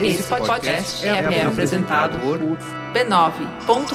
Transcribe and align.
Esse 0.00 0.22
podcast 0.24 1.06
é, 1.06 1.10
é 1.10 1.44
apresentado 1.44 2.18
por 2.18 2.38
b9.com.br. 2.92 3.92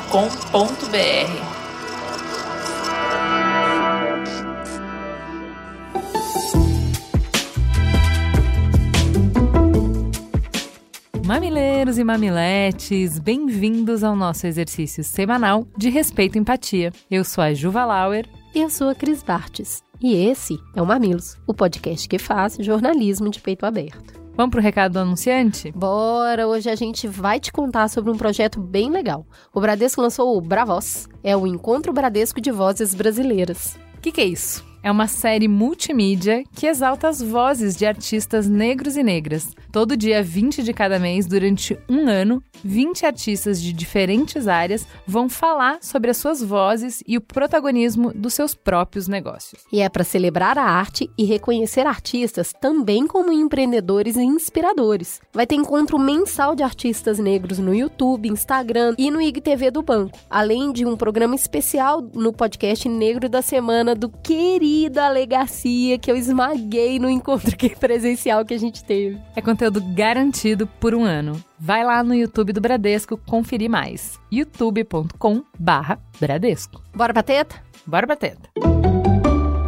Mamileiros 11.25 11.97
e 11.97 12.03
mamiletes, 12.03 13.19
bem-vindos 13.19 14.03
ao 14.03 14.15
nosso 14.15 14.47
exercício 14.47 15.03
semanal 15.03 15.67
de 15.77 15.89
respeito 15.89 16.37
e 16.37 16.39
empatia. 16.39 16.93
Eu 17.11 17.23
sou 17.23 17.43
a 17.43 17.53
Juva 17.53 17.83
Lauer. 17.85 18.25
E 18.55 18.61
eu 18.61 18.69
sou 18.69 18.89
a 18.89 18.95
Cris 18.95 19.21
Bartes. 19.21 19.83
E 20.01 20.15
esse 20.15 20.57
é 20.75 20.81
o 20.81 20.85
Mamilos, 20.85 21.37
o 21.45 21.53
podcast 21.53 22.07
que 22.07 22.17
faz 22.17 22.57
jornalismo 22.59 23.29
de 23.29 23.39
peito 23.39 23.65
aberto. 23.65 24.26
Vamos 24.37 24.51
pro 24.51 24.61
recado 24.61 24.93
do 24.93 24.99
anunciante? 24.99 25.71
Bora! 25.71 26.47
Hoje 26.47 26.69
a 26.69 26.75
gente 26.75 27.07
vai 27.07 27.39
te 27.39 27.51
contar 27.51 27.87
sobre 27.87 28.11
um 28.11 28.15
projeto 28.15 28.59
bem 28.59 28.91
legal. 28.91 29.25
O 29.51 29.59
Bradesco 29.59 29.99
lançou 29.99 30.37
o 30.37 30.39
Bravos, 30.39 31.09
é 31.23 31.35
o 31.35 31.47
Encontro 31.47 31.91
Bradesco 31.91 32.39
de 32.39 32.51
Vozes 32.51 32.93
Brasileiras. 32.93 33.79
O 33.97 33.99
que, 33.99 34.11
que 34.11 34.21
é 34.21 34.25
isso? 34.25 34.63
É 34.87 34.91
uma 34.91 35.05
série 35.05 35.49
multimídia 35.49 36.45
que 36.55 36.65
exalta 36.65 37.09
as 37.09 37.21
vozes 37.21 37.75
de 37.75 37.85
artistas 37.85 38.47
negros 38.47 38.95
e 38.95 39.03
negras. 39.03 39.53
Todo 39.69 39.97
dia 39.97 40.23
20 40.23 40.63
de 40.63 40.71
cada 40.71 40.97
mês, 40.97 41.27
durante 41.27 41.77
um 41.89 42.07
ano, 42.07 42.41
20 42.63 43.05
artistas 43.05 43.61
de 43.61 43.73
diferentes 43.73 44.47
áreas 44.47 44.87
vão 45.05 45.27
falar 45.27 45.79
sobre 45.81 46.09
as 46.09 46.15
suas 46.15 46.41
vozes 46.41 47.03
e 47.05 47.17
o 47.17 47.21
protagonismo 47.21 48.13
dos 48.13 48.33
seus 48.33 48.55
próprios 48.55 49.09
negócios. 49.09 49.65
E 49.73 49.81
é 49.81 49.89
para 49.89 50.05
celebrar 50.05 50.57
a 50.57 50.63
arte 50.63 51.11
e 51.17 51.25
reconhecer 51.25 51.85
artistas 51.85 52.53
também 52.53 53.05
como 53.05 53.29
empreendedores 53.29 54.15
e 54.15 54.23
inspiradores. 54.23 55.19
Vai 55.33 55.45
ter 55.45 55.55
encontro 55.55 55.99
mensal 55.99 56.55
de 56.55 56.63
artistas 56.63 57.19
negros 57.19 57.59
no 57.59 57.75
YouTube, 57.75 58.29
Instagram 58.29 58.95
e 58.97 59.11
no 59.11 59.21
IGTV 59.21 59.69
do 59.69 59.81
banco, 59.81 60.17
além 60.29 60.71
de 60.71 60.85
um 60.85 60.95
programa 60.95 61.35
especial 61.35 62.01
no 62.01 62.31
podcast 62.31 62.87
Negro 62.87 63.27
da 63.27 63.41
Semana 63.41 63.93
do 63.93 64.07
querido 64.07 64.76
da 64.89 65.07
Alegacia 65.07 65.97
que 65.97 66.11
eu 66.11 66.15
esmaguei 66.15 66.99
no 66.99 67.09
encontro 67.09 67.55
presencial 67.79 68.45
que 68.45 68.53
a 68.53 68.59
gente 68.59 68.83
teve. 68.83 69.19
É 69.35 69.41
conteúdo 69.41 69.81
garantido 69.95 70.67
por 70.79 70.93
um 70.93 71.03
ano. 71.03 71.43
Vai 71.59 71.83
lá 71.83 72.03
no 72.03 72.13
YouTube 72.13 72.53
do 72.53 72.61
Bradesco 72.61 73.17
conferir 73.17 73.69
mais. 73.69 74.19
youtube.com 74.31 75.41
barra 75.57 75.99
Bradesco. 76.19 76.81
Bora 76.95 77.13
pra 77.13 77.23
teta? 77.23 77.55
Bora 77.85 78.05
pra 78.05 78.15
teta. 78.15 78.49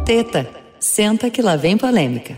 Teta, 0.04 0.48
senta 0.78 1.30
que 1.30 1.42
lá 1.42 1.56
vem 1.56 1.76
polêmica. 1.76 2.36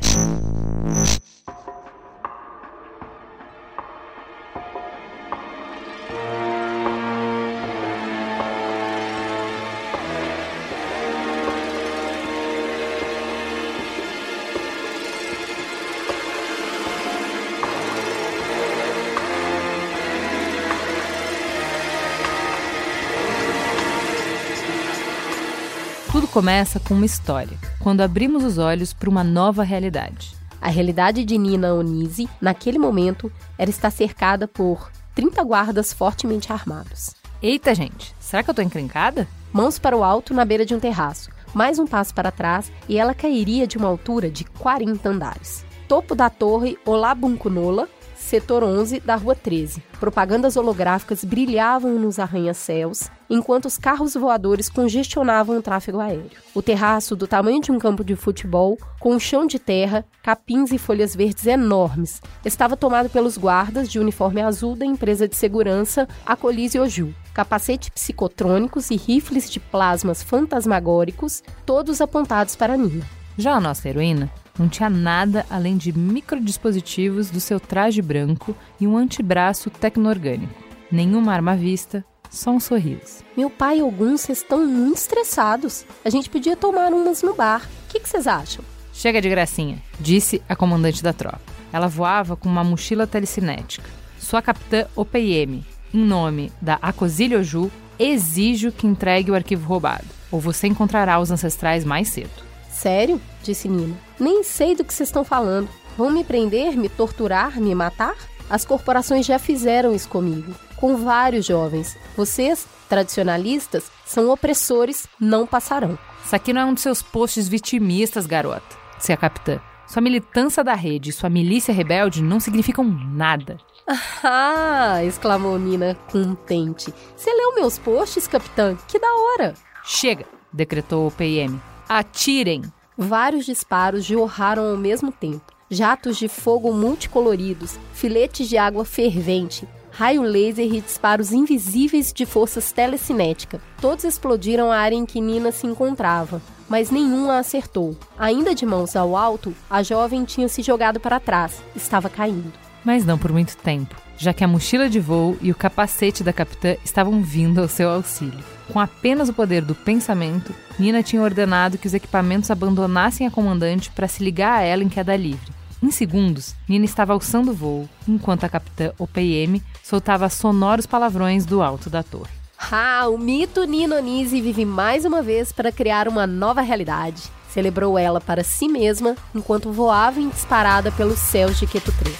Começa 26.32 26.80
com 26.80 26.94
uma 26.94 27.04
história, 27.04 27.58
quando 27.78 28.00
abrimos 28.00 28.42
os 28.42 28.56
olhos 28.56 28.94
para 28.94 29.10
uma 29.10 29.22
nova 29.22 29.62
realidade. 29.62 30.34
A 30.62 30.70
realidade 30.70 31.26
de 31.26 31.36
Nina 31.36 31.74
Onise, 31.74 32.26
naquele 32.40 32.78
momento, 32.78 33.30
era 33.58 33.68
estar 33.68 33.90
cercada 33.90 34.48
por 34.48 34.90
30 35.14 35.44
guardas 35.44 35.92
fortemente 35.92 36.50
armados. 36.50 37.14
Eita, 37.42 37.74
gente, 37.74 38.14
será 38.18 38.42
que 38.42 38.48
eu 38.48 38.54
tô 38.54 38.62
encrencada? 38.62 39.28
Mãos 39.52 39.78
para 39.78 39.94
o 39.94 40.02
alto 40.02 40.32
na 40.32 40.42
beira 40.42 40.64
de 40.64 40.74
um 40.74 40.80
terraço, 40.80 41.30
mais 41.52 41.78
um 41.78 41.86
passo 41.86 42.14
para 42.14 42.32
trás 42.32 42.72
e 42.88 42.98
ela 42.98 43.12
cairia 43.12 43.66
de 43.66 43.76
uma 43.76 43.88
altura 43.88 44.30
de 44.30 44.44
40 44.44 45.06
andares. 45.06 45.66
Topo 45.86 46.14
da 46.14 46.30
torre 46.30 46.78
Olabuncunola, 46.86 47.86
setor 48.22 48.62
11 48.64 49.00
da 49.00 49.16
Rua 49.16 49.34
13. 49.34 49.82
Propagandas 50.00 50.56
holográficas 50.56 51.24
brilhavam 51.24 51.98
nos 51.98 52.18
arranha-céus, 52.18 53.10
enquanto 53.28 53.66
os 53.66 53.76
carros 53.76 54.14
voadores 54.14 54.70
congestionavam 54.70 55.58
o 55.58 55.62
tráfego 55.62 56.00
aéreo. 56.00 56.30
O 56.54 56.62
terraço, 56.62 57.14
do 57.14 57.26
tamanho 57.26 57.60
de 57.60 57.70
um 57.70 57.78
campo 57.78 58.02
de 58.02 58.16
futebol, 58.16 58.78
com 58.98 59.14
um 59.14 59.20
chão 59.20 59.46
de 59.46 59.58
terra, 59.58 60.04
capins 60.22 60.72
e 60.72 60.78
folhas 60.78 61.14
verdes 61.14 61.46
enormes, 61.46 62.22
estava 62.44 62.76
tomado 62.76 63.10
pelos 63.10 63.36
guardas 63.36 63.90
de 63.90 63.98
uniforme 63.98 64.40
azul 64.40 64.74
da 64.76 64.86
empresa 64.86 65.28
de 65.28 65.36
segurança 65.36 66.08
Acolise 66.24 66.78
Oju. 66.78 67.14
Capacete 67.34 67.90
psicotrônicos 67.90 68.90
e 68.90 68.96
rifles 68.96 69.50
de 69.50 69.58
plasmas 69.58 70.22
fantasmagóricos, 70.22 71.42
todos 71.66 72.00
apontados 72.00 72.56
para 72.56 72.76
Nina. 72.76 73.04
Já 73.36 73.54
a 73.54 73.60
nossa 73.60 73.88
heroína 73.88 74.30
não 74.58 74.68
tinha 74.68 74.90
nada 74.90 75.46
além 75.48 75.76
de 75.76 75.96
microdispositivos 75.96 77.30
do 77.30 77.40
seu 77.40 77.58
traje 77.58 78.02
branco 78.02 78.54
e 78.80 78.86
um 78.86 78.96
antebraço 78.96 79.70
tecno-orgânico. 79.70 80.52
Nenhuma 80.90 81.32
arma 81.32 81.52
à 81.52 81.56
vista, 81.56 82.04
só 82.30 82.50
um 82.50 82.60
sorriso. 82.60 83.22
Meu 83.36 83.50
pai 83.50 83.78
e 83.78 83.80
alguns 83.80 84.28
estão 84.28 84.66
muito 84.66 84.98
estressados. 84.98 85.86
A 86.04 86.10
gente 86.10 86.30
podia 86.30 86.56
tomar 86.56 86.92
umas 86.92 87.22
no 87.22 87.34
bar. 87.34 87.62
O 87.86 87.92
que 87.92 88.06
vocês 88.06 88.26
acham? 88.26 88.64
Chega 88.92 89.20
de 89.20 89.28
gracinha, 89.28 89.82
disse 89.98 90.42
a 90.48 90.54
comandante 90.54 91.02
da 91.02 91.12
tropa. 91.12 91.40
Ela 91.72 91.88
voava 91.88 92.36
com 92.36 92.48
uma 92.48 92.62
mochila 92.62 93.06
telecinética. 93.06 93.88
Sua 94.18 94.42
capitã 94.42 94.86
OPM, 94.94 95.64
em 95.92 95.98
nome 96.04 96.52
da 96.60 96.78
Acosílio 96.80 97.40
Oju, 97.40 97.70
exijo 97.98 98.70
que 98.70 98.86
entregue 98.86 99.30
o 99.30 99.34
arquivo 99.34 99.66
roubado, 99.66 100.04
ou 100.30 100.40
você 100.40 100.66
encontrará 100.66 101.18
os 101.18 101.30
ancestrais 101.30 101.84
mais 101.84 102.08
cedo. 102.08 102.51
Sério? 102.82 103.20
disse 103.44 103.68
Nina. 103.68 103.96
Nem 104.18 104.42
sei 104.42 104.74
do 104.74 104.82
que 104.82 104.92
vocês 104.92 105.08
estão 105.08 105.22
falando. 105.22 105.68
Vão 105.96 106.10
me 106.10 106.24
prender, 106.24 106.76
me 106.76 106.88
torturar, 106.88 107.60
me 107.60 107.72
matar? 107.76 108.16
As 108.50 108.64
corporações 108.64 109.24
já 109.24 109.38
fizeram 109.38 109.94
isso 109.94 110.08
comigo, 110.08 110.52
com 110.74 110.96
vários 110.96 111.46
jovens. 111.46 111.96
Vocês, 112.16 112.66
tradicionalistas, 112.88 113.88
são 114.04 114.30
opressores, 114.30 115.06
não 115.20 115.46
passarão. 115.46 115.96
Isso 116.24 116.34
aqui 116.34 116.52
não 116.52 116.62
é 116.62 116.64
um 116.64 116.74
dos 116.74 116.82
seus 116.82 117.00
posts 117.00 117.46
vitimistas, 117.46 118.26
garota, 118.26 118.76
disse 118.98 119.12
a 119.12 119.16
capitã. 119.16 119.60
Sua 119.86 120.02
militância 120.02 120.64
da 120.64 120.74
rede 120.74 121.10
e 121.10 121.12
sua 121.12 121.30
milícia 121.30 121.72
rebelde 121.72 122.20
não 122.20 122.40
significam 122.40 122.84
nada. 122.84 123.58
Ah! 124.24 125.04
exclamou 125.04 125.58
Nina 125.58 125.96
contente. 126.10 126.92
Você 127.16 127.32
leu 127.32 127.54
meus 127.54 127.78
posts, 127.78 128.26
capitã? 128.26 128.76
Que 128.88 128.98
da 128.98 129.08
hora! 129.08 129.54
Chega! 129.84 130.24
decretou 130.52 131.06
o 131.06 131.10
PM. 131.10 131.60
Atirem! 131.94 132.62
Vários 132.96 133.44
disparos 133.44 134.02
jorraram 134.02 134.70
ao 134.70 134.78
mesmo 134.78 135.12
tempo. 135.12 135.52
Jatos 135.68 136.16
de 136.16 136.26
fogo 136.26 136.72
multicoloridos, 136.72 137.78
filetes 137.92 138.48
de 138.48 138.56
água 138.56 138.82
fervente, 138.82 139.68
raio 139.90 140.22
laser 140.22 140.72
e 140.72 140.80
disparos 140.80 141.32
invisíveis 141.32 142.10
de 142.10 142.24
forças 142.24 142.72
telecinéticas. 142.72 143.60
Todos 143.78 144.04
explodiram 144.04 144.72
a 144.72 144.78
área 144.78 144.96
em 144.96 145.04
que 145.04 145.20
Nina 145.20 145.52
se 145.52 145.66
encontrava, 145.66 146.40
mas 146.66 146.90
nenhum 146.90 147.30
a 147.30 147.40
acertou. 147.40 147.94
Ainda 148.18 148.54
de 148.54 148.64
mãos 148.64 148.96
ao 148.96 149.14
alto, 149.14 149.54
a 149.68 149.82
jovem 149.82 150.24
tinha 150.24 150.48
se 150.48 150.62
jogado 150.62 150.98
para 150.98 151.20
trás, 151.20 151.62
estava 151.76 152.08
caindo. 152.08 152.54
Mas 152.82 153.04
não 153.04 153.18
por 153.18 153.30
muito 153.30 153.54
tempo, 153.58 153.94
já 154.16 154.32
que 154.32 154.42
a 154.42 154.48
mochila 154.48 154.88
de 154.88 154.98
voo 154.98 155.36
e 155.42 155.50
o 155.50 155.54
capacete 155.54 156.24
da 156.24 156.32
capitã 156.32 156.74
estavam 156.82 157.22
vindo 157.22 157.60
ao 157.60 157.68
seu 157.68 157.90
auxílio. 157.90 158.42
Com 158.70 158.78
apenas 158.78 159.28
o 159.28 159.32
poder 159.32 159.62
do 159.62 159.74
pensamento, 159.74 160.54
Nina 160.78 161.02
tinha 161.02 161.22
ordenado 161.22 161.78
que 161.78 161.86
os 161.86 161.94
equipamentos 161.94 162.50
abandonassem 162.50 163.26
a 163.26 163.30
comandante 163.30 163.90
para 163.90 164.08
se 164.08 164.22
ligar 164.22 164.58
a 164.58 164.62
ela 164.62 164.82
em 164.82 164.88
queda 164.88 165.16
livre. 165.16 165.52
Em 165.82 165.90
segundos, 165.90 166.54
Nina 166.68 166.84
estava 166.84 167.12
alçando 167.12 167.50
o 167.50 167.54
voo, 167.54 167.88
enquanto 168.06 168.44
a 168.44 168.48
capitã 168.48 168.92
OPM 168.98 169.60
soltava 169.82 170.28
sonoros 170.28 170.86
palavrões 170.86 171.44
do 171.44 171.60
alto 171.60 171.90
da 171.90 172.02
torre. 172.02 172.30
Ah, 172.70 173.08
o 173.08 173.18
mito 173.18 173.64
Nina 173.64 173.96
Onise 173.96 174.40
vive 174.40 174.64
mais 174.64 175.04
uma 175.04 175.20
vez 175.20 175.52
para 175.52 175.72
criar 175.72 176.06
uma 176.06 176.26
nova 176.26 176.60
realidade. 176.60 177.24
Celebrou 177.50 177.98
ela 177.98 178.20
para 178.20 178.44
si 178.44 178.68
mesma 178.68 179.16
enquanto 179.34 179.72
voava 179.72 180.20
em 180.20 180.28
disparada 180.28 180.92
pelos 180.92 181.18
céus 181.18 181.58
de 181.58 181.66
Keto 181.66 181.92
3. 181.92 182.16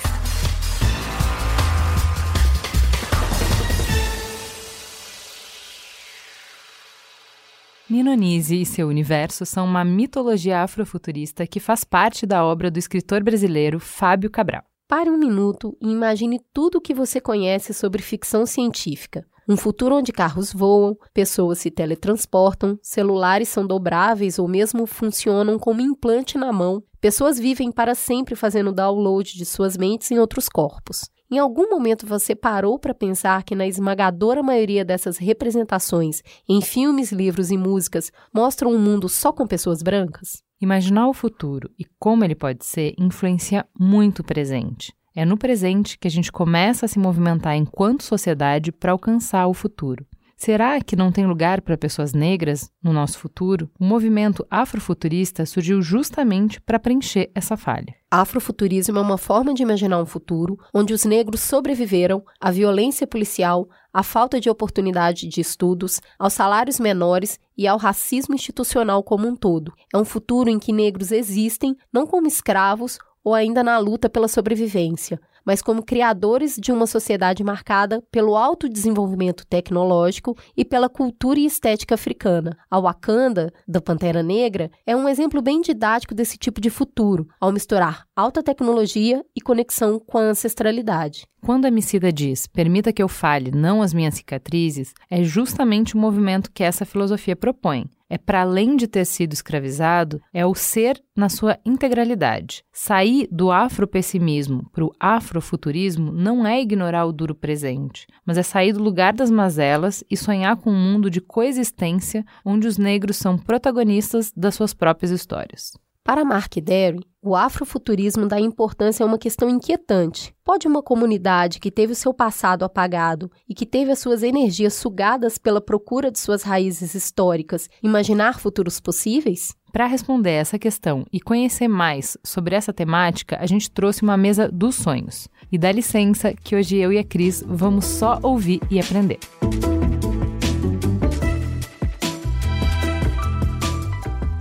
Ninonise 7.93 8.59
e 8.59 8.65
seu 8.65 8.89
universo 8.89 9.45
são 9.45 9.67
uma 9.67 9.85
mitologia 9.85 10.63
afrofuturista 10.63 11.47
que 11.47 11.61
faz 11.61 11.85
parte 11.85 12.25
da 12.25 12.43
obra 12.43 12.71
do 12.71 12.79
escritor 12.79 13.23
brasileiro 13.23 13.79
Fábio 13.79 14.31
Cabral. 14.31 14.63
Pare 14.89 15.11
um 15.11 15.19
minuto 15.19 15.77
e 15.79 15.91
imagine 15.91 16.41
tudo 16.55 16.79
o 16.79 16.81
que 16.81 16.95
você 16.95 17.21
conhece 17.21 17.75
sobre 17.75 18.01
ficção 18.01 18.47
científica. 18.47 19.27
Um 19.47 19.59
futuro 19.59 19.97
onde 19.97 20.11
carros 20.11 20.55
voam, 20.55 20.97
pessoas 21.13 21.59
se 21.59 21.71
teletransportam, 21.71 22.79
celulares 22.81 23.51
são 23.51 23.67
dobráveis 23.67 24.39
ou 24.39 24.49
mesmo 24.49 24.87
funcionam 24.87 25.59
como 25.59 25.83
implante 25.83 26.39
na 26.39 26.51
mão, 26.51 26.83
pessoas 26.99 27.39
vivem 27.39 27.71
para 27.71 27.95
sempre 27.95 28.35
fazendo 28.35 28.73
download 28.73 29.37
de 29.37 29.45
suas 29.45 29.77
mentes 29.77 30.11
em 30.11 30.19
outros 30.19 30.49
corpos. 30.49 31.11
Em 31.33 31.39
algum 31.39 31.71
momento 31.71 32.07
você 32.07 32.37
parou 32.37 32.79
para 32.79 32.93
pensar 32.93 33.43
que 33.43 33.55
na 33.55 33.67
esmagadora 33.67 34.43
maioria 34.43 34.85
dessas 34.85 35.17
representações, 35.17 36.21
em 36.47 36.61
filmes, 36.61 37.11
livros 37.11 37.51
e 37.51 37.57
músicas, 37.57 38.13
mostram 38.35 38.71
um 38.71 38.79
mundo 38.79 39.09
só 39.09 39.33
com 39.33 39.47
pessoas 39.47 39.83
brancas? 39.83 40.43
Imaginar 40.61 41.09
o 41.09 41.15
futuro 41.15 41.71
e 41.79 41.87
como 41.99 42.23
ele 42.23 42.35
pode 42.35 42.67
ser 42.67 42.95
influencia 42.99 43.65
muito 43.81 44.19
o 44.19 44.25
presente. 44.25 44.93
É 45.17 45.25
no 45.25 45.39
presente 45.39 45.99
que 45.99 46.07
a 46.07 46.11
gente 46.11 46.31
começa 46.31 46.85
a 46.85 46.89
se 46.89 46.99
movimentar 46.99 47.57
enquanto 47.57 48.03
sociedade 48.03 48.71
para 48.71 48.93
alcançar 48.93 49.47
o 49.47 49.55
futuro. 49.55 50.07
Será 50.45 50.81
que 50.81 50.97
não 50.97 51.13
tem 51.13 51.25
lugar 51.25 51.61
para 51.61 51.79
pessoas 51.79 52.13
negras 52.13 52.69
no 52.83 52.93
nosso 52.93 53.17
futuro? 53.17 53.71
O 53.79 53.85
movimento 53.85 54.45
afrofuturista 54.51 55.47
surgiu 55.47 55.81
justamente 55.81 56.61
para 56.61 56.81
preencher 56.81 57.31
essa 57.33 57.57
falha. 57.57 57.95
Afrofuturismo 58.11 58.99
é 58.99 59.01
uma 59.01 59.17
forma 59.17 59.55
de 59.55 59.63
imaginar 59.63 60.03
um 60.03 60.05
futuro 60.05 60.59
onde 60.75 60.93
os 60.93 61.05
negros 61.05 61.43
sobreviveram 61.43 62.25
à 62.41 62.51
violência 62.51 63.07
policial, 63.07 63.69
à 63.93 64.03
falta 64.03 64.41
de 64.41 64.51
oportunidade 64.51 65.29
de 65.29 65.41
estudos, 65.41 66.01
aos 66.19 66.33
salários 66.33 66.81
menores 66.81 67.39
e 67.57 67.69
ao 67.69 67.79
racismo 67.79 68.35
institucional 68.35 69.01
como 69.05 69.29
um 69.29 69.37
todo. 69.37 69.73
É 69.95 69.97
um 69.97 70.05
futuro 70.05 70.51
em 70.51 70.59
que 70.59 70.73
negros 70.73 71.13
existem 71.13 71.77
não 71.93 72.05
como 72.05 72.27
escravos 72.27 72.99
ou 73.23 73.33
ainda 73.33 73.63
na 73.63 73.79
luta 73.79 74.11
pela 74.11 74.27
sobrevivência, 74.27 75.21
mas 75.45 75.63
como 75.63 75.83
criadores 75.83 76.57
de 76.61 76.73
uma 76.73 76.87
sociedade 76.87 77.43
marcada 77.43 78.03
pelo 78.11 78.37
alto 78.37 78.69
desenvolvimento 78.69 79.47
tecnológico 79.47 80.37
e 80.57 80.65
pela 80.65 80.89
cultura 80.89 81.41
e 81.41 81.47
estética 81.47 81.95
africana. 81.95 82.57
A 82.71 82.81
Wakanda, 82.81 83.53
da 83.67 83.81
Pantera 83.81 84.23
Negra, 84.23 84.71
é 84.87 84.97
um 84.97 85.09
exemplo 85.09 85.43
bem 85.43 85.61
didático 85.61 86.15
desse 86.15 86.37
tipo 86.37 86.61
de 86.61 86.71
futuro, 86.71 87.29
ao 87.41 87.53
misturar 87.53 88.07
alta 88.15 88.43
tecnologia 88.43 89.25
e 89.35 89.41
conexão 89.41 89.99
com 89.99 90.19
a 90.19 90.23
ancestralidade. 90.23 91.27
Quando 91.45 91.65
a 91.65 91.69
Emicida 91.69 92.13
diz, 92.13 92.47
permita 92.47 92.93
que 92.93 93.03
eu 93.03 93.09
fale, 93.09 93.51
não 93.51 93.83
as 93.83 93.93
minhas 93.93 94.15
cicatrizes, 94.15 94.95
é 95.11 95.25
justamente 95.25 95.97
o 95.97 95.99
movimento 95.99 96.53
que 96.53 96.63
essa 96.63 96.85
filosofia 96.85 97.35
propõe 97.35 97.91
é 98.13 98.19
para 98.19 98.43
além 98.43 98.77
de 98.77 98.87
ter 98.87 99.07
sido 99.07 99.33
escravizado, 99.33 100.21
é 100.35 100.45
o 100.45 100.55
ser 100.55 101.03
na 101.17 101.31
sua 101.31 101.59
integralidade. 101.65 102.63
Sair 102.71 103.27
do 103.33 103.51
afropessimismo 103.51 104.69
para 104.71 104.85
o 104.85 104.93
afrofuturismo 105.01 106.13
não 106.13 106.47
é 106.47 106.61
ignorar 106.61 107.07
o 107.07 107.13
duro 107.13 107.35
presente, 107.35 108.07
mas 108.27 108.37
é 108.37 108.43
sair 108.43 108.75
do 108.75 108.83
lugar 108.83 109.15
das 109.15 109.31
mazelas 109.31 110.05
e 110.11 110.15
sonhar 110.15 110.59
com 110.59 110.71
um 110.71 110.93
mundo 110.93 111.09
de 111.09 111.23
coexistência 111.23 112.23
onde 112.45 112.69
os 112.69 112.77
negros 112.77 113.17
são 113.17 113.39
protagonistas 113.39 114.31
das 114.37 114.57
suas 114.57 114.75
próprias 114.75 115.11
histórias. 115.11 115.73
Para 116.05 116.25
Mark 116.25 116.53
Derry, 116.57 116.99
o 117.23 117.37
afrofuturismo 117.37 118.27
dá 118.27 118.41
importância 118.41 119.05
a 119.05 119.07
uma 119.07 119.19
questão 119.19 119.49
inquietante. 119.49 120.35
Pode 120.45 120.67
uma 120.67 120.83
comunidade 120.83 121.61
que 121.61 121.71
teve 121.71 121.93
o 121.93 121.97
seu 121.97 122.13
passado 122.13 122.65
apagado 122.65 123.31
e 123.49 123.55
que 123.55 123.65
teve 123.65 123.93
as 123.93 124.01
suas 124.01 124.25
energias 124.25 124.75
sugadas 124.75 125.39
pela 125.39 125.61
procura 125.61 126.11
de 126.11 126.19
suas 126.19 126.43
raízes 126.43 126.97
históricas 126.97 127.69
imaginar 127.81 128.41
futuros 128.41 128.81
possíveis? 128.81 129.55
Para 129.73 129.87
responder 129.87 130.33
essa 130.33 130.59
questão 130.59 131.07
e 131.13 131.21
conhecer 131.21 131.69
mais 131.69 132.19
sobre 132.25 132.57
essa 132.57 132.73
temática, 132.73 133.39
a 133.41 133.47
gente 133.47 133.71
trouxe 133.71 134.03
uma 134.03 134.17
mesa 134.17 134.51
dos 134.53 134.75
sonhos. 134.75 135.29
E 135.53 135.57
dá 135.57 135.71
licença 135.71 136.35
que 136.35 136.57
hoje 136.57 136.77
eu 136.77 136.93
e 136.93 136.99
a 136.99 137.05
Cris 137.05 137.45
vamos 137.47 137.85
só 137.85 138.19
ouvir 138.23 138.61
e 138.69 138.81
aprender. 138.81 139.21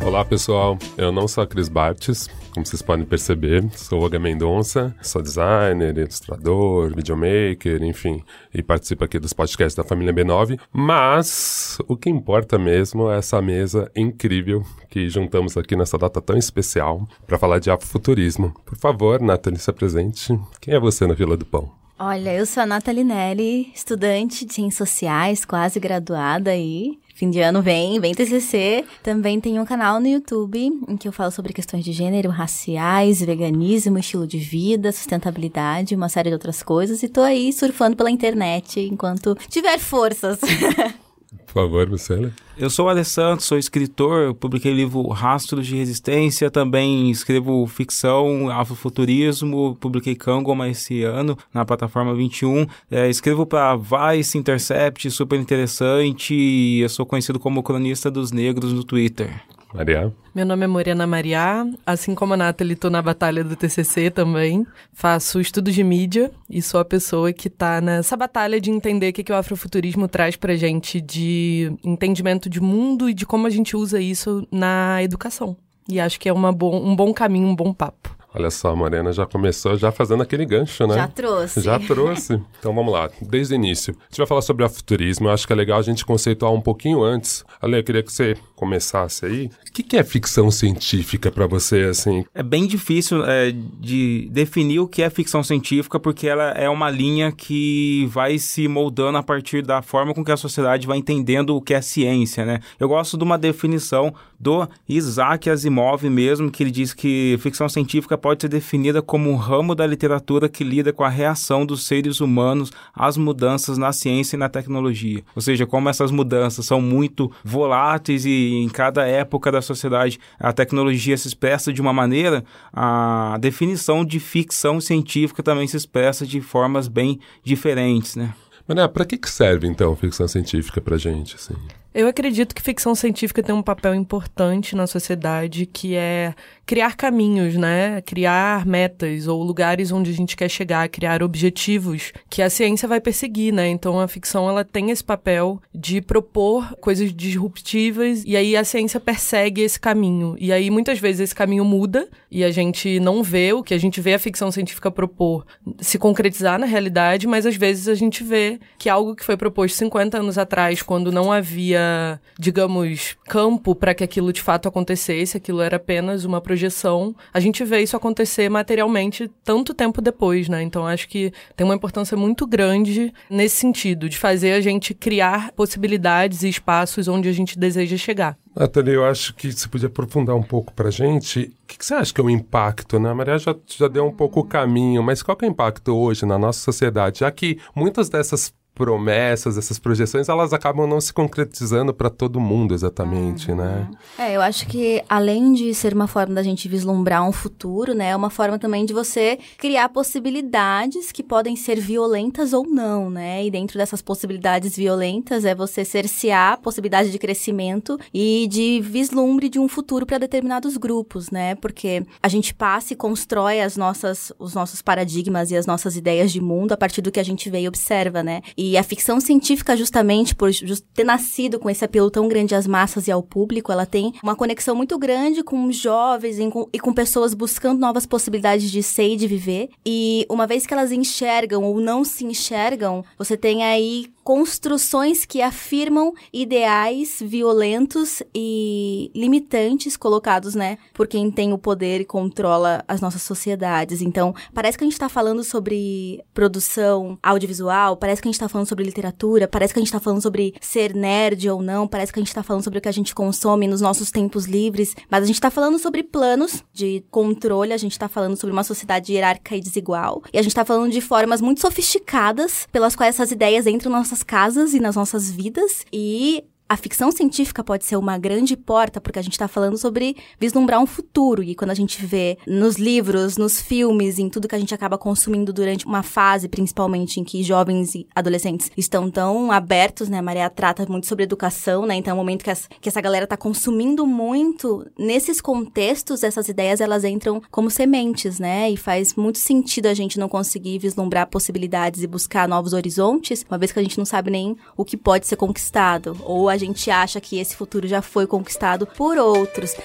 Olá 0.03 0.25
pessoal, 0.25 0.79
eu 0.97 1.11
não 1.11 1.27
sou 1.27 1.43
a 1.43 1.47
Cris 1.47 1.69
Bartes, 1.69 2.27
como 2.53 2.65
vocês 2.65 2.81
podem 2.81 3.05
perceber, 3.05 3.63
sou 3.73 3.99
o 3.99 4.03
Olga 4.03 4.17
Mendonça, 4.17 4.93
sou 4.99 5.21
designer, 5.21 5.95
ilustrador, 5.95 6.93
videomaker, 6.95 7.83
enfim, 7.83 8.23
e 8.51 8.63
participo 8.63 9.03
aqui 9.03 9.19
dos 9.19 9.31
podcasts 9.31 9.75
da 9.75 9.83
família 9.83 10.11
B9. 10.11 10.59
Mas 10.73 11.77
o 11.87 11.95
que 11.95 12.09
importa 12.09 12.57
mesmo 12.57 13.11
é 13.11 13.19
essa 13.19 13.39
mesa 13.41 13.91
incrível 13.95 14.63
que 14.89 15.07
juntamos 15.07 15.55
aqui 15.55 15.75
nessa 15.75 15.99
data 15.99 16.19
tão 16.19 16.35
especial 16.35 17.07
para 17.27 17.37
falar 17.37 17.59
de 17.59 17.69
afrofuturismo. 17.69 18.53
Por 18.65 18.77
favor, 18.77 19.21
Nathalie, 19.21 19.59
se 19.59 19.69
apresente. 19.69 20.37
Quem 20.59 20.73
é 20.73 20.79
você 20.79 21.05
na 21.05 21.13
Vila 21.13 21.37
do 21.37 21.45
Pão? 21.45 21.71
Olha, 22.03 22.33
eu 22.33 22.47
sou 22.47 22.63
a 22.63 22.65
Nathalie 22.65 23.03
Nelly, 23.03 23.71
estudante 23.75 24.43
de 24.43 24.53
Ciências 24.55 24.89
Sociais, 24.89 25.45
quase 25.45 25.79
graduada 25.79 26.49
aí. 26.49 26.97
Fim 27.21 27.29
de 27.29 27.39
ano 27.39 27.61
vem, 27.61 27.99
vem 27.99 28.15
TCC. 28.15 28.83
Também 29.03 29.39
tem 29.39 29.59
um 29.59 29.63
canal 29.63 29.99
no 29.99 30.07
YouTube 30.07 30.57
em 30.87 30.97
que 30.97 31.07
eu 31.07 31.11
falo 31.11 31.29
sobre 31.29 31.53
questões 31.53 31.85
de 31.85 31.91
gênero, 31.91 32.31
raciais, 32.31 33.21
veganismo, 33.21 33.99
estilo 33.99 34.25
de 34.25 34.39
vida, 34.39 34.91
sustentabilidade, 34.91 35.93
uma 35.93 36.09
série 36.09 36.29
de 36.29 36.33
outras 36.33 36.63
coisas. 36.63 37.03
E 37.03 37.07
tô 37.07 37.21
aí 37.21 37.53
surfando 37.53 37.95
pela 37.95 38.09
internet 38.09 38.79
enquanto 38.79 39.37
tiver 39.47 39.77
forças. 39.77 40.39
Por 41.51 41.63
favor, 41.63 41.89
Marcela. 41.89 42.31
Eu 42.57 42.69
sou 42.69 42.85
o 42.85 42.89
Alessandro, 42.89 43.43
sou 43.43 43.57
escritor, 43.57 44.33
publiquei 44.33 44.71
o 44.71 44.75
livro 44.75 45.05
Rastros 45.09 45.67
de 45.67 45.75
Resistência, 45.75 46.49
também 46.49 47.11
escrevo 47.11 47.67
ficção, 47.67 48.49
afrofuturismo, 48.49 49.75
publiquei 49.77 50.15
Kangoma 50.15 50.69
esse 50.69 51.03
ano 51.03 51.37
na 51.53 51.65
plataforma 51.65 52.15
21. 52.15 52.65
É, 52.89 53.09
escrevo 53.09 53.45
para 53.45 53.75
Vice, 53.75 54.37
Intercept, 54.37 55.11
super 55.11 55.37
interessante, 55.37 56.33
eu 56.81 56.87
sou 56.87 57.05
conhecido 57.05 57.37
como 57.37 57.61
cronista 57.61 58.09
dos 58.09 58.31
negros 58.31 58.71
no 58.71 58.85
Twitter. 58.85 59.43
Maria. 59.73 60.13
Meu 60.33 60.45
nome 60.45 60.63
é 60.63 60.67
Morena 60.67 61.05
Mariá, 61.05 61.65
assim 61.85 62.15
como 62.15 62.33
a 62.33 62.37
Nathalie, 62.37 62.73
estou 62.73 62.89
na 62.89 63.01
batalha 63.01 63.43
do 63.43 63.55
TCC 63.55 64.09
também. 64.09 64.65
Faço 64.93 65.39
estudos 65.41 65.73
de 65.73 65.83
mídia 65.83 66.31
e 66.49 66.61
sou 66.61 66.79
a 66.79 66.85
pessoa 66.85 67.33
que 67.33 67.47
está 67.47 67.81
nessa 67.81 68.15
batalha 68.15 68.59
de 68.59 68.71
entender 68.71 69.09
o 69.09 69.13
que, 69.13 69.23
que 69.23 69.31
o 69.31 69.35
afrofuturismo 69.35 70.07
traz 70.07 70.35
para 70.35 70.55
gente 70.55 71.01
de 71.01 71.71
entendimento 71.83 72.49
de 72.49 72.61
mundo 72.61 73.09
e 73.09 73.13
de 73.13 73.25
como 73.25 73.47
a 73.47 73.49
gente 73.49 73.75
usa 73.75 73.99
isso 73.99 74.47
na 74.51 75.01
educação. 75.03 75.55
E 75.87 75.99
acho 75.99 76.19
que 76.19 76.29
é 76.29 76.33
uma 76.33 76.49
um 76.49 76.95
bom 76.95 77.13
caminho, 77.13 77.47
um 77.47 77.55
bom 77.55 77.73
papo. 77.73 78.15
Olha 78.33 78.49
só, 78.49 78.69
a 78.69 78.75
Morena 78.75 79.11
já 79.11 79.25
começou 79.25 79.77
já 79.77 79.91
fazendo 79.91 80.23
aquele 80.23 80.45
gancho, 80.45 80.87
né? 80.87 80.95
Já 80.95 81.07
trouxe. 81.07 81.61
Já 81.61 81.79
trouxe. 81.79 82.41
Então 82.61 82.75
vamos 82.75 82.93
lá, 82.93 83.09
desde 83.21 83.53
o 83.53 83.55
início. 83.55 83.95
A 83.99 84.03
gente 84.05 84.17
vai 84.19 84.27
falar 84.27 84.41
sobre 84.41 84.63
afuturismo, 84.63 85.27
eu 85.27 85.31
acho 85.31 85.47
que 85.47 85.53
é 85.53 85.55
legal 85.55 85.79
a 85.79 85.81
gente 85.81 86.05
conceituar 86.05 86.53
um 86.53 86.61
pouquinho 86.61 87.01
antes. 87.03 87.43
Ale, 87.59 87.79
eu 87.79 87.83
queria 87.83 88.03
que 88.03 88.13
você 88.13 88.37
começasse 88.55 89.25
aí. 89.25 89.49
O 89.67 89.71
que, 89.73 89.81
que 89.81 89.97
é 89.97 90.03
ficção 90.03 90.51
científica 90.51 91.31
para 91.31 91.47
você, 91.47 91.85
assim? 91.89 92.23
É 92.35 92.43
bem 92.43 92.67
difícil 92.67 93.25
é, 93.25 93.51
de 93.51 94.29
definir 94.31 94.79
o 94.79 94.87
que 94.87 95.01
é 95.01 95.09
ficção 95.09 95.41
científica, 95.41 95.99
porque 95.99 96.27
ela 96.27 96.51
é 96.51 96.69
uma 96.69 96.91
linha 96.91 97.31
que 97.31 98.05
vai 98.11 98.37
se 98.37 98.67
moldando 98.67 99.17
a 99.17 99.23
partir 99.23 99.63
da 99.63 99.81
forma 99.81 100.13
com 100.13 100.23
que 100.23 100.31
a 100.31 100.37
sociedade 100.37 100.85
vai 100.85 100.99
entendendo 100.99 101.55
o 101.55 101.61
que 101.61 101.73
é 101.73 101.81
ciência, 101.81 102.45
né? 102.45 102.59
Eu 102.79 102.87
gosto 102.87 103.17
de 103.17 103.23
uma 103.23 103.39
definição 103.39 104.13
do 104.39 104.67
Isaac 104.87 105.49
Asimov 105.49 106.03
mesmo, 106.07 106.51
que 106.51 106.61
ele 106.61 106.71
diz 106.71 106.93
que 106.93 107.37
ficção 107.39 107.67
científica 107.67 108.17
pode 108.21 108.41
ser 108.41 108.47
definida 108.47 109.01
como 109.01 109.29
um 109.29 109.35
ramo 109.35 109.73
da 109.73 109.85
literatura 109.85 110.47
que 110.47 110.63
lida 110.63 110.93
com 110.93 111.03
a 111.03 111.09
reação 111.09 111.65
dos 111.65 111.85
seres 111.85 112.21
humanos 112.21 112.71
às 112.93 113.17
mudanças 113.17 113.77
na 113.77 113.91
ciência 113.91 114.35
e 114.35 114.39
na 114.39 114.47
tecnologia. 114.47 115.23
Ou 115.35 115.41
seja, 115.41 115.65
como 115.65 115.89
essas 115.89 116.11
mudanças 116.11 116.65
são 116.65 116.79
muito 116.79 117.31
voláteis 117.43 118.25
e 118.25 118.53
em 118.63 118.69
cada 118.69 119.05
época 119.05 119.51
da 119.51 119.61
sociedade 119.61 120.19
a 120.39 120.53
tecnologia 120.53 121.17
se 121.17 121.27
expressa 121.27 121.73
de 121.73 121.81
uma 121.81 121.91
maneira, 121.91 122.43
a 122.71 123.37
definição 123.41 124.05
de 124.05 124.19
ficção 124.19 124.79
científica 124.79 125.41
também 125.41 125.67
se 125.67 125.77
expressa 125.77 126.25
de 126.25 126.39
formas 126.39 126.87
bem 126.87 127.19
diferentes, 127.43 128.15
né? 128.15 128.33
Mas, 128.67 128.77
né, 128.77 128.87
para 128.87 129.03
que, 129.03 129.17
que 129.17 129.29
serve, 129.29 129.67
então, 129.67 129.95
ficção 129.95 130.27
científica 130.27 130.79
pra 130.79 130.97
gente, 130.97 131.35
assim? 131.35 131.55
Eu 131.93 132.07
acredito 132.07 132.55
que 132.55 132.61
ficção 132.61 132.95
científica 132.95 133.43
tem 133.43 133.53
um 133.53 133.61
papel 133.61 133.93
importante 133.93 134.77
na 134.77 134.87
sociedade, 134.87 135.65
que 135.65 135.93
é 135.93 136.33
criar 136.71 136.95
caminhos, 136.95 137.57
né? 137.57 137.99
Criar 137.99 138.65
metas 138.65 139.27
ou 139.27 139.43
lugares 139.43 139.91
onde 139.91 140.09
a 140.09 140.13
gente 140.13 140.37
quer 140.37 140.47
chegar, 140.47 140.87
criar 140.87 141.21
objetivos 141.21 142.13
que 142.29 142.41
a 142.41 142.49
ciência 142.49 142.87
vai 142.87 143.01
perseguir, 143.01 143.53
né? 143.53 143.67
Então 143.67 143.99
a 143.99 144.07
ficção 144.07 144.47
ela 144.47 144.63
tem 144.63 144.89
esse 144.89 145.03
papel 145.03 145.61
de 145.75 145.99
propor 145.99 146.73
coisas 146.79 147.13
disruptivas 147.13 148.23
e 148.25 148.37
aí 148.37 148.55
a 148.55 148.63
ciência 148.63 149.01
persegue 149.01 149.59
esse 149.59 149.77
caminho. 149.77 150.37
E 150.39 150.53
aí 150.53 150.71
muitas 150.71 150.97
vezes 150.97 151.19
esse 151.19 151.35
caminho 151.35 151.65
muda 151.65 152.07
e 152.31 152.41
a 152.41 152.51
gente 152.51 153.01
não 153.01 153.21
vê 153.21 153.51
o 153.51 153.61
que 153.61 153.73
a 153.73 153.77
gente 153.77 153.99
vê 153.99 154.13
a 154.13 154.19
ficção 154.19 154.49
científica 154.49 154.89
propor 154.89 155.45
se 155.81 155.99
concretizar 155.99 156.57
na 156.57 156.65
realidade, 156.65 157.27
mas 157.27 157.45
às 157.45 157.57
vezes 157.57 157.89
a 157.89 157.95
gente 157.95 158.23
vê 158.23 158.61
que 158.79 158.87
algo 158.87 159.13
que 159.13 159.25
foi 159.25 159.35
proposto 159.35 159.75
50 159.75 160.19
anos 160.19 160.37
atrás, 160.37 160.81
quando 160.81 161.11
não 161.11 161.33
havia, 161.33 162.17
digamos, 162.39 163.17
campo 163.25 163.75
para 163.75 163.93
que 163.93 164.05
aquilo 164.05 164.31
de 164.31 164.41
fato 164.41 164.69
acontecesse, 164.69 165.35
aquilo 165.35 165.59
era 165.59 165.75
apenas 165.75 166.23
uma 166.23 166.39
projeção 166.39 166.60
projeção, 166.61 167.15
a 167.33 167.39
gente 167.39 167.63
vê 167.63 167.81
isso 167.81 167.97
acontecer 167.97 168.47
materialmente 168.49 169.29
tanto 169.43 169.73
tempo 169.73 170.01
depois, 170.01 170.47
né? 170.47 170.61
Então 170.61 170.85
acho 170.85 171.07
que 171.07 171.33
tem 171.55 171.65
uma 171.65 171.73
importância 171.73 172.15
muito 172.15 172.45
grande 172.45 173.11
nesse 173.29 173.55
sentido, 173.57 174.07
de 174.07 174.17
fazer 174.17 174.53
a 174.53 174.61
gente 174.61 174.93
criar 174.93 175.51
possibilidades 175.53 176.43
e 176.43 176.49
espaços 176.49 177.07
onde 177.07 177.27
a 177.27 177.31
gente 177.31 177.57
deseja 177.57 177.97
chegar. 177.97 178.37
Nathalie, 178.55 178.93
eu 178.93 179.05
acho 179.05 179.33
que 179.33 179.51
você 179.51 179.67
podia 179.67 179.87
aprofundar 179.87 180.35
um 180.35 180.43
pouco 180.43 180.73
pra 180.73 180.91
gente. 180.91 181.53
O 181.63 181.67
que, 181.67 181.83
você 181.83 181.93
acha 181.93 182.13
que 182.13 182.19
é 182.19 182.23
o 182.23 182.29
impacto, 182.29 182.99
né? 182.99 183.09
A 183.09 183.15
Maria 183.15 183.39
já, 183.39 183.55
já 183.65 183.87
deu 183.87 184.05
um 184.05 184.11
pouco 184.11 184.41
o 184.41 184.45
caminho, 184.45 185.01
mas 185.01 185.23
qual 185.23 185.37
é 185.41 185.45
o 185.45 185.49
impacto 185.49 185.95
hoje 185.95 186.25
na 186.25 186.37
nossa 186.37 186.59
sociedade? 186.59 187.19
Já 187.19 187.31
que 187.31 187.57
muitas 187.73 188.09
dessas 188.09 188.53
promessas, 188.81 189.59
essas 189.59 189.77
projeções, 189.77 190.27
elas 190.27 190.53
acabam 190.53 190.87
não 190.87 190.99
se 190.99 191.13
concretizando 191.13 191.93
para 191.93 192.09
todo 192.09 192.39
mundo 192.39 192.73
exatamente, 192.73 193.53
né? 193.53 193.87
É, 194.17 194.35
eu 194.35 194.41
acho 194.41 194.65
que 194.65 195.03
além 195.07 195.53
de 195.53 195.71
ser 195.75 195.93
uma 195.93 196.07
forma 196.07 196.33
da 196.33 196.41
gente 196.41 196.67
vislumbrar 196.67 197.23
um 197.23 197.31
futuro, 197.31 197.93
né, 197.93 198.09
é 198.09 198.15
uma 198.15 198.31
forma 198.31 198.57
também 198.57 198.83
de 198.83 198.91
você 198.91 199.37
criar 199.59 199.87
possibilidades 199.89 201.11
que 201.11 201.21
podem 201.21 201.55
ser 201.55 201.79
violentas 201.79 202.53
ou 202.53 202.65
não, 202.65 203.07
né? 203.07 203.45
E 203.45 203.51
dentro 203.51 203.77
dessas 203.77 204.01
possibilidades 204.01 204.75
violentas 204.75 205.45
é 205.45 205.53
você 205.53 205.85
cercear 205.85 206.53
a 206.53 206.57
possibilidade 206.57 207.11
de 207.11 207.19
crescimento 207.19 207.99
e 208.11 208.47
de 208.49 208.81
vislumbre 208.81 209.47
de 209.47 209.59
um 209.59 209.67
futuro 209.67 210.07
para 210.07 210.17
determinados 210.17 210.75
grupos, 210.75 211.29
né? 211.29 211.53
Porque 211.53 212.03
a 212.23 212.27
gente 212.27 212.51
passa 212.51 212.93
e 212.93 212.95
constrói 212.95 213.61
as 213.61 213.77
nossas, 213.77 214.33
os 214.39 214.55
nossos 214.55 214.81
paradigmas 214.81 215.51
e 215.51 215.55
as 215.55 215.67
nossas 215.67 215.95
ideias 215.95 216.31
de 216.31 216.41
mundo 216.41 216.71
a 216.71 216.77
partir 216.77 217.03
do 217.03 217.11
que 217.11 217.19
a 217.19 217.23
gente 217.23 217.47
vê 217.47 217.61
e 217.61 217.67
observa, 217.67 218.23
né? 218.23 218.41
E 218.57 218.70
a 218.77 218.83
ficção 218.83 219.19
científica, 219.19 219.75
justamente 219.75 220.35
por 220.35 220.51
just 220.51 220.85
ter 220.93 221.03
nascido 221.03 221.59
com 221.59 221.69
esse 221.69 221.83
apelo 221.83 222.11
tão 222.11 222.27
grande 222.27 222.55
às 222.55 222.67
massas 222.67 223.07
e 223.07 223.11
ao 223.11 223.23
público, 223.23 223.71
ela 223.71 223.85
tem 223.85 224.13
uma 224.21 224.35
conexão 224.35 224.75
muito 224.75 224.97
grande 224.97 225.43
com 225.43 225.71
jovens 225.71 226.39
e 226.39 226.49
com, 226.49 226.67
e 226.71 226.79
com 226.79 226.93
pessoas 226.93 227.33
buscando 227.33 227.79
novas 227.79 228.05
possibilidades 228.05 228.71
de 228.71 228.83
ser 228.83 229.13
e 229.13 229.15
de 229.15 229.27
viver. 229.27 229.69
E 229.85 230.25
uma 230.29 230.47
vez 230.47 230.65
que 230.65 230.73
elas 230.73 230.91
enxergam 230.91 231.63
ou 231.63 231.79
não 231.79 232.03
se 232.03 232.25
enxergam, 232.25 233.03
você 233.17 233.37
tem 233.37 233.63
aí 233.63 234.11
construções 234.23 235.25
que 235.25 235.41
afirmam 235.41 236.13
ideais 236.31 237.21
violentos 237.21 238.21
e 238.33 239.11
limitantes 239.15 239.97
colocados, 239.97 240.55
né, 240.55 240.77
por 240.93 241.07
quem 241.07 241.31
tem 241.31 241.53
o 241.53 241.57
poder 241.57 242.01
e 242.01 242.05
controla 242.05 242.83
as 242.87 243.01
nossas 243.01 243.23
sociedades. 243.23 244.01
Então, 244.01 244.33
parece 244.53 244.77
que 244.77 244.83
a 244.83 244.85
gente 244.85 244.93
está 244.93 245.09
falando 245.09 245.43
sobre 245.43 246.23
produção 246.33 247.17
audiovisual, 247.21 247.97
parece 247.97 248.21
que 248.21 248.27
a 248.27 248.29
gente 248.29 248.35
está 248.35 248.49
falando 248.51 248.67
sobre 248.67 248.83
literatura, 248.83 249.47
parece 249.47 249.73
que 249.73 249.79
a 249.79 249.81
gente 249.81 249.87
está 249.87 249.99
falando 249.99 250.21
sobre 250.21 250.53
ser 250.61 250.93
nerd 250.93 251.49
ou 251.49 251.61
não, 251.61 251.87
parece 251.87 252.11
que 252.11 252.19
a 252.19 252.21
gente 252.21 252.27
está 252.27 252.43
falando 252.43 252.63
sobre 252.63 252.79
o 252.79 252.81
que 252.81 252.89
a 252.89 252.93
gente 252.93 253.15
consome 253.15 253.67
nos 253.67 253.81
nossos 253.81 254.11
tempos 254.11 254.45
livres, 254.45 254.95
mas 255.09 255.23
a 255.23 255.25
gente 255.25 255.35
está 255.35 255.49
falando 255.49 255.79
sobre 255.79 256.03
planos 256.03 256.63
de 256.73 257.03
controle, 257.09 257.73
a 257.73 257.77
gente 257.77 257.93
está 257.93 258.07
falando 258.07 258.35
sobre 258.35 258.53
uma 258.53 258.63
sociedade 258.63 259.13
hierárquica 259.13 259.55
e 259.55 259.61
desigual, 259.61 260.21
e 260.33 260.37
a 260.37 260.41
gente 260.41 260.51
está 260.51 260.65
falando 260.65 260.91
de 260.91 261.01
formas 261.01 261.41
muito 261.41 261.61
sofisticadas 261.61 262.67
pelas 262.71 262.95
quais 262.95 263.15
essas 263.15 263.31
ideias 263.31 263.67
entram 263.67 263.91
nas 263.91 264.01
nossas 264.01 264.23
casas 264.23 264.73
e 264.73 264.79
nas 264.79 264.95
nossas 264.95 265.31
vidas 265.31 265.85
e 265.91 266.43
a 266.71 266.77
ficção 266.77 267.11
científica 267.11 267.61
pode 267.61 267.83
ser 267.83 267.97
uma 267.97 268.17
grande 268.17 268.55
porta, 268.55 269.01
porque 269.01 269.19
a 269.19 269.21
gente 269.21 269.33
está 269.33 269.45
falando 269.45 269.77
sobre 269.77 270.15
vislumbrar 270.39 270.81
um 270.81 270.85
futuro. 270.85 271.43
E 271.43 271.53
quando 271.53 271.71
a 271.71 271.73
gente 271.73 272.05
vê 272.05 272.37
nos 272.47 272.77
livros, 272.77 273.35
nos 273.35 273.59
filmes, 273.59 274.17
em 274.17 274.29
tudo 274.29 274.47
que 274.47 274.55
a 274.55 274.57
gente 274.57 274.73
acaba 274.73 274.97
consumindo 274.97 275.51
durante 275.51 275.85
uma 275.85 276.01
fase, 276.01 276.47
principalmente 276.47 277.19
em 277.19 277.25
que 277.25 277.43
jovens 277.43 277.93
e 277.93 278.07
adolescentes 278.15 278.71
estão 278.77 279.11
tão 279.11 279.51
abertos, 279.51 280.07
né? 280.07 280.19
A 280.19 280.21
Maria 280.21 280.49
trata 280.49 280.85
muito 280.87 281.07
sobre 281.07 281.25
educação, 281.25 281.85
né? 281.85 281.95
Então 281.95 282.11
é 282.11 282.13
um 282.13 282.17
momento 282.17 282.41
que, 282.41 282.49
as, 282.49 282.69
que 282.79 282.87
essa 282.87 283.01
galera 283.01 283.25
está 283.25 283.35
consumindo 283.35 284.07
muito. 284.07 284.87
Nesses 284.97 285.41
contextos, 285.41 286.23
essas 286.23 286.47
ideias 286.47 286.79
elas 286.79 287.03
entram 287.03 287.41
como 287.51 287.69
sementes, 287.69 288.39
né? 288.39 288.71
E 288.71 288.77
faz 288.77 289.13
muito 289.15 289.39
sentido 289.39 289.87
a 289.87 289.93
gente 289.93 290.17
não 290.17 290.29
conseguir 290.29 290.79
vislumbrar 290.79 291.27
possibilidades 291.27 292.01
e 292.01 292.07
buscar 292.07 292.47
novos 292.47 292.71
horizontes, 292.71 293.45
uma 293.49 293.57
vez 293.57 293.73
que 293.73 293.79
a 293.79 293.83
gente 293.83 293.97
não 293.97 294.05
sabe 294.05 294.31
nem 294.31 294.55
o 294.77 294.85
que 294.85 294.95
pode 294.95 295.27
ser 295.27 295.35
conquistado. 295.35 296.15
Ou 296.23 296.47
a 296.47 296.60
gente 296.65 296.89
acha 296.89 297.19
que 297.19 297.39
esse 297.39 297.55
futuro 297.55 297.87
já 297.87 298.01
foi 298.01 298.25
conquistado 298.25 298.85
por 298.85 299.17
outros. 299.17 299.75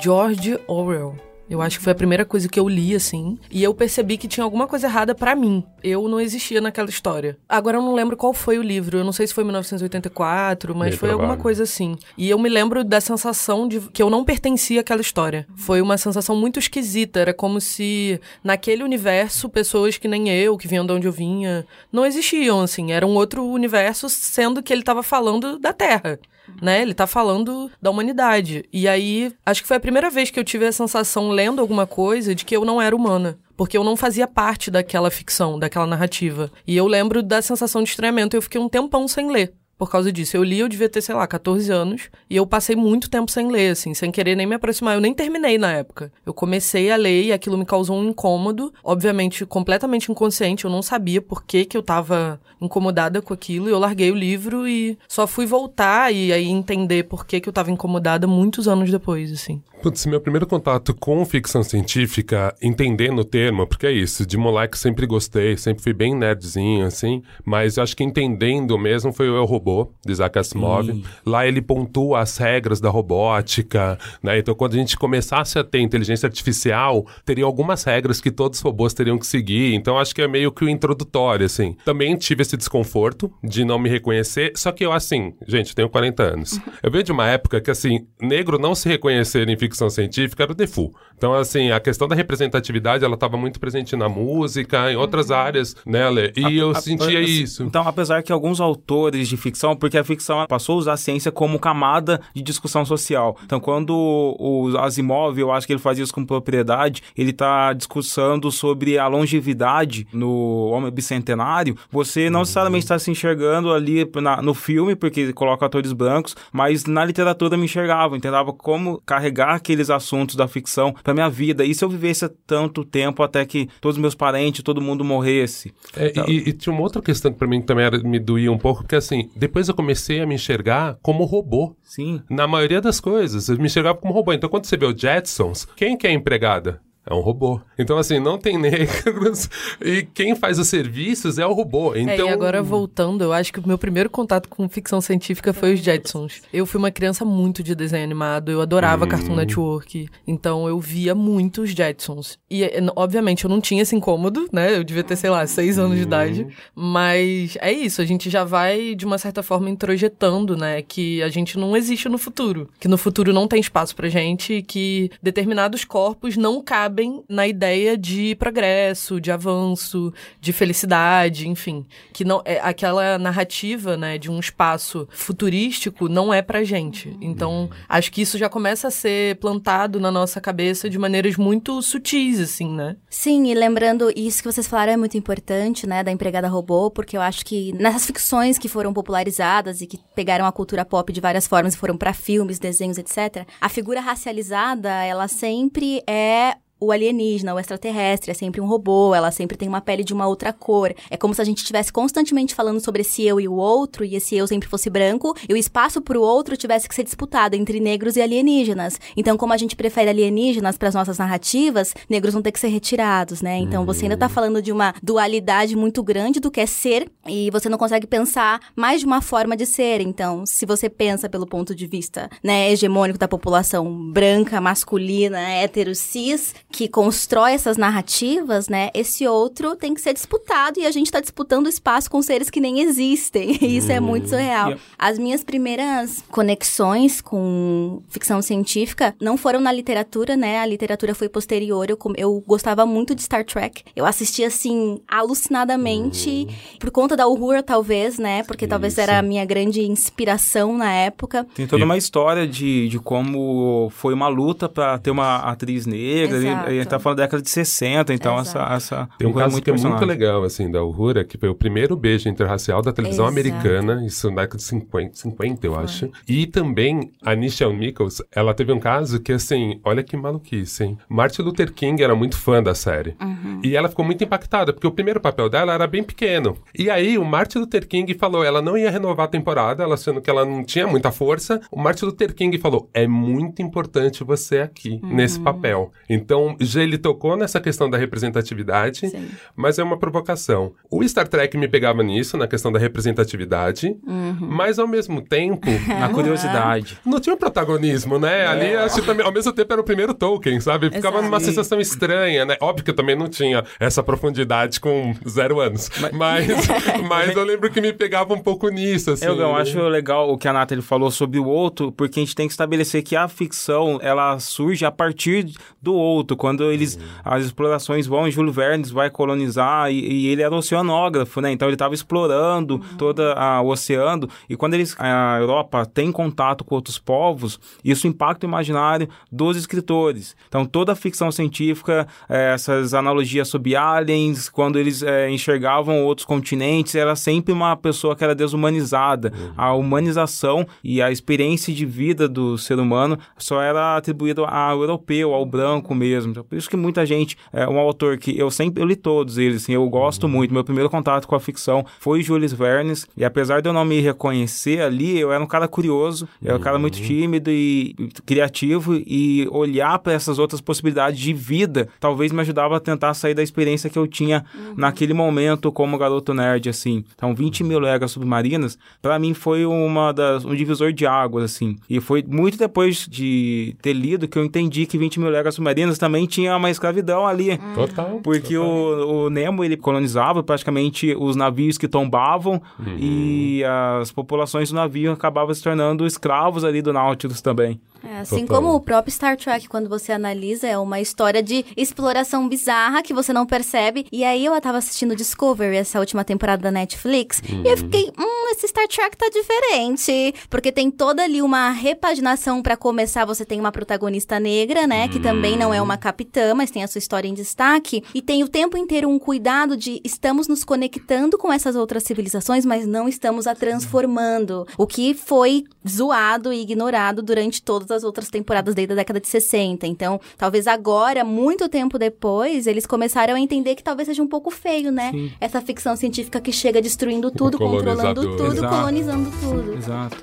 George 0.00 0.58
Orwell. 0.66 1.33
Eu 1.48 1.60
acho 1.60 1.78
que 1.78 1.84
foi 1.84 1.92
a 1.92 1.96
primeira 1.96 2.24
coisa 2.24 2.48
que 2.48 2.58
eu 2.58 2.68
li, 2.68 2.94
assim. 2.94 3.38
E 3.50 3.62
eu 3.62 3.74
percebi 3.74 4.16
que 4.16 4.28
tinha 4.28 4.44
alguma 4.44 4.66
coisa 4.66 4.86
errada 4.86 5.14
para 5.14 5.34
mim. 5.34 5.64
Eu 5.82 6.08
não 6.08 6.20
existia 6.20 6.60
naquela 6.60 6.88
história. 6.88 7.36
Agora 7.48 7.76
eu 7.76 7.82
não 7.82 7.94
lembro 7.94 8.16
qual 8.16 8.32
foi 8.32 8.58
o 8.58 8.62
livro. 8.62 8.98
Eu 8.98 9.04
não 9.04 9.12
sei 9.12 9.26
se 9.26 9.34
foi 9.34 9.44
1984, 9.44 10.74
mas 10.74 10.94
foi 10.94 11.10
alguma 11.10 11.36
coisa 11.36 11.64
assim. 11.64 11.96
E 12.16 12.30
eu 12.30 12.38
me 12.38 12.48
lembro 12.48 12.82
da 12.82 13.00
sensação 13.00 13.68
de 13.68 13.80
que 13.80 14.02
eu 14.02 14.08
não 14.08 14.24
pertencia 14.24 14.80
àquela 14.80 15.00
história. 15.00 15.46
Foi 15.56 15.80
uma 15.80 15.98
sensação 15.98 16.34
muito 16.34 16.58
esquisita. 16.58 17.20
Era 17.20 17.34
como 17.34 17.60
se 17.60 18.20
naquele 18.42 18.82
universo, 18.82 19.48
pessoas 19.48 19.98
que 19.98 20.08
nem 20.08 20.30
eu, 20.30 20.56
que 20.56 20.68
vinham 20.68 20.86
de 20.86 20.92
onde 20.92 21.06
eu 21.06 21.12
vinha, 21.12 21.66
não 21.92 22.06
existiam, 22.06 22.60
assim. 22.60 22.92
Era 22.92 23.06
um 23.06 23.14
outro 23.14 23.44
universo, 23.44 24.08
sendo 24.08 24.62
que 24.62 24.72
ele 24.72 24.82
estava 24.82 25.02
falando 25.02 25.58
da 25.58 25.72
Terra 25.72 26.18
né? 26.60 26.82
Ele 26.82 26.94
tá 26.94 27.06
falando 27.06 27.70
da 27.80 27.90
humanidade. 27.90 28.64
E 28.72 28.88
aí, 28.88 29.32
acho 29.44 29.62
que 29.62 29.68
foi 29.68 29.76
a 29.76 29.80
primeira 29.80 30.10
vez 30.10 30.30
que 30.30 30.38
eu 30.38 30.44
tive 30.44 30.66
a 30.66 30.72
sensação, 30.72 31.30
lendo 31.30 31.60
alguma 31.60 31.86
coisa, 31.86 32.34
de 32.34 32.44
que 32.44 32.56
eu 32.56 32.64
não 32.64 32.80
era 32.80 32.94
humana. 32.94 33.38
Porque 33.56 33.76
eu 33.76 33.84
não 33.84 33.96
fazia 33.96 34.26
parte 34.26 34.70
daquela 34.70 35.10
ficção, 35.10 35.58
daquela 35.58 35.86
narrativa. 35.86 36.50
E 36.66 36.76
eu 36.76 36.86
lembro 36.86 37.22
da 37.22 37.40
sensação 37.40 37.82
de 37.82 37.90
estranhamento. 37.90 38.36
Eu 38.36 38.42
fiquei 38.42 38.60
um 38.60 38.68
tempão 38.68 39.06
sem 39.06 39.30
ler 39.30 39.54
por 39.78 39.90
causa 39.90 40.12
disso. 40.12 40.36
Eu 40.36 40.42
li, 40.42 40.58
eu 40.58 40.68
devia 40.68 40.88
ter, 40.88 41.00
sei 41.00 41.14
lá, 41.14 41.26
14 41.26 41.70
anos, 41.70 42.08
e 42.28 42.36
eu 42.36 42.46
passei 42.46 42.76
muito 42.76 43.10
tempo 43.10 43.30
sem 43.30 43.50
ler, 43.50 43.70
assim, 43.70 43.94
sem 43.94 44.10
querer 44.10 44.36
nem 44.36 44.46
me 44.46 44.54
aproximar. 44.54 44.94
Eu 44.94 45.00
nem 45.00 45.14
terminei 45.14 45.58
na 45.58 45.72
época. 45.72 46.12
Eu 46.24 46.32
comecei 46.32 46.90
a 46.90 46.96
ler 46.96 47.24
e 47.24 47.32
aquilo 47.32 47.58
me 47.58 47.64
causou 47.64 47.96
um 47.96 48.08
incômodo, 48.08 48.72
obviamente 48.82 49.44
completamente 49.46 50.10
inconsciente, 50.10 50.64
eu 50.64 50.70
não 50.70 50.82
sabia 50.82 51.20
por 51.20 51.44
que 51.44 51.64
que 51.64 51.76
eu 51.76 51.82
tava 51.82 52.40
incomodada 52.60 53.20
com 53.20 53.34
aquilo, 53.34 53.68
e 53.68 53.72
eu 53.72 53.78
larguei 53.78 54.10
o 54.10 54.14
livro 54.14 54.66
e 54.66 54.98
só 55.08 55.26
fui 55.26 55.46
voltar 55.46 56.12
e 56.12 56.32
aí 56.32 56.46
entender 56.46 57.04
por 57.04 57.26
que 57.26 57.40
que 57.40 57.48
eu 57.48 57.52
tava 57.52 57.70
incomodada 57.70 58.26
muitos 58.26 58.68
anos 58.68 58.90
depois, 58.90 59.32
assim. 59.32 59.62
Putz, 59.84 60.06
meu 60.06 60.18
primeiro 60.18 60.46
contato 60.46 60.94
com 60.94 61.22
ficção 61.26 61.62
científica, 61.62 62.56
entendendo 62.62 63.18
o 63.18 63.24
termo, 63.24 63.66
porque 63.66 63.86
é 63.86 63.92
isso, 63.92 64.24
de 64.24 64.38
moleque 64.38 64.78
sempre 64.78 65.04
gostei, 65.04 65.58
sempre 65.58 65.82
fui 65.82 65.92
bem 65.92 66.14
nerdzinho, 66.14 66.86
assim, 66.86 67.22
mas 67.44 67.76
eu 67.76 67.82
acho 67.82 67.94
que 67.94 68.02
entendendo 68.02 68.78
mesmo 68.78 69.12
foi 69.12 69.28
o 69.28 69.36
Eu 69.36 69.44
Robô, 69.44 69.92
de 70.02 70.10
Isaac 70.10 70.38
Asimov. 70.38 70.90
Sim. 70.90 71.04
Lá 71.26 71.46
ele 71.46 71.60
pontua 71.60 72.20
as 72.20 72.38
regras 72.38 72.80
da 72.80 72.88
robótica, 72.88 73.98
né? 74.22 74.38
Então 74.38 74.54
quando 74.54 74.72
a 74.72 74.78
gente 74.78 74.96
começasse 74.96 75.58
a 75.58 75.62
ter 75.62 75.80
inteligência 75.80 76.26
artificial, 76.26 77.06
teria 77.22 77.44
algumas 77.44 77.84
regras 77.84 78.22
que 78.22 78.30
todos 78.30 78.60
os 78.60 78.64
robôs 78.64 78.94
teriam 78.94 79.18
que 79.18 79.26
seguir, 79.26 79.74
então 79.74 79.98
acho 79.98 80.14
que 80.14 80.22
é 80.22 80.26
meio 80.26 80.50
que 80.50 80.64
o 80.64 80.68
introdutório, 80.70 81.44
assim. 81.44 81.76
Também 81.84 82.16
tive 82.16 82.40
esse 82.40 82.56
desconforto 82.56 83.30
de 83.42 83.66
não 83.66 83.78
me 83.78 83.90
reconhecer, 83.90 84.52
só 84.56 84.72
que 84.72 84.82
eu, 84.86 84.94
assim, 84.94 85.34
gente, 85.46 85.74
tenho 85.74 85.90
40 85.90 86.22
anos. 86.22 86.58
Eu 86.82 86.90
venho 86.90 87.04
de 87.04 87.12
uma 87.12 87.28
época 87.28 87.60
que, 87.60 87.70
assim, 87.70 88.06
negro 88.20 88.58
não 88.58 88.74
se 88.74 88.88
reconhecer 88.88 89.48
em 89.48 89.56
ficção 89.56 89.73
ficção 89.74 89.90
científica 89.90 90.44
era 90.44 90.52
o 90.52 90.54
Defoe. 90.54 90.90
Então, 91.16 91.34
assim, 91.34 91.70
a 91.70 91.80
questão 91.80 92.06
da 92.06 92.14
representatividade, 92.14 93.04
ela 93.04 93.14
estava 93.14 93.36
muito 93.36 93.58
presente 93.58 93.96
na 93.96 94.08
música, 94.08 94.90
em 94.92 94.96
outras 94.96 95.30
uhum. 95.30 95.36
áreas, 95.36 95.76
né, 95.84 96.08
Lê? 96.08 96.32
E 96.36 96.44
a, 96.44 96.50
eu 96.50 96.70
a, 96.70 96.74
sentia 96.76 97.18
a, 97.18 97.22
isso. 97.22 97.62
Então, 97.62 97.86
apesar 97.86 98.22
que 98.22 98.32
alguns 98.32 98.60
autores 98.60 99.28
de 99.28 99.36
ficção, 99.36 99.76
porque 99.76 99.98
a 99.98 100.04
ficção 100.04 100.46
passou 100.46 100.76
a 100.76 100.78
usar 100.78 100.92
a 100.94 100.96
ciência 100.96 101.32
como 101.32 101.58
camada 101.58 102.20
de 102.34 102.42
discussão 102.42 102.84
social. 102.84 103.36
Então, 103.44 103.60
quando 103.60 103.94
o 104.38 104.76
Asimov, 104.78 105.38
eu 105.38 105.52
acho 105.52 105.66
que 105.66 105.72
ele 105.72 105.80
fazia 105.80 106.04
isso 106.04 106.14
com 106.14 106.24
propriedade, 106.24 107.02
ele 107.16 107.30
está 107.30 107.72
discussando 107.72 108.50
sobre 108.50 108.98
a 108.98 109.06
longevidade 109.06 110.06
no 110.12 110.68
Homem 110.72 110.90
Bicentenário, 110.90 111.76
você 111.90 112.30
não 112.30 112.40
uhum. 112.40 112.42
necessariamente 112.42 112.84
está 112.84 112.98
se 112.98 113.10
enxergando 113.10 113.72
ali 113.72 114.08
na, 114.16 114.40
no 114.40 114.54
filme, 114.54 114.94
porque 114.94 115.32
coloca 115.32 115.66
atores 115.66 115.92
brancos, 115.92 116.36
mas 116.52 116.84
na 116.84 117.04
literatura 117.04 117.56
me 117.56 117.64
enxergava, 117.64 118.16
entendava 118.16 118.52
como 118.52 119.00
carregar 119.06 119.60
aqueles 119.64 119.88
assuntos 119.88 120.36
da 120.36 120.46
ficção 120.46 120.92
para 121.02 121.14
minha 121.14 121.30
vida. 121.30 121.64
E 121.64 121.74
se 121.74 121.82
eu 121.82 121.88
vivesse 121.88 122.28
tanto 122.46 122.84
tempo 122.84 123.22
até 123.22 123.44
que 123.46 123.68
todos 123.80 123.96
os 123.96 124.00
meus 124.00 124.14
parentes, 124.14 124.62
todo 124.62 124.80
mundo 124.80 125.02
morresse? 125.02 125.72
É, 125.96 126.08
então... 126.08 126.26
e, 126.28 126.50
e, 126.50 126.52
tinha 126.52 126.72
uma 126.72 126.82
outra 126.82 127.00
questão 127.00 127.32
que 127.32 127.38
para 127.38 127.48
mim 127.48 127.62
também 127.62 127.86
era, 127.86 127.98
me 127.98 128.18
doía 128.18 128.52
um 128.52 128.58
pouco, 128.58 128.82
porque 128.82 128.96
assim, 128.96 129.30
depois 129.34 129.68
eu 129.68 129.74
comecei 129.74 130.20
a 130.20 130.26
me 130.26 130.34
enxergar 130.34 130.98
como 131.02 131.24
robô. 131.24 131.74
Sim. 131.82 132.20
Na 132.28 132.46
maioria 132.46 132.80
das 132.80 133.00
coisas, 133.00 133.48
eu 133.48 133.56
me 133.56 133.66
enxergava 133.66 133.98
como 133.98 134.12
robô. 134.12 134.32
Então 134.32 134.50
quando 134.50 134.66
você 134.66 134.76
vê 134.76 134.86
o 134.86 134.96
Jetsons, 134.96 135.66
quem 135.76 135.96
que 135.96 136.06
é 136.06 136.10
a 136.10 136.12
empregada? 136.12 136.80
É 137.06 137.14
um 137.14 137.20
robô. 137.20 137.60
Então, 137.78 137.98
assim, 137.98 138.18
não 138.18 138.38
tem 138.38 138.58
negros 138.58 139.48
e 139.80 140.02
quem 140.02 140.34
faz 140.34 140.58
os 140.58 140.68
serviços 140.68 141.38
é 141.38 141.46
o 141.46 141.52
robô. 141.52 141.94
Então... 141.94 142.26
É, 142.26 142.30
e 142.30 142.32
agora 142.32 142.62
voltando, 142.62 143.22
eu 143.22 143.32
acho 143.32 143.52
que 143.52 143.60
o 143.60 143.66
meu 143.66 143.78
primeiro 143.78 144.08
contato 144.08 144.48
com 144.48 144.68
ficção 144.68 145.00
científica 145.00 145.52
foi 145.52 145.74
os 145.74 145.80
Jetsons. 145.80 146.42
Eu 146.52 146.66
fui 146.66 146.78
uma 146.78 146.90
criança 146.90 147.24
muito 147.24 147.62
de 147.62 147.74
desenho 147.74 148.04
animado, 148.04 148.50
eu 148.50 148.60
adorava 148.60 149.04
Hum. 149.04 149.08
Cartoon 149.08 149.34
Network, 149.36 150.08
então 150.26 150.66
eu 150.68 150.78
via 150.80 151.14
muito 151.14 151.62
os 151.62 151.70
Jetsons. 151.70 152.38
E, 152.50 152.64
eh, 152.64 152.80
obviamente, 152.96 153.44
eu 153.44 153.50
não 153.50 153.60
tinha 153.60 153.82
esse 153.82 153.94
incômodo, 153.94 154.48
né? 154.52 154.76
Eu 154.76 154.84
devia 154.84 155.04
ter, 155.04 155.16
sei 155.16 155.30
lá, 155.30 155.46
seis 155.46 155.78
anos 155.78 155.96
de 155.96 156.02
idade. 156.04 156.46
Mas 156.74 157.56
é 157.60 157.72
isso, 157.72 158.00
a 158.00 158.04
gente 158.04 158.30
já 158.30 158.44
vai, 158.44 158.94
de 158.94 159.04
uma 159.04 159.18
certa 159.18 159.42
forma, 159.42 159.68
introjetando, 159.68 160.56
né? 160.56 160.82
Que 160.82 161.22
a 161.22 161.28
gente 161.28 161.58
não 161.58 161.76
existe 161.76 162.08
no 162.08 162.18
futuro. 162.18 162.68
Que 162.78 162.88
no 162.88 162.96
futuro 162.96 163.32
não 163.32 163.46
tem 163.46 163.60
espaço 163.60 163.94
pra 163.94 164.08
gente 164.08 164.54
e 164.54 164.62
que 164.62 165.10
determinados 165.22 165.84
corpos 165.84 166.36
não 166.36 166.62
cabem 166.62 166.93
na 167.28 167.46
ideia 167.46 167.96
de 167.96 168.34
progresso, 168.36 169.20
de 169.20 169.30
avanço, 169.30 170.12
de 170.40 170.52
felicidade, 170.52 171.48
enfim. 171.48 171.86
Que 172.12 172.24
não 172.24 172.42
é 172.44 172.60
aquela 172.60 173.18
narrativa, 173.18 173.96
né, 173.96 174.18
de 174.18 174.30
um 174.30 174.38
espaço 174.38 175.08
futurístico 175.10 176.08
não 176.08 176.32
é 176.32 176.42
pra 176.42 176.64
gente. 176.64 177.16
Então, 177.20 177.70
acho 177.88 178.10
que 178.12 178.22
isso 178.22 178.38
já 178.38 178.48
começa 178.48 178.88
a 178.88 178.90
ser 178.90 179.36
plantado 179.36 179.98
na 179.98 180.10
nossa 180.10 180.40
cabeça 180.40 180.88
de 180.88 180.98
maneiras 180.98 181.36
muito 181.36 181.80
sutis, 181.82 182.40
assim, 182.40 182.68
né? 182.68 182.96
Sim, 183.08 183.50
e 183.50 183.54
lembrando, 183.54 184.12
isso 184.14 184.42
que 184.42 184.50
vocês 184.50 184.66
falaram 184.66 184.92
é 184.92 184.96
muito 184.96 185.16
importante, 185.16 185.86
né, 185.86 186.02
da 186.02 186.12
empregada 186.12 186.48
robô, 186.48 186.90
porque 186.90 187.16
eu 187.16 187.20
acho 187.20 187.44
que 187.44 187.72
nessas 187.72 188.06
ficções 188.06 188.58
que 188.58 188.68
foram 188.68 188.92
popularizadas 188.92 189.80
e 189.80 189.86
que 189.86 189.98
pegaram 190.14 190.46
a 190.46 190.52
cultura 190.52 190.84
pop 190.84 191.12
de 191.12 191.20
várias 191.20 191.46
formas 191.46 191.74
e 191.74 191.78
foram 191.78 191.96
pra 191.96 192.12
filmes, 192.12 192.58
desenhos, 192.58 192.98
etc., 192.98 193.46
a 193.60 193.68
figura 193.68 194.00
racializada, 194.00 194.90
ela 195.04 195.28
sempre 195.28 196.02
é 196.06 196.56
o 196.84 196.92
alienígena, 196.92 197.54
o 197.54 197.58
extraterrestre, 197.58 198.30
é 198.30 198.34
sempre 198.34 198.60
um 198.60 198.66
robô, 198.66 199.14
ela 199.14 199.30
sempre 199.30 199.56
tem 199.56 199.68
uma 199.68 199.80
pele 199.80 200.04
de 200.04 200.12
uma 200.12 200.26
outra 200.26 200.52
cor. 200.52 200.94
É 201.10 201.16
como 201.16 201.34
se 201.34 201.40
a 201.40 201.44
gente 201.44 201.58
estivesse 201.58 201.92
constantemente 201.92 202.54
falando 202.54 202.80
sobre 202.80 203.02
esse 203.02 203.24
eu 203.24 203.40
e 203.40 203.48
o 203.48 203.54
outro, 203.54 204.04
e 204.04 204.16
esse 204.16 204.36
eu 204.36 204.46
sempre 204.46 204.68
fosse 204.68 204.88
branco, 204.90 205.34
e 205.48 205.52
o 205.52 205.56
espaço 205.56 206.00
pro 206.00 206.20
outro 206.20 206.56
tivesse 206.56 206.88
que 206.88 206.94
ser 206.94 207.04
disputado 207.04 207.54
entre 207.54 207.80
negros 207.80 208.16
e 208.16 208.22
alienígenas. 208.22 209.00
Então, 209.16 209.36
como 209.36 209.52
a 209.52 209.56
gente 209.56 209.76
prefere 209.76 210.10
alienígenas 210.10 210.76
para 210.76 210.88
as 210.88 210.94
nossas 210.94 211.18
narrativas, 211.18 211.94
negros 212.08 212.34
vão 212.34 212.42
ter 212.42 212.52
que 212.52 212.60
ser 212.60 212.68
retirados, 212.68 213.40
né? 213.42 213.58
Então, 213.58 213.84
você 213.84 214.04
ainda 214.04 214.16
tá 214.16 214.28
falando 214.28 214.60
de 214.60 214.72
uma 214.72 214.94
dualidade 215.02 215.76
muito 215.76 216.02
grande 216.02 216.40
do 216.40 216.50
que 216.50 216.60
é 216.60 216.66
ser, 216.66 217.10
e 217.26 217.50
você 217.50 217.68
não 217.68 217.78
consegue 217.78 218.06
pensar 218.06 218.60
mais 218.76 219.00
de 219.00 219.06
uma 219.06 219.20
forma 219.20 219.56
de 219.56 219.66
ser. 219.66 220.00
Então, 220.00 220.44
se 220.46 220.66
você 220.66 220.88
pensa 220.88 221.28
pelo 221.28 221.46
ponto 221.46 221.74
de 221.74 221.86
vista, 221.86 222.28
né, 222.42 222.70
hegemônico 222.70 223.18
da 223.18 223.28
população 223.28 224.12
branca, 224.12 224.60
masculina, 224.60 225.40
hétero, 225.40 225.94
cis, 225.94 226.54
que 226.74 226.88
constrói 226.88 227.52
essas 227.52 227.76
narrativas, 227.76 228.68
né? 228.68 228.90
Esse 228.92 229.28
outro 229.28 229.76
tem 229.76 229.94
que 229.94 230.00
ser 230.00 230.12
disputado 230.12 230.80
e 230.80 230.84
a 230.84 230.90
gente 230.90 231.08
tá 231.08 231.20
disputando 231.20 231.68
espaço 231.68 232.10
com 232.10 232.20
seres 232.20 232.50
que 232.50 232.60
nem 232.60 232.80
existem. 232.80 233.56
E 233.62 233.76
isso 233.78 233.92
é 233.92 234.00
muito 234.00 234.28
surreal. 234.28 234.70
Yeah. 234.70 234.82
As 234.98 235.16
minhas 235.16 235.44
primeiras 235.44 236.24
conexões 236.32 237.20
com 237.20 238.02
ficção 238.08 238.42
científica 238.42 239.14
não 239.20 239.36
foram 239.36 239.60
na 239.60 239.70
literatura, 239.70 240.36
né? 240.36 240.58
A 240.58 240.66
literatura 240.66 241.14
foi 241.14 241.28
posterior. 241.28 241.88
Eu, 241.88 241.96
eu 242.16 242.42
gostava 242.44 242.84
muito 242.84 243.14
de 243.14 243.22
Star 243.22 243.44
Trek. 243.44 243.84
Eu 243.94 244.04
assistia, 244.04 244.48
assim, 244.48 245.00
alucinadamente, 245.06 246.48
por 246.80 246.90
conta 246.90 247.16
da 247.16 247.28
Uhura, 247.28 247.62
talvez, 247.62 248.18
né? 248.18 248.42
Porque 248.42 248.66
talvez 248.66 248.98
era 248.98 249.20
a 249.20 249.22
minha 249.22 249.44
grande 249.44 249.82
inspiração 249.82 250.76
na 250.76 250.92
época. 250.92 251.46
Tem 251.54 251.68
toda 251.68 251.84
uma 251.84 251.96
história 251.96 252.48
de, 252.48 252.88
de 252.88 252.98
como 252.98 253.90
foi 253.90 254.12
uma 254.12 254.26
luta 254.26 254.68
pra 254.68 254.98
ter 254.98 255.12
uma 255.12 255.36
atriz 255.36 255.86
negra. 255.86 256.63
Exato. 256.64 256.70
A 256.70 256.74
gente 256.74 256.88
tá 256.88 256.98
falando 256.98 257.18
da 257.18 257.24
década 257.24 257.42
de 257.42 257.50
60, 257.50 258.14
então 258.14 258.38
essa, 258.38 258.58
Exato. 258.58 258.74
essa 258.74 259.08
Tem 259.18 259.26
um 259.26 259.30
Uhura 259.30 259.44
caso 259.44 259.62
que 259.62 259.70
é 259.70 259.72
muito 259.72 260.04
legal, 260.04 260.42
assim, 260.42 260.70
da 260.70 260.82
Uhura, 260.82 261.24
que 261.24 261.38
foi 261.38 261.48
o 261.48 261.54
primeiro 261.54 261.96
beijo 261.96 262.28
interracial 262.28 262.82
da 262.82 262.92
televisão 262.92 263.26
Exato. 263.26 263.40
americana, 263.40 264.04
isso 264.06 264.30
na 264.30 264.42
década 264.42 264.58
de 264.58 264.64
50, 264.64 265.14
50 265.14 265.66
eu 265.66 265.78
acho. 265.78 266.10
E 266.28 266.46
também 266.46 267.12
a 267.22 267.34
Nichelle 267.34 267.76
Nichols, 267.76 268.22
ela 268.32 268.54
teve 268.54 268.72
um 268.72 268.80
caso 268.80 269.20
que, 269.20 269.32
assim, 269.32 269.80
olha 269.84 270.02
que 270.02 270.16
maluquice, 270.16 270.84
hein? 270.84 270.98
Martin 271.08 271.42
Luther 271.42 271.72
King 271.72 272.02
era 272.02 272.14
muito 272.14 272.36
fã 272.36 272.62
da 272.62 272.74
série. 272.74 273.16
E 273.62 273.76
ela 273.76 273.88
ficou 273.88 274.04
muito 274.04 274.22
impactada, 274.22 274.72
porque 274.72 274.86
o 274.86 274.90
primeiro 274.90 275.20
papel 275.20 275.48
dela 275.48 275.72
era 275.72 275.86
bem 275.86 276.02
pequeno. 276.02 276.56
E 276.76 276.90
aí 276.90 277.16
o 277.18 277.24
Martin 277.24 277.58
Luther 277.58 277.86
King 277.86 278.12
falou, 278.14 278.44
ela 278.44 278.60
não 278.60 278.76
ia 278.76 278.90
renovar 278.90 279.26
a 279.26 279.28
temporada, 279.28 279.82
ela 279.82 279.96
sendo 279.96 280.20
que 280.20 280.30
ela 280.30 280.44
não 280.44 280.64
tinha 280.64 280.86
muita 280.86 281.10
força. 281.10 281.60
O 281.70 281.80
Martin 281.80 282.06
Luther 282.06 282.34
King 282.34 282.56
falou, 282.58 282.88
é 282.92 283.06
muito 283.06 283.62
importante 283.62 284.24
você 284.24 284.58
aqui, 284.58 285.00
nesse 285.02 285.38
papel. 285.40 285.92
Então, 286.08 286.43
já 286.60 286.82
ele 286.82 286.98
tocou 286.98 287.36
nessa 287.36 287.60
questão 287.60 287.88
da 287.88 287.98
representatividade, 287.98 289.08
Sim. 289.08 289.28
mas 289.54 289.78
é 289.78 289.82
uma 289.82 289.98
provocação. 289.98 290.72
O 290.90 291.06
Star 291.06 291.28
Trek 291.28 291.56
me 291.56 291.68
pegava 291.68 292.02
nisso, 292.02 292.36
na 292.36 292.46
questão 292.46 292.72
da 292.72 292.78
representatividade, 292.78 293.96
mas 294.40 294.78
ao 294.78 294.86
mesmo 294.86 295.20
tempo. 295.20 295.68
Na 295.98 296.08
curiosidade. 296.08 296.98
Não 297.04 297.20
tinha 297.20 297.34
um 297.34 297.38
protagonismo, 297.38 298.18
né? 298.18 298.46
Ali, 298.46 298.74
acho 298.74 298.96
que 298.96 299.06
também, 299.06 299.24
ao 299.24 299.32
mesmo 299.32 299.52
tempo, 299.52 299.72
era 299.72 299.80
o 299.80 299.84
primeiro 299.84 300.14
Tolkien, 300.14 300.60
sabe? 300.60 300.86
Ficava 300.86 301.18
Exato. 301.18 301.24
numa 301.24 301.40
sensação 301.40 301.80
estranha, 301.80 302.44
né? 302.44 302.56
Óbvio 302.60 302.84
que 302.84 302.90
eu 302.90 302.94
também 302.94 303.16
não 303.16 303.28
tinha 303.28 303.64
essa 303.78 304.02
profundidade 304.02 304.80
com 304.80 305.14
zero 305.28 305.60
anos. 305.60 305.90
Mas, 306.12 306.46
mas, 307.08 307.36
eu 307.36 307.44
lembro 307.44 307.70
que 307.70 307.80
me 307.80 307.92
pegava 307.92 308.34
um 308.34 308.40
pouco 308.40 308.68
nisso, 308.68 309.12
assim. 309.12 309.26
Eu, 309.26 309.38
eu 309.38 309.54
acho 309.54 309.80
legal 309.88 310.30
o 310.30 310.38
que 310.38 310.48
a 310.48 310.52
Nathalie 310.52 310.82
falou 310.82 311.10
sobre 311.10 311.38
o 311.38 311.46
outro, 311.46 311.92
porque 311.92 312.20
a 312.20 312.22
gente 312.22 312.34
tem 312.34 312.46
que 312.46 312.52
estabelecer 312.52 313.02
que 313.02 313.16
a 313.16 313.28
ficção, 313.28 313.98
ela 314.02 314.38
surge 314.38 314.84
a 314.84 314.90
partir 314.90 315.52
do 315.80 315.94
outro, 315.94 316.33
quando 316.36 316.70
eles, 316.70 316.98
as 317.24 317.44
explorações 317.44 318.06
vão, 318.06 318.30
Júlio 318.30 318.52
Verne 318.52 318.84
vai 318.84 319.10
colonizar, 319.10 319.90
e, 319.90 320.00
e 320.00 320.26
ele 320.28 320.42
era 320.42 320.54
oceanógrafo, 320.54 321.40
né, 321.40 321.52
então 321.52 321.68
ele 321.68 321.74
estava 321.74 321.94
explorando 321.94 322.80
toda 322.98 323.32
a, 323.34 323.60
o 323.60 323.68
oceano, 323.68 324.28
e 324.48 324.56
quando 324.56 324.74
eles, 324.74 324.94
a 324.98 325.38
Europa 325.38 325.84
tem 325.86 326.10
contato 326.10 326.64
com 326.64 326.74
outros 326.74 326.98
povos, 326.98 327.58
isso 327.84 328.06
impacta 328.06 328.46
o 328.46 328.48
imaginário 328.48 329.08
dos 329.30 329.56
escritores. 329.56 330.36
Então 330.48 330.64
toda 330.64 330.92
a 330.92 330.96
ficção 330.96 331.30
científica, 331.30 332.06
eh, 332.28 332.52
essas 332.54 332.94
analogias 332.94 333.48
sobre 333.48 333.76
aliens, 333.76 334.48
quando 334.48 334.78
eles 334.78 335.02
eh, 335.02 335.30
enxergavam 335.30 336.04
outros 336.04 336.24
continentes, 336.24 336.94
era 336.94 337.14
sempre 337.16 337.52
uma 337.52 337.76
pessoa 337.76 338.16
que 338.16 338.24
era 338.24 338.34
desumanizada. 338.34 339.32
A 339.56 339.72
humanização 339.74 340.66
e 340.82 341.02
a 341.02 341.10
experiência 341.10 341.74
de 341.74 341.84
vida 341.84 342.28
do 342.28 342.56
ser 342.56 342.78
humano 342.78 343.18
só 343.36 343.60
era 343.60 343.96
atribuída 343.96 344.42
ao 344.46 344.80
europeu, 344.80 345.34
ao 345.34 345.44
branco 345.44 345.94
mesmo. 345.94 346.23
Então, 346.30 346.44
por 346.44 346.56
isso 346.56 346.68
que 346.68 346.76
muita 346.76 347.04
gente, 347.04 347.36
é 347.52 347.68
um 347.68 347.78
autor 347.78 348.18
que 348.18 348.38
eu 348.38 348.50
sempre 348.50 348.82
eu 348.82 348.86
li 348.86 348.96
todos 348.96 349.38
eles, 349.38 349.62
assim, 349.62 349.72
eu 349.72 349.88
gosto 349.88 350.28
muito. 350.28 350.52
Meu 350.52 350.64
primeiro 350.64 350.90
contato 350.90 351.26
com 351.26 351.34
a 351.34 351.40
ficção 351.40 351.84
foi 351.98 352.22
Jules 352.22 352.52
Verne, 352.52 352.94
e 353.16 353.24
apesar 353.24 353.60
de 353.60 353.68
eu 353.68 353.72
não 353.72 353.84
me 353.84 354.00
reconhecer 354.00 354.80
ali, 354.82 355.18
eu 355.18 355.32
era 355.32 355.42
um 355.42 355.46
cara 355.46 355.66
curioso, 355.66 356.28
eu 356.42 356.50
era 356.50 356.58
um 356.58 356.60
cara 356.60 356.78
muito 356.78 357.00
tímido 357.00 357.50
e 357.50 357.94
criativo 358.26 358.94
e 358.94 359.48
olhar 359.50 359.98
para 359.98 360.12
essas 360.12 360.38
outras 360.38 360.60
possibilidades 360.60 361.18
de 361.18 361.32
vida 361.32 361.88
talvez 361.98 362.32
me 362.32 362.40
ajudava 362.40 362.76
a 362.76 362.80
tentar 362.80 363.14
sair 363.14 363.34
da 363.34 363.42
experiência 363.42 363.90
que 363.90 363.98
eu 363.98 364.06
tinha 364.06 364.44
naquele 364.76 365.14
momento 365.14 365.72
como 365.72 365.98
garoto 365.98 366.34
nerd, 366.34 366.68
assim. 366.68 367.04
Então, 367.14 367.34
20 367.34 367.64
mil 367.64 367.78
léguas 367.78 368.10
submarinas, 368.12 368.78
para 369.00 369.18
mim 369.18 369.34
foi 369.34 369.64
uma 369.64 370.12
das, 370.12 370.44
um 370.44 370.54
divisor 370.54 370.92
de 370.92 371.06
águas, 371.06 371.44
assim. 371.44 371.76
E 371.88 372.00
foi 372.00 372.22
muito 372.26 372.58
depois 372.58 373.06
de 373.08 373.74
ter 373.80 373.92
lido 373.92 374.28
que 374.28 374.38
eu 374.38 374.44
entendi 374.44 374.86
que 374.86 374.98
20 374.98 375.20
mil 375.20 375.30
léguas 375.30 375.54
submarinas 375.54 375.98
também 375.98 376.13
tinha 376.26 376.56
uma 376.56 376.70
escravidão 376.70 377.26
ali. 377.26 377.58
Total. 377.74 378.20
Porque 378.22 378.54
total. 378.54 378.70
o, 378.70 379.26
o 379.26 379.30
Nemo 379.30 379.64
ele 379.64 379.76
colonizava 379.76 380.42
praticamente 380.42 381.14
os 381.18 381.36
navios 381.36 381.76
que 381.76 381.88
tombavam 381.88 382.62
e 382.98 383.62
as 384.00 384.12
populações 384.12 384.70
do 384.70 384.74
navio 384.74 385.12
acabavam 385.12 385.52
se 385.54 385.62
tornando 385.62 386.06
escravos 386.06 386.64
ali 386.64 386.80
do 386.80 386.92
Nautilus 386.92 387.40
também. 387.40 387.80
É, 388.04 388.20
assim 388.20 388.44
Total. 388.44 388.62
como 388.62 388.74
o 388.74 388.80
próprio 388.80 389.10
Star 389.10 389.36
Trek, 389.36 389.66
quando 389.66 389.88
você 389.88 390.12
analisa, 390.12 390.66
é 390.66 390.76
uma 390.76 391.00
história 391.00 391.42
de 391.42 391.64
exploração 391.74 392.46
bizarra 392.48 393.02
que 393.02 393.14
você 393.14 393.32
não 393.32 393.46
percebe. 393.46 394.06
E 394.12 394.22
aí 394.24 394.44
eu 394.44 394.60
tava 394.60 394.78
assistindo 394.78 395.16
Discovery, 395.16 395.76
essa 395.76 395.98
última 395.98 396.22
temporada 396.22 396.62
da 396.62 396.70
Netflix, 396.70 397.42
e 397.48 397.66
eu 397.66 397.76
fiquei, 397.78 398.12
hum, 398.18 398.50
esse 398.50 398.68
Star 398.68 398.86
Trek 398.86 399.16
tá 399.16 399.28
diferente. 399.30 400.34
Porque 400.50 400.70
tem 400.70 400.90
toda 400.90 401.22
ali 401.24 401.40
uma 401.40 401.70
repaginação 401.70 402.62
pra 402.62 402.76
começar. 402.76 403.24
Você 403.24 403.44
tem 403.44 403.58
uma 403.58 403.72
protagonista 403.72 404.38
negra, 404.38 404.86
né? 404.86 405.08
Que 405.08 405.18
também 405.18 405.56
não 405.56 405.72
é 405.72 405.80
uma 405.80 405.96
capitã, 406.04 406.52
mas 406.52 406.70
tem 406.70 406.84
a 406.84 406.86
sua 406.86 406.98
história 406.98 407.26
em 407.26 407.32
destaque. 407.32 408.04
E 408.14 408.20
tem 408.20 408.44
o 408.44 408.48
tempo 408.48 408.76
inteiro 408.76 409.08
um 409.08 409.18
cuidado 409.18 409.74
de 409.74 410.02
estamos 410.04 410.46
nos 410.46 410.62
conectando 410.62 411.38
com 411.38 411.50
essas 411.50 411.74
outras 411.74 412.02
civilizações, 412.02 412.66
mas 412.66 412.86
não 412.86 413.08
estamos 413.08 413.46
a 413.46 413.54
transformando. 413.54 414.66
O 414.76 414.86
que 414.86 415.14
foi 415.14 415.64
zoado 415.88 416.52
e 416.52 416.60
ignorado 416.60 417.22
durante 417.22 417.62
todas 417.62 417.90
as 417.90 418.04
outras 418.04 418.28
temporadas 418.28 418.74
desde 418.74 418.92
a 418.92 418.96
década 418.96 419.18
de 419.18 419.28
60. 419.28 419.86
Então, 419.86 420.20
talvez 420.36 420.66
agora, 420.66 421.24
muito 421.24 421.70
tempo 421.70 421.98
depois, 421.98 422.66
eles 422.66 422.84
começaram 422.84 423.34
a 423.34 423.40
entender 423.40 423.74
que 423.74 423.82
talvez 423.82 424.06
seja 424.06 424.22
um 424.22 424.28
pouco 424.28 424.50
feio, 424.50 424.92
né? 424.92 425.10
Sim. 425.10 425.32
Essa 425.40 425.62
ficção 425.62 425.96
científica 425.96 426.38
que 426.38 426.52
chega 426.52 426.82
destruindo 426.82 427.30
tudo, 427.30 427.56
controlando 427.56 428.36
tudo, 428.36 428.52
Exato. 428.52 428.76
colonizando 428.76 429.30
tudo. 429.40 429.72
Exato. 429.72 430.16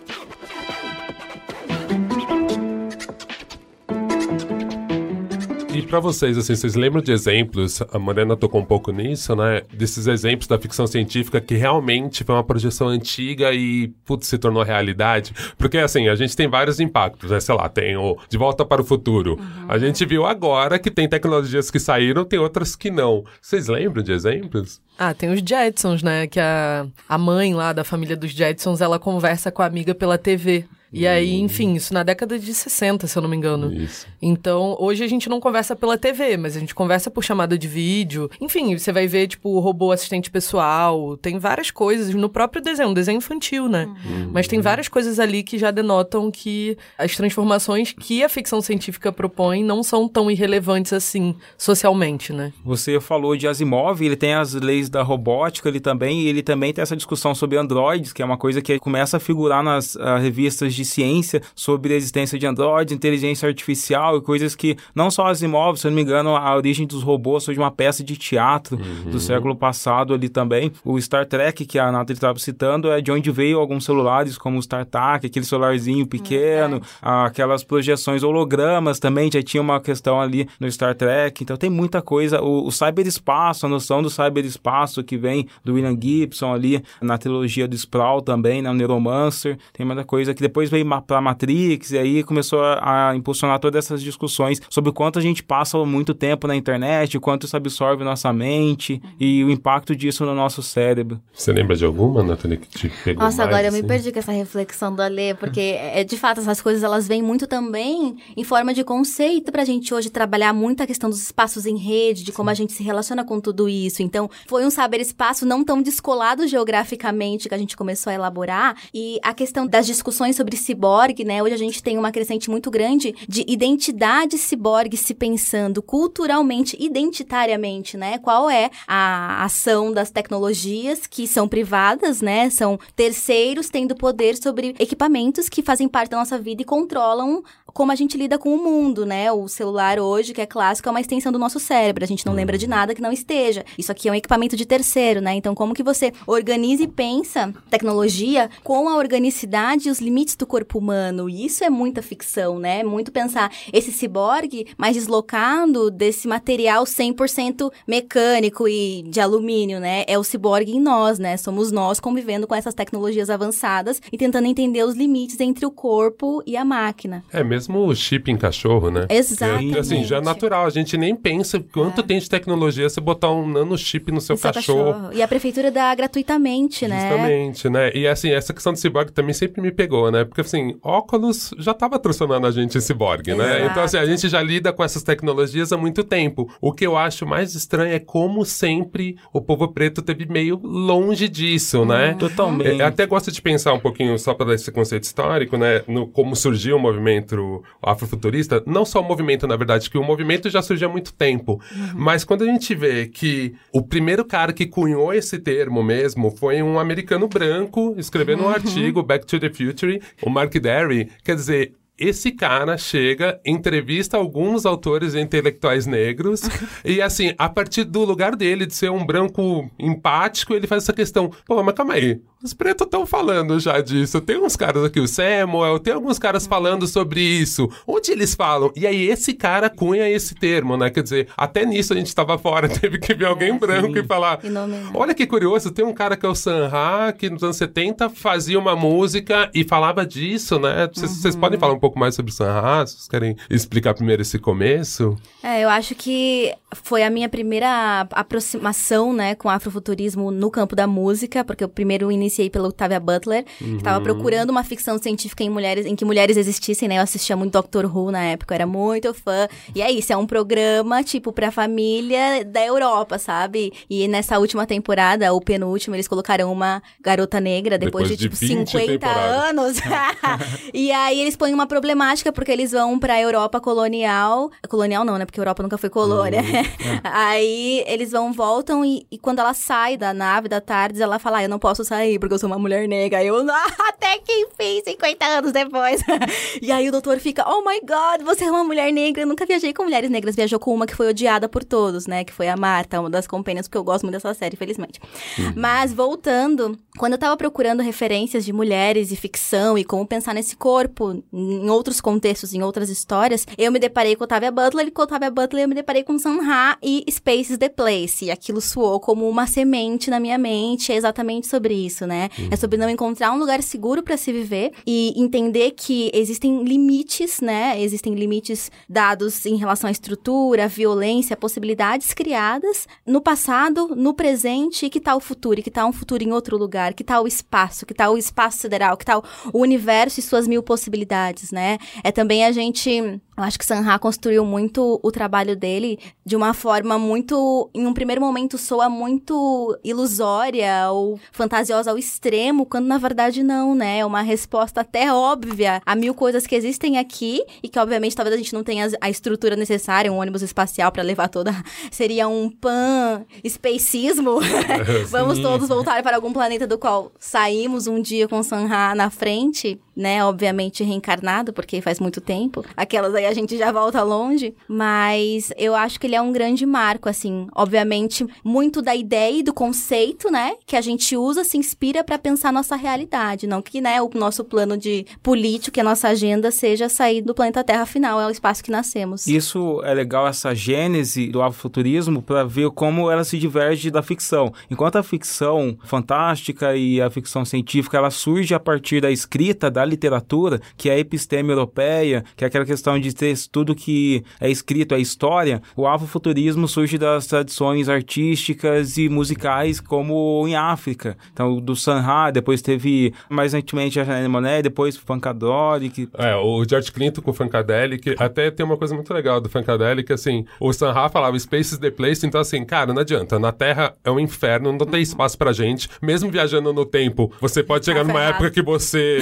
E 5.73 5.81
pra 5.81 6.01
vocês, 6.01 6.37
assim, 6.37 6.53
vocês 6.53 6.75
lembram 6.75 7.01
de 7.01 7.13
exemplos? 7.13 7.81
A 7.93 7.97
Morena 7.97 8.35
tocou 8.35 8.59
um 8.59 8.65
pouco 8.65 8.91
nisso, 8.91 9.33
né? 9.37 9.61
Desses 9.73 10.05
exemplos 10.05 10.45
da 10.45 10.59
ficção 10.59 10.85
científica 10.85 11.39
que 11.39 11.55
realmente 11.55 12.25
foi 12.25 12.35
uma 12.35 12.43
projeção 12.43 12.89
antiga 12.89 13.53
e, 13.53 13.87
putz, 14.03 14.27
se 14.27 14.37
tornou 14.37 14.63
realidade. 14.63 15.33
Porque, 15.57 15.77
assim, 15.77 16.09
a 16.09 16.15
gente 16.15 16.35
tem 16.35 16.49
vários 16.49 16.81
impactos, 16.81 17.31
né? 17.31 17.39
Sei 17.39 17.55
lá, 17.55 17.69
tem 17.69 17.95
o 17.95 18.17
De 18.27 18.37
Volta 18.37 18.65
para 18.65 18.81
o 18.81 18.85
Futuro. 18.85 19.39
A 19.69 19.77
gente 19.77 20.05
viu 20.05 20.25
agora 20.25 20.77
que 20.77 20.91
tem 20.91 21.07
tecnologias 21.07 21.71
que 21.71 21.79
saíram, 21.79 22.25
tem 22.25 22.37
outras 22.37 22.75
que 22.75 22.91
não. 22.91 23.23
Vocês 23.41 23.69
lembram 23.69 24.03
de 24.03 24.11
exemplos? 24.11 24.81
Ah, 24.99 25.13
tem 25.13 25.31
os 25.31 25.39
Jetsons, 25.39 26.03
né? 26.03 26.27
Que 26.27 26.41
a, 26.41 26.85
a 27.07 27.17
mãe 27.17 27.53
lá 27.53 27.71
da 27.71 27.85
família 27.85 28.17
dos 28.17 28.31
Jetsons, 28.31 28.81
ela 28.81 28.99
conversa 28.99 29.49
com 29.49 29.61
a 29.61 29.67
amiga 29.67 29.95
pela 29.95 30.17
TV. 30.17 30.65
E 30.93 31.07
aí, 31.07 31.39
enfim, 31.39 31.73
isso 31.75 31.93
na 31.93 32.03
década 32.03 32.37
de 32.37 32.53
60, 32.53 33.07
se 33.07 33.17
eu 33.17 33.21
não 33.21 33.29
me 33.29 33.37
engano. 33.37 33.73
Isso. 33.73 34.05
Então, 34.21 34.75
hoje 34.79 35.03
a 35.03 35.07
gente 35.07 35.29
não 35.29 35.39
conversa 35.39 35.75
pela 35.75 35.97
TV, 35.97 36.35
mas 36.35 36.57
a 36.57 36.59
gente 36.59 36.75
conversa 36.75 37.09
por 37.09 37.23
chamada 37.23 37.57
de 37.57 37.67
vídeo. 37.67 38.29
Enfim, 38.41 38.77
você 38.77 38.91
vai 38.91 39.07
ver, 39.07 39.27
tipo, 39.27 39.49
o 39.49 39.59
robô 39.59 39.91
assistente 39.91 40.29
pessoal. 40.29 41.15
Tem 41.17 41.39
várias 41.39 41.71
coisas 41.71 42.13
no 42.13 42.27
próprio 42.27 42.61
desenho, 42.61 42.89
um 42.89 42.93
desenho 42.93 43.17
infantil, 43.17 43.69
né? 43.69 43.87
Mas 44.31 44.47
tem 44.47 44.59
várias 44.59 44.87
coisas 44.87 45.19
ali 45.19 45.43
que 45.43 45.57
já 45.57 45.71
denotam 45.71 46.29
que 46.29 46.77
as 46.97 47.15
transformações 47.15 47.93
que 47.93 48.23
a 48.23 48.29
ficção 48.29 48.61
científica 48.61 49.11
propõe 49.11 49.63
não 49.63 49.83
são 49.83 50.07
tão 50.07 50.29
irrelevantes 50.29 50.91
assim, 50.91 51.35
socialmente, 51.57 52.33
né? 52.33 52.51
Você 52.65 52.99
falou 52.99 53.35
de 53.37 53.47
Asimov, 53.47 54.01
ele 54.01 54.15
tem 54.15 54.33
as 54.33 54.53
leis 54.53 54.89
da 54.89 55.01
robótica, 55.03 55.69
ele 55.69 55.79
também, 55.79 56.21
e 56.21 56.27
ele 56.27 56.43
também 56.43 56.73
tem 56.73 56.81
essa 56.81 56.95
discussão 56.95 57.33
sobre 57.33 57.57
androides, 57.57 58.11
que 58.11 58.21
é 58.21 58.25
uma 58.25 58.37
coisa 58.37 58.61
que 58.61 58.77
começa 58.79 59.17
a 59.17 59.19
figurar 59.19 59.63
nas 59.63 59.95
ah, 59.95 60.17
revistas 60.17 60.73
de 60.73 60.80
ciência 60.85 61.41
sobre 61.55 61.93
a 61.93 61.97
existência 61.97 62.37
de 62.37 62.45
androides, 62.45 62.93
inteligência 62.93 63.47
artificial 63.47 64.17
e 64.17 64.21
coisas 64.21 64.55
que 64.55 64.77
não 64.95 65.09
só 65.11 65.27
Asimov, 65.27 65.77
se 65.77 65.87
eu 65.87 65.91
não 65.91 65.95
me 65.95 66.01
engano, 66.01 66.35
a 66.35 66.55
origem 66.55 66.87
dos 66.87 67.03
robôs 67.03 67.45
foi 67.45 67.53
de 67.53 67.59
uma 67.59 67.71
peça 67.71 68.03
de 68.03 68.17
teatro 68.17 68.77
do 69.05 69.19
século 69.19 69.55
passado 69.55 70.13
ali 70.13 70.29
também. 70.29 70.71
O 70.83 70.99
Star 70.99 71.25
Trek, 71.25 71.65
que 71.65 71.79
a 71.79 71.91
Nathalie 71.91 72.13
estava 72.13 72.39
citando, 72.39 72.91
é 72.91 73.01
de 73.01 73.11
onde 73.11 73.31
veio 73.31 73.59
alguns 73.59 73.85
celulares, 73.85 74.37
como 74.37 74.57
o 74.57 74.59
StarTAC, 74.59 75.27
aquele 75.27 75.45
celularzinho 75.45 76.05
pequeno, 76.07 76.81
aquelas 77.01 77.63
projeções 77.63 78.23
hologramas 78.23 78.99
também, 78.99 79.31
já 79.31 79.41
tinha 79.41 79.61
uma 79.61 79.79
questão 79.79 80.19
ali 80.19 80.47
no 80.59 80.71
Star 80.71 80.95
Trek. 80.95 81.43
Então 81.43 81.57
tem 81.57 81.69
muita 81.69 82.01
coisa. 82.01 82.41
O, 82.41 82.67
o 82.67 82.71
cyberespaço, 82.71 83.65
a 83.65 83.69
noção 83.69 84.01
do 84.01 84.09
cyberespaço 84.09 85.03
que 85.03 85.17
vem 85.17 85.47
do 85.63 85.73
William 85.73 85.97
Gibson 85.99 86.53
ali 86.53 86.83
na 87.01 87.17
trilogia 87.17 87.67
do 87.67 87.75
Sproul 87.75 88.21
também, 88.21 88.61
né, 88.61 88.69
o 88.69 88.73
Neuromancer. 88.73 89.57
Tem 89.73 89.85
muita 89.85 90.03
coisa 90.03 90.33
que 90.33 90.41
depois 90.41 90.69
veio 90.71 91.01
pra 91.01 91.21
Matrix 91.21 91.91
e 91.91 91.97
aí 91.97 92.23
começou 92.23 92.63
a, 92.63 93.09
a 93.09 93.15
impulsionar 93.15 93.59
todas 93.59 93.85
essas 93.85 94.01
discussões 94.01 94.61
sobre 94.69 94.89
o 94.89 94.93
quanto 94.93 95.19
a 95.19 95.21
gente 95.21 95.43
passa 95.43 95.77
muito 95.85 96.13
tempo 96.13 96.47
na 96.47 96.55
internet, 96.55 97.17
o 97.17 97.21
quanto 97.21 97.45
isso 97.45 97.55
absorve 97.55 98.03
nossa 98.03 98.31
mente 98.33 99.01
e 99.19 99.43
o 99.43 99.51
impacto 99.51 99.95
disso 99.95 100.25
no 100.25 100.33
nosso 100.33 100.63
cérebro. 100.63 101.19
Você 101.33 101.51
lembra 101.51 101.75
de 101.75 101.85
alguma, 101.85 102.23
Nathalie, 102.23 102.57
que 102.57 102.67
te 102.67 102.91
pegou 103.03 103.23
Nossa, 103.23 103.37
mais, 103.37 103.49
agora 103.49 103.67
eu 103.67 103.71
me 103.71 103.79
assim? 103.79 103.87
perdi 103.87 104.11
com 104.11 104.19
essa 104.19 104.31
reflexão 104.31 104.95
do 104.95 105.01
Alê, 105.01 105.33
porque 105.33 105.59
é, 105.59 106.03
de 106.03 106.17
fato 106.17 106.39
essas 106.39 106.61
coisas 106.61 106.83
elas 106.83 107.07
vêm 107.07 107.21
muito 107.21 107.47
também 107.47 108.17
em 108.35 108.43
forma 108.43 108.73
de 108.73 108.83
conceito 108.83 109.51
pra 109.51 109.65
gente 109.65 109.93
hoje 109.93 110.09
trabalhar 110.09 110.53
muito 110.53 110.81
a 110.81 110.87
questão 110.87 111.09
dos 111.09 111.21
espaços 111.21 111.65
em 111.65 111.77
rede, 111.77 112.23
de 112.23 112.31
como 112.31 112.49
a 112.49 112.53
gente 112.53 112.73
se 112.73 112.83
relaciona 112.83 113.23
com 113.23 113.39
tudo 113.39 113.67
isso. 113.67 114.01
Então, 114.01 114.29
foi 114.47 114.65
um 114.65 114.69
saber 114.69 115.01
espaço 115.01 115.45
não 115.45 115.63
tão 115.63 115.81
descolado 115.81 116.47
geograficamente 116.47 117.49
que 117.49 117.55
a 117.55 117.57
gente 117.57 117.75
começou 117.75 118.11
a 118.11 118.13
elaborar 118.13 118.75
e 118.93 119.19
a 119.23 119.33
questão 119.33 119.67
das 119.67 119.85
discussões 119.85 120.35
sobre 120.35 120.55
ciborgue, 120.61 121.23
né? 121.23 121.41
Hoje 121.43 121.55
a 121.55 121.57
gente 121.57 121.83
tem 121.83 121.97
uma 121.97 122.11
crescente 122.11 122.49
muito 122.49 122.71
grande 122.71 123.13
de 123.27 123.45
identidade 123.47 124.37
ciborgue 124.37 124.97
se 124.97 125.13
pensando 125.13 125.81
culturalmente, 125.81 126.77
identitariamente, 126.79 127.97
né? 127.97 128.17
Qual 128.19 128.49
é 128.49 128.69
a 128.87 129.43
ação 129.43 129.91
das 129.91 130.09
tecnologias 130.09 131.05
que 131.07 131.27
são 131.27 131.47
privadas, 131.47 132.21
né? 132.21 132.49
São 132.49 132.79
terceiros 132.95 133.69
tendo 133.69 133.95
poder 133.95 134.37
sobre 134.37 134.75
equipamentos 134.79 135.49
que 135.49 135.61
fazem 135.61 135.87
parte 135.87 136.11
da 136.11 136.17
nossa 136.17 136.39
vida 136.39 136.61
e 136.61 136.65
controlam 136.65 137.43
como 137.73 137.91
a 137.91 137.95
gente 137.95 138.17
lida 138.17 138.37
com 138.37 138.53
o 138.53 138.63
mundo, 138.63 139.05
né? 139.05 139.31
O 139.31 139.47
celular 139.47 139.99
hoje, 139.99 140.33
que 140.33 140.41
é 140.41 140.45
clássico, 140.45 140.87
é 140.87 140.91
uma 140.91 141.01
extensão 141.01 141.31
do 141.31 141.39
nosso 141.39 141.59
cérebro. 141.59 142.03
A 142.03 142.07
gente 142.07 142.25
não 142.25 142.33
lembra 142.33 142.57
de 142.57 142.67
nada 142.67 142.95
que 142.95 143.01
não 143.01 143.11
esteja. 143.11 143.63
Isso 143.77 143.91
aqui 143.91 144.09
é 144.09 144.11
um 144.11 144.15
equipamento 144.15 144.55
de 144.55 144.65
terceiro, 144.65 145.21
né? 145.21 145.33
Então, 145.33 145.53
como 145.55 145.73
que 145.73 145.83
você 145.83 146.11
organiza 146.25 146.83
e 146.83 146.87
pensa 146.87 147.53
tecnologia 147.69 148.49
com 148.63 148.89
a 148.89 148.95
organicidade 148.95 149.87
e 149.87 149.91
os 149.91 149.99
limites 149.99 150.35
do 150.35 150.45
corpo 150.45 150.79
humano? 150.79 151.29
E 151.29 151.45
isso 151.45 151.63
é 151.63 151.69
muita 151.69 152.01
ficção, 152.01 152.59
né? 152.59 152.83
Muito 152.83 153.11
pensar 153.11 153.51
esse 153.71 153.91
ciborgue 153.91 154.67
mais 154.77 154.95
deslocado 154.95 155.89
desse 155.89 156.27
material 156.27 156.83
100% 156.83 157.71
mecânico 157.87 158.67
e 158.67 159.03
de 159.03 159.19
alumínio, 159.19 159.79
né? 159.79 160.03
É 160.07 160.17
o 160.17 160.23
ciborgue 160.23 160.71
em 160.71 160.79
nós, 160.79 161.19
né? 161.19 161.37
Somos 161.37 161.71
nós 161.71 161.99
convivendo 161.99 162.47
com 162.47 162.55
essas 162.55 162.73
tecnologias 162.73 163.29
avançadas 163.29 164.01
e 164.11 164.17
tentando 164.17 164.47
entender 164.47 164.83
os 164.83 164.95
limites 164.95 165.39
entre 165.39 165.65
o 165.65 165.71
corpo 165.71 166.41
e 166.45 166.55
a 166.57 166.65
máquina. 166.65 167.23
É, 167.31 167.43
mesmo 167.43 167.60
o 167.69 167.95
chip 167.95 168.31
em 168.31 168.37
cachorro, 168.37 168.89
né? 168.89 169.05
Exatamente. 169.09 169.77
Assim, 169.77 170.03
já 170.03 170.17
é 170.17 170.21
natural. 170.21 170.65
A 170.65 170.69
gente 170.69 170.97
nem 170.97 171.15
pensa 171.15 171.59
quanto 171.73 172.03
tem 172.03 172.19
de 172.19 172.29
tecnologia 172.29 172.89
você 172.89 173.01
botar 173.01 173.31
um 173.31 173.47
nanochip 173.47 174.11
no 174.11 174.21
seu, 174.21 174.35
O 174.35 174.37
seu 174.37 174.53
cachorro. 174.53 175.11
E 175.13 175.21
a 175.21 175.27
prefeitura 175.27 175.71
dá 175.71 175.93
gratuitamente, 175.95 176.87
né? 176.87 177.01
Justamente, 177.01 177.69
né? 177.69 177.91
E 177.93 178.07
assim, 178.07 178.31
essa 178.31 178.53
questão 178.53 178.73
do 178.73 178.79
ciborgue 178.79 179.11
também 179.11 179.33
sempre 179.33 179.61
me 179.61 179.71
pegou, 179.71 180.11
né? 180.11 180.23
Porque 180.23 180.41
assim, 180.41 180.77
óculos 180.83 181.53
já 181.57 181.73
tava 181.73 181.99
transformando 181.99 182.47
a 182.47 182.51
gente 182.51 182.77
em 182.77 182.81
ciborgue, 182.81 183.33
né? 183.33 183.57
Exato. 183.57 183.71
Então 183.71 183.83
assim, 183.83 183.97
a 183.97 184.05
gente 184.05 184.29
já 184.29 184.41
lida 184.41 184.71
com 184.71 184.83
essas 184.83 185.03
tecnologias 185.03 185.71
há 185.71 185.77
muito 185.77 186.03
tempo. 186.03 186.49
O 186.61 186.71
que 186.71 186.85
eu 186.85 186.97
acho 186.97 187.25
mais 187.25 187.55
estranho 187.55 187.93
é 187.93 187.99
como 187.99 188.45
sempre 188.45 189.17
o 189.33 189.41
povo 189.41 189.67
preto 189.67 190.01
teve 190.01 190.25
meio 190.25 190.59
longe 190.63 191.27
disso, 191.27 191.85
né? 191.85 192.15
Totalmente. 192.17 192.79
Eu 192.79 192.85
até 192.85 193.05
gosto 193.05 193.31
de 193.31 193.41
pensar 193.41 193.73
um 193.73 193.79
pouquinho, 193.79 194.17
só 194.17 194.33
para 194.33 194.47
dar 194.47 194.55
esse 194.55 194.71
conceito 194.71 195.03
histórico, 195.03 195.57
né? 195.57 195.83
No 195.87 196.07
como 196.07 196.35
surgiu 196.35 196.77
o 196.77 196.79
movimento 196.79 197.50
afrofuturista. 197.81 198.63
Não 198.65 198.85
só 198.85 199.01
o 199.01 199.07
movimento, 199.07 199.47
na 199.47 199.55
verdade, 199.55 199.89
que 199.89 199.97
o 199.97 200.03
movimento 200.03 200.49
já 200.49 200.61
surgiu 200.61 200.89
há 200.89 200.91
muito 200.91 201.13
tempo. 201.13 201.59
Mas 201.95 202.23
quando 202.23 202.43
a 202.43 202.47
gente 202.47 202.73
vê 202.75 203.07
que 203.07 203.53
o 203.71 203.81
primeiro 203.81 204.23
cara 204.23 204.53
que 204.53 204.65
cunhou 204.65 205.13
esse 205.13 205.39
termo 205.39 205.83
mesmo 205.83 206.31
foi 206.31 206.61
um 206.61 206.79
americano 206.79 207.27
branco, 207.27 207.95
escrevendo 207.97 208.43
um 208.43 208.49
artigo, 208.49 209.03
Back 209.03 209.25
to 209.25 209.39
the 209.39 209.49
Future, 209.49 210.01
o 210.21 210.29
Mark 210.29 210.53
Derry. 210.53 211.09
Quer 211.23 211.35
dizer, 211.35 211.73
esse 212.01 212.31
cara 212.31 212.77
chega, 212.79 213.39
entrevista 213.45 214.17
alguns 214.17 214.65
autores 214.65 215.13
e 215.13 215.19
intelectuais 215.19 215.85
negros, 215.85 216.41
e 216.83 216.99
assim, 216.99 217.33
a 217.37 217.47
partir 217.47 217.83
do 217.83 218.03
lugar 218.03 218.35
dele, 218.35 218.65
de 218.65 218.73
ser 218.73 218.89
um 218.89 219.05
branco 219.05 219.69
empático, 219.77 220.53
ele 220.55 220.65
faz 220.65 220.83
essa 220.83 220.93
questão. 220.93 221.31
Pô, 221.45 221.61
mas 221.61 221.75
calma 221.75 221.93
aí. 221.93 222.19
Os 222.43 222.53
pretos 222.53 222.85
estão 222.85 223.05
falando 223.05 223.59
já 223.59 223.79
disso. 223.81 224.19
Tem 224.19 224.37
uns 224.37 224.55
caras 224.55 224.83
aqui, 224.83 224.99
o 224.99 225.07
Samuel, 225.07 225.77
tem 225.79 225.93
alguns 225.93 226.17
caras 226.17 226.47
falando 226.47 226.87
sobre 226.87 227.21
isso. 227.21 227.69
Onde 227.85 228.11
eles 228.11 228.33
falam? 228.33 228.71
E 228.75 228.87
aí 228.87 229.07
esse 229.09 229.33
cara 229.33 229.69
cunha 229.69 230.09
esse 230.09 230.33
termo, 230.33 230.75
né? 230.75 230.89
Quer 230.89 231.03
dizer, 231.03 231.27
até 231.37 231.65
nisso 231.65 231.93
a 231.93 231.95
gente 231.95 232.13
tava 232.15 232.37
fora, 232.37 232.67
teve 232.69 232.97
que 232.97 233.13
ver 233.13 233.25
alguém 233.25 233.57
branco 233.57 233.97
e 233.97 234.03
falar. 234.03 234.39
Nome- 234.43 234.77
Olha 234.93 235.13
que 235.13 235.27
curioso, 235.27 235.71
tem 235.71 235.85
um 235.85 235.93
cara 235.93 236.17
que 236.17 236.25
é 236.25 236.29
o 236.29 236.35
San 236.35 236.67
Ra, 236.67 237.11
que 237.13 237.29
nos 237.29 237.43
anos 237.43 237.57
70 237.57 238.09
fazia 238.09 238.57
uma 238.57 238.75
música 238.75 239.49
e 239.53 239.63
falava 239.63 240.05
disso, 240.05 240.57
né? 240.59 240.89
Vocês, 240.93 241.11
vocês 241.11 241.35
podem 241.35 241.59
falar 241.59 241.73
um 241.73 241.79
pouco 241.79 241.99
mais 241.99 242.15
sobre 242.15 242.31
o 242.31 242.33
San 242.35 242.51
Ra? 242.51 242.85
Vocês 242.85 243.07
querem 243.07 243.35
explicar 243.49 243.93
primeiro 243.93 244.21
esse 244.21 244.39
começo? 244.39 245.15
É, 245.43 245.63
eu 245.63 245.69
acho 245.69 245.93
que 245.95 246.53
foi 246.83 247.03
a 247.03 247.09
minha 247.09 247.29
primeira 247.29 248.07
aproximação, 248.11 249.13
né, 249.13 249.35
com 249.35 249.47
o 249.47 249.51
afrofuturismo 249.51 250.31
no 250.31 250.49
campo 250.49 250.75
da 250.75 250.87
música, 250.87 251.43
porque 251.43 251.63
eu 251.63 251.69
primeiro 251.69 252.11
iniciei 252.31 252.49
pela 252.49 252.69
Octavia 252.69 252.99
Butler, 252.99 253.45
que 253.57 253.83
tava 253.83 254.01
procurando 254.01 254.49
uma 254.49 254.63
ficção 254.63 254.97
científica 254.97 255.43
em 255.43 255.49
mulheres, 255.49 255.85
em 255.85 255.95
que 255.95 256.05
mulheres 256.05 256.37
existissem, 256.37 256.87
né? 256.87 256.97
Eu 256.97 257.01
assistia 257.01 257.35
muito 257.35 257.51
Doctor 257.51 257.85
Who 257.85 258.11
na 258.11 258.23
época, 258.23 258.53
eu 258.53 258.55
era 258.55 258.67
muito 258.67 259.13
fã. 259.13 259.47
E 259.75 259.81
é 259.81 259.91
isso, 259.91 260.13
é 260.13 260.17
um 260.17 260.25
programa, 260.25 261.03
tipo, 261.03 261.33
pra 261.33 261.51
família 261.51 262.45
da 262.45 262.65
Europa, 262.65 263.17
sabe? 263.17 263.73
E 263.89 264.07
nessa 264.07 264.39
última 264.39 264.65
temporada, 264.65 265.33
o 265.33 265.41
penúltimo, 265.41 265.95
eles 265.95 266.07
colocaram 266.07 266.51
uma 266.51 266.81
garota 267.01 267.39
negra 267.39 267.77
depois, 267.77 268.07
Depois 268.07 268.19
de, 268.19 268.29
de 268.29 268.35
tipo, 268.35 268.35
20 268.35 268.71
50 268.71 268.87
temporadas. 268.87 269.49
anos. 269.49 269.77
e 270.73 270.91
aí 270.91 271.19
eles 271.19 271.35
põem 271.35 271.53
uma 271.53 271.67
problemática 271.67 272.31
porque 272.31 272.51
eles 272.51 272.71
vão 272.71 272.97
pra 272.97 273.19
Europa 273.19 273.59
colonial. 273.59 274.49
Colonial 274.69 275.03
não, 275.03 275.17
né? 275.17 275.25
Porque 275.25 275.39
a 275.39 275.43
Europa 275.43 275.63
nunca 275.63 275.77
foi 275.77 275.89
colônia. 275.89 276.41
aí 277.03 277.83
eles 277.87 278.11
vão, 278.11 278.31
voltam 278.31 278.85
e, 278.85 279.05
e 279.11 279.17
quando 279.17 279.39
ela 279.39 279.53
sai 279.53 279.97
da 279.97 280.13
nave 280.13 280.47
da 280.47 280.61
tarde, 280.61 281.01
ela 281.01 281.19
fala: 281.19 281.39
ah, 281.39 281.43
eu 281.43 281.49
não 281.49 281.59
posso 281.59 281.83
sair 281.83 282.20
porque 282.21 282.33
eu 282.35 282.39
sou 282.39 282.47
uma 282.47 282.57
mulher 282.57 282.87
negra. 282.87 283.21
Eu, 283.21 283.35
até 283.89 284.17
que 284.19 284.31
enfim, 284.31 284.81
50 284.85 285.25
anos 285.25 285.51
depois. 285.51 286.01
e 286.61 286.71
aí 286.71 286.87
o 286.87 286.91
doutor 286.91 287.19
fica, 287.19 287.43
oh 287.45 287.61
my 287.67 287.81
god, 287.81 288.23
você 288.23 288.45
é 288.45 288.51
uma 288.51 288.63
mulher 288.63 288.93
negra. 288.93 289.23
Eu 289.23 289.27
nunca 289.27 289.45
viajei 289.45 289.73
com 289.73 289.83
mulheres 289.83 290.09
negras, 290.09 290.35
viajou 290.35 290.59
com 290.59 290.73
uma 290.73 290.87
que 290.87 290.95
foi 290.95 291.09
odiada 291.09 291.49
por 291.49 291.63
todos, 291.63 292.07
né? 292.07 292.23
Que 292.23 292.31
foi 292.31 292.47
a 292.47 292.55
Marta, 292.55 292.99
uma 292.99 293.09
das 293.09 293.27
companhias, 293.27 293.67
porque 293.67 293.77
eu 293.77 293.83
gosto 293.83 294.03
muito 294.03 294.13
dessa 294.13 294.33
série, 294.33 294.55
felizmente. 294.55 295.01
Uhum. 295.37 295.53
Mas 295.55 295.93
voltando, 295.93 296.77
quando 296.97 297.13
eu 297.13 297.19
tava 297.19 297.35
procurando 297.35 297.81
referências 297.81 298.45
de 298.45 298.53
mulheres 298.53 299.11
e 299.11 299.15
ficção 299.15 299.77
e 299.77 299.83
como 299.83 300.05
pensar 300.05 300.33
nesse 300.33 300.55
corpo 300.55 301.23
em 301.33 301.69
outros 301.69 301.99
contextos, 301.99 302.53
em 302.53 302.61
outras 302.61 302.89
histórias, 302.89 303.45
eu 303.57 303.71
me 303.71 303.79
deparei 303.79 304.15
com 304.15 304.23
Otávia 304.23 304.51
Butler 304.51 304.87
e 304.87 304.91
com 304.91 305.01
Otávia 305.01 305.31
Butler 305.31 305.63
eu 305.63 305.69
me 305.69 305.75
deparei 305.75 306.03
com 306.03 306.17
Sanha 306.19 306.77
e 306.81 307.03
Spaces 307.09 307.57
the 307.57 307.69
Place. 307.69 308.25
E 308.25 308.31
aquilo 308.31 308.61
soou 308.61 308.99
como 308.99 309.27
uma 309.27 309.47
semente 309.47 310.09
na 310.09 310.19
minha 310.19 310.37
mente. 310.37 310.91
É 310.91 310.95
exatamente 310.95 311.47
sobre 311.47 311.73
isso, 311.73 312.05
né? 312.05 312.10
Uhum. 312.37 312.47
É 312.51 312.55
sobre 312.55 312.77
não 312.77 312.89
encontrar 312.89 313.31
um 313.31 313.37
lugar 313.37 313.61
seguro 313.61 314.03
para 314.03 314.17
se 314.17 314.31
viver 314.31 314.71
e 314.85 315.13
entender 315.21 315.71
que 315.71 316.11
existem 316.13 316.63
limites, 316.63 317.39
né? 317.41 317.79
Existem 317.81 318.13
limites 318.13 318.71
dados 318.89 319.45
em 319.45 319.55
relação 319.55 319.87
à 319.87 319.91
estrutura, 319.91 320.65
à 320.65 320.67
violência, 320.67 321.37
possibilidades 321.37 322.13
criadas 322.13 322.87
no 323.05 323.21
passado, 323.21 323.95
no 323.95 324.13
presente 324.13 324.85
e 324.85 324.89
que 324.89 324.99
tal 324.99 325.17
o 325.17 325.21
futuro, 325.21 325.59
e 325.59 325.63
que 325.63 325.71
tal 325.71 325.89
um 325.89 325.93
futuro 325.93 326.23
em 326.23 326.31
outro 326.31 326.57
lugar, 326.57 326.93
que 326.93 327.03
tal 327.03 327.23
o 327.23 327.27
espaço, 327.27 327.85
que 327.85 327.93
tal 327.93 328.13
o 328.13 328.17
espaço 328.17 328.59
sideral, 328.59 328.97
que 328.97 329.05
tal 329.05 329.23
o 329.53 329.59
universo 329.59 330.19
e 330.19 330.23
suas 330.23 330.47
mil 330.47 330.63
possibilidades, 330.63 331.51
né? 331.51 331.77
É 332.03 332.11
também 332.11 332.45
a 332.45 332.51
gente 332.51 333.21
eu 333.37 333.43
acho 333.43 333.57
que 333.57 333.65
Sanha 333.65 333.97
construiu 333.97 334.45
muito 334.45 334.99
o 335.01 335.11
trabalho 335.11 335.55
dele 335.55 335.97
de 336.25 336.35
uma 336.35 336.53
forma 336.53 336.99
muito, 336.99 337.69
em 337.73 337.87
um 337.87 337.93
primeiro 337.93 338.21
momento, 338.21 338.57
soa 338.57 338.89
muito 338.89 339.77
ilusória 339.83 340.89
ou 340.91 341.19
fantasiosa 341.31 341.91
ao 341.91 341.97
extremo, 341.97 342.65
quando 342.65 342.87
na 342.87 342.97
verdade 342.97 343.41
não, 343.41 343.73
né? 343.73 343.99
É 343.99 344.05
uma 344.05 344.21
resposta 344.21 344.81
até 344.81 345.11
óbvia 345.13 345.81
a 345.85 345.95
mil 345.95 346.13
coisas 346.13 346.45
que 346.45 346.55
existem 346.55 346.97
aqui 346.97 347.43
e 347.63 347.69
que, 347.69 347.79
obviamente, 347.79 348.15
talvez 348.15 348.35
a 348.35 348.37
gente 348.37 348.53
não 348.53 348.63
tenha 348.63 348.89
a 348.99 349.09
estrutura 349.09 349.55
necessária, 349.55 350.11
um 350.11 350.19
ônibus 350.19 350.41
espacial 350.41 350.91
para 350.91 351.03
levar 351.03 351.29
toda. 351.29 351.51
Seria 351.89 352.27
um 352.27 352.49
pan-spacismo. 352.49 354.39
Vamos 355.07 355.39
todos 355.39 355.67
voltar 355.67 356.03
para 356.03 356.15
algum 356.15 356.33
planeta 356.33 356.67
do 356.67 356.77
qual 356.77 357.11
saímos 357.19 357.87
um 357.87 358.01
dia 358.01 358.27
com 358.27 358.43
Sanha 358.43 358.93
na 358.93 359.09
frente 359.09 359.79
né? 359.95 360.23
Obviamente 360.23 360.83
reencarnado, 360.83 361.53
porque 361.53 361.81
faz 361.81 361.99
muito 361.99 362.21
tempo. 362.21 362.65
Aquelas 362.75 363.13
a 363.25 363.33
gente 363.33 363.57
já 363.57 363.71
volta 363.71 364.03
longe. 364.03 364.53
Mas 364.67 365.51
eu 365.57 365.75
acho 365.75 365.99
que 365.99 366.07
ele 366.07 366.15
é 366.15 366.21
um 366.21 366.31
grande 366.31 366.65
marco, 366.65 367.09
assim. 367.09 367.47
Obviamente, 367.55 368.25
muito 368.43 368.81
da 368.81 368.95
ideia 368.95 369.39
e 369.39 369.43
do 369.43 369.53
conceito, 369.53 370.29
né? 370.31 370.53
Que 370.65 370.75
a 370.75 370.81
gente 370.81 371.15
usa, 371.15 371.43
se 371.43 371.57
inspira 371.57 372.03
para 372.03 372.17
pensar 372.17 372.51
nossa 372.51 372.75
realidade. 372.75 373.47
Não 373.47 373.61
que, 373.61 373.81
né, 373.81 374.01
o 374.01 374.09
nosso 374.13 374.43
plano 374.43 374.77
de 374.77 375.05
político, 375.21 375.73
que 375.73 375.81
a 375.81 375.83
nossa 375.83 376.09
agenda 376.09 376.51
seja 376.51 376.89
sair 376.89 377.21
do 377.21 377.33
planeta 377.33 377.63
Terra 377.63 377.85
final, 377.85 378.19
é 378.19 378.27
o 378.27 378.29
espaço 378.29 378.63
que 378.63 378.71
nascemos. 378.71 379.27
Isso 379.27 379.81
é 379.83 379.93
legal, 379.93 380.27
essa 380.27 380.53
gênese 380.53 381.27
do 381.27 381.41
afrofuturismo, 381.41 382.21
para 382.21 382.43
ver 382.43 382.69
como 382.71 383.09
ela 383.09 383.23
se 383.23 383.37
diverge 383.37 383.89
da 383.91 384.01
ficção. 384.01 384.53
Enquanto 384.69 384.97
a 384.97 385.03
ficção 385.03 385.77
fantástica 385.83 386.75
e 386.75 387.01
a 387.01 387.09
ficção 387.09 387.45
científica, 387.45 387.97
ela 387.97 388.09
surge 388.09 388.53
a 388.53 388.59
partir 388.59 389.01
da 389.01 389.11
escrita, 389.11 389.69
da 389.69 389.83
literatura, 389.85 390.59
que 390.75 390.89
é 390.89 390.93
a 390.93 390.99
episteme 390.99 391.51
europeia, 391.51 392.23
que 392.35 392.43
é 392.43 392.47
aquela 392.47 392.65
questão 392.65 392.99
de 392.99 393.10
ter 393.13 393.35
tudo 393.51 393.75
que 393.75 394.23
é 394.39 394.49
escrito, 394.49 394.93
é 394.93 394.99
história, 394.99 395.61
o 395.75 395.87
afrofuturismo 395.87 396.67
surge 396.67 396.97
das 396.97 397.27
tradições 397.27 397.89
artísticas 397.89 398.97
e 398.97 399.09
musicais, 399.09 399.79
como 399.79 400.45
em 400.47 400.55
África. 400.55 401.17
Então, 401.31 401.59
do 401.59 401.75
Sanha, 401.75 402.31
depois 402.31 402.61
teve 402.61 403.13
mais 403.29 403.53
recentemente 403.53 403.99
a 403.99 404.03
Janelle 404.03 404.27
Monet, 404.27 404.63
depois 404.63 404.97
Funkadelic. 404.97 406.09
É, 406.17 406.35
o 406.35 406.63
George 406.67 406.91
Clinton 406.91 407.21
com 407.21 407.31
o 407.31 407.33
Funkadelic. 407.33 408.15
Até 408.17 408.51
tem 408.51 408.65
uma 408.65 408.77
coisa 408.77 408.93
muito 408.93 409.13
legal 409.13 409.39
do 409.39 409.49
Funkadelic, 409.49 410.11
assim, 410.11 410.45
o 410.59 410.71
Sanha 410.73 411.09
falava 411.09 411.37
Space 411.39 411.73
is 411.73 411.79
the 411.79 411.91
place, 411.91 412.25
então 412.25 412.41
assim, 412.41 412.63
cara, 412.65 412.93
não 412.93 413.01
adianta, 413.01 413.39
na 413.39 413.51
Terra 413.51 413.93
é 414.03 414.11
um 414.11 414.19
inferno, 414.19 414.71
não 414.71 414.85
tem 414.85 415.01
espaço 415.01 415.37
pra 415.37 415.51
gente, 415.51 415.89
mesmo 416.01 416.29
viajando 416.29 416.73
no 416.73 416.85
tempo, 416.85 417.31
você 417.39 417.63
pode 417.63 417.85
chegar 417.85 418.03
numa 418.03 418.21
época 418.21 418.51
que 418.51 418.61
você 418.61 419.19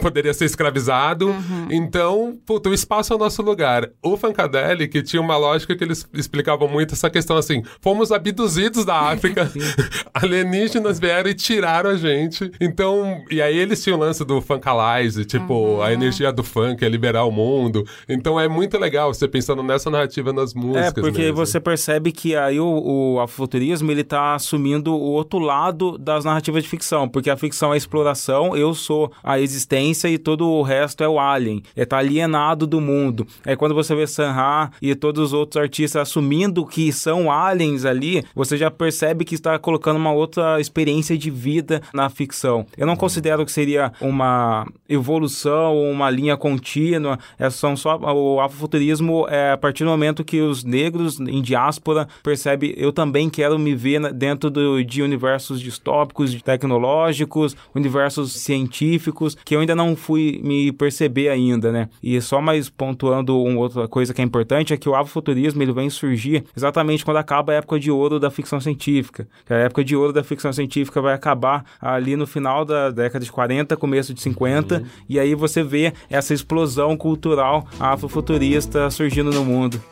poderia 0.00 0.34
ser 0.34 0.44
escravizado. 0.44 1.28
Uhum. 1.28 1.68
Então, 1.70 2.38
puta, 2.44 2.68
o 2.68 2.74
espaço 2.74 3.12
é 3.12 3.16
o 3.16 3.18
nosso 3.22 3.42
lugar. 3.42 3.88
O 4.02 4.16
Funkadelic 4.16 5.02
tinha 5.02 5.22
uma 5.22 5.36
lógica 5.36 5.76
que 5.76 5.84
eles 5.84 6.06
explicavam 6.12 6.68
muito 6.68 6.94
essa 6.94 7.08
questão 7.08 7.36
assim: 7.36 7.62
fomos 7.80 8.10
abduzidos 8.10 8.84
da 8.84 8.96
África, 9.12 9.50
alienígenas 10.12 10.98
vieram 10.98 11.30
e 11.30 11.34
tiraram 11.34 11.90
a 11.90 11.96
gente. 11.96 12.50
Então, 12.60 13.22
e 13.30 13.40
aí 13.40 13.56
eles 13.56 13.82
tinham 13.82 13.98
o 13.98 14.00
lance 14.00 14.24
do 14.24 14.40
Funkalize, 14.40 15.24
tipo, 15.24 15.54
uhum. 15.54 15.82
a 15.82 15.92
energia 15.92 16.32
do 16.32 16.42
funk 16.42 16.84
é 16.84 16.88
liberar 16.88 17.24
o 17.24 17.30
mundo. 17.30 17.86
Então 18.08 18.38
é 18.38 18.48
muito 18.48 18.78
legal 18.78 19.12
você 19.12 19.28
pensando 19.28 19.62
nessa 19.62 19.90
narrativa 19.90 20.32
nas 20.32 20.54
músicas. 20.54 20.98
É, 20.98 21.00
porque 21.00 21.22
mesmo. 21.22 21.36
você 21.36 21.60
percebe 21.60 22.12
que 22.12 22.34
aí 22.34 22.58
o, 22.58 22.66
o 23.14 23.20
afrofuturismo 23.20 23.90
ele 23.90 24.04
tá 24.04 24.34
assumindo 24.34 24.92
o 24.92 25.12
outro 25.12 25.38
lado 25.38 25.96
das 25.98 26.24
narrativas 26.24 26.62
de 26.62 26.68
ficção, 26.68 27.08
porque 27.08 27.30
a 27.30 27.36
ficção 27.36 27.70
é 27.70 27.74
a 27.74 27.76
exploração, 27.76 28.56
eu 28.56 28.74
sou 28.74 29.12
a 29.22 29.38
existência 29.38 30.08
e 30.08 30.18
todo 30.18 30.48
o 30.48 30.62
resto 30.62 31.04
é 31.04 31.08
o 31.08 31.18
alien. 31.18 31.62
É 31.76 31.84
tá 31.84 31.98
alienado 31.98 32.66
do 32.66 32.80
mundo. 32.80 33.11
É 33.44 33.56
quando 33.56 33.74
você 33.74 33.94
vê 33.94 34.06
Sanha 34.06 34.70
e 34.80 34.94
todos 34.94 35.28
os 35.28 35.32
outros 35.32 35.62
artistas 35.62 36.02
assumindo 36.02 36.66
que 36.66 36.92
são 36.92 37.30
aliens 37.30 37.84
ali, 37.84 38.24
você 38.34 38.56
já 38.56 38.70
percebe 38.70 39.24
que 39.24 39.34
está 39.34 39.58
colocando 39.58 39.96
uma 39.96 40.12
outra 40.12 40.60
experiência 40.60 41.16
de 41.16 41.30
vida 41.30 41.82
na 41.92 42.08
ficção. 42.08 42.66
Eu 42.76 42.86
não 42.86 42.96
considero 42.96 43.44
que 43.44 43.52
seria 43.52 43.92
uma 44.00 44.66
evolução 44.88 45.74
ou 45.74 45.90
uma 45.90 46.10
linha 46.10 46.36
contínua. 46.36 47.18
É, 47.38 47.50
são 47.50 47.76
só 47.76 47.96
o 47.96 48.40
afrofuturismo 48.40 49.26
é 49.28 49.52
a 49.52 49.56
partir 49.56 49.84
do 49.84 49.90
momento 49.90 50.24
que 50.24 50.40
os 50.40 50.64
negros 50.64 51.20
em 51.20 51.42
diáspora 51.42 52.08
percebem 52.22 52.74
eu 52.76 52.92
também 52.92 53.28
quero 53.28 53.58
me 53.58 53.74
ver 53.74 54.12
dentro 54.12 54.50
do, 54.50 54.82
de 54.82 55.02
universos 55.02 55.60
distópicos, 55.60 56.40
tecnológicos, 56.42 57.56
universos 57.74 58.32
científicos, 58.32 59.36
que 59.44 59.54
eu 59.54 59.60
ainda 59.60 59.74
não 59.74 59.96
fui 59.96 60.40
me 60.42 60.72
perceber 60.72 61.28
ainda, 61.28 61.72
né? 61.72 61.88
E 62.02 62.20
só 62.20 62.40
mais 62.40 62.68
pontuando 63.02 63.42
uma 63.42 63.58
outra 63.58 63.88
coisa 63.88 64.14
que 64.14 64.20
é 64.20 64.24
importante 64.24 64.72
é 64.72 64.76
que 64.76 64.88
o 64.88 64.94
afrofuturismo 64.94 65.60
ele 65.60 65.72
vem 65.72 65.90
surgir 65.90 66.44
exatamente 66.56 67.04
quando 67.04 67.16
acaba 67.16 67.52
a 67.52 67.56
época 67.56 67.80
de 67.80 67.90
ouro 67.90 68.20
da 68.20 68.30
ficção 68.30 68.60
científica. 68.60 69.26
A 69.50 69.54
época 69.54 69.82
de 69.82 69.96
ouro 69.96 70.12
da 70.12 70.22
ficção 70.22 70.52
científica 70.52 71.00
vai 71.02 71.12
acabar 71.12 71.64
ali 71.80 72.14
no 72.14 72.26
final 72.26 72.64
da 72.64 72.90
década 72.90 73.24
de 73.24 73.32
40, 73.32 73.76
começo 73.76 74.14
de 74.14 74.20
50, 74.20 74.76
uhum. 74.76 74.84
e 75.08 75.18
aí 75.18 75.34
você 75.34 75.64
vê 75.64 75.92
essa 76.08 76.32
explosão 76.32 76.96
cultural 76.96 77.66
afrofuturista 77.80 78.88
surgindo 78.88 79.32
no 79.32 79.44
mundo. 79.44 79.82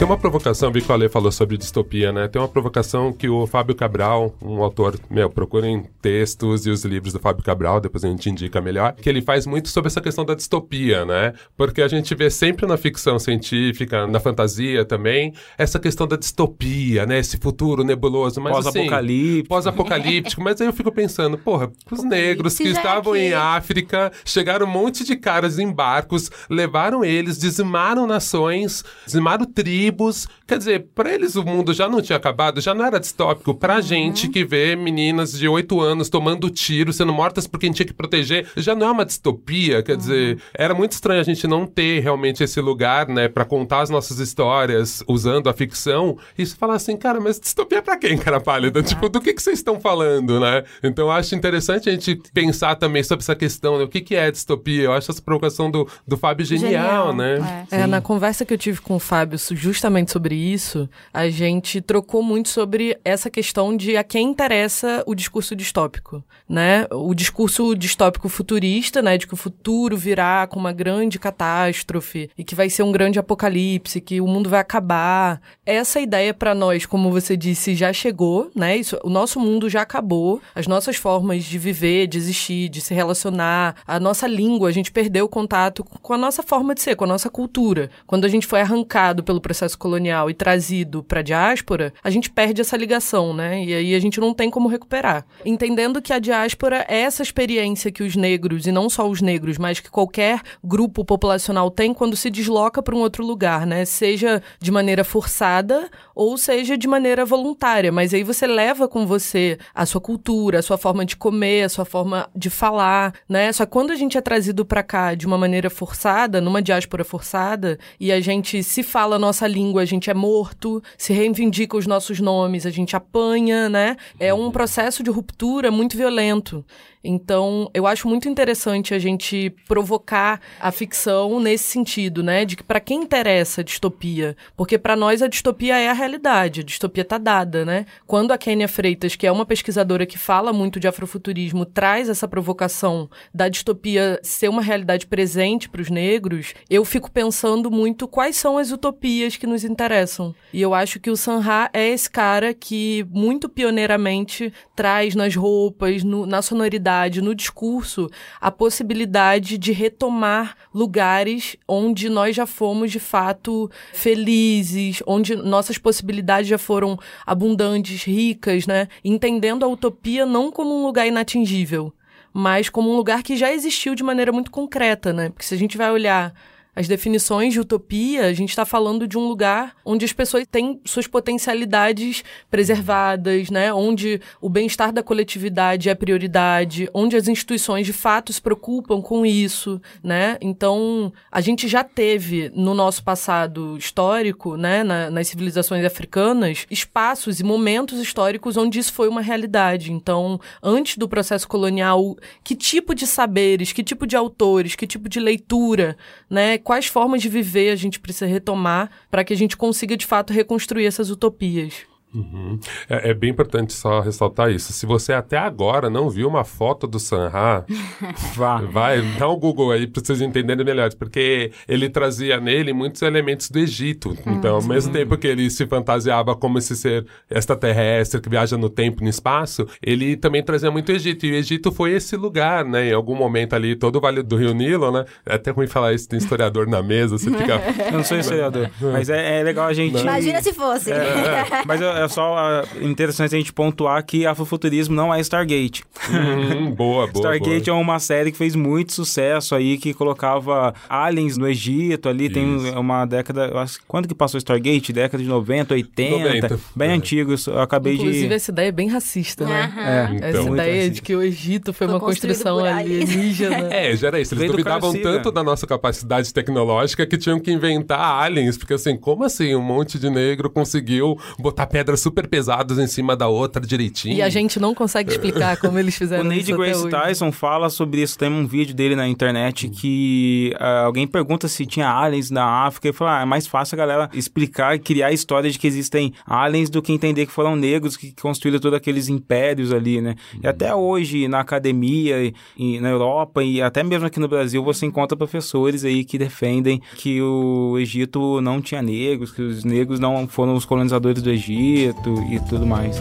Tem 0.00 0.06
uma 0.06 0.16
provocação, 0.16 0.72
vi 0.72 0.80
que 0.80 0.90
o 0.90 0.94
Ale 0.94 1.10
falou 1.10 1.30
sobre 1.30 1.58
distopia, 1.58 2.10
né? 2.10 2.26
Tem 2.26 2.40
uma 2.40 2.48
provocação 2.48 3.12
que 3.12 3.28
o 3.28 3.46
Fábio 3.46 3.74
Cabral, 3.74 4.34
um 4.40 4.62
autor, 4.62 4.98
meu, 5.10 5.28
procurem 5.28 5.84
textos 6.00 6.64
e 6.64 6.70
os 6.70 6.86
livros 6.86 7.12
do 7.12 7.20
Fábio 7.20 7.44
Cabral, 7.44 7.82
depois 7.82 8.02
a 8.02 8.08
gente 8.08 8.30
indica 8.30 8.62
melhor, 8.62 8.94
que 8.94 9.10
ele 9.10 9.20
faz 9.20 9.46
muito 9.46 9.68
sobre 9.68 9.88
essa 9.88 10.00
questão 10.00 10.24
da 10.24 10.34
distopia, 10.34 11.04
né? 11.04 11.34
Porque 11.54 11.82
a 11.82 11.86
gente 11.86 12.14
vê 12.14 12.30
sempre 12.30 12.66
na 12.66 12.78
ficção 12.78 13.18
científica, 13.18 14.06
na 14.06 14.18
fantasia 14.18 14.86
também, 14.86 15.34
essa 15.58 15.78
questão 15.78 16.08
da 16.08 16.16
distopia, 16.16 17.04
né? 17.04 17.18
Esse 17.18 17.36
futuro 17.36 17.84
nebuloso, 17.84 18.40
mas 18.40 18.54
pós-apocalíptico. 18.54 19.36
Assim, 19.36 19.48
pós-apocalíptico, 19.48 20.42
mas 20.42 20.62
aí 20.62 20.66
eu 20.66 20.72
fico 20.72 20.90
pensando, 20.90 21.36
porra, 21.36 21.70
os 21.90 22.02
negros 22.02 22.56
que 22.56 22.68
estavam 22.68 23.14
em 23.14 23.34
África, 23.34 24.10
chegaram 24.24 24.64
um 24.64 24.70
monte 24.70 25.04
de 25.04 25.14
caras 25.14 25.58
em 25.58 25.70
barcos, 25.70 26.30
levaram 26.48 27.04
eles, 27.04 27.36
dizimaram 27.36 28.06
nações, 28.06 28.82
dizimaram 29.04 29.44
tribos, 29.44 29.89
tribos. 29.90 30.28
Quer 30.46 30.58
dizer, 30.58 30.86
para 30.94 31.12
eles 31.12 31.36
o 31.36 31.44
mundo 31.44 31.74
já 31.74 31.88
não 31.88 32.00
tinha 32.00 32.16
acabado, 32.16 32.60
já 32.60 32.74
não 32.74 32.84
era 32.84 32.98
distópico. 32.98 33.54
Pra 33.54 33.76
uhum. 33.76 33.82
gente 33.82 34.28
que 34.28 34.44
vê 34.44 34.74
meninas 34.76 35.32
de 35.32 35.48
8 35.48 35.80
anos 35.80 36.08
tomando 36.08 36.48
tiro, 36.48 36.92
sendo 36.92 37.12
mortas 37.12 37.46
porque 37.46 37.66
a 37.66 37.68
gente 37.68 37.76
tinha 37.76 37.86
que 37.86 37.92
proteger, 37.92 38.46
já 38.56 38.74
não 38.74 38.86
é 38.86 38.90
uma 38.90 39.04
distopia. 39.04 39.82
Quer 39.82 39.92
uhum. 39.92 39.98
dizer, 39.98 40.38
era 40.54 40.74
muito 40.74 40.92
estranho 40.92 41.20
a 41.20 41.24
gente 41.24 41.46
não 41.46 41.66
ter 41.66 42.00
realmente 42.00 42.42
esse 42.42 42.60
lugar, 42.60 43.08
né, 43.08 43.28
para 43.28 43.44
contar 43.44 43.80
as 43.80 43.90
nossas 43.90 44.18
histórias 44.18 45.02
usando 45.06 45.48
a 45.48 45.52
ficção. 45.52 46.16
E 46.38 46.46
falar 46.46 46.74
assim, 46.74 46.96
cara, 46.96 47.20
mas 47.20 47.38
distopia 47.38 47.82
pra 47.82 47.96
quem, 47.96 48.16
cara 48.16 48.40
pálida? 48.40 48.82
Tipo, 48.82 49.08
do 49.08 49.20
que, 49.20 49.34
que 49.34 49.42
vocês 49.42 49.58
estão 49.58 49.80
falando, 49.80 50.40
né? 50.40 50.64
Então 50.82 51.06
eu 51.06 51.12
acho 51.12 51.34
interessante 51.34 51.88
a 51.88 51.92
gente 51.92 52.16
pensar 52.32 52.74
também 52.76 53.02
sobre 53.02 53.22
essa 53.22 53.34
questão, 53.34 53.78
né? 53.78 53.84
O 53.84 53.88
que, 53.88 54.00
que 54.00 54.16
é 54.16 54.30
distopia? 54.30 54.84
Eu 54.84 54.92
acho 54.92 55.10
essa 55.10 55.22
provocação 55.22 55.70
do, 55.70 55.88
do 56.06 56.16
Fábio 56.16 56.44
genial, 56.44 57.12
genial. 57.12 57.16
né? 57.16 57.66
É. 57.70 57.80
é, 57.82 57.86
na 57.86 58.00
conversa 58.00 58.44
que 58.44 58.52
eu 58.52 58.58
tive 58.58 58.80
com 58.80 58.96
o 58.96 58.98
Fábio, 58.98 59.38
justamente 59.50 59.79
exatamente 59.80 60.12
sobre 60.12 60.34
isso, 60.34 60.88
a 61.12 61.28
gente 61.28 61.80
trocou 61.80 62.22
muito 62.22 62.48
sobre 62.48 62.98
essa 63.04 63.30
questão 63.30 63.76
de 63.76 63.96
a 63.96 64.04
quem 64.04 64.28
interessa 64.28 65.02
o 65.06 65.14
discurso 65.14 65.56
distópico, 65.56 66.22
né? 66.48 66.86
O 66.90 67.14
discurso 67.14 67.74
distópico 67.74 68.28
futurista, 68.28 69.02
né, 69.02 69.16
de 69.16 69.26
que 69.26 69.34
o 69.34 69.36
futuro 69.36 69.96
virá 69.96 70.46
com 70.46 70.58
uma 70.58 70.72
grande 70.72 71.18
catástrofe 71.18 72.30
e 72.36 72.44
que 72.44 72.54
vai 72.54 72.68
ser 72.68 72.82
um 72.82 72.92
grande 72.92 73.18
apocalipse, 73.18 74.00
que 74.00 74.20
o 74.20 74.26
mundo 74.26 74.50
vai 74.50 74.60
acabar. 74.60 75.40
Essa 75.64 76.00
ideia 76.00 76.34
para 76.34 76.54
nós, 76.54 76.86
como 76.86 77.10
você 77.10 77.36
disse, 77.36 77.74
já 77.74 77.92
chegou, 77.92 78.50
né? 78.54 78.76
Isso, 78.76 78.98
o 79.02 79.10
nosso 79.10 79.40
mundo 79.40 79.68
já 79.68 79.82
acabou, 79.82 80.40
as 80.54 80.66
nossas 80.66 80.96
formas 80.96 81.44
de 81.44 81.58
viver, 81.58 82.06
de 82.06 82.18
existir, 82.18 82.68
de 82.68 82.80
se 82.80 82.94
relacionar, 82.94 83.76
a 83.86 83.98
nossa 83.98 84.26
língua, 84.26 84.68
a 84.68 84.72
gente 84.72 84.92
perdeu 84.92 85.24
o 85.24 85.28
contato 85.28 85.82
com 85.84 86.12
a 86.12 86.18
nossa 86.18 86.42
forma 86.42 86.74
de 86.74 86.82
ser, 86.82 86.96
com 86.96 87.04
a 87.04 87.08
nossa 87.08 87.30
cultura. 87.30 87.90
Quando 88.06 88.24
a 88.24 88.28
gente 88.28 88.46
foi 88.46 88.60
arrancado 88.60 89.22
pelo 89.22 89.40
processo 89.40 89.69
colonial 89.78 90.30
e 90.30 90.34
trazido 90.34 91.02
para 91.02 91.20
a 91.20 91.22
diáspora, 91.22 91.92
a 92.02 92.10
gente 92.10 92.30
perde 92.30 92.60
essa 92.60 92.76
ligação, 92.76 93.32
né? 93.32 93.64
E 93.64 93.74
aí 93.74 93.94
a 93.94 94.00
gente 94.00 94.20
não 94.20 94.34
tem 94.34 94.50
como 94.50 94.68
recuperar. 94.68 95.24
Entendendo 95.44 96.02
que 96.02 96.12
a 96.12 96.18
diáspora 96.18 96.84
é 96.88 97.00
essa 97.00 97.22
experiência 97.22 97.90
que 97.90 98.02
os 98.02 98.16
negros, 98.16 98.66
e 98.66 98.72
não 98.72 98.88
só 98.88 99.08
os 99.08 99.20
negros, 99.20 99.58
mas 99.58 99.80
que 99.80 99.90
qualquer 99.90 100.40
grupo 100.62 101.04
populacional 101.04 101.70
tem 101.70 101.92
quando 101.94 102.16
se 102.16 102.30
desloca 102.30 102.82
para 102.82 102.94
um 102.94 103.00
outro 103.00 103.24
lugar, 103.24 103.66
né? 103.66 103.84
Seja 103.84 104.42
de 104.60 104.70
maneira 104.70 105.04
forçada 105.04 105.88
ou 106.14 106.36
seja 106.36 106.76
de 106.76 106.86
maneira 106.86 107.24
voluntária, 107.24 107.90
mas 107.90 108.12
aí 108.12 108.22
você 108.22 108.46
leva 108.46 108.86
com 108.86 109.06
você 109.06 109.58
a 109.74 109.86
sua 109.86 110.00
cultura, 110.00 110.58
a 110.58 110.62
sua 110.62 110.76
forma 110.76 111.04
de 111.04 111.16
comer, 111.16 111.64
a 111.64 111.68
sua 111.68 111.84
forma 111.84 112.28
de 112.34 112.50
falar, 112.50 113.14
né? 113.28 113.52
Só 113.52 113.64
que 113.64 113.72
quando 113.72 113.90
a 113.90 113.96
gente 113.96 114.18
é 114.18 114.20
trazido 114.20 114.64
para 114.64 114.82
cá 114.82 115.14
de 115.14 115.26
uma 115.26 115.38
maneira 115.38 115.70
forçada, 115.70 116.40
numa 116.40 116.60
diáspora 116.60 117.04
forçada, 117.04 117.78
e 117.98 118.12
a 118.12 118.20
gente 118.20 118.62
se 118.62 118.82
fala 118.82 119.16
a 119.16 119.18
nossa 119.18 119.46
língua, 119.46 119.59
a 119.78 119.84
gente 119.84 120.10
é 120.10 120.14
morto, 120.14 120.82
se 120.96 121.12
reivindica 121.12 121.76
os 121.76 121.86
nossos 121.86 122.20
nomes, 122.20 122.66
a 122.66 122.70
gente 122.70 122.96
apanha, 122.96 123.68
né? 123.68 123.96
É 124.18 124.32
um 124.32 124.50
processo 124.50 125.02
de 125.02 125.10
ruptura 125.10 125.70
muito 125.70 125.96
violento. 125.96 126.64
Então, 127.02 127.70
eu 127.72 127.86
acho 127.86 128.06
muito 128.06 128.28
interessante 128.28 128.92
a 128.92 128.98
gente 128.98 129.50
provocar 129.66 130.40
a 130.60 130.70
ficção 130.70 131.40
nesse 131.40 131.64
sentido, 131.64 132.22
né? 132.22 132.44
De 132.44 132.56
que 132.56 132.62
para 132.62 132.78
quem 132.78 133.02
interessa 133.02 133.62
a 133.62 133.64
distopia, 133.64 134.36
porque 134.54 134.78
para 134.78 134.94
nós 134.94 135.22
a 135.22 135.26
distopia 135.26 135.78
é 135.78 135.88
a 135.88 135.94
realidade, 135.94 136.60
a 136.60 136.64
distopia 136.64 137.04
tá 137.04 137.16
dada, 137.16 137.64
né? 137.64 137.86
Quando 138.06 138.32
a 138.32 138.38
Kênia 138.38 138.68
Freitas, 138.68 139.16
que 139.16 139.26
é 139.26 139.32
uma 139.32 139.46
pesquisadora 139.46 140.04
que 140.04 140.18
fala 140.18 140.52
muito 140.52 140.78
de 140.78 140.86
afrofuturismo, 140.86 141.64
traz 141.64 142.08
essa 142.08 142.28
provocação 142.28 143.08
da 143.34 143.48
distopia 143.48 144.20
ser 144.22 144.48
uma 144.48 144.62
realidade 144.62 145.06
presente 145.06 145.70
para 145.70 145.80
os 145.80 145.88
negros, 145.88 146.52
eu 146.68 146.84
fico 146.84 147.10
pensando 147.10 147.70
muito 147.70 148.06
quais 148.06 148.36
são 148.36 148.58
as 148.58 148.70
utopias 148.70 149.36
que 149.36 149.46
nos 149.50 149.64
interessam. 149.64 150.34
E 150.52 150.60
eu 150.62 150.72
acho 150.72 150.98
que 150.98 151.10
o 151.10 151.16
Sanha 151.16 151.68
é 151.72 151.88
esse 151.88 152.08
cara 152.08 152.54
que 152.54 153.06
muito 153.10 153.48
pioneiramente 153.48 154.52
traz 154.74 155.14
nas 155.14 155.36
roupas, 155.36 156.02
no, 156.02 156.24
na 156.24 156.40
sonoridade 156.40 157.20
no 157.20 157.34
discurso, 157.34 158.08
a 158.40 158.50
possibilidade 158.50 159.58
de 159.58 159.72
retomar 159.72 160.56
lugares 160.72 161.56
onde 161.68 162.08
nós 162.08 162.34
já 162.34 162.46
fomos 162.46 162.90
de 162.90 163.00
fato 163.00 163.70
felizes, 163.92 165.02
onde 165.06 165.36
nossas 165.36 165.76
possibilidades 165.76 166.48
já 166.48 166.58
foram 166.58 166.98
abundantes, 167.26 168.04
ricas, 168.04 168.66
né? 168.66 168.88
Entendendo 169.04 169.64
a 169.64 169.68
utopia 169.68 170.24
não 170.24 170.50
como 170.50 170.74
um 170.74 170.86
lugar 170.86 171.06
inatingível, 171.06 171.92
mas 172.32 172.68
como 172.68 172.90
um 172.90 172.96
lugar 172.96 173.22
que 173.22 173.36
já 173.36 173.52
existiu 173.52 173.94
de 173.94 174.02
maneira 174.02 174.32
muito 174.32 174.50
concreta, 174.50 175.12
né? 175.12 175.30
Porque 175.30 175.44
se 175.44 175.54
a 175.54 175.58
gente 175.58 175.76
vai 175.76 175.90
olhar 175.90 176.32
as 176.74 176.86
definições 176.86 177.52
de 177.52 177.60
utopia, 177.60 178.26
a 178.26 178.32
gente 178.32 178.50
está 178.50 178.64
falando 178.64 179.06
de 179.06 179.18
um 179.18 179.26
lugar 179.26 179.74
onde 179.84 180.04
as 180.04 180.12
pessoas 180.12 180.46
têm 180.50 180.80
suas 180.84 181.06
potencialidades 181.06 182.22
preservadas, 182.50 183.50
né? 183.50 183.72
Onde 183.72 184.20
o 184.40 184.48
bem-estar 184.48 184.92
da 184.92 185.02
coletividade 185.02 185.88
é 185.88 185.94
prioridade, 185.94 186.88
onde 186.94 187.16
as 187.16 187.28
instituições 187.28 187.86
de 187.86 187.92
fato 187.92 188.32
se 188.32 188.40
preocupam 188.40 189.02
com 189.02 189.26
isso, 189.26 189.80
né? 190.02 190.38
Então, 190.40 191.12
a 191.30 191.40
gente 191.40 191.66
já 191.66 191.82
teve 191.82 192.50
no 192.54 192.74
nosso 192.74 193.02
passado 193.02 193.76
histórico, 193.76 194.56
né, 194.56 194.84
na, 194.84 195.10
nas 195.10 195.28
civilizações 195.28 195.84
africanas, 195.84 196.66
espaços 196.70 197.40
e 197.40 197.44
momentos 197.44 197.98
históricos 197.98 198.56
onde 198.56 198.78
isso 198.78 198.92
foi 198.92 199.08
uma 199.08 199.20
realidade. 199.20 199.92
Então, 199.92 200.40
antes 200.62 200.96
do 200.96 201.08
processo 201.08 201.48
colonial, 201.48 202.16
que 202.44 202.54
tipo 202.54 202.94
de 202.94 203.06
saberes, 203.06 203.72
que 203.72 203.82
tipo 203.82 204.06
de 204.06 204.16
autores, 204.16 204.76
que 204.76 204.86
tipo 204.86 205.08
de 205.08 205.18
leitura, 205.18 205.96
né? 206.28 206.59
Quais 206.60 206.86
formas 206.86 207.20
de 207.22 207.28
viver 207.28 207.70
a 207.70 207.76
gente 207.76 207.98
precisa 207.98 208.26
retomar 208.26 208.90
para 209.10 209.24
que 209.24 209.32
a 209.32 209.36
gente 209.36 209.56
consiga 209.56 209.96
de 209.96 210.06
fato 210.06 210.32
reconstruir 210.32 210.86
essas 210.86 211.10
utopias. 211.10 211.89
Uhum. 212.12 212.58
É, 212.88 213.10
é, 213.10 213.14
bem 213.14 213.30
importante 213.30 213.72
só 213.72 214.00
ressaltar 214.00 214.50
isso. 214.50 214.72
Se 214.72 214.84
você 214.84 215.12
até 215.12 215.38
agora 215.38 215.88
não 215.88 216.10
viu 216.10 216.28
uma 216.28 216.44
foto 216.44 216.86
do 216.86 216.98
Sanha, 216.98 217.30
vá. 218.34 218.60
vai, 218.62 219.00
dá 219.18 219.28
um 219.28 219.36
Google 219.36 219.70
aí 219.70 219.86
para 219.86 220.02
vocês 220.04 220.20
entenderem 220.20 220.64
melhor, 220.64 220.92
porque 220.94 221.52
ele 221.68 221.88
trazia 221.88 222.40
nele 222.40 222.72
muitos 222.72 223.02
elementos 223.02 223.48
do 223.48 223.58
Egito. 223.58 224.10
Hum, 224.26 224.34
então, 224.34 224.56
ao 224.56 224.62
mesmo 224.62 224.92
tempo 224.92 225.16
que 225.16 225.26
ele 225.26 225.48
se 225.50 225.66
fantasiava 225.66 226.34
como 226.34 226.58
esse 226.58 226.74
ser 226.76 227.06
extraterrestre 227.30 228.20
que 228.20 228.28
viaja 228.28 228.56
no 228.56 228.68
tempo 228.68 229.00
e 229.00 229.04
no 229.04 229.10
espaço, 229.10 229.66
ele 229.80 230.16
também 230.16 230.42
trazia 230.42 230.70
muito 230.70 230.90
Egito. 230.90 231.26
E 231.26 231.32
o 231.32 231.34
Egito 231.36 231.70
foi 231.70 231.92
esse 231.92 232.16
lugar, 232.16 232.64
né? 232.64 232.88
Em 232.88 232.92
algum 232.92 233.14
momento 233.14 233.54
ali, 233.54 233.76
todo 233.76 233.96
o 233.96 234.00
Vale 234.00 234.22
do 234.22 234.36
Rio 234.36 234.52
Nilo, 234.52 234.90
né? 234.90 235.04
É 235.24 235.34
até 235.34 235.50
ruim 235.50 235.68
falar 235.68 235.92
isso, 235.92 236.08
tem 236.08 236.18
historiador 236.18 236.66
na 236.66 236.82
mesa, 236.82 237.16
você 237.16 237.30
fica. 237.30 237.60
Eu 237.86 237.92
não 237.92 238.04
sou 238.04 238.18
historiador, 238.18 238.70
mas 238.80 239.08
é, 239.08 239.40
é 239.40 239.42
legal 239.42 239.66
a 239.66 239.72
gente. 239.72 240.00
Imagina 240.00 240.42
se 240.42 240.52
fosse. 240.52 240.92
É, 240.92 240.96
é, 240.96 241.64
mas 241.66 241.80
eu, 241.80 241.99
é 242.00 242.08
só 242.08 242.62
uh, 242.62 242.84
interessante 242.84 243.34
a 243.34 243.38
gente 243.38 243.52
pontuar 243.52 244.04
que 244.04 244.26
Afrofuturismo 244.26 244.94
não 244.94 245.14
é 245.14 245.20
Stargate. 245.20 245.84
Hum, 246.10 246.70
boa, 246.74 247.06
boa. 247.06 247.12
Stargate 247.14 247.66
boa. 247.66 247.78
é 247.78 247.80
uma 247.80 247.98
série 247.98 248.32
que 248.32 248.38
fez 248.38 248.54
muito 248.56 248.92
sucesso 248.92 249.54
aí, 249.54 249.78
que 249.78 249.94
colocava 249.94 250.74
aliens 250.88 251.36
no 251.36 251.48
Egito 251.48 252.08
ali, 252.08 252.24
Isso. 252.24 252.34
tem 252.34 252.46
uma 252.76 253.04
década. 253.04 253.50
Quando 253.86 254.08
que 254.08 254.14
passou 254.14 254.38
Stargate? 254.38 254.92
Década 254.92 255.22
de 255.22 255.28
90, 255.28 255.74
80. 255.74 256.18
90. 256.18 256.60
Bem 256.74 256.90
é. 256.90 256.92
antigo, 256.94 257.34
eu 257.46 257.60
acabei 257.60 257.94
Inclusive, 257.94 258.12
de. 258.12 258.18
Inclusive, 258.18 258.34
essa 258.34 258.50
ideia 258.50 258.68
é 258.68 258.72
bem 258.72 258.88
racista, 258.88 259.44
né? 259.44 259.72
É, 259.76 260.16
então. 260.16 260.28
Essa 260.28 260.50
ideia 260.50 260.90
de 260.90 261.02
que 261.02 261.14
o 261.14 261.22
Egito 261.22 261.72
foi, 261.72 261.86
foi 261.86 261.96
uma 261.96 262.00
construção 262.00 262.64
alienígena. 262.64 263.70
É, 263.70 263.94
já 263.96 264.08
era 264.08 264.20
isso. 264.20 264.34
Eles 264.34 264.50
duvidavam 264.50 264.92
tanto 264.92 265.30
da 265.30 265.42
nossa 265.42 265.66
capacidade 265.66 266.32
tecnológica 266.32 267.06
que 267.06 267.16
tinham 267.16 267.38
que 267.38 267.50
inventar 267.50 268.00
aliens, 268.00 268.56
porque 268.56 268.74
assim, 268.74 268.96
como 268.96 269.24
assim 269.24 269.54
um 269.54 269.62
monte 269.62 269.98
de 269.98 270.10
negro 270.10 270.50
conseguiu 270.50 271.18
botar 271.38 271.66
pedra 271.66 271.89
super 271.96 272.26
pesadas 272.26 272.78
em 272.78 272.86
cima 272.86 273.16
da 273.16 273.28
outra 273.28 273.64
direitinho. 273.64 274.16
E 274.16 274.22
a 274.22 274.28
gente 274.28 274.58
não 274.58 274.74
consegue 274.74 275.10
explicar 275.10 275.56
como 275.58 275.78
eles 275.78 275.96
fizeram 275.96 276.24
o 276.24 276.28
Neil 276.28 276.56
Grace 276.56 276.88
Tyson 276.88 277.32
fala 277.32 277.70
sobre 277.70 278.02
isso. 278.02 278.18
Tem 278.18 278.28
um 278.30 278.46
vídeo 278.46 278.74
dele 278.74 278.96
na 278.96 279.08
internet 279.08 279.68
que 279.68 280.52
uh, 280.60 280.86
alguém 280.86 281.06
pergunta 281.06 281.48
se 281.48 281.66
tinha 281.66 281.90
aliens 281.90 282.30
na 282.30 282.44
África 282.66 282.88
e 282.88 282.92
fala: 282.92 283.18
ah, 283.18 283.22
é 283.22 283.24
mais 283.24 283.46
fácil 283.46 283.74
a 283.74 283.78
galera 283.78 284.10
explicar 284.12 284.74
e 284.74 284.78
criar 284.78 285.08
a 285.08 285.12
história 285.12 285.50
de 285.50 285.58
que 285.58 285.66
existem 285.66 286.12
aliens 286.26 286.70
do 286.70 286.82
que 286.82 286.92
entender 286.92 287.26
que 287.26 287.32
foram 287.32 287.56
negros 287.56 287.96
que 287.96 288.14
construíram 288.20 288.60
todos 288.60 288.76
aqueles 288.76 289.08
impérios 289.08 289.72
ali, 289.72 290.00
né? 290.00 290.14
E 290.42 290.46
até 290.46 290.74
hoje, 290.74 291.28
na 291.28 291.40
academia, 291.40 292.24
e, 292.24 292.34
e 292.56 292.80
na 292.80 292.90
Europa 292.90 293.42
e 293.42 293.62
até 293.62 293.82
mesmo 293.82 294.06
aqui 294.06 294.20
no 294.20 294.28
Brasil, 294.28 294.62
você 294.62 294.86
encontra 294.86 295.16
professores 295.16 295.84
aí 295.84 296.04
que 296.04 296.18
defendem 296.18 296.80
que 296.96 297.20
o 297.20 297.78
Egito 297.78 298.40
não 298.40 298.60
tinha 298.60 298.82
negros, 298.82 299.32
que 299.32 299.42
os 299.42 299.64
negros 299.64 299.98
não 300.00 300.26
foram 300.28 300.54
os 300.54 300.64
colonizadores 300.64 301.22
do 301.22 301.30
Egito 301.30 301.50
e 301.88 302.40
tudo 302.48 302.66
mais. 302.66 303.00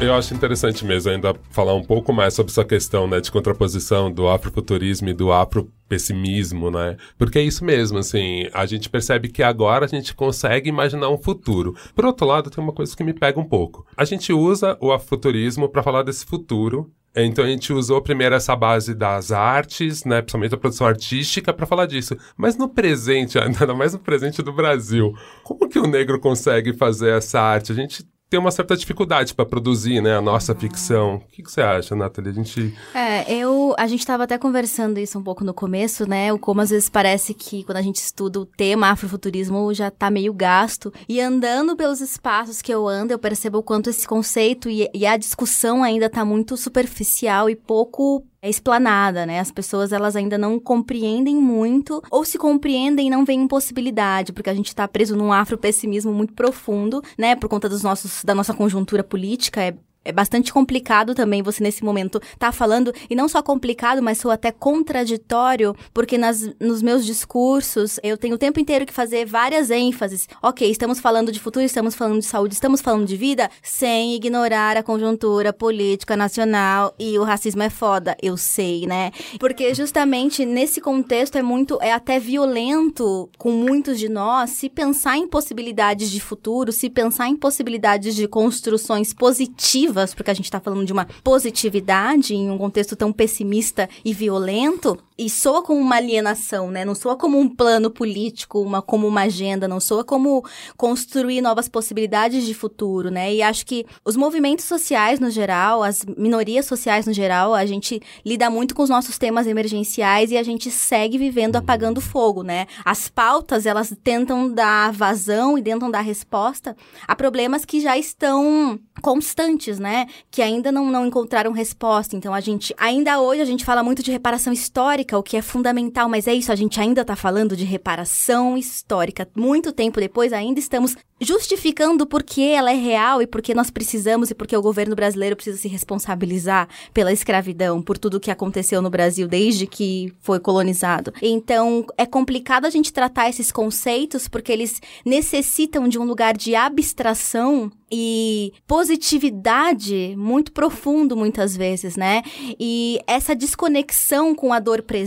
Eu 0.00 0.14
acho 0.14 0.32
interessante 0.32 0.84
mesmo 0.84 1.10
ainda 1.10 1.34
falar 1.50 1.74
um 1.74 1.82
pouco 1.82 2.12
mais 2.12 2.32
sobre 2.32 2.52
essa 2.52 2.64
questão 2.64 3.08
né, 3.08 3.20
de 3.20 3.32
contraposição 3.32 4.12
do 4.12 4.28
afrofuturismo 4.28 5.08
e 5.08 5.12
do 5.12 5.32
afropessimismo, 5.32 6.70
né? 6.70 6.96
Porque 7.18 7.40
é 7.40 7.42
isso 7.42 7.64
mesmo, 7.64 7.98
assim, 7.98 8.48
a 8.54 8.64
gente 8.64 8.88
percebe 8.88 9.28
que 9.28 9.42
agora 9.42 9.86
a 9.86 9.88
gente 9.88 10.14
consegue 10.14 10.68
imaginar 10.68 11.08
um 11.08 11.18
futuro. 11.18 11.74
Por 11.96 12.04
outro 12.04 12.28
lado, 12.28 12.48
tem 12.48 12.62
uma 12.62 12.72
coisa 12.72 12.96
que 12.96 13.02
me 13.02 13.12
pega 13.12 13.40
um 13.40 13.44
pouco. 13.44 13.84
A 13.96 14.04
gente 14.04 14.32
usa 14.32 14.78
o 14.80 14.92
afrofuturismo 14.92 15.68
para 15.68 15.82
falar 15.82 16.04
desse 16.04 16.24
futuro 16.24 16.88
então 17.24 17.44
a 17.44 17.48
gente 17.48 17.72
usou 17.72 18.02
primeiro 18.02 18.34
essa 18.34 18.54
base 18.54 18.94
das 18.94 19.32
artes, 19.32 20.04
né, 20.04 20.20
principalmente 20.20 20.54
a 20.54 20.58
produção 20.58 20.86
artística, 20.86 21.52
para 21.52 21.66
falar 21.66 21.86
disso. 21.86 22.16
Mas 22.36 22.56
no 22.56 22.68
presente, 22.68 23.38
ainda 23.40 23.74
mais 23.74 23.92
no 23.92 23.98
presente 23.98 24.42
do 24.42 24.52
Brasil, 24.52 25.12
como 25.42 25.68
que 25.68 25.78
o 25.78 25.86
negro 25.86 26.20
consegue 26.20 26.72
fazer 26.72 27.16
essa 27.16 27.40
arte? 27.40 27.72
A 27.72 27.74
gente 27.74 28.04
tem 28.28 28.38
uma 28.38 28.50
certa 28.50 28.76
dificuldade 28.76 29.34
para 29.34 29.46
produzir, 29.46 30.00
né, 30.02 30.16
a 30.16 30.20
nossa 30.20 30.54
ficção. 30.54 31.16
O 31.16 31.20
que, 31.30 31.42
que, 31.42 31.50
você 31.50 31.62
acha, 31.62 31.96
Nathalie? 31.96 32.30
A 32.30 32.34
gente... 32.34 32.74
É, 32.94 33.32
eu... 33.32 33.74
A 33.78 33.86
gente 33.86 34.00
estava 34.00 34.24
até 34.24 34.36
conversando 34.36 34.98
isso 34.98 35.18
um 35.18 35.22
pouco 35.22 35.44
no 35.44 35.54
começo, 35.54 36.08
né, 36.08 36.32
o 36.32 36.38
como 36.38 36.60
às 36.60 36.70
vezes 36.70 36.88
parece 36.88 37.32
que 37.32 37.64
quando 37.64 37.78
a 37.78 37.82
gente 37.82 37.96
estuda 37.96 38.40
o 38.40 38.46
tema 38.46 38.90
afrofuturismo 38.90 39.72
já 39.72 39.90
tá 39.90 40.10
meio 40.10 40.32
gasto. 40.32 40.92
E 41.08 41.20
andando 41.20 41.76
pelos 41.76 42.00
espaços 42.00 42.60
que 42.60 42.72
eu 42.72 42.86
ando, 42.86 43.12
eu 43.12 43.18
percebo 43.18 43.58
o 43.58 43.62
quanto 43.62 43.90
esse 43.90 44.06
conceito 44.06 44.68
e, 44.68 44.88
e 44.92 45.06
a 45.06 45.16
discussão 45.16 45.82
ainda 45.82 46.10
tá 46.10 46.24
muito 46.24 46.56
superficial 46.56 47.48
e 47.48 47.56
pouco 47.56 48.24
é 48.40 48.48
explanada, 48.48 49.26
né? 49.26 49.40
As 49.40 49.50
pessoas 49.50 49.92
elas 49.92 50.14
ainda 50.16 50.38
não 50.38 50.58
compreendem 50.58 51.36
muito 51.36 52.02
ou 52.10 52.24
se 52.24 52.38
compreendem 52.38 53.08
e 53.08 53.10
não 53.10 53.24
veem 53.24 53.48
possibilidade, 53.48 54.32
porque 54.32 54.50
a 54.50 54.54
gente 54.54 54.68
está 54.68 54.86
preso 54.86 55.16
num 55.16 55.32
afropessimismo 55.32 56.12
muito 56.12 56.34
profundo, 56.34 57.02
né? 57.16 57.34
Por 57.34 57.48
conta 57.48 57.68
dos 57.68 57.82
nossos 57.82 58.22
da 58.24 58.34
nossa 58.34 58.54
conjuntura 58.54 59.02
política, 59.02 59.62
é 59.62 59.74
é 60.08 60.12
bastante 60.12 60.52
complicado 60.52 61.14
também 61.14 61.42
você 61.42 61.62
nesse 61.62 61.84
momento 61.84 62.20
tá 62.38 62.50
falando, 62.50 62.94
e 63.10 63.14
não 63.14 63.28
só 63.28 63.42
complicado, 63.42 64.02
mas 64.02 64.16
sou 64.18 64.30
até 64.30 64.50
contraditório, 64.50 65.76
porque 65.92 66.16
nas, 66.16 66.50
nos 66.58 66.80
meus 66.80 67.04
discursos 67.04 68.00
eu 68.02 68.16
tenho 68.16 68.36
o 68.36 68.38
tempo 68.38 68.58
inteiro 68.58 68.86
que 68.86 68.92
fazer 68.92 69.26
várias 69.26 69.70
ênfases. 69.70 70.26
Ok, 70.42 70.68
estamos 70.70 70.98
falando 70.98 71.30
de 71.30 71.38
futuro, 71.38 71.64
estamos 71.64 71.94
falando 71.94 72.20
de 72.20 72.24
saúde, 72.24 72.54
estamos 72.54 72.80
falando 72.80 73.06
de 73.06 73.16
vida, 73.16 73.50
sem 73.62 74.14
ignorar 74.14 74.78
a 74.78 74.82
conjuntura 74.82 75.52
política 75.52 76.16
nacional 76.16 76.94
e 76.98 77.18
o 77.18 77.24
racismo 77.24 77.62
é 77.62 77.68
foda, 77.68 78.16
eu 78.22 78.36
sei, 78.38 78.86
né? 78.86 79.10
Porque 79.38 79.74
justamente 79.74 80.46
nesse 80.46 80.80
contexto 80.80 81.36
é 81.36 81.42
muito, 81.42 81.78
é 81.82 81.92
até 81.92 82.18
violento 82.18 83.28
com 83.36 83.50
muitos 83.50 83.98
de 83.98 84.08
nós 84.08 84.50
se 84.50 84.70
pensar 84.70 85.18
em 85.18 85.28
possibilidades 85.28 86.10
de 86.10 86.20
futuro, 86.20 86.72
se 86.72 86.88
pensar 86.88 87.28
em 87.28 87.36
possibilidades 87.36 88.14
de 88.14 88.26
construções 88.26 89.12
positivas 89.12 89.97
porque 90.06 90.30
a 90.30 90.34
gente 90.34 90.46
está 90.46 90.60
falando 90.60 90.84
de 90.84 90.92
uma 90.92 91.06
positividade 91.22 92.34
em 92.34 92.50
um 92.50 92.58
contexto 92.58 92.96
tão 92.96 93.12
pessimista 93.12 93.88
e 94.04 94.12
violento, 94.12 94.98
e 95.18 95.28
soa 95.28 95.62
como 95.62 95.80
uma 95.80 95.96
alienação, 95.96 96.70
né? 96.70 96.84
Não 96.84 96.94
soa 96.94 97.16
como 97.16 97.38
um 97.38 97.48
plano 97.48 97.90
político, 97.90 98.60
uma, 98.60 98.80
como 98.80 99.06
uma 99.06 99.22
agenda, 99.22 99.66
não 99.66 99.80
soa 99.80 100.04
como 100.04 100.44
construir 100.76 101.40
novas 101.40 101.68
possibilidades 101.68 102.46
de 102.46 102.54
futuro, 102.54 103.10
né? 103.10 103.34
E 103.34 103.42
acho 103.42 103.66
que 103.66 103.84
os 104.04 104.16
movimentos 104.16 104.64
sociais 104.64 105.18
no 105.18 105.28
geral, 105.28 105.82
as 105.82 106.04
minorias 106.04 106.66
sociais 106.66 107.04
no 107.04 107.12
geral, 107.12 107.52
a 107.52 107.66
gente 107.66 108.00
lida 108.24 108.48
muito 108.48 108.76
com 108.76 108.82
os 108.82 108.88
nossos 108.88 109.18
temas 109.18 109.48
emergenciais 109.48 110.30
e 110.30 110.36
a 110.36 110.42
gente 110.42 110.70
segue 110.70 111.18
vivendo 111.18 111.56
apagando 111.56 112.00
fogo, 112.00 112.44
né? 112.44 112.66
As 112.84 113.08
pautas, 113.08 113.66
elas 113.66 113.92
tentam 114.04 114.48
dar 114.48 114.92
vazão 114.92 115.58
e 115.58 115.62
tentam 115.62 115.90
dar 115.90 116.02
resposta 116.02 116.76
a 117.08 117.16
problemas 117.16 117.64
que 117.64 117.80
já 117.80 117.98
estão 117.98 118.78
constantes, 119.02 119.80
né? 119.80 120.06
Que 120.30 120.42
ainda 120.42 120.70
não, 120.70 120.86
não 120.86 121.06
encontraram 121.06 121.50
resposta. 121.50 122.14
Então 122.14 122.32
a 122.32 122.40
gente, 122.40 122.72
ainda 122.78 123.20
hoje 123.20 123.40
a 123.40 123.44
gente 123.44 123.64
fala 123.64 123.82
muito 123.82 124.02
de 124.02 124.12
reparação 124.12 124.52
histórica, 124.52 125.07
o 125.16 125.22
que 125.22 125.36
é 125.36 125.42
fundamental, 125.42 126.08
mas 126.08 126.26
é 126.26 126.34
isso, 126.34 126.52
a 126.52 126.56
gente 126.56 126.80
ainda 126.80 127.04
tá 127.04 127.16
falando 127.16 127.56
de 127.56 127.64
reparação 127.64 128.58
histórica. 128.58 129.28
Muito 129.34 129.72
tempo 129.72 130.00
depois 130.00 130.32
ainda 130.32 130.58
estamos 130.58 130.96
justificando 131.20 132.06
por 132.06 132.22
que 132.22 132.50
ela 132.50 132.70
é 132.70 132.76
real 132.76 133.20
e 133.20 133.26
por 133.26 133.42
que 133.42 133.54
nós 133.54 133.70
precisamos 133.70 134.30
e 134.30 134.34
por 134.34 134.46
que 134.46 134.56
o 134.56 134.62
governo 134.62 134.94
brasileiro 134.94 135.34
precisa 135.34 135.58
se 135.58 135.68
responsabilizar 135.68 136.68
pela 136.94 137.12
escravidão, 137.12 137.82
por 137.82 137.98
tudo 137.98 138.20
que 138.20 138.30
aconteceu 138.30 138.80
no 138.80 138.90
Brasil 138.90 139.26
desde 139.26 139.66
que 139.66 140.12
foi 140.20 140.38
colonizado. 140.38 141.12
Então, 141.20 141.84
é 141.96 142.06
complicado 142.06 142.66
a 142.66 142.70
gente 142.70 142.92
tratar 142.92 143.28
esses 143.28 143.50
conceitos 143.50 144.28
porque 144.28 144.52
eles 144.52 144.80
necessitam 145.04 145.88
de 145.88 145.98
um 145.98 146.04
lugar 146.04 146.36
de 146.36 146.54
abstração 146.54 147.70
e 147.90 148.52
positividade 148.66 150.14
muito 150.16 150.52
profundo 150.52 151.16
muitas 151.16 151.56
vezes, 151.56 151.96
né? 151.96 152.22
E 152.60 153.00
essa 153.06 153.34
desconexão 153.34 154.34
com 154.34 154.52
a 154.52 154.60
dor 154.60 154.82
presente, 154.82 154.97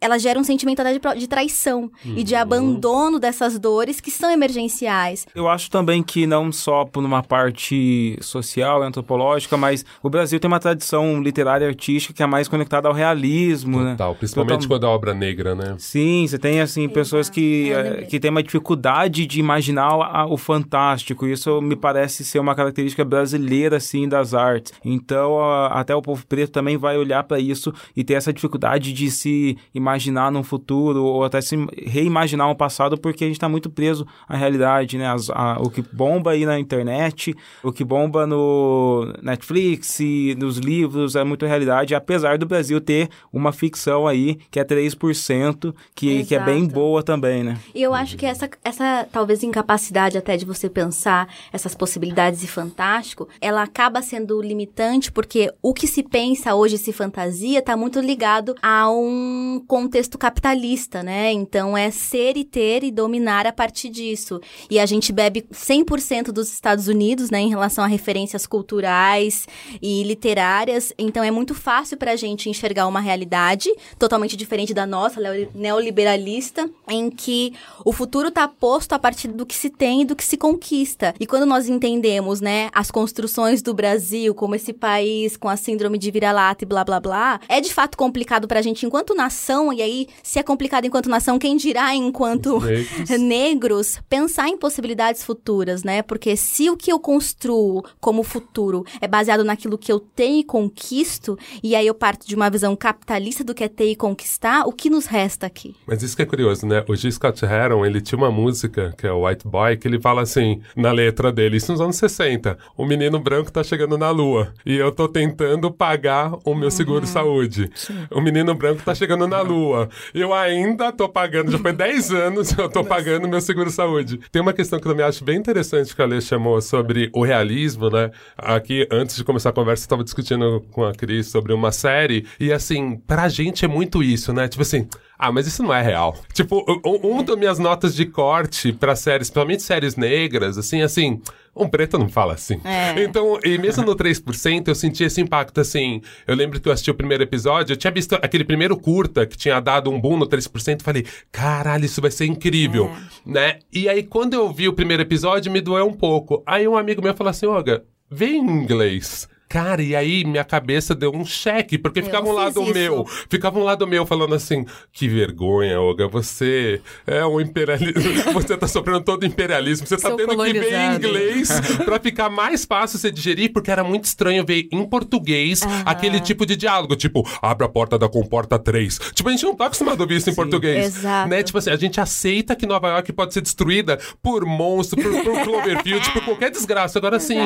ela 0.00 0.18
gera 0.18 0.38
um 0.38 0.44
sentimento 0.44 0.82
de, 0.82 1.20
de 1.20 1.26
traição 1.26 1.90
uhum. 2.04 2.14
e 2.16 2.24
de 2.24 2.34
uhum. 2.34 2.40
abandono 2.40 3.18
dessas 3.18 3.58
dores 3.58 4.00
que 4.00 4.10
são 4.10 4.30
emergenciais. 4.30 5.26
Eu 5.34 5.48
acho 5.48 5.70
também 5.70 6.02
que 6.02 6.26
não 6.26 6.52
só 6.52 6.84
por 6.84 7.04
uma 7.04 7.22
parte 7.22 8.18
social, 8.20 8.82
antropológica, 8.82 9.56
mas 9.56 9.84
o 10.02 10.10
Brasil 10.10 10.38
tem 10.38 10.48
uma 10.48 10.60
tradição 10.60 11.22
literária 11.22 11.64
e 11.64 11.68
artística 11.68 12.14
que 12.14 12.22
é 12.22 12.26
mais 12.26 12.48
conectada 12.48 12.88
ao 12.88 12.94
realismo, 12.94 13.80
né? 13.82 13.92
Total, 13.92 14.12
né? 14.12 14.16
principalmente 14.18 14.68
quando 14.68 14.86
é 14.86 14.88
obra 14.88 15.14
negra, 15.14 15.54
né? 15.54 15.74
Sim, 15.78 16.26
você 16.26 16.38
tem 16.38 16.60
assim 16.60 16.88
pessoas 16.88 17.28
que, 17.28 17.72
é, 17.72 18.02
que 18.02 18.20
têm 18.20 18.30
uma 18.30 18.42
dificuldade 18.42 19.26
de 19.26 19.40
imaginar 19.40 20.26
o, 20.28 20.34
o 20.34 20.36
fantástico. 20.36 21.26
Isso 21.26 21.60
me 21.60 21.76
parece 21.76 22.24
ser 22.24 22.38
uma 22.38 22.54
característica 22.54 23.04
brasileira, 23.04 23.76
assim, 23.76 24.08
das 24.08 24.34
artes. 24.34 24.72
Então, 24.84 25.38
até 25.66 25.94
o 25.94 26.02
povo 26.02 26.26
preto 26.26 26.50
também 26.50 26.76
vai 26.76 26.96
olhar 26.96 27.24
para 27.24 27.38
isso 27.38 27.72
e 27.96 28.04
ter 28.04 28.14
essa 28.14 28.32
dificuldade 28.32 28.92
de 28.92 29.01
se 29.10 29.56
imaginar 29.74 30.30
num 30.30 30.42
futuro 30.42 31.04
ou 31.04 31.24
até 31.24 31.40
se 31.40 31.56
reimaginar 31.86 32.50
um 32.50 32.54
passado, 32.54 32.98
porque 32.98 33.24
a 33.24 33.26
gente 33.26 33.36
está 33.36 33.48
muito 33.48 33.70
preso 33.70 34.06
à 34.28 34.36
realidade, 34.36 34.98
né? 34.98 35.08
As, 35.08 35.30
a, 35.30 35.58
o 35.60 35.70
que 35.70 35.82
bomba 35.82 36.32
aí 36.32 36.44
na 36.44 36.58
internet, 36.58 37.34
o 37.62 37.72
que 37.72 37.84
bomba 37.84 38.26
no 38.26 39.12
Netflix 39.22 39.98
nos 40.36 40.58
livros 40.58 41.16
é 41.16 41.24
muito 41.24 41.46
realidade, 41.46 41.94
apesar 41.94 42.38
do 42.38 42.46
Brasil 42.46 42.80
ter 42.80 43.08
uma 43.32 43.52
ficção 43.52 44.06
aí 44.06 44.38
que 44.50 44.58
é 44.58 44.64
3%, 44.64 45.74
que, 45.94 46.24
que 46.24 46.34
é 46.34 46.40
bem 46.40 46.66
boa 46.66 47.02
também, 47.02 47.42
né? 47.42 47.58
E 47.74 47.82
eu 47.82 47.94
acho 47.94 48.16
que 48.16 48.26
essa, 48.26 48.48
essa 48.64 49.06
talvez 49.10 49.42
incapacidade 49.42 50.16
até 50.18 50.36
de 50.36 50.44
você 50.44 50.68
pensar 50.68 51.28
essas 51.52 51.74
possibilidades 51.74 52.42
e 52.42 52.46
fantástico, 52.46 53.28
ela 53.40 53.62
acaba 53.62 54.02
sendo 54.02 54.40
limitante 54.40 55.10
porque 55.12 55.52
o 55.62 55.74
que 55.74 55.86
se 55.86 56.02
pensa 56.02 56.54
hoje, 56.54 56.78
se 56.78 56.92
fantasia, 56.92 57.58
está 57.58 57.76
muito 57.76 58.00
ligado 58.00 58.54
a 58.62 58.88
um 59.00 59.62
contexto 59.66 60.18
capitalista, 60.18 61.02
né? 61.02 61.32
Então 61.32 61.76
é 61.76 61.90
ser 61.90 62.36
e 62.36 62.44
ter 62.44 62.82
e 62.84 62.90
dominar 62.90 63.46
a 63.46 63.52
partir 63.52 63.88
disso. 63.88 64.40
E 64.70 64.78
a 64.78 64.86
gente 64.86 65.12
bebe 65.12 65.42
100% 65.52 66.32
dos 66.32 66.52
Estados 66.52 66.88
Unidos, 66.88 67.30
né, 67.30 67.40
em 67.40 67.48
relação 67.48 67.84
a 67.84 67.86
referências 67.86 68.46
culturais 68.46 69.46
e 69.80 70.02
literárias. 70.02 70.92
Então 70.98 71.22
é 71.22 71.30
muito 71.30 71.54
fácil 71.54 71.96
para 71.96 72.12
a 72.12 72.16
gente 72.16 72.48
enxergar 72.48 72.86
uma 72.86 73.00
realidade 73.00 73.72
totalmente 73.98 74.36
diferente 74.36 74.74
da 74.74 74.86
nossa, 74.86 75.20
neoliberalista, 75.54 76.70
em 76.88 77.10
que 77.10 77.52
o 77.84 77.92
futuro 77.92 78.28
está 78.28 78.48
posto 78.48 78.92
a 78.92 78.98
partir 78.98 79.28
do 79.28 79.46
que 79.46 79.54
se 79.54 79.70
tem 79.70 80.02
e 80.02 80.04
do 80.04 80.16
que 80.16 80.24
se 80.24 80.36
conquista. 80.36 81.14
E 81.18 81.26
quando 81.26 81.46
nós 81.46 81.68
entendemos, 81.68 82.40
né, 82.40 82.70
as 82.72 82.90
construções 82.90 83.62
do 83.62 83.74
Brasil 83.74 84.34
como 84.34 84.54
esse 84.54 84.72
país 84.72 85.36
com 85.36 85.48
a 85.48 85.56
síndrome 85.56 85.98
de 85.98 86.10
vira-lata 86.10 86.64
e 86.64 86.66
blá 86.66 86.84
blá 86.84 87.00
blá, 87.00 87.40
é 87.48 87.60
de 87.60 87.72
fato 87.72 87.96
complicado 87.96 88.48
pra 88.48 88.62
gente 88.62 88.81
enquanto 88.86 89.14
nação, 89.14 89.72
e 89.72 89.82
aí, 89.82 90.08
se 90.22 90.38
é 90.38 90.42
complicado 90.42 90.84
enquanto 90.84 91.08
nação, 91.08 91.38
quem 91.38 91.56
dirá 91.56 91.94
enquanto 91.94 92.60
negros. 92.60 93.18
negros, 93.20 94.00
pensar 94.08 94.48
em 94.48 94.56
possibilidades 94.56 95.24
futuras, 95.24 95.82
né? 95.82 96.02
Porque 96.02 96.36
se 96.36 96.70
o 96.70 96.76
que 96.76 96.92
eu 96.92 96.98
construo 96.98 97.82
como 98.00 98.22
futuro 98.22 98.84
é 99.00 99.08
baseado 99.08 99.44
naquilo 99.44 99.78
que 99.78 99.90
eu 99.90 100.00
tenho 100.00 100.40
e 100.40 100.44
conquisto, 100.44 101.38
e 101.62 101.74
aí 101.74 101.86
eu 101.86 101.94
parto 101.94 102.26
de 102.26 102.34
uma 102.34 102.50
visão 102.50 102.74
capitalista 102.74 103.44
do 103.44 103.54
que 103.54 103.64
é 103.64 103.68
ter 103.68 103.90
e 103.90 103.96
conquistar, 103.96 104.66
o 104.66 104.72
que 104.72 104.90
nos 104.90 105.06
resta 105.06 105.46
aqui? 105.46 105.74
Mas 105.86 106.02
isso 106.02 106.16
que 106.16 106.22
é 106.22 106.26
curioso, 106.26 106.66
né? 106.66 106.84
O 106.88 106.96
G. 106.96 107.10
Scott 107.10 107.44
Heron, 107.44 107.84
ele 107.84 108.00
tinha 108.00 108.18
uma 108.18 108.30
música, 108.30 108.94
que 108.96 109.06
é 109.06 109.12
o 109.12 109.26
White 109.26 109.46
Boy, 109.46 109.76
que 109.76 109.86
ele 109.86 110.00
fala 110.00 110.22
assim, 110.22 110.60
na 110.76 110.92
letra 110.92 111.32
dele, 111.32 111.56
isso 111.56 111.72
nos 111.72 111.80
anos 111.80 111.96
60. 111.96 112.58
O 112.76 112.84
menino 112.84 113.18
branco 113.18 113.52
tá 113.52 113.62
chegando 113.62 113.96
na 113.98 114.10
lua 114.10 114.52
e 114.64 114.76
eu 114.76 114.90
tô 114.90 115.08
tentando 115.08 115.70
pagar 115.70 116.32
o 116.44 116.54
meu 116.54 116.70
seguro 116.70 117.00
uhum. 117.00 117.06
saúde. 117.06 117.70
Sim. 117.74 118.06
O 118.10 118.20
menino 118.20 118.54
branco 118.62 118.82
tá 118.84 118.94
chegando 118.94 119.26
na 119.26 119.40
lua. 119.40 119.88
Eu 120.14 120.32
ainda 120.32 120.92
tô 120.92 121.08
pagando, 121.08 121.50
já 121.50 121.58
foi 121.58 121.72
10 121.72 122.12
anos 122.14 122.56
eu 122.56 122.68
tô 122.68 122.84
pagando 122.84 123.28
meu 123.28 123.40
seguro 123.40 123.70
saúde. 123.70 124.20
Tem 124.30 124.40
uma 124.40 124.52
questão 124.52 124.78
que 124.78 124.86
eu 124.86 124.94
me 124.94 125.02
acho 125.02 125.24
bem 125.24 125.36
interessante 125.36 125.94
que 125.94 126.00
a 126.00 126.06
Lê 126.06 126.20
chamou 126.20 126.60
sobre 126.62 127.10
o 127.12 127.24
realismo, 127.24 127.90
né? 127.90 128.12
Aqui, 128.38 128.86
antes 128.90 129.16
de 129.16 129.24
começar 129.24 129.48
a 129.48 129.52
conversa, 129.52 129.84
eu 129.84 129.88
tava 129.88 130.04
discutindo 130.04 130.64
com 130.70 130.84
a 130.84 130.92
Cris 130.92 131.26
sobre 131.26 131.52
uma 131.52 131.72
série 131.72 132.24
e 132.38 132.52
assim, 132.52 132.96
pra 133.04 133.28
gente 133.28 133.64
é 133.64 133.68
muito 133.68 134.00
isso, 134.00 134.32
né? 134.32 134.46
Tipo 134.46 134.62
assim, 134.62 134.86
ah, 135.18 135.32
mas 135.32 135.46
isso 135.46 135.62
não 135.62 135.74
é 135.74 135.82
real. 135.82 136.16
Tipo, 136.32 136.64
um, 136.84 137.18
um 137.18 137.22
das 137.24 137.36
minhas 137.36 137.58
notas 137.58 137.94
de 137.94 138.06
corte 138.06 138.72
para 138.72 138.94
séries, 138.94 139.28
principalmente 139.28 139.62
séries 139.62 139.96
negras, 139.96 140.56
assim, 140.56 140.82
assim, 140.82 141.20
um 141.54 141.68
preto 141.68 141.98
não 141.98 142.08
fala 142.08 142.34
assim. 142.34 142.60
É. 142.64 143.02
Então, 143.02 143.38
e 143.44 143.58
mesmo 143.58 143.84
no 143.84 143.94
3%, 143.94 144.68
eu 144.68 144.74
senti 144.74 145.04
esse 145.04 145.20
impacto 145.20 145.60
assim. 145.60 146.00
Eu 146.26 146.34
lembro 146.34 146.60
que 146.60 146.68
eu 146.68 146.72
assisti 146.72 146.90
o 146.90 146.94
primeiro 146.94 147.22
episódio, 147.22 147.74
eu 147.74 147.76
tinha 147.76 147.90
visto 147.90 148.14
aquele 148.14 148.44
primeiro 148.44 148.76
curta 148.76 149.26
que 149.26 149.36
tinha 149.36 149.60
dado 149.60 149.90
um 149.90 150.00
boom 150.00 150.16
no 150.16 150.26
3%, 150.26 150.82
falei, 150.82 151.04
caralho, 151.30 151.84
isso 151.84 152.00
vai 152.00 152.10
ser 152.10 152.26
incrível, 152.26 152.90
é. 153.26 153.30
né? 153.30 153.58
E 153.72 153.88
aí, 153.88 154.02
quando 154.02 154.34
eu 154.34 154.52
vi 154.52 154.68
o 154.68 154.72
primeiro 154.72 155.02
episódio, 155.02 155.52
me 155.52 155.60
doeu 155.60 155.86
um 155.86 155.92
pouco. 155.92 156.42
Aí 156.46 156.66
um 156.66 156.76
amigo 156.76 157.02
meu 157.02 157.14
falou 157.14 157.30
assim, 157.30 157.46
Olga, 157.46 157.84
vê 158.10 158.28
em 158.28 158.40
inglês. 158.40 159.28
Cara, 159.52 159.82
e 159.82 159.94
aí 159.94 160.24
minha 160.24 160.44
cabeça 160.44 160.94
deu 160.94 161.14
um 161.14 161.26
cheque, 161.26 161.76
porque 161.76 162.00
eu 162.00 162.04
ficava 162.04 162.26
um 162.26 162.32
lado 162.32 162.62
isso. 162.62 162.72
meu, 162.72 163.04
ficava 163.28 163.58
um 163.58 163.62
lado 163.62 163.86
meu 163.86 164.06
falando 164.06 164.34
assim, 164.34 164.64
que 164.90 165.06
vergonha, 165.06 165.78
Olga, 165.78 166.08
você 166.08 166.80
é 167.06 167.22
um 167.26 167.38
imperialismo, 167.38 168.00
você 168.32 168.56
tá 168.56 168.66
sofrendo 168.66 169.02
todo 169.02 169.26
imperialismo, 169.26 169.86
você 169.86 169.98
tá 169.98 170.08
Sou 170.08 170.16
tendo 170.16 170.42
que 170.42 170.52
ver 170.54 170.72
em 170.72 170.94
inglês 170.94 171.50
para 171.84 172.00
ficar 172.00 172.30
mais 172.30 172.64
fácil 172.64 172.98
você 172.98 173.10
digerir, 173.10 173.52
porque 173.52 173.70
era 173.70 173.84
muito 173.84 174.06
estranho 174.06 174.42
ver 174.42 174.68
em 174.72 174.86
português 174.86 175.60
aquele 175.84 176.18
tipo 176.18 176.46
de 176.46 176.56
diálogo, 176.56 176.96
tipo, 176.96 177.22
abre 177.42 177.66
a 177.66 177.68
porta 177.68 177.98
da 177.98 178.08
comporta 178.08 178.58
3. 178.58 179.00
Tipo, 179.12 179.28
a 179.28 179.32
gente 179.32 179.44
não 179.44 179.54
tá 179.54 179.66
acostumado 179.66 180.00
a 180.00 180.04
ouvir 180.04 180.16
isso 180.16 180.30
em 180.30 180.32
Sim, 180.32 180.36
português. 180.36 180.96
Exato. 180.96 181.28
Né? 181.28 181.42
Tipo 181.42 181.58
assim, 181.58 181.68
a 181.68 181.76
gente 181.76 182.00
aceita 182.00 182.56
que 182.56 182.64
Nova 182.64 182.88
York 182.88 183.12
pode 183.12 183.34
ser 183.34 183.42
destruída 183.42 183.98
por 184.22 184.46
monstro, 184.46 184.98
por, 184.98 185.12
por 185.22 185.40
Cloverfield, 185.44 186.10
por 186.10 186.24
qualquer 186.24 186.50
desgraça. 186.50 186.98
Agora, 186.98 187.18
assim, 187.18 187.36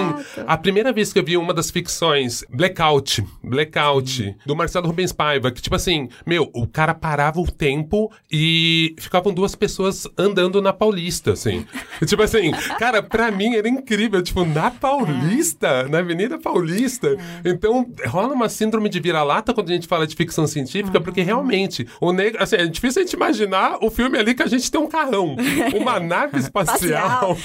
a 0.46 0.56
primeira 0.56 0.92
vez 0.92 1.12
que 1.12 1.18
eu 1.18 1.24
vi 1.24 1.36
uma 1.36 1.52
das 1.52 1.68
ficções 1.68 1.95
ficções. 1.96 2.44
Blackout. 2.50 3.24
Blackout. 3.42 4.36
Do 4.44 4.54
Marcelo 4.54 4.86
Rubens 4.86 5.12
Paiva. 5.12 5.50
Que, 5.50 5.62
tipo 5.62 5.74
assim, 5.74 6.08
meu, 6.26 6.50
o 6.52 6.66
cara 6.66 6.94
parava 6.94 7.40
o 7.40 7.50
tempo 7.50 8.12
e 8.30 8.94
ficavam 8.98 9.32
duas 9.32 9.54
pessoas 9.54 10.06
andando 10.16 10.60
na 10.60 10.72
Paulista, 10.72 11.32
assim. 11.32 11.66
Tipo 12.04 12.22
assim, 12.22 12.50
cara, 12.78 13.02
pra 13.02 13.30
mim 13.30 13.56
era 13.56 13.68
incrível. 13.68 14.22
Tipo, 14.22 14.44
na 14.44 14.70
Paulista, 14.70 15.88
na 15.88 15.98
Avenida 15.98 16.38
Paulista. 16.38 17.16
Então, 17.44 17.86
rola 18.06 18.34
uma 18.34 18.48
síndrome 18.48 18.88
de 18.88 19.00
vira-lata 19.00 19.54
quando 19.54 19.70
a 19.70 19.72
gente 19.72 19.86
fala 19.86 20.06
de 20.06 20.14
ficção 20.14 20.46
científica, 20.46 21.00
porque 21.00 21.22
realmente, 21.22 21.88
o 22.00 22.12
negro. 22.12 22.42
Assim, 22.42 22.56
é 22.56 22.66
difícil 22.66 23.00
a 23.00 23.04
gente 23.04 23.14
imaginar 23.14 23.78
o 23.80 23.90
filme 23.90 24.18
ali 24.18 24.34
que 24.34 24.42
a 24.42 24.46
gente 24.46 24.70
tem 24.70 24.80
um 24.80 24.86
carrão, 24.86 25.36
uma 25.74 25.98
nave 26.00 26.38
espacial. 26.38 27.36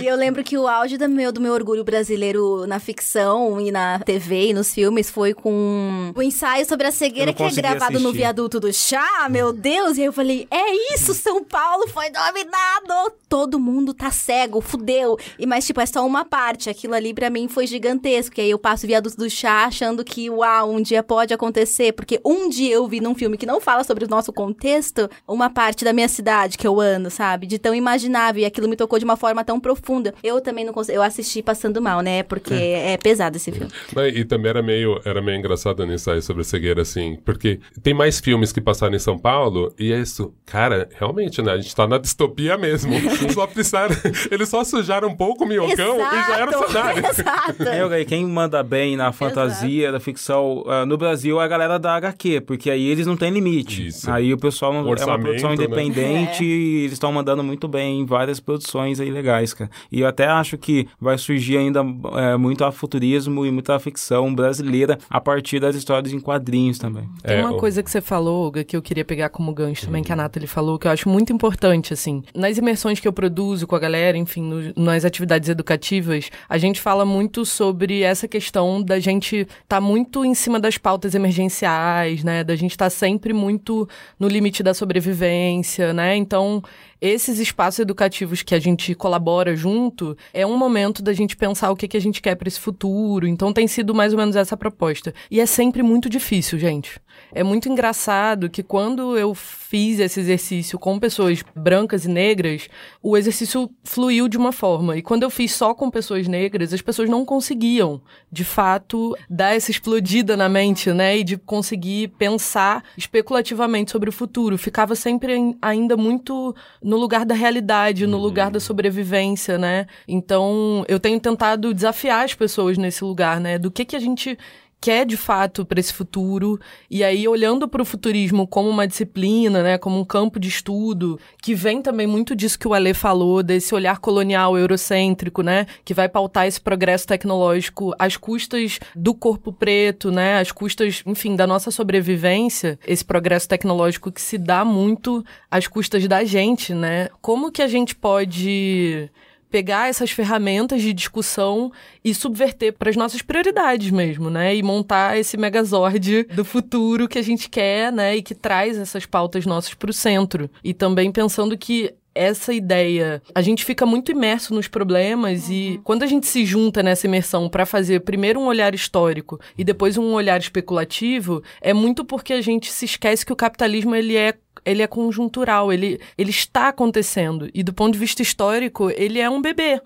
E 0.00 0.06
eu 0.06 0.16
lembro 0.16 0.42
que 0.42 0.58
o 0.58 0.66
auge 0.66 0.98
do 0.98 1.08
meu, 1.08 1.30
do 1.30 1.40
meu 1.40 1.52
orgulho 1.52 1.84
brasileiro 1.84 2.66
na 2.66 2.80
ficção 2.80 3.60
e 3.60 3.70
na 3.70 3.81
TV 4.04 4.48
e 4.48 4.54
nos 4.54 4.74
filmes 4.74 5.10
foi 5.10 5.34
com 5.34 6.12
o 6.14 6.22
ensaio 6.22 6.66
sobre 6.66 6.86
a 6.86 6.92
cegueira 6.92 7.32
que 7.32 7.42
é 7.42 7.50
gravado 7.50 7.92
no 7.92 7.98
assistir. 7.98 8.16
viaduto 8.18 8.60
do 8.60 8.72
chá, 8.72 9.28
meu 9.30 9.52
Deus! 9.52 9.96
E 9.96 10.00
aí 10.00 10.06
eu 10.06 10.12
falei, 10.12 10.46
é 10.50 10.94
isso, 10.94 11.14
São 11.14 11.44
Paulo 11.44 11.88
foi 11.88 12.10
dominado! 12.10 13.12
Todo 13.28 13.58
mundo 13.58 13.94
tá 13.94 14.10
cego, 14.10 14.60
fudeu. 14.60 15.18
E 15.38 15.46
mas, 15.46 15.66
tipo, 15.66 15.80
é 15.80 15.86
só 15.86 16.06
uma 16.06 16.24
parte. 16.24 16.68
Aquilo 16.68 16.94
ali 16.94 17.14
pra 17.14 17.30
mim 17.30 17.48
foi 17.48 17.66
gigantesco. 17.66 18.38
E 18.38 18.42
aí 18.42 18.50
eu 18.50 18.58
passo 18.58 18.84
o 18.84 18.86
viaduto 18.86 19.16
do 19.16 19.28
chá 19.28 19.64
achando 19.64 20.04
que, 20.04 20.28
uau, 20.28 20.70
um 20.70 20.80
dia 20.80 21.02
pode 21.02 21.32
acontecer. 21.32 21.92
Porque 21.92 22.20
um 22.24 22.48
dia 22.48 22.74
eu 22.74 22.86
vi 22.86 23.00
num 23.00 23.14
filme 23.14 23.36
que 23.36 23.46
não 23.46 23.60
fala 23.60 23.84
sobre 23.84 24.04
o 24.04 24.08
nosso 24.08 24.32
contexto, 24.32 25.08
uma 25.26 25.48
parte 25.48 25.84
da 25.84 25.92
minha 25.92 26.08
cidade 26.08 26.58
que 26.58 26.66
eu 26.66 26.80
ando, 26.80 27.10
sabe? 27.10 27.46
De 27.46 27.58
tão 27.58 27.74
imaginável. 27.74 28.42
E 28.42 28.44
aquilo 28.44 28.68
me 28.68 28.76
tocou 28.76 28.98
de 28.98 29.04
uma 29.04 29.16
forma 29.16 29.42
tão 29.44 29.58
profunda. 29.58 30.14
Eu 30.22 30.40
também 30.40 30.64
não 30.64 30.72
consigo. 30.72 30.96
Eu 30.96 31.02
assisti 31.02 31.42
passando 31.42 31.80
mal, 31.80 32.02
né? 32.02 32.22
Porque 32.22 32.52
é, 32.52 32.96
pesado 32.98 33.36
esse 33.36 33.50
filme. 33.50 33.71
Não, 33.94 34.06
E 34.06 34.24
também 34.24 34.50
era 34.50 34.62
meio, 34.62 35.00
era 35.04 35.20
meio 35.20 35.38
engraçado 35.38 35.84
nisso 35.86 36.10
aí 36.10 36.22
sobre 36.22 36.42
a 36.42 36.44
cegueira, 36.44 36.82
assim, 36.82 37.18
porque 37.24 37.60
tem 37.82 37.94
mais 37.94 38.20
filmes 38.20 38.52
que 38.52 38.60
passaram 38.60 38.94
em 38.94 38.98
São 38.98 39.18
Paulo, 39.18 39.72
e 39.78 39.92
é 39.92 40.00
isso, 40.00 40.32
cara, 40.46 40.88
realmente, 40.98 41.40
né? 41.42 41.52
A 41.52 41.58
gente 41.58 41.74
tá 41.74 41.86
na 41.86 41.98
distopia 41.98 42.56
mesmo. 42.56 42.92
só 43.32 43.46
precisaram, 43.46 43.94
eles 44.30 44.48
só 44.48 44.64
sujaram 44.64 45.08
um 45.08 45.16
pouco 45.16 45.44
o 45.44 45.46
minhocão 45.46 45.96
e 45.96 46.28
já 46.28 46.38
era 46.38 46.58
o 46.58 46.66
cenário. 46.66 47.06
Exato. 47.06 47.62
É, 47.62 48.04
quem 48.04 48.26
manda 48.26 48.62
bem 48.62 48.96
na 48.96 49.12
fantasia, 49.12 49.92
da 49.92 50.00
ficção, 50.00 50.64
ah, 50.66 50.84
no 50.86 50.96
Brasil 50.96 51.40
é 51.40 51.44
a 51.44 51.48
galera 51.48 51.78
da 51.78 51.94
HQ, 51.96 52.42
porque 52.42 52.70
aí 52.70 52.86
eles 52.86 53.06
não 53.06 53.16
têm 53.16 53.30
limite. 53.30 53.86
Isso. 53.86 54.10
Aí 54.10 54.32
o 54.32 54.38
pessoal 54.38 54.72
não, 54.72 54.80
é 54.80 55.04
uma 55.04 55.18
produção 55.18 55.50
né? 55.50 55.56
independente 55.56 56.44
e 56.44 56.80
eles 56.80 56.92
estão 56.92 57.12
mandando 57.12 57.42
muito 57.42 57.68
bem 57.68 58.00
em 58.00 58.04
várias 58.04 58.40
produções 58.40 59.00
aí 59.00 59.10
legais, 59.10 59.54
cara. 59.54 59.70
E 59.90 60.00
eu 60.00 60.06
até 60.06 60.26
acho 60.26 60.58
que 60.58 60.88
vai 61.00 61.16
surgir 61.18 61.56
ainda 61.56 61.84
é, 62.16 62.36
muito 62.36 62.64
afuturismo 62.64 63.46
e 63.46 63.50
muita 63.62 63.78
ficção 63.78 64.34
brasileira 64.34 64.98
a 65.08 65.20
partir 65.20 65.60
das 65.60 65.76
histórias 65.76 66.12
em 66.12 66.18
quadrinhos 66.18 66.78
também. 66.78 67.08
Tem 67.22 67.36
É, 67.36 67.40
uma 67.40 67.52
o- 67.52 67.56
coisa 67.58 67.80
que 67.82 67.88
você 67.90 68.00
falou, 68.00 68.44
Olga, 68.46 68.64
que 68.64 68.76
eu 68.76 68.82
queria 68.82 69.04
pegar 69.04 69.28
como 69.28 69.52
gancho 69.54 69.86
também, 69.86 70.02
que 70.02 70.12
a 70.12 70.16
Nathalie 70.16 70.48
falou, 70.48 70.78
que 70.78 70.86
eu 70.88 70.90
acho 70.90 71.08
muito 71.08 71.32
importante, 71.32 71.92
assim. 71.92 72.24
Nas 72.34 72.58
imersões 72.58 72.98
que 72.98 73.06
eu 73.06 73.12
produzo 73.12 73.66
com 73.66 73.76
a 73.76 73.78
galera, 73.78 74.18
enfim, 74.18 74.42
no- 74.42 74.72
nas 74.84 75.04
atividades 75.04 75.48
educativas, 75.48 76.28
a 76.48 76.58
gente 76.58 76.80
fala 76.80 77.04
muito 77.04 77.46
sobre 77.46 78.02
essa 78.02 78.26
questão 78.26 78.82
da 78.82 78.98
gente 78.98 79.46
tá 79.68 79.80
muito 79.80 80.24
em 80.24 80.34
cima 80.34 80.58
das 80.58 80.76
pautas 80.76 81.14
emergenciais, 81.14 82.24
né? 82.24 82.42
Da 82.42 82.56
gente 82.56 82.76
tá 82.76 82.90
sempre 82.90 83.32
muito 83.32 83.88
no 84.18 84.26
limite 84.26 84.62
da 84.62 84.74
sobrevivência, 84.74 85.92
né? 85.92 86.16
Então, 86.16 86.62
esses 87.00 87.38
espaços 87.38 87.80
educativos 87.80 88.42
que 88.42 88.54
a 88.54 88.60
gente 88.60 88.94
colabora 88.94 89.56
junto 89.56 90.16
é 90.32 90.46
um 90.46 90.56
momento 90.56 91.02
da 91.02 91.12
gente 91.12 91.36
pensar 91.36 91.70
o 91.70 91.76
que, 91.76 91.88
que 91.88 91.96
a 91.96 92.00
gente 92.00 92.22
quer 92.22 92.36
para 92.36 92.46
esse 92.46 92.60
futuro. 92.60 93.26
Então 93.26 93.51
tem 93.52 93.66
sido 93.66 93.94
mais 93.94 94.12
ou 94.12 94.18
menos 94.18 94.36
essa 94.36 94.56
proposta. 94.56 95.12
E 95.30 95.40
é 95.40 95.46
sempre 95.46 95.82
muito 95.82 96.08
difícil, 96.08 96.58
gente. 96.58 97.00
É 97.34 97.42
muito 97.42 97.68
engraçado 97.68 98.50
que 98.50 98.62
quando 98.62 99.16
eu 99.16 99.34
fiz 99.34 99.98
esse 99.98 100.20
exercício 100.20 100.78
com 100.78 100.98
pessoas 100.98 101.42
brancas 101.56 102.04
e 102.04 102.08
negras, 102.08 102.68
o 103.02 103.16
exercício 103.16 103.70
fluiu 103.84 104.28
de 104.28 104.36
uma 104.36 104.52
forma. 104.52 104.96
E 104.96 105.02
quando 105.02 105.22
eu 105.22 105.30
fiz 105.30 105.52
só 105.54 105.74
com 105.74 105.90
pessoas 105.90 106.28
negras, 106.28 106.72
as 106.72 106.82
pessoas 106.82 107.08
não 107.08 107.24
conseguiam, 107.24 108.02
de 108.30 108.44
fato, 108.44 109.16
dar 109.30 109.54
essa 109.56 109.70
explodida 109.70 110.36
na 110.36 110.48
mente, 110.48 110.92
né? 110.92 111.16
E 111.18 111.24
de 111.24 111.36
conseguir 111.38 112.08
pensar 112.18 112.84
especulativamente 112.98 113.90
sobre 113.90 114.08
o 114.10 114.12
futuro. 114.12 114.58
Ficava 114.58 114.94
sempre 114.94 115.32
ain- 115.32 115.56
ainda 115.62 115.96
muito 115.96 116.54
no 116.82 116.96
lugar 116.96 117.24
da 117.24 117.34
realidade, 117.34 118.06
no 118.06 118.18
lugar 118.18 118.50
da 118.50 118.60
sobrevivência, 118.60 119.56
né? 119.56 119.86
Então, 120.06 120.84
eu 120.88 121.00
tenho 121.00 121.18
tentado 121.18 121.72
desafiar 121.72 122.24
as 122.24 122.34
pessoas 122.34 122.76
nesse 122.76 123.02
lugar, 123.04 123.40
né? 123.40 123.58
Do 123.58 123.70
que 123.70 123.84
que 123.84 123.96
a 123.96 124.00
gente 124.00 124.38
quer 124.82 125.06
de 125.06 125.16
fato 125.16 125.64
para 125.64 125.78
esse 125.78 125.92
futuro 125.92 126.58
e 126.90 127.04
aí 127.04 127.28
olhando 127.28 127.68
para 127.68 127.80
o 127.80 127.84
futurismo 127.84 128.48
como 128.48 128.68
uma 128.68 128.84
disciplina, 128.84 129.62
né, 129.62 129.78
como 129.78 129.96
um 129.96 130.04
campo 130.04 130.40
de 130.40 130.48
estudo 130.48 131.20
que 131.40 131.54
vem 131.54 131.80
também 131.80 132.04
muito 132.04 132.34
disso 132.34 132.58
que 132.58 132.66
o 132.66 132.74
Ale 132.74 132.92
falou 132.92 133.44
desse 133.44 133.72
olhar 133.76 134.00
colonial 134.00 134.58
eurocêntrico, 134.58 135.40
né, 135.40 135.66
que 135.84 135.94
vai 135.94 136.08
pautar 136.08 136.48
esse 136.48 136.60
progresso 136.60 137.06
tecnológico 137.06 137.94
às 137.96 138.16
custas 138.16 138.80
do 138.96 139.14
corpo 139.14 139.52
preto, 139.52 140.10
né, 140.10 140.40
às 140.40 140.50
custas, 140.50 141.04
enfim, 141.06 141.36
da 141.36 141.46
nossa 141.46 141.70
sobrevivência, 141.70 142.76
esse 142.84 143.04
progresso 143.04 143.48
tecnológico 143.48 144.10
que 144.10 144.20
se 144.20 144.36
dá 144.36 144.64
muito 144.64 145.24
às 145.48 145.68
custas 145.68 146.08
da 146.08 146.24
gente, 146.24 146.74
né? 146.74 147.08
Como 147.20 147.52
que 147.52 147.62
a 147.62 147.68
gente 147.68 147.94
pode 147.94 149.08
pegar 149.52 149.90
essas 149.90 150.10
ferramentas 150.10 150.80
de 150.80 150.94
discussão 150.94 151.70
e 152.02 152.14
subverter 152.14 152.72
para 152.72 152.88
as 152.88 152.96
nossas 152.96 153.20
prioridades 153.20 153.90
mesmo, 153.90 154.30
né? 154.30 154.56
E 154.56 154.62
montar 154.62 155.18
esse 155.18 155.36
megazord 155.36 156.24
do 156.34 156.42
futuro 156.42 157.06
que 157.06 157.18
a 157.18 157.22
gente 157.22 157.50
quer, 157.50 157.92
né? 157.92 158.16
E 158.16 158.22
que 158.22 158.34
traz 158.34 158.78
essas 158.78 159.04
pautas 159.04 159.44
nossas 159.44 159.74
para 159.74 159.90
o 159.90 159.92
centro. 159.92 160.50
E 160.64 160.72
também 160.72 161.12
pensando 161.12 161.56
que 161.58 161.94
essa 162.14 162.52
ideia, 162.52 163.22
a 163.34 163.40
gente 163.40 163.64
fica 163.64 163.86
muito 163.86 164.12
imerso 164.12 164.54
nos 164.54 164.68
problemas 164.68 165.48
e 165.48 165.80
quando 165.82 166.02
a 166.02 166.06
gente 166.06 166.26
se 166.26 166.44
junta 166.44 166.82
nessa 166.82 167.06
imersão 167.06 167.48
para 167.48 167.64
fazer 167.64 168.00
primeiro 168.00 168.38
um 168.40 168.46
olhar 168.46 168.74
histórico 168.74 169.40
e 169.56 169.64
depois 169.64 169.96
um 169.96 170.12
olhar 170.12 170.38
especulativo, 170.38 171.42
é 171.60 171.72
muito 171.72 172.04
porque 172.04 172.34
a 172.34 172.40
gente 172.40 172.70
se 172.70 172.84
esquece 172.84 173.24
que 173.24 173.32
o 173.32 173.36
capitalismo 173.36 173.94
ele 173.94 174.16
é 174.16 174.34
ele 174.64 174.82
é 174.82 174.86
conjuntural, 174.86 175.72
ele, 175.72 176.00
ele 176.16 176.30
está 176.30 176.68
acontecendo. 176.68 177.48
E 177.52 177.62
do 177.62 177.72
ponto 177.72 177.92
de 177.92 177.98
vista 177.98 178.22
histórico, 178.22 178.90
ele 178.90 179.18
é 179.18 179.28
um 179.28 179.40
bebê. 179.40 179.80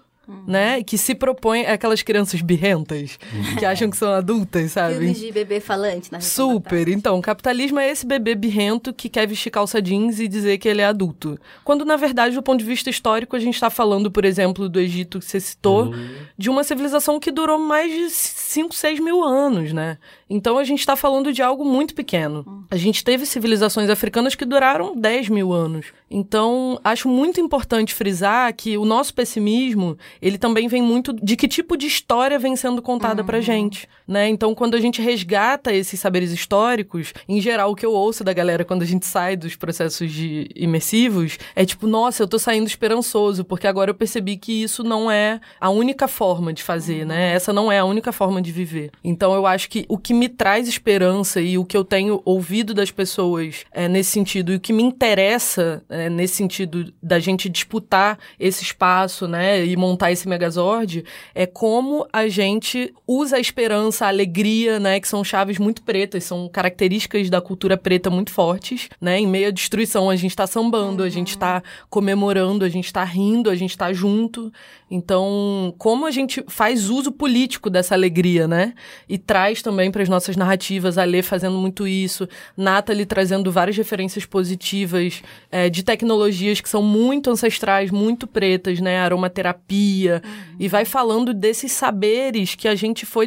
Né? 0.45 0.83
Que 0.83 0.99
se 0.99 1.15
propõe 1.15 1.67
aquelas 1.67 2.03
crianças 2.03 2.43
birrentas 2.43 3.17
que 3.57 3.65
acham 3.65 3.89
que 3.89 3.97
são 3.97 4.13
adultas, 4.13 4.73
sabe? 4.73 4.95
Filmes 4.95 5.21
de 5.21 5.31
bebê 5.31 5.61
falante 5.61 6.11
na 6.11 6.21
Super. 6.21 6.89
Então, 6.89 7.21
capitalismo 7.21 7.79
é 7.79 7.89
esse 7.89 8.05
bebê 8.05 8.35
birrento 8.35 8.93
que 8.93 9.09
quer 9.09 9.25
vestir 9.29 9.51
calça 9.51 9.81
jeans 9.81 10.19
e 10.19 10.27
dizer 10.27 10.59
que 10.59 10.69
ele 10.69 10.81
é 10.81 10.85
adulto. 10.85 11.39
Quando, 11.63 11.85
na 11.85 11.95
verdade, 11.95 12.35
do 12.35 12.43
ponto 12.43 12.59
de 12.59 12.65
vista 12.65 12.91
histórico, 12.91 13.37
a 13.37 13.39
gente 13.39 13.55
está 13.55 13.71
falando, 13.71 14.11
por 14.11 14.25
exemplo, 14.25 14.69
do 14.69 14.81
Egito 14.81 15.21
que 15.21 15.27
você 15.27 15.39
citou, 15.39 15.95
de 16.37 16.51
uma 16.51 16.65
civilização 16.65 17.21
que 17.21 17.31
durou 17.31 17.61
mais 17.61 17.93
de 17.93 18.11
5, 18.11 18.75
6 18.75 18.99
mil 18.99 19.23
anos, 19.23 19.73
né? 19.73 19.97
Então, 20.29 20.59
a 20.59 20.65
gente 20.65 20.81
está 20.81 20.97
falando 20.97 21.33
de 21.33 21.41
algo 21.41 21.65
muito 21.65 21.95
pequeno. 21.95 22.67
A 22.69 22.77
gente 22.77 23.05
teve 23.05 23.25
civilizações 23.25 23.89
africanas 23.89 24.35
que 24.35 24.45
duraram 24.45 24.97
10 24.97 25.29
mil 25.29 25.53
anos. 25.53 25.87
Então, 26.11 26.81
acho 26.83 27.09
muito 27.09 27.41
importante 27.41 27.95
frisar 27.95 28.53
que 28.55 28.77
o 28.77 28.85
nosso 28.85 29.15
pessimismo, 29.15 29.97
ele 30.21 30.37
também 30.37 30.67
vem 30.67 30.83
muito 30.83 31.13
de 31.13 31.37
que 31.37 31.47
tipo 31.47 31.77
de 31.77 31.87
história 31.87 32.39
vem 32.39 32.57
sendo 32.57 32.83
contada 32.83 33.23
pra 33.23 33.41
gente, 33.41 33.89
né? 34.07 34.29
Então, 34.29 34.55
quando 34.55 34.75
a 34.75 34.81
gente 34.81 35.03
resgata 35.03 35.73
esses 35.73 35.99
saberes 35.99 36.31
históricos, 36.31 37.13
em 37.29 37.41
geral, 37.41 37.73
o 37.73 37.77
que 37.77 37.85
eu 37.85 37.93
ouço 37.93 38.23
da 38.23 38.33
galera 38.33 38.65
quando 38.65 38.83
a 38.83 38.87
gente 38.87 39.07
sai 39.07 39.37
dos 39.37 39.57
processos 39.57 40.11
de 40.11 40.49
imersivos 40.55 41.39
é 41.55 41.65
tipo, 41.65 41.87
nossa, 41.87 42.23
eu 42.23 42.29
tô 42.29 42.39
saindo 42.39 42.67
esperançoso, 42.67 43.45
porque 43.45 43.67
agora 43.67 43.91
eu 43.91 43.95
percebi 43.95 44.37
que 44.37 44.63
isso 44.63 44.83
não 44.83 45.11
é 45.11 45.41
a 45.61 45.71
única 45.71 46.07
forma 46.07 46.53
de 46.53 46.63
fazer, 46.63 47.05
né? 47.05 47.33
Essa 47.33 47.53
não 47.53 47.71
é 47.71 47.79
a 47.79 47.85
única 47.85 48.13
forma 48.13 48.41
de 48.41 48.53
viver. 48.53 48.91
Então, 49.03 49.35
eu 49.35 49.47
acho 49.47 49.69
que 49.69 49.85
o 49.89 49.99
que 49.99 50.15
me 50.15 50.29
traz 50.29 50.69
esperança 50.69 51.41
e 51.41 51.59
o 51.59 51.65
que 51.65 51.77
eu 51.77 51.85
tenho 51.85 52.21
ouvido 52.25 52.75
das 52.75 52.91
pessoas 52.91 53.65
é, 53.73 53.89
nesse 53.89 54.11
sentido, 54.11 54.53
e 54.53 54.57
o 54.57 54.61
que 54.61 54.73
me 54.73 54.83
interessa 54.83 55.83
é, 55.89 56.09
nesse 56.09 56.35
sentido 56.35 56.93
da 57.03 57.19
gente 57.19 57.49
disputar 57.49 58.19
esse 58.39 58.63
espaço, 58.63 59.27
né, 59.27 59.65
e 59.65 59.77
montar 59.77 60.13
esse 60.13 60.29
megazord, 60.29 61.05
é 61.35 61.47
como 61.47 62.07
a 62.13 62.29
gente 62.29 62.93
usa 63.07 63.37
a 63.37 63.41
esperança, 63.41 63.96
a 64.05 64.09
alegria, 64.09 64.79
né, 64.79 65.01
que 65.01 65.09
são 65.09 65.23
chaves 65.23 65.59
muito 65.59 65.83
pretas, 65.83 66.25
são 66.25 66.49
características 66.49 67.29
da 67.29 67.41
cultura 67.41 67.77
preta 67.77 68.11
muito 68.11 68.31
fortes, 68.31 68.89
né, 69.01 69.19
em 69.19 69.27
meio 69.27 69.49
à 69.49 69.51
destruição 69.51 70.09
a 70.09 70.17
gente 70.17 70.35
tá 70.35 70.47
sambando, 70.47 71.03
a 71.03 71.09
gente 71.09 71.37
tá 71.37 71.63
comemorando, 71.89 72.65
a 72.65 72.69
gente 72.69 72.93
tá 72.93 73.05
rindo, 73.05 73.51
a 73.51 73.55
gente 73.55 73.77
tá 73.77 73.93
junto, 73.93 74.53
então 74.91 75.75
como 75.79 76.07
a 76.07 76.11
gente 76.11 76.45
faz 76.49 76.89
uso 76.89 77.11
político 77.13 77.69
dessa 77.69 77.95
alegria, 77.95 78.47
né, 78.47 78.75
e 79.09 79.19
traz 79.19 79.63
também 79.63 79.91
para 79.91 80.03
as 80.03 80.09
nossas 80.09 80.37
narrativas, 80.37 80.99
a 80.99 81.05
Lê 81.05 81.23
fazendo 81.23 81.59
muito 81.59 81.87
isso, 81.87 82.29
Nathalie 82.57 83.07
trazendo 83.07 83.51
várias 83.53 83.77
referências 83.77 84.25
positivas 84.25 85.23
é, 85.51 85.69
de 85.69 85.83
tecnologias 85.83 86.61
que 86.61 86.69
são 86.69 86.83
muito 86.83 87.31
ancestrais, 87.31 87.91
muito 87.91 88.27
pretas, 88.27 88.81
né? 88.81 88.99
Aromaterapia, 88.99 90.07
Bahia, 90.07 90.23
e 90.59 90.69
vai 90.69 90.85
falando 90.85 91.35
desses 91.35 91.73
saberes 91.73 92.55
que 92.55 92.69
a 92.69 92.75
gente 92.75 93.05
foi 93.05 93.27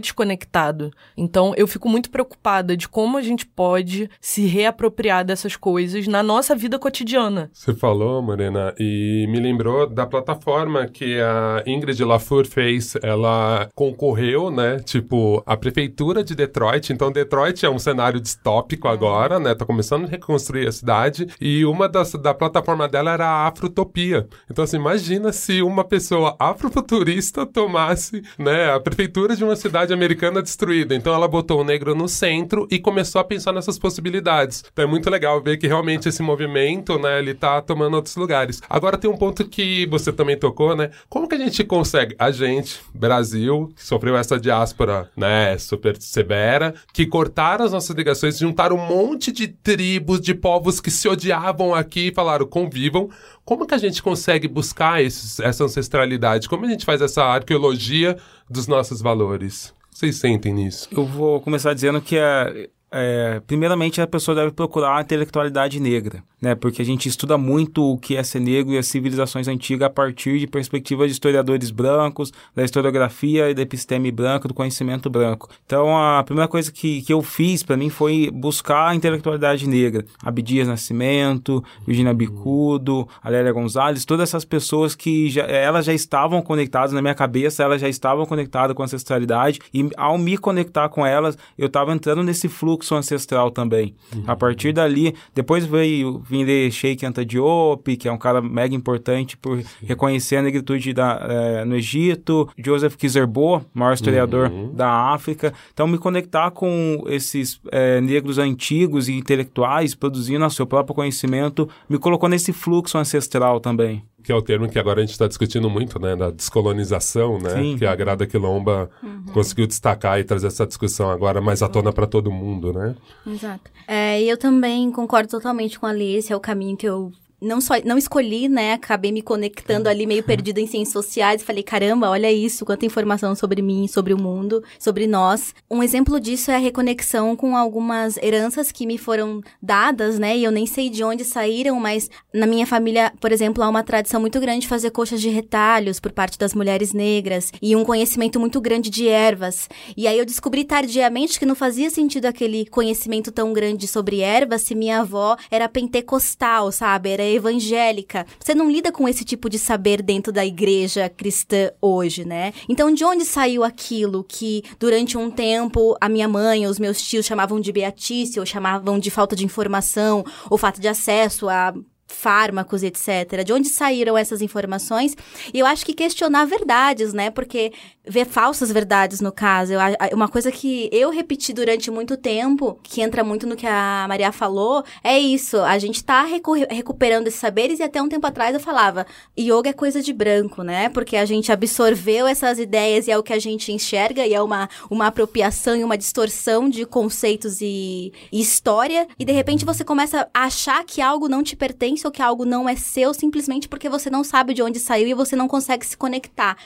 desconectado. 0.60 0.92
Então, 1.16 1.54
eu 1.56 1.68
fico 1.68 1.88
muito 1.88 2.10
preocupada 2.10 2.76
de 2.76 2.88
como 2.88 3.18
a 3.18 3.22
gente 3.22 3.46
pode 3.46 4.10
se 4.20 4.46
reapropriar 4.46 5.24
dessas 5.26 5.56
coisas 5.56 6.08
na 6.08 6.22
nossa 6.22 6.56
vida 6.56 6.78
cotidiana. 6.78 7.50
Você 7.54 7.74
falou, 7.74 8.22
Morena, 8.22 8.74
e 8.78 9.26
me 9.30 9.40
lembrou 9.40 9.88
da 9.88 10.06
plataforma 10.06 10.88
que 10.88 11.20
a 11.20 11.64
Ingrid 11.66 12.04
Lafur 12.04 12.46
fez. 12.46 12.96
Ela 13.02 13.70
concorreu, 13.76 14.52
né? 14.52 14.80
Tipo, 14.80 15.42
a 15.46 15.56
prefeitura 15.56 16.24
de 16.24 16.36
Detroit. 16.36 16.92
Então, 16.92 17.12
Detroit 17.12 17.66
é 17.66 17.70
um 17.70 17.80
cenário 17.80 18.20
distópico 18.20 18.88
agora, 18.88 19.40
né? 19.40 19.56
Tá 19.56 19.66
começando 19.66 20.06
a 20.06 20.10
reconstruir 20.10 20.68
a 20.68 20.72
cidade. 20.72 21.28
E 21.40 21.66
uma 21.66 21.88
das 21.88 22.10
da 22.14 22.34
plataforma 22.34 22.88
dela 22.88 23.12
era 23.12 23.28
a 23.28 23.48
Afrotopia. 23.48 24.28
Então, 24.50 24.64
assim, 24.64 24.78
imagina 24.78 25.32
se 25.32 25.62
uma 25.62 25.84
pessoa 25.84 26.36
afrofuturista 26.40 27.46
tomasse, 27.46 28.24
né, 28.38 28.74
a 28.74 28.80
prefeitura 28.80 29.36
de 29.36 29.44
uma 29.44 29.56
cidade 29.56 29.94
americana 29.94 30.42
destruída. 30.50 30.96
Então, 30.96 31.14
ela 31.14 31.28
botou 31.28 31.62
o 31.62 31.64
negro 31.64 31.94
no 31.94 32.08
centro 32.08 32.68
e 32.72 32.80
começou 32.80 33.22
a 33.22 33.24
pensar 33.24 33.54
nessas 33.54 33.78
possibilidades. 33.78 34.64
Então, 34.72 34.84
é 34.84 34.88
muito 34.88 35.10
legal 35.10 35.42
ver 35.42 35.58
que 35.58 35.68
realmente 35.68 36.10
esse 36.10 36.22
movimento, 36.22 36.98
né, 36.98 37.20
ele 37.20 37.34
tá 37.34 37.62
tomando 37.62 37.96
outros 37.96 38.16
lugares. 38.16 38.62
Agora, 38.70 38.98
tem 38.98 39.10
um 39.10 39.18
ponto 39.18 39.48
que 39.48 39.86
você 39.86 40.12
também 40.12 40.38
tocou, 40.38 40.76
né? 40.76 40.90
Como 41.08 41.28
que 41.28 41.36
a 41.36 41.38
gente 41.38 41.64
consegue, 41.64 42.16
a 42.18 42.32
gente, 42.32 42.80
Brasil, 42.94 43.72
que 43.76 43.86
sofreu 43.86 44.18
essa 44.18 44.40
diáspora, 44.40 45.10
né, 45.16 45.58
super 45.58 46.00
severa, 46.02 46.74
que 46.94 47.06
cortaram 47.06 47.66
as 47.66 47.72
nossas 47.72 47.96
ligações, 47.96 48.38
juntaram 48.38 48.76
um 48.76 48.86
monte 48.86 49.32
de 49.32 49.48
tribos, 49.48 50.20
de 50.20 50.34
povos 50.34 50.80
que 50.80 50.90
se 50.90 51.08
odiavam 51.08 51.76
aqui 51.76 52.08
e 52.08 52.14
falaram, 52.14 52.46
convivam. 52.46 53.10
Como 53.46 53.66
que 53.66 53.74
a 53.74 53.78
gente 53.78 54.02
consegue 54.02 54.48
buscar 54.48 55.02
esses, 55.02 55.40
essa 55.40 55.64
ancestralidade? 55.64 56.50
Como 56.50 56.66
a 56.66 56.70
gente 56.70 56.86
faz 56.86 57.02
essa 57.02 57.24
arqueologia 57.24 58.18
dos 58.50 58.68
nossos 58.68 59.02
valores? 59.02 59.74
Vocês 60.00 60.16
sentem 60.16 60.54
nisso? 60.54 60.88
Eu 60.94 61.06
vou 61.06 61.42
começar 61.42 61.74
dizendo 61.74 62.02
que 62.02 62.18
é, 62.18 62.70
é, 62.92 63.42
primeiramente 63.46 64.02
a 64.02 64.08
pessoa 64.08 64.36
deve 64.36 64.52
procurar 64.52 64.98
a 64.98 65.02
intelectualidade 65.02 65.80
negra 65.80 66.24
né? 66.42 66.56
Porque 66.56 66.82
a 66.82 66.86
gente 66.86 67.08
estuda 67.08 67.38
muito 67.38 67.84
o 67.84 67.98
que 67.98 68.16
é 68.16 68.24
ser 68.24 68.40
negro 68.40 68.74
e 68.74 68.78
as 68.78 68.88
civilizações 68.88 69.48
antigas 69.48 69.88
a 69.88 69.90
partir 69.90 70.40
de 70.40 70.48
perspectivas 70.48 71.08
de 71.08 71.14
historiadores 71.14 71.72
brancos, 71.72 72.32
da 72.56 72.64
historiografia 72.64 73.50
e 73.50 73.54
da 73.54 73.62
episteme 73.62 74.12
branca, 74.12 74.48
do 74.48 74.54
conhecimento 74.54 75.10
branco. 75.10 75.50
Então, 75.66 75.98
a 75.98 76.24
primeira 76.24 76.48
coisa 76.48 76.72
que, 76.72 77.02
que 77.02 77.12
eu 77.12 77.22
fiz 77.22 77.64
para 77.64 77.78
mim 77.78 77.90
foi 77.90 78.30
buscar 78.32 78.90
a 78.90 78.96
intelectualidade 78.96 79.68
negra. 79.68 80.06
Abdias 80.24 80.68
Nascimento, 80.68 81.64
Virginia 81.86 82.14
Bicudo, 82.14 83.08
Alélia 83.22 83.52
Gonzalez, 83.52 84.06
todas 84.06 84.30
essas 84.30 84.46
pessoas 84.46 84.96
que 84.96 85.30
já, 85.30 85.44
elas 85.44 85.86
já 85.86 85.94
estavam 85.94 86.42
conectadas 86.42 86.94
na 86.94 87.02
minha 87.02 87.16
cabeça, 87.16 87.64
elas 87.64 87.82
já 87.82 87.90
estavam 87.90 88.26
conectadas 88.26 88.76
com 88.76 88.82
a 88.82 88.86
ancestralidade 88.86 89.60
e 89.74 89.90
ao 89.98 90.18
me 90.18 90.38
conectar 90.38 90.90
com 90.90 91.06
elas, 91.06 91.38
eu 91.58 91.68
estava 91.68 91.94
entrando 91.94 92.24
nesse 92.24 92.48
fluxo 92.48 92.79
ancestral 92.96 93.52
também. 93.52 93.96
Uhum. 94.16 94.24
A 94.28 94.36
partir 94.36 94.74
dali, 94.74 95.16
depois 95.34 95.66
veio 95.66 96.20
vim 96.20 96.44
ler 96.44 96.72
Sheikh 96.72 97.06
Anta 97.06 97.26
Diop, 97.26 97.96
que 97.98 98.08
é 98.08 98.12
um 98.12 98.18
cara 98.18 98.42
mega 98.42 98.76
importante 98.76 99.38
por 99.38 99.58
Sim. 99.58 99.66
reconhecer 99.86 100.38
a 100.38 100.42
negritude 100.42 100.94
da, 100.94 101.26
é, 101.30 101.66
no 101.66 101.76
Egito, 101.76 102.50
Joseph 102.58 102.96
Kizerbo, 102.96 103.64
maior 103.74 103.94
historiador 103.94 104.50
uhum. 104.50 104.74
da 104.74 104.90
África. 105.14 105.54
Então, 105.74 105.88
me 105.88 105.98
conectar 105.98 106.52
com 106.52 107.04
esses 107.08 107.60
é, 107.72 108.02
negros 108.02 108.38
antigos 108.38 109.10
e 109.10 109.14
intelectuais, 109.14 109.96
produzindo 109.96 110.46
o 110.46 110.50
seu 110.50 110.66
próprio 110.66 110.96
conhecimento, 110.96 111.68
me 111.90 111.98
colocou 111.98 112.30
nesse 112.30 112.54
fluxo 112.54 112.98
ancestral 112.98 113.60
também 113.60 114.04
que 114.30 114.34
é 114.34 114.36
o 114.36 114.44
termo 114.44 114.70
que 114.70 114.78
agora 114.78 115.00
a 115.00 115.02
gente 115.02 115.14
está 115.14 115.28
discutindo 115.28 115.68
muito, 115.72 116.00
né, 116.00 116.16
da 116.16 116.30
descolonização, 116.30 117.40
né, 117.40 117.56
Sim. 117.56 117.78
que 117.80 117.84
a 117.84 117.96
Grada 117.96 118.28
Quilomba 118.28 118.88
uhum. 119.02 119.24
conseguiu 119.34 119.66
destacar 119.66 120.20
e 120.20 120.24
trazer 120.24 120.46
essa 120.46 120.68
discussão 120.68 121.10
agora 121.10 121.42
mais 121.42 121.64
à 121.64 121.68
tona 121.68 121.92
para 121.92 122.06
todo 122.06 122.32
mundo, 122.32 122.72
né? 122.72 122.96
Exato. 123.26 123.72
É, 123.88 124.22
e 124.22 124.30
eu 124.30 124.38
também 124.38 124.92
concordo 124.92 125.30
totalmente 125.30 125.80
com 125.80 125.88
a 125.88 125.90
Alice, 125.90 126.32
é 126.32 126.36
o 126.36 126.40
caminho 126.40 126.78
que 126.78 126.88
eu 126.88 127.12
não 127.42 127.62
só 127.62 127.76
não 127.86 127.98
escolhi, 127.98 128.48
né? 128.48 128.74
Acabei 128.74 129.12
me 129.12 129.22
conectando 129.22 129.88
ali 129.88 130.06
meio 130.06 130.24
perdida 130.24 130.60
em 130.60 130.68
ciências 130.68 130.94
sociais 130.94 131.42
e 131.42 131.46
falei, 131.46 131.64
caramba, 131.64 132.10
olha 132.10 132.32
isso, 132.32 132.66
quanta 132.66 132.86
informação 132.86 133.36
sobre 133.36 133.62
mim, 133.62 133.88
sobre 133.88 134.14
o 134.14 134.18
mundo, 134.18 134.64
sobre 134.78 135.08
nós. 135.08 135.54
Um 135.70 135.82
exemplo 135.82 136.20
disso 136.20 136.52
é 136.52 136.56
a 136.56 136.60
reconexão 136.60 137.36
com 137.36 137.56
algumas 137.56 138.18
heranças 138.18 138.72
que 138.72 138.86
me 138.86 138.98
foram 138.98 139.42
dadas, 139.62 140.20
né? 140.20 140.38
E 140.38 140.44
eu 140.44 140.52
nem 140.52 140.66
sei 140.66 140.90
de 140.90 141.04
onde 141.04 141.24
saíram, 141.24 141.80
mas 141.80 142.10
na 142.34 142.46
minha 142.46 142.66
família, 142.66 143.14
por 143.20 143.32
exemplo, 143.32 143.64
há 143.64 143.70
uma 143.70 143.84
tradição 143.84 144.20
muito 144.20 144.40
grande 144.40 144.62
de 144.62 144.68
fazer 144.68 144.92
coxas 144.92 145.22
de 145.22 145.30
retalhos 145.30 146.00
por 146.00 146.12
parte 146.12 146.38
das 146.38 146.54
mulheres 146.54 146.94
negras 146.94 147.52
e 147.62 147.76
um 147.76 147.84
conhecimento 147.84 148.40
muito 148.40 148.60
grande 148.60 148.90
de 148.90 149.08
ervas. 149.08 149.70
E 149.96 150.08
aí 150.08 150.18
eu 150.18 150.26
descobri 150.26 150.64
tardiamente 150.64 151.40
que 151.40 151.46
não 151.46 151.56
fazia 151.56 151.90
sentido 151.90 152.26
aquele 152.26 152.66
conhecimento 152.66 153.32
tão 153.32 153.54
grande 153.54 153.88
sobre 153.88 154.20
ervas 154.20 154.64
se 154.64 154.76
minha 154.76 155.02
avó 155.02 155.38
era 155.50 155.70
pentecostal, 155.70 156.72
sabe? 156.72 157.10
Era 157.10 157.29
evangélica. 157.30 158.26
Você 158.40 158.54
não 158.54 158.70
lida 158.70 158.92
com 158.92 159.08
esse 159.08 159.24
tipo 159.24 159.50
de 159.50 159.60
saber 159.60 160.02
dentro 160.02 160.32
da 160.32 160.46
igreja 160.46 161.10
cristã 161.10 161.72
hoje, 161.82 162.26
né? 162.26 162.54
Então, 162.68 162.94
de 162.94 163.04
onde 163.04 163.26
saiu 163.26 163.64
aquilo 163.64 164.24
que 164.24 164.64
durante 164.80 165.18
um 165.18 165.30
tempo 165.30 165.96
a 166.00 166.10
minha 166.10 166.28
mãe, 166.28 166.66
os 166.68 166.80
meus 166.80 167.02
tios 167.02 167.26
chamavam 167.26 167.60
de 167.60 167.72
beatícia, 167.72 168.42
ou 168.42 168.46
chamavam 168.46 169.00
de 169.00 169.10
falta 169.10 169.36
de 169.36 169.46
informação, 169.46 170.24
ou 170.50 170.58
falta 170.58 170.80
de 170.80 170.88
acesso 170.88 171.50
a 171.50 171.74
fármacos, 172.10 172.84
etc. 172.84 173.44
De 173.46 173.54
onde 173.54 173.70
saíram 173.70 174.18
essas 174.18 174.42
informações? 174.42 175.16
E 175.54 175.60
eu 175.60 175.66
acho 175.66 175.86
que 175.86 175.94
questionar 175.94 176.46
verdades, 176.46 177.14
né? 177.14 177.30
Porque 177.30 177.72
ver 178.06 178.26
falsas 178.26 178.72
verdades 178.72 179.22
no 179.22 179.32
caso, 179.32 179.74
eu, 179.74 179.80
uma 180.14 180.28
coisa 180.28 180.52
que 180.52 180.90
eu 180.92 181.12
repeti 181.12 181.54
durante 181.54 181.92
muito 181.92 182.18
tempo, 182.18 182.80
que 182.82 183.02
entra 183.02 183.24
muito 183.24 183.46
no 183.46 183.56
que 183.56 183.68
a 183.68 184.06
Maria 184.10 184.32
falou, 184.32 184.84
é 185.04 185.18
isso. 185.20 185.58
A 185.60 185.78
gente 185.78 186.04
tá 186.04 186.26
recuperando 186.70 187.28
esses 187.28 187.40
saberes 187.40 187.80
e 187.80 187.84
até 187.84 188.02
um 188.02 188.10
tempo 188.10 188.26
atrás 188.26 188.54
eu 188.54 188.60
falava, 188.60 189.06
yoga 189.40 189.70
é 189.70 189.74
coisa 189.74 190.02
de 190.02 190.12
branco, 190.12 190.64
né? 190.64 190.90
Porque 190.90 191.16
a 191.16 191.26
gente 191.26 191.52
absorveu 191.52 192.26
essas 192.26 192.58
ideias 192.58 193.08
e 193.08 193.12
é 193.12 193.18
o 193.18 193.24
que 193.24 193.34
a 193.34 193.40
gente 193.40 193.72
enxerga 193.72 194.26
e 194.26 194.34
é 194.34 194.42
uma, 194.42 194.68
uma 194.90 195.08
apropriação 195.08 195.76
e 195.76 195.84
uma 195.84 195.98
distorção 195.98 196.68
de 196.68 196.86
conceitos 196.86 197.62
e, 197.62 198.12
e 198.32 198.42
história. 198.42 199.08
E 199.20 199.24
de 199.24 199.32
repente 199.32 199.64
você 199.64 199.84
começa 199.84 200.28
a 200.34 200.46
achar 200.46 200.84
que 200.84 201.00
algo 201.02 201.30
não 201.30 201.44
te 201.44 201.56
pertence 201.56 201.99
ou 202.08 202.12
que 202.12 202.22
algo 202.22 202.46
não 202.46 202.68
é 202.68 202.76
seu 202.76 203.14
simplesmente 203.14 203.68
porque 203.68 203.90
você 203.90 204.10
não 204.10 204.24
sabe 204.24 204.54
de 204.54 204.62
onde 204.62 204.80
saiu 204.80 205.08
e 205.08 205.14
você 205.14 205.36
não 205.36 205.48
consegue 205.48 205.86
se 205.86 205.98
conectar. 205.98 206.58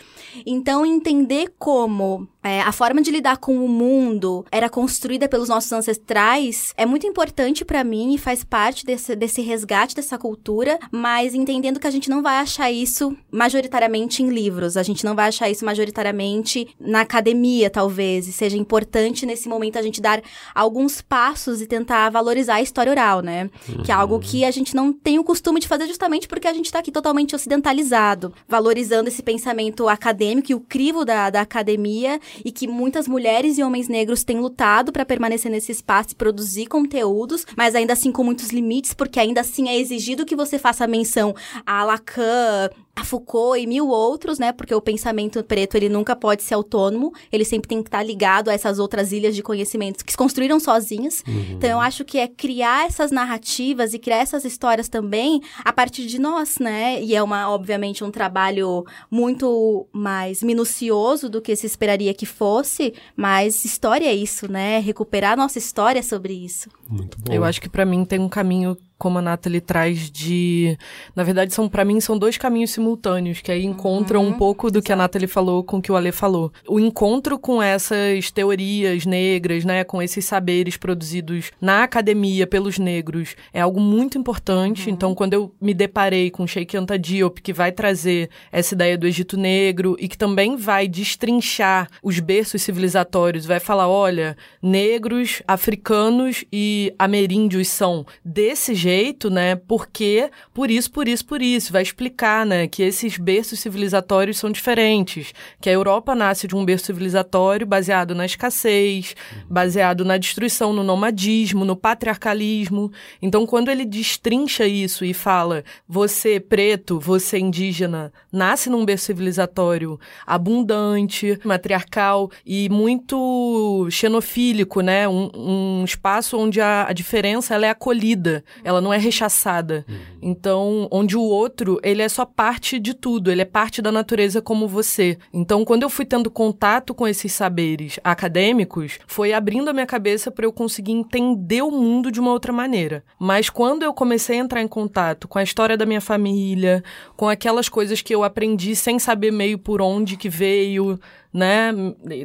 Então, 0.46 0.86
entender 0.86 1.54
como 1.58 2.28
é, 2.44 2.62
a 2.62 2.72
forma 2.72 3.02
de 3.02 3.10
lidar 3.10 3.38
com 3.38 3.64
o 3.64 3.70
mundo 3.70 4.46
era 4.52 4.70
construída 4.70 5.30
pelos 5.30 5.48
nossos 5.48 5.72
ancestrais 5.72 6.74
é 6.76 6.86
muito 6.86 7.08
importante 7.08 7.64
para 7.64 7.84
mim 7.84 8.14
e 8.14 8.18
faz 8.18 8.44
parte 8.44 8.86
desse, 8.86 9.16
desse 9.16 9.42
resgate 9.42 9.96
dessa 9.96 10.18
cultura, 10.18 10.78
mas 10.92 11.34
entendendo 11.34 11.80
que 11.80 11.88
a 11.88 11.92
gente 11.92 12.10
não 12.10 12.22
vai 12.22 12.38
achar 12.38 12.70
isso 12.70 13.16
majoritariamente 13.32 14.22
em 14.22 14.30
livros, 14.30 14.76
a 14.76 14.84
gente 14.84 15.06
não 15.06 15.16
vai 15.16 15.30
achar 15.30 15.50
isso 15.50 15.64
majoritariamente 15.64 16.68
na 16.80 17.02
academia, 17.02 17.70
talvez, 17.70 18.28
e 18.28 18.34
seja 18.34 18.58
importante 18.58 19.26
nesse 19.26 19.48
momento 19.48 19.78
a 19.78 19.82
gente 19.82 20.02
dar 20.02 20.22
alguns 20.54 21.02
passos 21.02 21.62
e 21.62 21.68
tentar 21.68 22.10
valorizar 22.10 22.56
a 22.56 22.62
história 22.62 22.92
oral, 22.92 23.22
né? 23.22 23.50
Uhum. 23.70 23.84
Que 23.84 23.92
é 23.92 23.96
algo 23.96 24.20
que 24.20 24.44
a 24.44 24.52
gente 24.52 24.76
não 24.76 24.92
tem 24.92 25.18
o 25.18 25.24
costume 25.24 25.60
de 25.60 25.68
fazer 25.68 25.88
justamente 25.88 26.28
porque 26.28 26.48
a 26.48 26.54
gente 26.54 26.72
tá 26.72 26.80
aqui 26.80 26.92
totalmente 26.92 27.36
ocidentalizado, 27.36 28.34
valorizando 28.48 29.08
esse 29.08 29.24
pensamento 29.24 29.88
acadêmico 29.88 30.52
e 30.52 30.56
o 30.56 30.60
crivo 30.60 31.06
da, 31.06 31.30
da 31.30 31.42
academia 31.42 32.20
e 32.44 32.52
que 32.52 32.68
muitas 32.68 33.08
mulheres 33.08 33.58
e 33.58 33.64
homens 33.64 33.88
negros 33.88 34.24
têm 34.24 34.40
lutado 34.40 34.92
para 34.92 35.06
permanecer 35.06 35.52
nesse 35.52 35.72
espaço 35.72 36.10
e 36.12 36.16
produzir 36.16 36.68
conteúdos, 36.68 37.46
mas 37.56 37.76
ainda 37.76 37.94
assim 37.94 38.12
com 38.12 38.24
muitos 38.24 38.50
limites, 38.50 38.94
porque 38.94 39.20
ainda 39.20 39.42
assim 39.42 39.70
é 39.70 39.78
exigido 39.78 40.26
que 40.26 40.36
você 40.36 40.58
faça 40.58 40.88
menção 40.88 41.36
a 41.66 41.84
Lacan, 41.84 42.70
a 42.96 43.04
Foucault 43.04 43.60
e 43.60 43.66
mil 43.66 43.88
outros, 43.88 44.38
né? 44.38 44.52
Porque 44.52 44.74
o 44.74 44.82
pensamento 44.82 45.44
preto, 45.44 45.76
ele 45.76 45.90
nunca 45.90 46.16
pode 46.16 46.44
ser 46.44 46.54
autônomo, 46.54 47.12
ele 47.32 47.44
sempre 47.44 47.68
tem 47.68 47.82
que 47.82 47.88
estar 47.88 48.04
ligado 48.04 48.50
a 48.50 48.54
essas 48.54 48.78
outras 48.78 49.12
ilhas 49.12 49.36
de 49.36 49.42
conhecimentos 49.42 50.04
que 50.04 50.12
se 50.12 50.18
construíram 50.18 50.60
sozinhas. 50.60 51.24
Uhum. 51.28 51.54
Então, 51.54 51.70
eu 51.70 51.80
acho 51.80 52.06
que 52.06 52.20
é 52.20 52.28
criar 52.28 52.86
essas 52.86 53.12
narrativas 53.12 53.94
e 53.94 54.00
criar 54.00 54.18
essas 54.18 54.46
histórias 54.46 54.88
também 54.88 55.42
a 55.66 55.74
partir 55.74 56.06
de 56.06 56.20
nós, 56.20 56.60
né? 56.60 57.02
E 57.02 57.16
é, 57.16 57.24
uma, 57.24 57.50
obviamente, 57.50 58.04
um 58.04 58.12
trabalho 58.12 58.86
muito 59.10 59.88
mais 59.92 60.44
minucioso 60.44 61.30
do 61.30 61.42
que 61.42 61.56
se 61.56 61.66
esperaria 61.66 62.14
que 62.14 62.28
fosse, 62.28 62.94
mas 63.16 63.66
história 63.66 64.06
é 64.06 64.14
isso, 64.14 64.52
né? 64.52 64.80
Recuperar 64.80 65.36
nossa 65.36 65.58
história 65.58 66.04
sobre 66.04 66.34
isso. 66.34 66.70
Muito 66.88 67.18
bom. 67.20 67.34
Eu 67.34 67.44
acho 67.44 67.60
que 67.60 67.70
para 67.70 67.86
mim 67.86 68.06
tem 68.06 68.20
um 68.20 68.30
caminho 68.30 68.78
como 69.04 69.20
a 69.20 69.22
Nathalie 69.22 69.60
traz 69.60 70.10
de. 70.10 70.78
Na 71.14 71.24
verdade, 71.24 71.54
são 71.54 71.68
para 71.68 71.84
mim, 71.84 72.00
são 72.00 72.18
dois 72.18 72.38
caminhos 72.38 72.72
simultâneos, 72.72 73.42
que 73.42 73.52
aí 73.52 73.66
encontram 73.66 74.24
Uhum, 74.24 74.30
um 74.30 74.34
pouco 74.34 74.72
do 74.72 74.82
que 74.82 74.94
a 74.94 74.96
Nathalie 74.96 75.28
falou 75.28 75.62
com 75.62 75.78
o 75.78 75.82
que 75.82 75.92
o 75.92 75.96
Ale 75.98 76.14
falou. 76.14 76.54
O 76.66 76.80
encontro 76.80 77.38
com 77.38 77.62
essas 77.62 78.32
teorias 78.32 79.06
negras, 79.06 79.66
né, 79.66 79.84
com 79.84 80.02
esses 80.02 80.24
saberes 80.24 80.78
produzidos 80.78 81.52
na 81.60 81.84
academia 81.84 82.48
pelos 82.48 82.80
negros, 82.80 83.36
é 83.54 83.60
algo 83.60 83.82
muito 83.82 84.18
importante. 84.18 84.88
Uhum. 84.88 84.94
Então, 84.94 85.14
quando 85.14 85.34
eu 85.34 85.54
me 85.60 85.74
deparei 85.74 86.32
com 86.32 86.48
Sheikh 86.48 86.78
Anta 86.78 86.98
Diop, 86.98 87.42
que 87.42 87.52
vai 87.52 87.74
trazer 87.74 88.30
essa 88.54 88.74
ideia 88.74 88.98
do 88.98 89.06
Egito 89.06 89.36
Negro 89.36 89.98
e 90.00 90.08
que 90.08 90.18
também 90.18 90.56
vai 90.56 90.88
destrinchar 90.88 91.90
os 92.02 92.22
berços 92.22 92.62
civilizatórios, 92.62 93.46
vai 93.46 93.60
falar, 93.60 93.90
olha, 93.90 94.38
negros, 94.62 95.44
africanos 95.46 96.46
e 96.54 96.94
ameríndios 96.98 97.68
são 97.68 98.06
desse 98.24 98.74
jeito, 98.74 98.93
né? 99.30 99.56
Porque 99.56 100.30
por 100.54 100.70
isso, 100.70 100.92
por 100.92 101.08
isso, 101.08 101.26
por 101.26 101.42
isso, 101.42 101.72
vai 101.72 101.82
explicar, 101.82 102.46
né, 102.46 102.68
que 102.68 102.84
esses 102.84 103.18
berços 103.18 103.60
civilizatórios 103.60 104.38
são 104.38 104.52
diferentes, 104.52 105.34
que 105.60 105.70
a 105.70 105.74
Europa 105.74 106.14
nasce 106.14 106.48
de 106.48 106.56
um 106.56 106.66
berço 106.66 106.86
civilizatório 106.86 107.66
baseado 107.66 108.14
na 108.14 108.26
escassez, 108.26 109.16
baseado 109.50 110.06
na 110.06 110.18
destruição, 110.18 110.74
no 110.74 110.84
nomadismo, 110.84 111.66
no 111.66 111.76
patriarcalismo. 111.76 112.92
Então, 113.22 113.46
quando 113.46 113.70
ele 113.70 113.86
destrincha 113.86 114.66
isso 114.66 115.04
e 115.06 115.14
fala, 115.14 115.64
você 115.88 116.40
preto, 116.40 117.00
você 117.00 117.40
indígena, 117.40 118.12
nasce 118.32 118.70
num 118.70 118.86
berço 118.86 119.06
civilizatório 119.06 120.00
abundante, 120.26 121.40
matriarcal 121.44 122.30
e 122.46 122.70
muito 122.70 123.88
xenofílico, 123.90 124.82
né? 124.82 125.08
Um, 125.08 125.30
um 125.34 125.86
espaço 125.86 126.38
onde 126.38 126.62
a, 126.62 126.88
a 126.88 126.94
diferença 126.94 127.54
ela 127.54 127.66
é 127.66 127.70
acolhida, 127.70 128.44
ela 128.64 128.82
não 128.84 128.94
é 128.94 128.98
rechaçada. 128.98 129.86
Então, 130.22 130.88
onde 130.92 131.18
o 131.18 131.22
outro, 131.22 131.80
ele 131.84 132.02
é 132.02 132.10
só 132.10 132.26
parte 132.26 132.80
de 132.80 132.94
tudo, 132.94 133.32
ele 133.32 133.42
é 133.42 133.46
parte 133.46 133.82
da 133.82 133.92
natureza 133.92 134.42
como 134.42 134.68
você. 134.68 135.18
Então, 135.34 135.66
quando 135.66 135.84
eu 135.84 135.90
fui 135.90 136.06
tendo 136.06 136.30
contato 136.30 136.94
com 136.94 137.08
esses 137.08 137.32
saberes 137.34 138.00
acadêmicos, 138.04 139.00
foi 139.08 139.34
abrindo 139.34 139.70
a 139.70 139.74
minha 139.74 139.86
cabeça 139.86 140.30
para 140.30 140.46
eu 140.46 140.54
conseguir 140.54 140.92
entender 140.92 141.62
o 141.62 141.72
mundo 141.72 142.12
de 142.12 142.20
uma 142.20 142.32
outra 142.32 142.54
maneira. 142.54 143.04
Mas 143.20 143.50
quando 143.50 143.84
eu 143.84 143.94
comecei 143.94 144.38
a 144.38 144.44
entrar 144.44 144.62
em 144.62 144.68
contato 144.68 145.28
com 145.28 145.40
a 145.40 145.44
história 145.44 145.78
da 145.78 145.86
minha 145.86 146.02
família, 146.02 146.84
com 147.16 147.28
aquelas 147.28 147.70
coisas 147.70 148.02
que 148.02 148.14
eu 148.14 148.24
aprendi 148.24 148.76
sem 148.76 149.00
saber 149.00 149.32
meio 149.32 149.58
por 149.58 149.82
onde 149.82 150.18
que 150.18 150.30
veio, 150.30 151.00
né? 151.34 151.72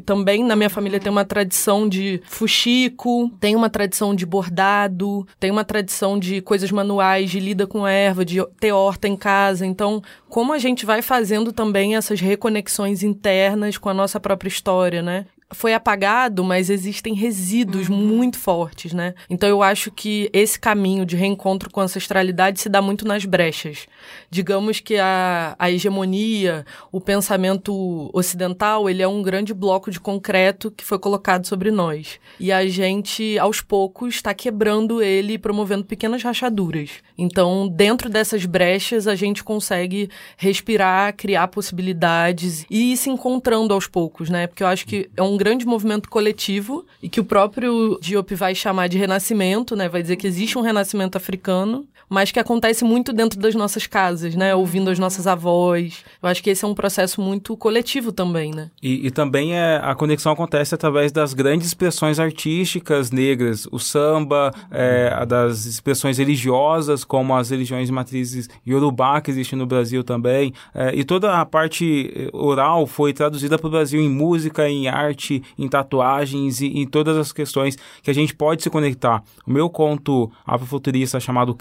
Também 0.05 0.45
na 0.45 0.55
minha 0.55 0.69
família 0.69 1.01
tem 1.01 1.11
uma 1.11 1.25
tradição 1.25 1.89
de 1.89 2.21
fuxico, 2.27 3.31
tem 3.41 3.57
uma 3.57 3.71
tradição 3.71 4.15
de 4.15 4.27
bordado, 4.27 5.27
tem 5.41 5.51
uma 5.51 5.65
tradição 5.65 6.19
de 6.19 6.43
coisas 6.43 6.71
manuais, 6.71 7.31
de 7.31 7.41
lida 7.41 7.67
com 7.67 7.87
erva, 7.87 8.25
de 8.25 8.45
ter 8.61 8.73
horta 8.73 9.09
em 9.09 9.17
casa. 9.17 9.65
Então, 9.65 10.03
como 10.29 10.53
a 10.53 10.59
gente 10.59 10.85
vai 10.85 11.01
fazendo 11.01 11.53
também 11.53 11.97
essas 11.97 12.21
reconexões 12.21 13.03
internas 13.03 13.79
com 13.79 13.89
a 13.89 13.95
nossa 13.95 14.21
própria 14.21 14.49
história, 14.49 15.03
né? 15.03 15.27
Foi 15.51 15.73
apagado, 15.73 16.45
mas 16.45 16.69
existem 16.69 17.15
resíduos 17.15 17.89
muito 17.89 18.39
fortes, 18.39 18.93
né? 18.93 19.15
Então 19.31 19.49
eu 19.49 19.63
acho 19.63 19.91
que 19.91 20.29
esse 20.31 20.61
caminho 20.61 21.07
de 21.07 21.17
reencontro 21.17 21.71
com 21.71 21.81
a 21.81 21.85
ancestralidade 21.85 22.61
se 22.61 22.69
dá 22.69 22.83
muito 22.83 23.07
nas 23.07 23.25
brechas. 23.25 23.87
Digamos 24.31 24.81
que 24.81 24.99
a, 24.99 25.57
a 25.59 25.71
hegemonia, 25.71 26.67
o 26.93 27.01
pensamento 27.01 28.11
ocidental, 28.13 28.91
ele 28.91 29.03
é 29.03 29.09
um 29.09 29.23
grande 29.23 29.55
bloco 29.55 29.91
de 29.91 29.99
concreto 29.99 30.71
que 30.71 30.85
foi 30.85 30.99
colocado 30.99 31.47
sobre 31.47 31.71
nós. 31.71 32.21
E 32.39 32.53
a 32.53 32.67
gente, 32.69 33.39
aos 33.39 33.63
poucos, 33.63 34.17
está 34.17 34.35
quebrando 34.35 35.03
ele 35.03 35.35
e 35.35 35.39
promovendo 35.39 35.85
pequenas 35.85 36.23
rachaduras. 36.23 36.91
Então, 37.17 37.67
dentro 37.69 38.11
dessas 38.11 38.45
brechas, 38.45 39.07
a 39.07 39.15
gente 39.15 39.43
consegue 39.43 40.11
respirar, 40.37 41.17
criar 41.17 41.49
possibilidades 41.49 42.67
e 42.69 42.93
ir 42.93 42.97
se 42.99 43.09
encontrando 43.09 43.73
aos 43.73 43.87
poucos, 43.87 44.29
né? 44.29 44.47
Porque 44.47 44.63
eu 44.63 44.67
acho 44.67 44.87
que 44.87 45.09
é 45.17 45.23
um 45.23 45.38
grande 45.39 45.65
movimento 45.65 46.11
coletivo 46.11 46.85
e 47.03 47.09
que 47.09 47.21
o 47.21 47.25
próprio 47.25 47.99
Diop 48.03 48.35
vai 48.35 48.55
chamar 48.55 48.89
de 48.89 48.99
renascimento, 48.99 49.75
né? 49.75 49.89
Vai 49.89 50.03
dizer 50.03 50.17
que 50.17 50.27
existe 50.27 50.59
um 50.59 50.61
renascimento 50.61 51.17
africano, 51.17 51.87
mas 52.09 52.31
que 52.31 52.41
acontece 52.41 52.85
muito 52.85 53.13
dentro 53.13 53.39
das 53.39 53.55
nossas 53.55 53.87
casas, 53.87 54.35
né? 54.35 54.55
Ouvindo 54.55 54.91
as 54.91 54.99
nossas 54.99 55.27
avós. 55.27 56.05
Eu 56.23 56.29
acho 56.29 56.43
que 56.43 56.51
esse 56.51 56.65
é 56.65 56.69
um 56.69 56.75
processo 56.75 57.21
muito 57.21 57.57
coletivo 57.57 58.13
também, 58.13 58.53
né? 58.53 58.71
E, 58.83 59.07
e 59.07 59.11
também 59.11 59.55
é, 59.55 59.81
a 59.83 59.95
conexão 59.95 60.33
acontece 60.33 60.75
através 60.75 61.13
das 61.13 61.35
grandes 61.35 61.67
expressões 61.69 62.19
artísticas 62.19 63.11
negras, 63.11 63.67
o 63.71 63.79
samba, 63.79 64.53
é, 64.71 65.27
das 65.27 65.67
expressões 65.67 66.19
religiosas, 66.19 67.05
como 67.05 67.35
as 67.35 67.51
religiões 67.51 67.91
matrizes 67.91 68.49
Yorubá, 68.67 69.21
que 69.21 69.31
existe 69.31 69.55
no 69.57 69.67
Brasil 69.67 70.03
também, 70.05 70.53
é, 70.75 70.95
e 70.95 71.05
toda 71.05 71.41
a 71.41 71.45
parte 71.45 72.13
eh, 72.15 72.29
oral 72.33 72.87
foi 72.87 73.13
traduzida 73.13 73.59
para 73.59 73.67
o 73.67 73.71
Brasil 73.71 74.01
em 74.01 74.09
música, 74.09 74.69
em 74.69 74.89
arte, 74.89 75.43
em 75.59 75.69
tatuagens 75.69 76.61
e 76.61 76.67
em 76.67 76.87
todas 76.87 77.17
as 77.17 77.33
questões 77.33 77.77
que 78.03 78.11
a 78.11 78.15
gente 78.15 78.35
pode 78.35 78.63
se 78.63 78.71
conectar. 78.71 79.23
O 79.47 79.51
meu 79.51 79.69
conto 79.69 80.31
afrofuturista 80.47 81.21
chamado 81.21 81.55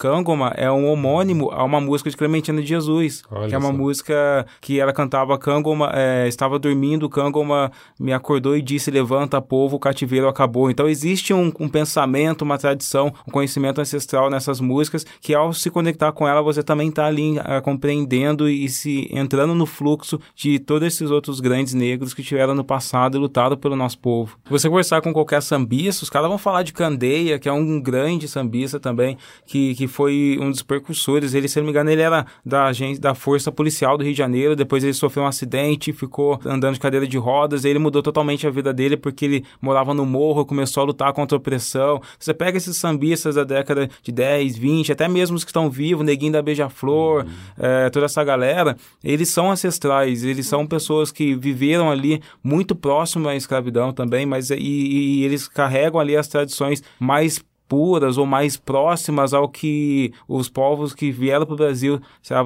É 0.56 0.72
um 0.72 0.88
homônimo 0.88 1.50
a 1.52 1.64
uma 1.64 1.82
música 1.82 2.10
de 2.10 2.18
Clementina 2.18 2.62
de 2.62 2.68
Jesus, 2.68 3.24
Olha 3.32 3.48
que 3.48 3.56
é 3.56 3.58
uma 3.58 3.72
só. 3.72 3.74
música 3.74 4.46
que 4.62 4.80
ela 4.80 4.94
cantava 4.94 5.38
Cangoma, 5.38 5.92
é, 5.94 6.28
estava 6.28 6.60
dormindo, 6.60 7.10
Cangoma 7.10 7.72
me 8.00 8.14
acordou 8.14 8.56
e 8.56 8.62
disse, 8.62 8.92
levanta 8.92 9.42
povo, 9.42 9.78
o 9.78 9.80
cativeiro 9.80 10.28
acabou. 10.28 10.70
Então 10.70 10.88
existe 10.88 11.34
um, 11.34 11.52
um 11.60 11.70
pensamento, 11.70 12.44
uma 12.44 12.58
tradição, 12.58 13.14
um 13.28 13.32
conhecimento 13.32 13.82
ancestral 13.82 14.30
nessas 14.30 14.60
músicas, 14.60 15.06
que 15.22 15.34
ao 15.34 15.54
se 15.54 15.70
conectar 15.70 16.12
com 16.12 16.28
ela, 16.28 16.42
você 16.42 16.62
também 16.62 16.90
está 16.90 17.06
ali 17.06 17.38
ah, 17.40 17.62
compreendendo 17.62 18.50
e 18.50 18.68
se 18.70 19.10
entrando 19.12 19.56
no 19.56 19.66
fluxo 19.66 20.20
de 20.36 20.60
todos 20.60 20.88
esses 20.88 21.10
outros 21.10 21.40
grandes 21.40 21.74
negros 21.74 22.14
que 22.14 22.24
tiveram 22.24 22.54
no 22.54 22.64
passado 22.64 23.18
e 23.18 23.20
lutaram 23.20 23.58
pelo 23.58 23.76
nosso 23.76 24.00
povo. 24.00 24.38
Você 24.50 24.68
conversar 24.70 25.02
com 25.02 25.14
qualquer 25.14 25.42
sambista, 25.42 26.04
os 26.04 26.10
caras 26.10 26.28
vão 26.28 26.38
falar 26.38 26.64
de 26.64 26.74
Candeia, 26.74 27.40
que 27.40 27.48
é 27.48 27.52
um 27.52 27.80
grande 27.80 28.28
sambista 28.28 28.80
também, 28.80 29.18
que, 29.46 29.76
que 29.76 29.88
foi 29.88 30.27
um 30.40 30.52
dos 30.52 30.62
percursores. 30.62 31.34
Ele, 31.34 31.48
se 31.48 31.60
não 31.60 31.66
me 31.66 31.72
engano, 31.72 31.90
ele 31.90 32.02
era 32.02 32.26
da 32.46 32.66
agência, 32.66 33.02
da 33.02 33.14
Força 33.14 33.52
Policial 33.52 33.98
do 33.98 34.04
Rio 34.04 34.14
de 34.14 34.18
Janeiro, 34.18 34.56
depois 34.56 34.84
ele 34.84 34.94
sofreu 34.94 35.24
um 35.24 35.28
acidente, 35.28 35.94
ficou 35.94 36.40
andando 36.46 36.74
de 36.74 36.80
cadeira 36.80 37.08
de 37.08 37.18
rodas, 37.18 37.66
ele 37.66 37.80
mudou 37.80 38.02
totalmente 38.02 38.46
a 38.46 38.50
vida 38.50 38.74
dele 38.74 38.98
porque 38.98 39.26
ele 39.26 39.46
morava 39.62 39.94
no 39.94 40.06
morro, 40.06 40.46
começou 40.46 40.84
a 40.84 40.86
lutar 40.86 41.14
contra 41.14 41.36
a 41.36 41.40
opressão. 41.40 42.02
Você 42.20 42.34
pega 42.34 42.58
esses 42.58 42.76
sambistas 42.78 43.36
da 43.36 43.44
década 43.44 43.90
de 44.02 44.12
10, 44.12 44.58
20, 44.58 44.92
até 44.92 45.08
mesmo 45.08 45.36
os 45.36 45.44
que 45.44 45.50
estão 45.50 45.70
vivos, 45.70 46.06
Neguinho 46.06 46.34
da 46.34 46.42
Beija-Flor, 46.42 47.26
eh, 47.58 47.90
toda 47.90 48.06
essa 48.06 48.24
galera, 48.24 48.76
eles 49.04 49.30
são 49.30 49.52
ancestrais, 49.52 50.24
eles 50.24 50.48
são 50.48 50.66
pessoas 50.66 51.12
que 51.12 51.36
viveram 51.36 51.90
ali 51.92 52.22
muito 52.44 52.76
próximo 52.76 53.28
à 53.28 53.36
escravidão 53.36 53.92
também, 53.94 54.26
mas 54.26 54.50
e, 54.50 54.56
e 54.58 55.24
eles 55.24 55.48
carregam 55.48 56.00
ali 56.00 56.16
as 56.16 56.28
tradições 56.28 56.84
mais 57.00 57.44
puras 57.68 58.18
ou 58.18 58.26
mais 58.26 58.56
próximas 58.58 59.34
ao 59.34 59.50
que 59.50 60.14
os 60.28 60.48
povos 60.50 60.94
que 60.94 61.12
vieram 61.12 61.46
para 61.46 61.54
o 61.54 61.58
Brasil 61.58 62.00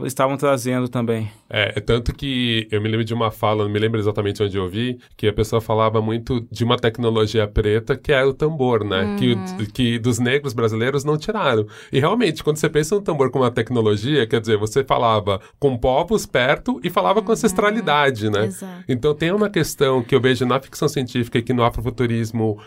estavam 0.05 0.37
trazendo 0.37 0.87
também. 0.89 1.29
É, 1.49 1.73
é 1.75 1.79
tanto 1.81 2.13
que 2.13 2.67
eu 2.71 2.81
me 2.81 2.87
lembro 2.89 3.03
de 3.05 3.13
uma 3.13 3.29
fala, 3.29 3.63
não 3.63 3.69
me 3.71 3.79
lembro 3.79 3.99
exatamente 3.99 4.41
onde 4.41 4.57
eu 4.57 4.67
vi, 4.69 4.97
que 5.17 5.27
a 5.27 5.33
pessoa 5.33 5.61
falava 5.61 6.01
muito 6.01 6.45
de 6.51 6.63
uma 6.63 6.77
tecnologia 6.77 7.47
preta 7.47 7.95
que 7.95 8.11
é 8.11 8.23
o 8.23 8.33
tambor, 8.33 8.83
né? 8.83 9.15
Que, 9.17 9.33
o- 9.33 9.71
que 9.71 9.99
dos 9.99 10.17
negros 10.19 10.53
brasileiros 10.53 11.03
não 11.03 11.17
tiraram. 11.17 11.65
E 11.91 11.99
realmente, 11.99 12.43
quando 12.43 12.57
você 12.57 12.69
pensa 12.69 12.95
no 12.95 13.01
tambor 13.01 13.29
como 13.31 13.43
uma 13.43 13.51
tecnologia, 13.51 14.25
quer 14.25 14.39
dizer, 14.39 14.57
você 14.57 14.83
falava 14.83 15.39
com 15.59 15.77
povos 15.77 16.25
perto 16.25 16.79
e 16.83 16.89
falava 16.89 17.21
com 17.21 17.31
ancestralidade, 17.31 18.29
né? 18.29 18.45
Exato. 18.45 18.83
Então 18.87 19.13
tem 19.13 19.31
uma 19.31 19.49
questão 19.49 20.01
que 20.01 20.15
eu 20.15 20.21
vejo 20.21 20.45
na 20.45 20.59
ficção 20.59 20.87
científica 20.87 21.37
e 21.37 21.41
que 21.43 21.53
no 21.53 21.63
afrofuturismo 21.63 22.57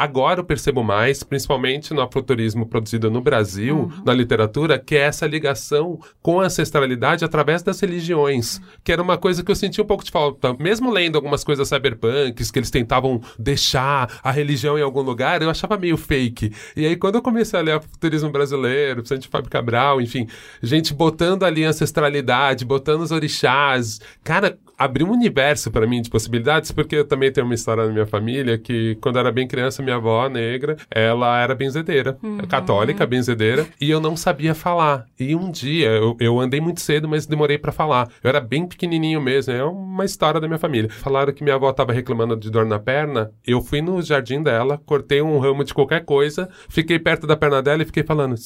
agora 0.00 0.40
eu 0.40 0.44
percebo 0.44 0.82
mais, 0.82 1.22
principalmente 1.22 1.92
no 1.92 2.00
afrofuturismo 2.00 2.64
produzido 2.64 3.10
no 3.10 3.20
Brasil, 3.20 3.92
na 4.02 4.14
literatura, 4.14 4.78
que 4.78 4.96
é 4.96 5.00
essa 5.00 5.26
ligação 5.26 6.00
com 6.22 6.40
a 6.40 6.46
ancestralidade 6.46 7.22
através 7.22 7.62
das 7.62 7.78
religiões, 7.80 8.62
que 8.82 8.92
era 8.92 9.02
uma 9.02 9.18
coisa 9.18 9.44
que 9.44 9.50
eu 9.50 9.54
senti 9.54 9.78
um 9.78 9.84
pouco 9.84 10.02
de 10.02 10.10
falta. 10.10 10.56
Mesmo 10.58 10.90
lendo 10.90 11.16
algumas 11.16 11.44
coisas 11.44 11.68
cyberpunks, 11.68 12.50
que 12.50 12.58
eles 12.58 12.70
tentavam 12.70 13.20
deixar 13.38 14.18
a 14.22 14.30
religião 14.30 14.78
em 14.78 14.82
algum 14.82 15.02
lugar, 15.02 15.42
eu 15.42 15.50
achava 15.50 15.76
meio 15.76 15.98
fake. 15.98 16.50
E 16.74 16.86
aí 16.86 16.96
quando 16.96 17.16
eu 17.16 17.22
comecei 17.22 17.60
a 17.60 17.62
ler 17.62 17.72
afrofuturismo 17.72 18.30
brasileiro, 18.30 19.02
principalmente 19.02 19.28
Fábio 19.28 19.50
Cabral, 19.50 20.00
enfim, 20.00 20.26
gente 20.62 20.94
botando 20.94 21.42
ali 21.42 21.62
a 21.62 21.68
ancestralidade, 21.68 22.64
botando 22.64 23.02
os 23.02 23.10
orixás, 23.10 24.00
cara, 24.24 24.58
abriu 24.80 25.06
um 25.06 25.12
universo 25.12 25.70
para 25.70 25.86
mim 25.86 26.00
de 26.00 26.08
possibilidades, 26.08 26.72
porque 26.72 26.96
eu 26.96 27.04
também 27.04 27.30
tenho 27.30 27.46
uma 27.46 27.54
história 27.54 27.84
na 27.84 27.92
minha 27.92 28.06
família 28.06 28.56
que, 28.56 28.96
quando 29.02 29.16
eu 29.16 29.20
era 29.20 29.30
bem 29.30 29.46
criança, 29.46 29.82
minha 29.82 29.96
avó 29.96 30.26
negra, 30.26 30.78
ela 30.90 31.38
era 31.38 31.54
benzedeira, 31.54 32.16
uhum. 32.22 32.38
católica, 32.38 33.06
benzedeira, 33.06 33.66
e 33.78 33.90
eu 33.90 34.00
não 34.00 34.16
sabia 34.16 34.54
falar. 34.54 35.04
E 35.18 35.36
um 35.36 35.50
dia, 35.50 35.90
eu, 35.90 36.16
eu 36.18 36.40
andei 36.40 36.62
muito 36.62 36.80
cedo, 36.80 37.06
mas 37.06 37.26
demorei 37.26 37.58
para 37.58 37.72
falar. 37.72 38.08
Eu 38.24 38.30
era 38.30 38.40
bem 38.40 38.66
pequenininho 38.66 39.20
mesmo, 39.20 39.52
é 39.52 39.62
uma 39.62 40.06
história 40.06 40.40
da 40.40 40.48
minha 40.48 40.58
família. 40.58 40.88
Falaram 40.88 41.34
que 41.34 41.44
minha 41.44 41.56
avó 41.56 41.70
tava 41.74 41.92
reclamando 41.92 42.34
de 42.34 42.50
dor 42.50 42.64
na 42.64 42.78
perna, 42.78 43.30
eu 43.46 43.60
fui 43.60 43.82
no 43.82 44.00
jardim 44.00 44.42
dela, 44.42 44.80
cortei 44.86 45.20
um 45.20 45.38
ramo 45.38 45.62
de 45.62 45.74
qualquer 45.74 46.06
coisa, 46.06 46.48
fiquei 46.70 46.98
perto 46.98 47.26
da 47.26 47.36
perna 47.36 47.60
dela 47.60 47.82
e 47.82 47.84
fiquei 47.84 48.02
falando. 48.02 48.34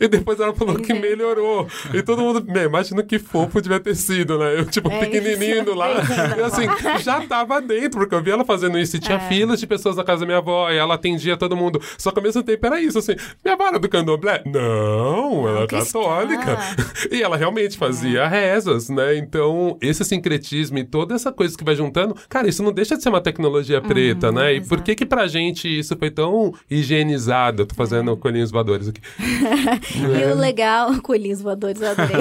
e 0.00 0.06
depois 0.06 0.38
ela 0.38 0.54
falou 0.54 0.76
que 0.76 0.94
melhorou. 0.94 1.66
E 1.92 2.00
todo 2.00 2.22
mundo, 2.22 2.46
imagina 2.60 3.02
que 3.02 3.18
fofo 3.46 3.60
devia 3.60 3.80
ter 3.80 3.94
sido, 3.94 4.38
né? 4.38 4.58
Eu, 4.58 4.64
tipo, 4.66 4.90
é 4.90 5.00
pequenininho 5.00 5.74
lá. 5.74 5.88
E 5.90 6.42
assim, 6.42 7.02
já 7.02 7.20
tava 7.26 7.60
dentro, 7.60 8.00
porque 8.00 8.14
eu 8.14 8.22
vi 8.22 8.30
ela 8.30 8.44
fazendo 8.44 8.78
isso. 8.78 8.96
E 8.96 9.00
tinha 9.00 9.18
é. 9.18 9.28
filas 9.28 9.60
de 9.60 9.66
pessoas 9.66 9.96
na 9.96 10.04
casa 10.04 10.20
da 10.20 10.26
minha 10.26 10.38
avó, 10.38 10.70
e 10.70 10.76
ela 10.76 10.94
atendia 10.94 11.36
todo 11.36 11.56
mundo. 11.56 11.80
Só 11.98 12.10
que 12.10 12.18
ao 12.18 12.22
mesmo 12.22 12.42
tempo 12.42 12.66
era 12.66 12.80
isso, 12.80 12.98
assim, 12.98 13.14
minha 13.44 13.54
avó 13.54 13.66
era 13.68 13.78
do 13.78 13.88
candomblé? 13.88 14.42
Não, 14.46 15.48
ela 15.48 15.62
é 15.62 15.66
católica. 15.66 16.58
E 17.10 17.22
ela 17.22 17.36
realmente 17.36 17.78
fazia 17.78 18.20
é. 18.20 18.26
rezas, 18.28 18.88
né? 18.88 19.16
Então, 19.16 19.76
esse 19.80 20.04
sincretismo 20.04 20.78
e 20.78 20.84
toda 20.84 21.14
essa 21.14 21.32
coisa 21.32 21.56
que 21.56 21.64
vai 21.64 21.74
juntando, 21.74 22.14
cara, 22.28 22.48
isso 22.48 22.62
não 22.62 22.72
deixa 22.72 22.96
de 22.96 23.02
ser 23.02 23.08
uma 23.08 23.20
tecnologia 23.20 23.80
preta, 23.80 24.28
uhum, 24.28 24.34
né? 24.34 24.52
E 24.52 24.56
exato. 24.56 24.68
por 24.68 24.82
que 24.82 24.94
que 24.94 25.06
pra 25.06 25.26
gente 25.26 25.66
isso 25.66 25.96
foi 25.96 26.10
tão 26.10 26.52
higienizado? 26.70 27.62
Eu 27.62 27.66
tô 27.66 27.74
fazendo 27.74 28.12
é. 28.12 28.16
coelhinhos 28.16 28.50
voadores 28.50 28.88
aqui. 28.88 29.00
e 29.96 30.32
o 30.32 30.36
legal, 30.36 30.94
coelhinhos 31.02 31.40
voadores, 31.40 31.80
eu 31.80 31.90
adorei. 31.90 32.20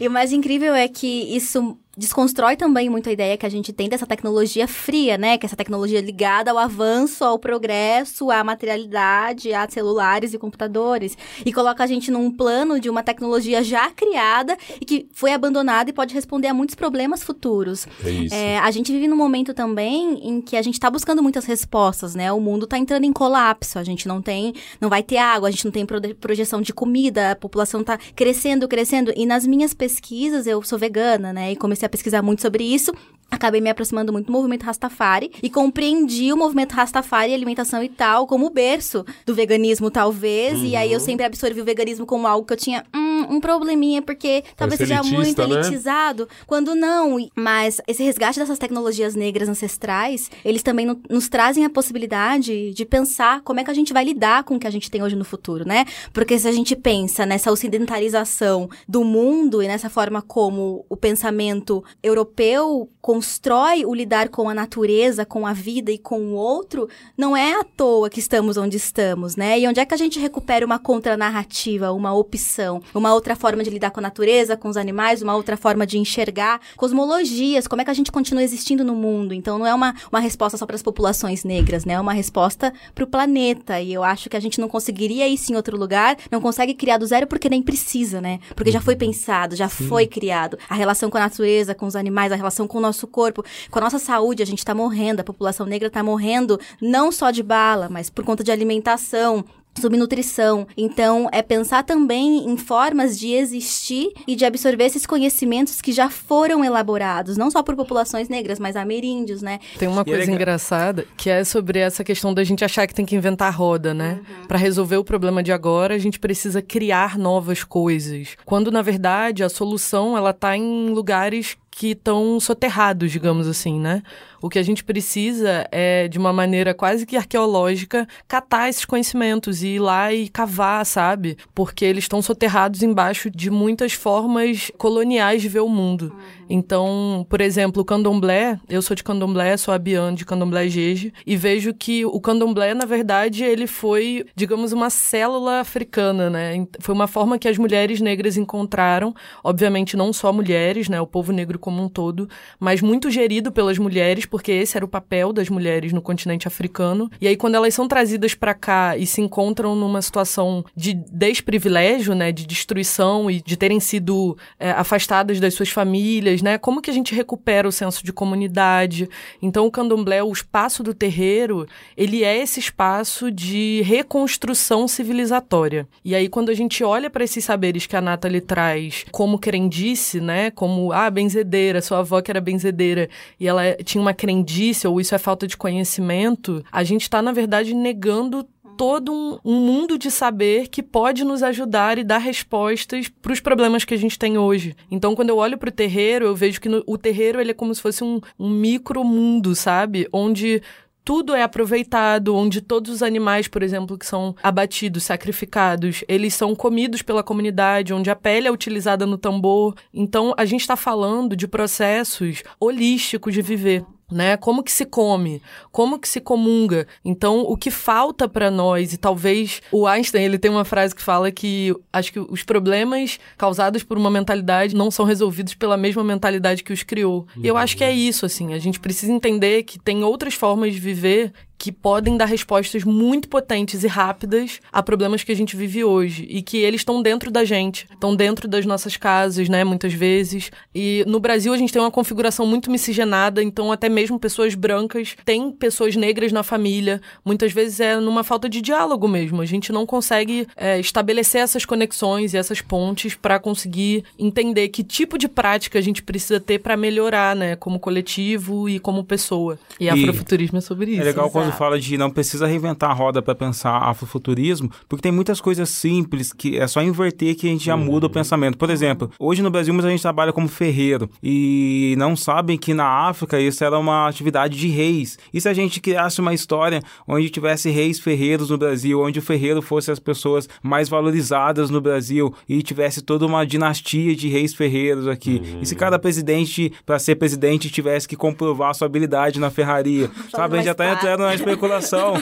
e 0.00 0.08
o 0.08 0.10
mais 0.10 0.21
incrível 0.30 0.74
é 0.74 0.86
que 0.86 1.34
isso 1.34 1.76
desconstrói 1.96 2.56
também 2.56 2.88
muito 2.88 3.08
a 3.08 3.12
ideia 3.12 3.36
que 3.36 3.44
a 3.44 3.48
gente 3.50 3.72
tem 3.72 3.88
dessa 3.88 4.06
tecnologia 4.06 4.66
fria, 4.66 5.18
né? 5.18 5.36
Que 5.36 5.44
é 5.44 5.46
essa 5.46 5.56
tecnologia 5.56 6.00
ligada 6.00 6.50
ao 6.50 6.58
avanço, 6.58 7.24
ao 7.24 7.38
progresso, 7.38 8.30
à 8.30 8.42
materialidade, 8.42 9.52
a 9.52 9.68
celulares 9.68 10.32
e 10.32 10.38
computadores. 10.38 11.16
E 11.44 11.52
coloca 11.52 11.84
a 11.84 11.86
gente 11.86 12.10
num 12.10 12.30
plano 12.30 12.80
de 12.80 12.88
uma 12.88 13.02
tecnologia 13.02 13.62
já 13.62 13.90
criada 13.90 14.56
e 14.80 14.84
que 14.84 15.06
foi 15.12 15.32
abandonada 15.32 15.90
e 15.90 15.92
pode 15.92 16.14
responder 16.14 16.48
a 16.48 16.54
muitos 16.54 16.74
problemas 16.74 17.22
futuros. 17.22 17.86
É 18.04 18.10
isso. 18.10 18.34
É, 18.34 18.58
a 18.58 18.70
gente 18.70 18.90
vive 18.90 19.06
num 19.06 19.16
momento 19.16 19.52
também 19.52 20.18
em 20.26 20.40
que 20.40 20.56
a 20.56 20.62
gente 20.62 20.74
está 20.74 20.90
buscando 20.90 21.22
muitas 21.22 21.44
respostas, 21.44 22.14
né? 22.14 22.32
O 22.32 22.40
mundo 22.40 22.64
está 22.64 22.78
entrando 22.78 23.04
em 23.04 23.12
colapso, 23.12 23.78
a 23.78 23.84
gente 23.84 24.08
não 24.08 24.22
tem, 24.22 24.54
não 24.80 24.88
vai 24.88 25.02
ter 25.02 25.18
água, 25.18 25.48
a 25.48 25.50
gente 25.50 25.64
não 25.64 25.72
tem 25.72 25.86
projeção 26.18 26.62
de 26.62 26.72
comida, 26.72 27.32
a 27.32 27.36
população 27.36 27.82
está 27.82 27.98
crescendo, 28.16 28.66
crescendo. 28.66 29.12
E 29.14 29.26
nas 29.26 29.46
minhas 29.46 29.74
pesquisas, 29.74 30.46
eu 30.46 30.62
sou 30.62 30.78
vegana, 30.78 31.32
né? 31.32 31.52
E 31.52 31.56
comecei 31.56 31.81
comecei 31.82 31.86
a 31.86 31.90
pesquisar 31.90 32.22
muito 32.22 32.42
sobre 32.42 32.64
isso 32.64 32.92
acabei 33.32 33.62
me 33.62 33.70
aproximando 33.70 34.12
muito 34.12 34.26
do 34.26 34.32
movimento 34.32 34.64
Rastafari 34.64 35.32
e 35.42 35.48
compreendi 35.48 36.32
o 36.32 36.36
movimento 36.36 36.72
Rastafari, 36.72 37.32
alimentação 37.32 37.82
e 37.82 37.88
tal, 37.88 38.26
como 38.26 38.46
o 38.46 38.50
berço 38.50 39.04
do 39.24 39.34
veganismo, 39.34 39.90
talvez. 39.90 40.58
Uhum. 40.58 40.66
E 40.66 40.76
aí 40.76 40.92
eu 40.92 40.98
uhum. 40.98 41.04
sempre 41.04 41.24
absorvi 41.24 41.60
o 41.60 41.64
veganismo 41.64 42.04
como 42.04 42.26
algo 42.26 42.46
que 42.46 42.52
eu 42.52 42.56
tinha 42.58 42.84
hum, 42.94 43.26
um 43.30 43.40
probleminha, 43.40 44.02
porque 44.02 44.44
talvez 44.54 44.78
seja 44.78 45.02
muito 45.02 45.46
né? 45.48 45.54
elitizado, 45.54 46.28
quando 46.46 46.74
não. 46.74 47.16
Mas 47.34 47.80
esse 47.86 48.02
resgate 48.02 48.38
dessas 48.38 48.58
tecnologias 48.58 49.14
negras 49.14 49.48
ancestrais, 49.48 50.30
eles 50.44 50.62
também 50.62 50.84
no, 50.84 51.00
nos 51.08 51.28
trazem 51.28 51.64
a 51.64 51.70
possibilidade 51.70 52.72
de 52.72 52.84
pensar 52.84 53.40
como 53.40 53.60
é 53.60 53.64
que 53.64 53.70
a 53.70 53.74
gente 53.74 53.94
vai 53.94 54.04
lidar 54.04 54.44
com 54.44 54.56
o 54.56 54.60
que 54.60 54.66
a 54.66 54.70
gente 54.70 54.90
tem 54.90 55.02
hoje 55.02 55.16
no 55.16 55.24
futuro, 55.24 55.66
né? 55.66 55.86
Porque 56.12 56.38
se 56.38 56.46
a 56.46 56.52
gente 56.52 56.76
pensa 56.76 57.24
nessa 57.24 57.50
ocidentalização 57.50 58.68
do 58.86 59.02
mundo 59.02 59.62
e 59.62 59.66
nessa 59.66 59.88
forma 59.88 60.20
como 60.20 60.84
o 60.88 60.96
pensamento 60.96 61.82
europeu 62.02 62.90
constrói 63.02 63.84
o 63.84 63.92
lidar 63.92 64.28
com 64.28 64.48
a 64.48 64.54
natureza, 64.54 65.26
com 65.26 65.44
a 65.44 65.52
vida 65.52 65.90
e 65.90 65.98
com 65.98 66.20
o 66.20 66.34
outro, 66.34 66.88
não 67.18 67.36
é 67.36 67.60
à 67.60 67.64
toa 67.64 68.08
que 68.08 68.20
estamos 68.20 68.56
onde 68.56 68.76
estamos, 68.76 69.34
né? 69.34 69.58
E 69.58 69.66
onde 69.66 69.80
é 69.80 69.84
que 69.84 69.92
a 69.92 69.96
gente 69.96 70.20
recupera 70.20 70.64
uma 70.64 70.78
contranarrativa, 70.78 71.90
uma 71.90 72.14
opção, 72.14 72.80
uma 72.94 73.12
outra 73.12 73.34
forma 73.34 73.64
de 73.64 73.70
lidar 73.70 73.90
com 73.90 73.98
a 73.98 74.02
natureza, 74.02 74.56
com 74.56 74.68
os 74.68 74.76
animais, 74.76 75.20
uma 75.20 75.34
outra 75.34 75.56
forma 75.56 75.84
de 75.84 75.98
enxergar 75.98 76.60
cosmologias, 76.76 77.66
como 77.66 77.82
é 77.82 77.84
que 77.84 77.90
a 77.90 77.94
gente 77.94 78.12
continua 78.12 78.44
existindo 78.44 78.84
no 78.84 78.94
mundo? 78.94 79.34
Então 79.34 79.58
não 79.58 79.66
é 79.66 79.74
uma, 79.74 79.96
uma 80.10 80.20
resposta 80.20 80.56
só 80.56 80.64
para 80.64 80.76
as 80.76 80.82
populações 80.82 81.42
negras, 81.42 81.84
né? 81.84 81.94
É 81.94 82.00
uma 82.00 82.12
resposta 82.12 82.72
para 82.94 83.02
o 83.02 83.06
planeta. 83.06 83.80
E 83.80 83.92
eu 83.92 84.04
acho 84.04 84.30
que 84.30 84.36
a 84.36 84.40
gente 84.40 84.60
não 84.60 84.68
conseguiria 84.68 85.26
isso 85.26 85.52
em 85.52 85.56
outro 85.56 85.76
lugar, 85.76 86.16
não 86.30 86.40
consegue 86.40 86.72
criar 86.72 86.98
do 86.98 87.06
zero 87.06 87.26
porque 87.26 87.48
nem 87.48 87.62
precisa, 87.62 88.20
né? 88.20 88.38
Porque 88.54 88.70
já 88.70 88.80
foi 88.80 88.94
pensado, 88.94 89.56
já 89.56 89.68
Sim. 89.68 89.88
foi 89.88 90.06
criado. 90.06 90.56
A 90.68 90.76
relação 90.76 91.10
com 91.10 91.16
a 91.16 91.20
natureza, 91.20 91.74
com 91.74 91.86
os 91.86 91.96
animais, 91.96 92.30
a 92.30 92.36
relação 92.36 92.68
com 92.68 92.78
o 92.78 92.91
nosso 92.92 93.06
corpo, 93.06 93.42
com 93.70 93.78
a 93.78 93.82
nossa 93.82 93.98
saúde, 93.98 94.42
a 94.42 94.46
gente 94.46 94.58
está 94.58 94.74
morrendo, 94.74 95.20
a 95.20 95.24
população 95.24 95.64
negra 95.64 95.88
está 95.88 96.02
morrendo 96.02 96.60
não 96.80 97.10
só 97.10 97.30
de 97.30 97.42
bala, 97.42 97.88
mas 97.88 98.10
por 98.10 98.22
conta 98.22 98.44
de 98.44 98.52
alimentação, 98.52 99.44
subnutrição. 99.80 100.66
Então, 100.76 101.28
é 101.32 101.42
pensar 101.42 101.82
também 101.84 102.48
em 102.48 102.56
formas 102.56 103.18
de 103.18 103.32
existir 103.32 104.12
e 104.26 104.36
de 104.36 104.44
absorver 104.44 104.84
esses 104.84 105.06
conhecimentos 105.06 105.80
que 105.80 105.92
já 105.92 106.10
foram 106.10 106.64
elaborados, 106.64 107.36
não 107.36 107.50
só 107.50 107.62
por 107.62 107.74
populações 107.74 108.28
negras, 108.28 108.58
mas 108.58 108.76
ameríndios, 108.76 109.40
né? 109.42 109.58
Tem 109.78 109.88
uma 109.88 110.04
coisa 110.04 110.30
engraçada 110.30 111.06
que 111.16 111.30
é 111.30 111.42
sobre 111.44 111.78
essa 111.78 112.04
questão 112.04 112.34
da 112.34 112.44
gente 112.44 112.64
achar 112.64 112.86
que 112.86 112.94
tem 112.94 113.06
que 113.06 113.16
inventar 113.16 113.54
roda, 113.54 113.94
né? 113.94 114.20
Uhum. 114.28 114.46
Para 114.46 114.58
resolver 114.58 114.96
o 114.96 115.04
problema 115.04 115.42
de 115.42 115.52
agora, 115.52 115.94
a 115.94 115.98
gente 115.98 116.18
precisa 116.18 116.60
criar 116.60 117.18
novas 117.18 117.64
coisas. 117.64 118.36
Quando 118.44 118.70
na 118.70 118.82
verdade 118.82 119.42
a 119.42 119.48
solução 119.48 120.16
ela 120.16 120.32
tá 120.32 120.56
em 120.56 120.90
lugares 120.90 121.56
que 121.74 121.92
estão 121.92 122.38
soterrados, 122.38 123.10
digamos 123.10 123.48
assim, 123.48 123.80
né? 123.80 124.02
O 124.42 124.48
que 124.50 124.58
a 124.58 124.62
gente 124.62 124.84
precisa 124.84 125.66
é, 125.72 126.06
de 126.06 126.18
uma 126.18 126.32
maneira 126.32 126.74
quase 126.74 127.06
que 127.06 127.16
arqueológica, 127.16 128.06
catar 128.28 128.68
esses 128.68 128.84
conhecimentos 128.84 129.62
e 129.62 129.68
ir 129.68 129.78
lá 129.78 130.12
e 130.12 130.28
cavar, 130.28 130.84
sabe? 130.84 131.38
Porque 131.54 131.84
eles 131.84 132.04
estão 132.04 132.20
soterrados 132.20 132.82
embaixo 132.82 133.30
de 133.30 133.50
muitas 133.50 133.94
formas 133.94 134.70
coloniais 134.76 135.40
de 135.40 135.48
ver 135.48 135.60
o 135.60 135.68
mundo. 135.68 136.14
Então, 136.54 137.26
por 137.30 137.40
exemplo, 137.40 137.80
o 137.80 137.84
candomblé, 137.84 138.60
eu 138.68 138.82
sou 138.82 138.94
de 138.94 139.02
candomblé, 139.02 139.56
sou 139.56 139.72
a 139.72 139.78
Bian 139.78 140.14
de 140.14 140.26
candomblé 140.26 140.68
Jeje, 140.68 141.10
e 141.26 141.34
vejo 141.34 141.72
que 141.72 142.04
o 142.04 142.20
candomblé, 142.20 142.74
na 142.74 142.84
verdade, 142.84 143.42
ele 143.42 143.66
foi, 143.66 144.26
digamos, 144.36 144.70
uma 144.70 144.90
célula 144.90 145.60
africana, 145.60 146.28
né? 146.28 146.66
Foi 146.78 146.94
uma 146.94 147.06
forma 147.06 147.38
que 147.38 147.48
as 147.48 147.56
mulheres 147.56 148.02
negras 148.02 148.36
encontraram, 148.36 149.14
obviamente 149.42 149.96
não 149.96 150.12
só 150.12 150.30
mulheres, 150.30 150.90
né? 150.90 151.00
O 151.00 151.06
povo 151.06 151.32
negro 151.32 151.58
como 151.58 151.82
um 151.82 151.88
todo, 151.88 152.28
mas 152.60 152.82
muito 152.82 153.10
gerido 153.10 153.50
pelas 153.50 153.78
mulheres, 153.78 154.26
porque 154.26 154.52
esse 154.52 154.76
era 154.76 154.84
o 154.84 154.88
papel 154.88 155.32
das 155.32 155.48
mulheres 155.48 155.90
no 155.90 156.02
continente 156.02 156.46
africano. 156.46 157.10
E 157.18 157.26
aí, 157.26 157.36
quando 157.36 157.54
elas 157.54 157.72
são 157.72 157.88
trazidas 157.88 158.34
para 158.34 158.52
cá 158.52 158.94
e 158.94 159.06
se 159.06 159.22
encontram 159.22 159.74
numa 159.74 160.02
situação 160.02 160.62
de 160.76 160.92
desprivilégio, 160.92 162.14
né, 162.14 162.30
de 162.30 162.46
destruição 162.46 163.30
e 163.30 163.40
de 163.40 163.56
terem 163.56 163.80
sido 163.80 164.36
é, 164.60 164.72
afastadas 164.72 165.40
das 165.40 165.54
suas 165.54 165.70
famílias, 165.70 166.41
né, 166.42 166.58
como 166.58 166.82
que 166.82 166.90
a 166.90 166.94
gente 166.94 167.14
recupera 167.14 167.66
o 167.66 167.72
senso 167.72 168.04
de 168.04 168.12
comunidade? 168.12 169.08
Então, 169.40 169.66
o 169.66 169.70
candomblé, 169.70 170.22
o 170.22 170.32
espaço 170.32 170.82
do 170.82 170.92
terreiro, 170.92 171.66
ele 171.96 172.24
é 172.24 172.36
esse 172.36 172.60
espaço 172.60 173.30
de 173.30 173.82
reconstrução 173.82 174.86
civilizatória. 174.86 175.86
E 176.04 176.14
aí, 176.14 176.28
quando 176.28 176.50
a 176.50 176.54
gente 176.54 176.82
olha 176.84 177.08
para 177.08 177.24
esses 177.24 177.44
saberes 177.44 177.86
que 177.86 177.96
a 177.96 178.00
Nathalie 178.00 178.40
traz 178.40 179.04
como 179.10 179.38
crendice, 179.38 180.20
né, 180.20 180.50
como, 180.50 180.92
ah, 180.92 181.10
benzedeira, 181.10 181.80
sua 181.80 182.00
avó 182.00 182.20
que 182.20 182.30
era 182.30 182.40
benzedeira, 182.40 183.08
e 183.38 183.46
ela 183.46 183.74
tinha 183.84 184.00
uma 184.00 184.14
crendice 184.14 184.86
ou 184.86 185.00
isso 185.00 185.14
é 185.14 185.18
falta 185.18 185.46
de 185.46 185.56
conhecimento, 185.56 186.64
a 186.70 186.82
gente 186.84 187.02
está, 187.02 187.22
na 187.22 187.32
verdade, 187.32 187.74
negando 187.74 188.46
todo 188.76 189.12
um, 189.12 189.38
um, 189.44 189.60
mundo 189.60 189.98
de 189.98 190.10
saber 190.10 190.68
que 190.68 190.82
pode 190.82 191.24
nos 191.24 191.42
ajudar 191.42 191.98
e 191.98 192.04
dar 192.04 192.18
respostas 192.18 193.08
para 193.08 193.32
os 193.32 193.40
problemas 193.40 193.84
que 193.84 193.94
a 193.94 193.98
gente 193.98 194.18
tem 194.18 194.38
hoje. 194.38 194.74
Então, 194.90 195.14
quando 195.14 195.30
eu 195.30 195.36
olho 195.36 195.58
para 195.58 195.68
o 195.68 195.72
terreiro, 195.72 196.26
eu 196.26 196.34
vejo 196.34 196.60
que 196.60 196.68
no, 196.68 196.82
o 196.86 196.98
terreiro 196.98 197.40
ele 197.40 197.50
é 197.50 197.54
como 197.54 197.74
se 197.74 197.82
fosse 197.82 198.02
um, 198.02 198.20
um 198.38 198.50
micro 198.50 199.04
mundo, 199.04 199.54
sabe? 199.54 200.08
Onde 200.12 200.62
tudo 201.04 201.34
é 201.34 201.42
aproveitado, 201.42 202.34
onde 202.34 202.60
todos 202.60 202.92
os 202.92 203.02
animais, 203.02 203.48
por 203.48 203.62
exemplo, 203.62 203.98
que 203.98 204.06
são 204.06 204.34
abatidos, 204.42 205.04
sacrificados, 205.04 206.04
eles 206.06 206.34
são 206.34 206.54
comidos 206.54 207.02
pela 207.02 207.22
comunidade, 207.22 207.92
onde 207.92 208.10
a 208.10 208.16
pele 208.16 208.46
é 208.46 208.52
utilizada 208.52 209.04
no 209.04 209.18
tambor. 209.18 209.74
Então, 209.92 210.32
a 210.36 210.44
gente 210.44 210.60
está 210.60 210.76
falando 210.76 211.34
de 211.34 211.48
processos 211.48 212.42
holísticos 212.60 213.34
de 213.34 213.42
viver 213.42 213.84
né? 214.12 214.36
Como 214.36 214.62
que 214.62 214.70
se 214.70 214.84
come? 214.84 215.42
Como 215.70 215.98
que 215.98 216.08
se 216.08 216.20
comunga? 216.20 216.86
Então, 217.04 217.40
o 217.40 217.56
que 217.56 217.70
falta 217.70 218.28
para 218.28 218.50
nós 218.50 218.92
e 218.92 218.96
talvez 218.96 219.62
o 219.70 219.86
Einstein, 219.86 220.24
ele 220.24 220.38
tem 220.38 220.50
uma 220.50 220.64
frase 220.64 220.94
que 220.94 221.02
fala 221.02 221.30
que 221.30 221.74
acho 221.92 222.12
que 222.12 222.20
os 222.20 222.42
problemas 222.42 223.18
causados 223.36 223.82
por 223.82 223.96
uma 223.96 224.10
mentalidade 224.10 224.74
não 224.74 224.90
são 224.90 225.04
resolvidos 225.04 225.54
pela 225.54 225.76
mesma 225.76 226.04
mentalidade 226.04 226.62
que 226.62 226.72
os 226.72 226.82
criou. 226.82 227.26
E 227.36 227.46
eu 227.46 227.56
acho 227.56 227.76
que 227.76 227.84
é 227.84 227.92
isso 227.92 228.26
assim, 228.26 228.54
a 228.54 228.58
gente 228.58 228.78
precisa 228.78 229.12
entender 229.12 229.62
que 229.62 229.78
tem 229.78 230.04
outras 230.04 230.34
formas 230.34 230.74
de 230.74 230.80
viver 230.80 231.32
que 231.62 231.70
podem 231.70 232.16
dar 232.16 232.24
respostas 232.24 232.82
muito 232.82 233.28
potentes 233.28 233.84
e 233.84 233.86
rápidas 233.86 234.58
a 234.72 234.82
problemas 234.82 235.22
que 235.22 235.30
a 235.30 235.36
gente 235.36 235.54
vive 235.54 235.84
hoje 235.84 236.26
e 236.28 236.42
que 236.42 236.56
eles 236.56 236.80
estão 236.80 237.00
dentro 237.00 237.30
da 237.30 237.44
gente, 237.44 237.86
estão 237.88 238.16
dentro 238.16 238.48
das 238.48 238.66
nossas 238.66 238.96
casas, 238.96 239.48
né, 239.48 239.62
muitas 239.62 239.92
vezes. 239.92 240.50
E 240.74 241.04
no 241.06 241.20
Brasil 241.20 241.52
a 241.52 241.56
gente 241.56 241.72
tem 241.72 241.80
uma 241.80 241.88
configuração 241.88 242.44
muito 242.44 242.68
miscigenada, 242.68 243.40
então 243.40 243.70
até 243.70 243.88
mesmo 243.88 244.18
pessoas 244.18 244.56
brancas 244.56 245.14
têm 245.24 245.52
pessoas 245.52 245.94
negras 245.94 246.32
na 246.32 246.42
família. 246.42 247.00
Muitas 247.24 247.52
vezes 247.52 247.78
é 247.78 247.96
numa 247.96 248.24
falta 248.24 248.48
de 248.48 248.60
diálogo 248.60 249.06
mesmo. 249.06 249.40
A 249.40 249.46
gente 249.46 249.70
não 249.70 249.86
consegue 249.86 250.48
é, 250.56 250.80
estabelecer 250.80 251.42
essas 251.42 251.64
conexões 251.64 252.34
e 252.34 252.36
essas 252.36 252.60
pontes 252.60 253.14
para 253.14 253.38
conseguir 253.38 254.02
entender 254.18 254.68
que 254.70 254.82
tipo 254.82 255.16
de 255.16 255.28
prática 255.28 255.78
a 255.78 255.82
gente 255.82 256.02
precisa 256.02 256.40
ter 256.40 256.58
para 256.58 256.76
melhorar, 256.76 257.36
né, 257.36 257.54
como 257.54 257.78
coletivo 257.78 258.68
e 258.68 258.80
como 258.80 259.04
pessoa. 259.04 259.56
E, 259.78 259.84
e 259.84 259.88
afrofuturismo 259.88 260.58
é 260.58 260.60
sobre 260.60 260.90
isso. 260.90 261.02
É 261.02 261.04
legal 261.04 261.30
quando 261.30 261.51
fala 261.52 261.78
de 261.78 261.96
não 261.96 262.10
precisa 262.10 262.46
reinventar 262.46 262.90
a 262.90 262.94
roda 262.94 263.22
para 263.22 263.34
pensar 263.34 263.76
afrofuturismo, 263.78 264.70
porque 264.88 265.02
tem 265.02 265.12
muitas 265.12 265.40
coisas 265.40 265.68
simples 265.68 266.32
que 266.32 266.58
é 266.58 266.66
só 266.66 266.82
inverter 266.82 267.36
que 267.36 267.46
a 267.46 267.50
gente 267.50 267.64
já 267.64 267.74
uhum. 267.74 267.84
muda 267.84 268.06
o 268.06 268.10
pensamento. 268.10 268.58
Por 268.58 268.70
exemplo, 268.70 269.10
hoje 269.18 269.42
no 269.42 269.50
Brasil 269.50 269.72
muita 269.72 269.88
gente 269.90 270.02
trabalha 270.02 270.32
como 270.32 270.48
ferreiro 270.48 271.10
e 271.22 271.94
não 271.98 272.16
sabem 272.16 272.56
que 272.56 272.74
na 272.74 272.86
África 272.86 273.40
isso 273.40 273.64
era 273.64 273.78
uma 273.78 274.08
atividade 274.08 274.56
de 274.58 274.68
reis. 274.68 275.18
E 275.32 275.40
se 275.40 275.48
a 275.48 275.54
gente 275.54 275.80
criasse 275.80 276.20
uma 276.20 276.34
história 276.34 276.82
onde 277.06 277.30
tivesse 277.30 277.70
reis 277.70 277.98
ferreiros 277.98 278.50
no 278.50 278.58
Brasil, 278.58 279.00
onde 279.00 279.18
o 279.18 279.22
ferreiro 279.22 279.62
fosse 279.62 279.90
as 279.90 279.98
pessoas 279.98 280.48
mais 280.62 280.88
valorizadas 280.88 281.70
no 281.70 281.80
Brasil 281.80 282.34
e 282.48 282.62
tivesse 282.62 283.02
toda 283.02 283.26
uma 283.26 283.44
dinastia 283.46 284.14
de 284.14 284.28
reis 284.28 284.54
ferreiros 284.54 285.06
aqui. 285.06 285.42
Uhum. 285.44 285.60
E 285.62 285.66
se 285.66 285.74
cada 285.74 285.98
presidente, 285.98 286.72
para 286.84 286.98
ser 286.98 287.16
presidente, 287.16 287.70
tivesse 287.70 288.08
que 288.08 288.16
comprovar 288.16 288.74
sua 288.74 288.86
habilidade 288.86 289.40
na 289.40 289.50
ferraria, 289.50 290.10
sabe? 290.30 290.54
A 290.54 290.56
gente 290.58 290.66
já 290.66 290.72
está 290.72 290.92
entrando 290.92 291.20
na 291.20 291.34
especulação. 291.42 292.14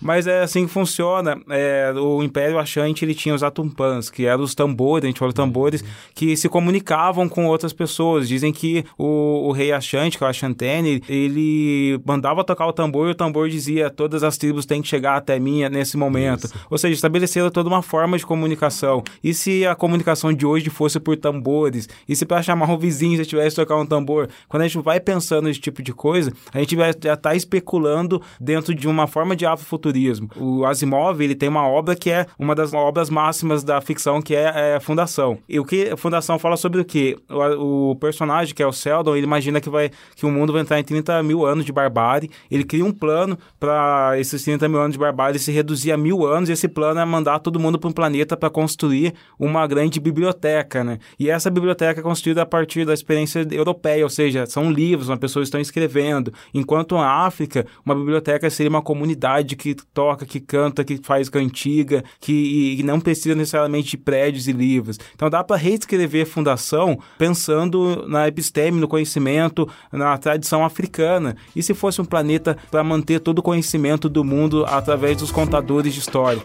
Mas 0.00 0.26
é 0.26 0.42
assim 0.42 0.66
que 0.66 0.72
funciona. 0.72 1.40
É, 1.50 1.92
o 1.96 2.22
Império 2.22 2.58
Achante 2.58 3.04
ele 3.04 3.14
tinha 3.14 3.34
os 3.34 3.42
atumpans, 3.42 4.10
que 4.10 4.26
eram 4.26 4.42
os 4.42 4.54
tambores, 4.54 5.04
a 5.04 5.08
gente 5.08 5.18
fala 5.18 5.32
tambores, 5.32 5.84
que 6.14 6.36
se 6.36 6.48
comunicavam 6.48 7.28
com 7.28 7.46
outras 7.46 7.72
pessoas. 7.72 8.28
Dizem 8.28 8.52
que 8.52 8.84
o, 8.96 9.48
o 9.48 9.52
rei 9.52 9.72
Achante, 9.72 10.16
que 10.16 10.24
é 10.24 10.26
o 10.26 10.30
Achantene, 10.30 11.02
ele 11.08 12.00
mandava 12.04 12.44
tocar 12.44 12.66
o 12.66 12.72
tambor 12.72 13.08
e 13.08 13.10
o 13.12 13.14
tambor 13.14 13.48
dizia: 13.48 13.90
todas 13.90 14.22
as 14.22 14.36
tribos 14.36 14.66
têm 14.66 14.82
que 14.82 14.88
chegar 14.88 15.16
até 15.16 15.38
mim 15.38 15.68
nesse 15.68 15.96
momento. 15.96 16.44
Isso. 16.44 16.54
Ou 16.70 16.78
seja, 16.78 16.94
estabeleceram 16.94 17.50
toda 17.50 17.68
uma 17.68 17.82
forma 17.82 18.16
de 18.16 18.24
comunicação. 18.24 19.02
E 19.22 19.34
se 19.34 19.66
a 19.66 19.74
comunicação 19.74 20.32
de 20.32 20.46
hoje 20.46 20.70
fosse 20.70 21.00
por 21.00 21.16
tambores? 21.16 21.88
E 22.08 22.14
se 22.14 22.24
para 22.24 22.42
chamar 22.42 22.70
um 22.70 22.78
vizinho 22.78 23.16
você 23.16 23.24
tivesse 23.24 23.56
tocar 23.56 23.76
um 23.76 23.86
tambor? 23.86 24.28
Quando 24.48 24.62
a 24.62 24.68
gente 24.68 24.82
vai 24.82 25.00
pensando 25.00 25.46
nesse 25.46 25.60
tipo 25.60 25.82
de 25.82 25.92
coisa, 25.92 26.32
a 26.52 26.58
gente 26.58 26.76
já 26.76 27.14
está 27.14 27.34
especulando 27.34 28.22
dentro 28.40 28.57
de 28.62 28.88
uma 28.88 29.06
forma 29.06 29.34
de 29.34 29.46
afrofuturismo. 29.46 30.28
O 30.36 30.64
Asimov, 30.64 31.20
ele 31.20 31.34
tem 31.34 31.48
uma 31.48 31.66
obra 31.66 31.94
que 31.96 32.10
é 32.10 32.26
uma 32.38 32.54
das 32.54 32.72
obras 32.74 33.10
máximas 33.10 33.62
da 33.64 33.80
ficção, 33.80 34.20
que 34.20 34.34
é, 34.34 34.76
é 34.76 34.80
Fundação. 34.80 35.38
E 35.48 35.58
o 35.60 35.64
que 35.64 35.90
a 35.90 35.96
Fundação 35.96 36.38
fala 36.38 36.56
sobre 36.56 36.80
o 36.80 36.84
quê? 36.84 37.16
O, 37.28 37.90
o, 37.90 37.96
personagem, 37.96 38.54
que 38.54 38.62
é 38.62 38.66
o 38.66 38.72
Seldon, 38.72 39.16
ele 39.16 39.26
imagina 39.26 39.60
que, 39.60 39.68
vai, 39.68 39.90
que 40.16 40.24
o 40.24 40.30
mundo 40.30 40.52
vai 40.52 40.62
entrar 40.62 40.78
em 40.78 40.84
30 40.84 41.22
mil 41.22 41.44
anos 41.44 41.64
de 41.64 41.72
barbárie. 41.72 42.30
Ele 42.50 42.64
cria 42.64 42.84
um 42.84 42.92
plano 42.92 43.38
para 43.58 44.18
esses 44.18 44.42
30 44.42 44.68
mil 44.68 44.80
anos 44.80 44.92
de 44.92 44.98
barbárie 44.98 45.38
se 45.38 45.52
reduzir 45.52 45.92
a 45.92 45.96
mil 45.96 46.26
anos, 46.26 46.48
e 46.48 46.52
esse 46.52 46.68
plano 46.68 47.00
é 47.00 47.04
mandar 47.04 47.38
todo 47.38 47.60
mundo 47.60 47.78
para 47.78 47.88
um 47.88 47.92
planeta 47.92 48.36
para 48.36 48.50
construir 48.50 49.14
uma 49.38 49.66
grande 49.66 50.00
biblioteca, 50.00 50.82
né? 50.82 50.98
E 51.18 51.30
essa 51.30 51.50
biblioteca 51.50 52.00
é 52.00 52.02
construída 52.02 52.42
a 52.42 52.46
partir 52.46 52.84
da 52.84 52.94
experiência 52.94 53.46
europeia, 53.50 54.04
ou 54.04 54.10
seja, 54.10 54.46
são 54.46 54.70
livros, 54.70 55.10
as 55.10 55.18
pessoas 55.18 55.48
estão 55.48 55.60
escrevendo. 55.60 56.32
Enquanto 56.52 56.96
na 56.96 57.26
África, 57.26 57.66
uma 57.84 57.94
biblioteca 57.94 58.47
seria 58.50 58.70
uma 58.70 58.82
comunidade 58.82 59.56
que 59.56 59.74
toca, 59.74 60.24
que 60.26 60.40
canta, 60.40 60.84
que 60.84 60.98
faz 61.02 61.28
cantiga, 61.28 62.04
que 62.20 62.82
não 62.84 63.00
precisa 63.00 63.34
necessariamente 63.34 63.90
de 63.90 63.96
prédios 63.98 64.48
e 64.48 64.52
livros. 64.52 64.98
Então 65.14 65.30
dá 65.30 65.42
para 65.44 65.56
reescrever 65.56 66.26
Fundação 66.26 66.98
pensando 67.16 68.06
na 68.08 68.28
episteme, 68.28 68.80
no 68.80 68.88
conhecimento, 68.88 69.68
na 69.92 70.16
tradição 70.18 70.64
africana. 70.64 71.36
E 71.54 71.62
se 71.62 71.74
fosse 71.74 72.00
um 72.00 72.04
planeta 72.04 72.56
para 72.70 72.84
manter 72.84 73.20
todo 73.20 73.38
o 73.38 73.42
conhecimento 73.42 74.08
do 74.08 74.24
mundo 74.24 74.64
através 74.66 75.16
dos 75.16 75.30
contadores 75.30 75.94
de 75.94 76.00
história? 76.00 76.42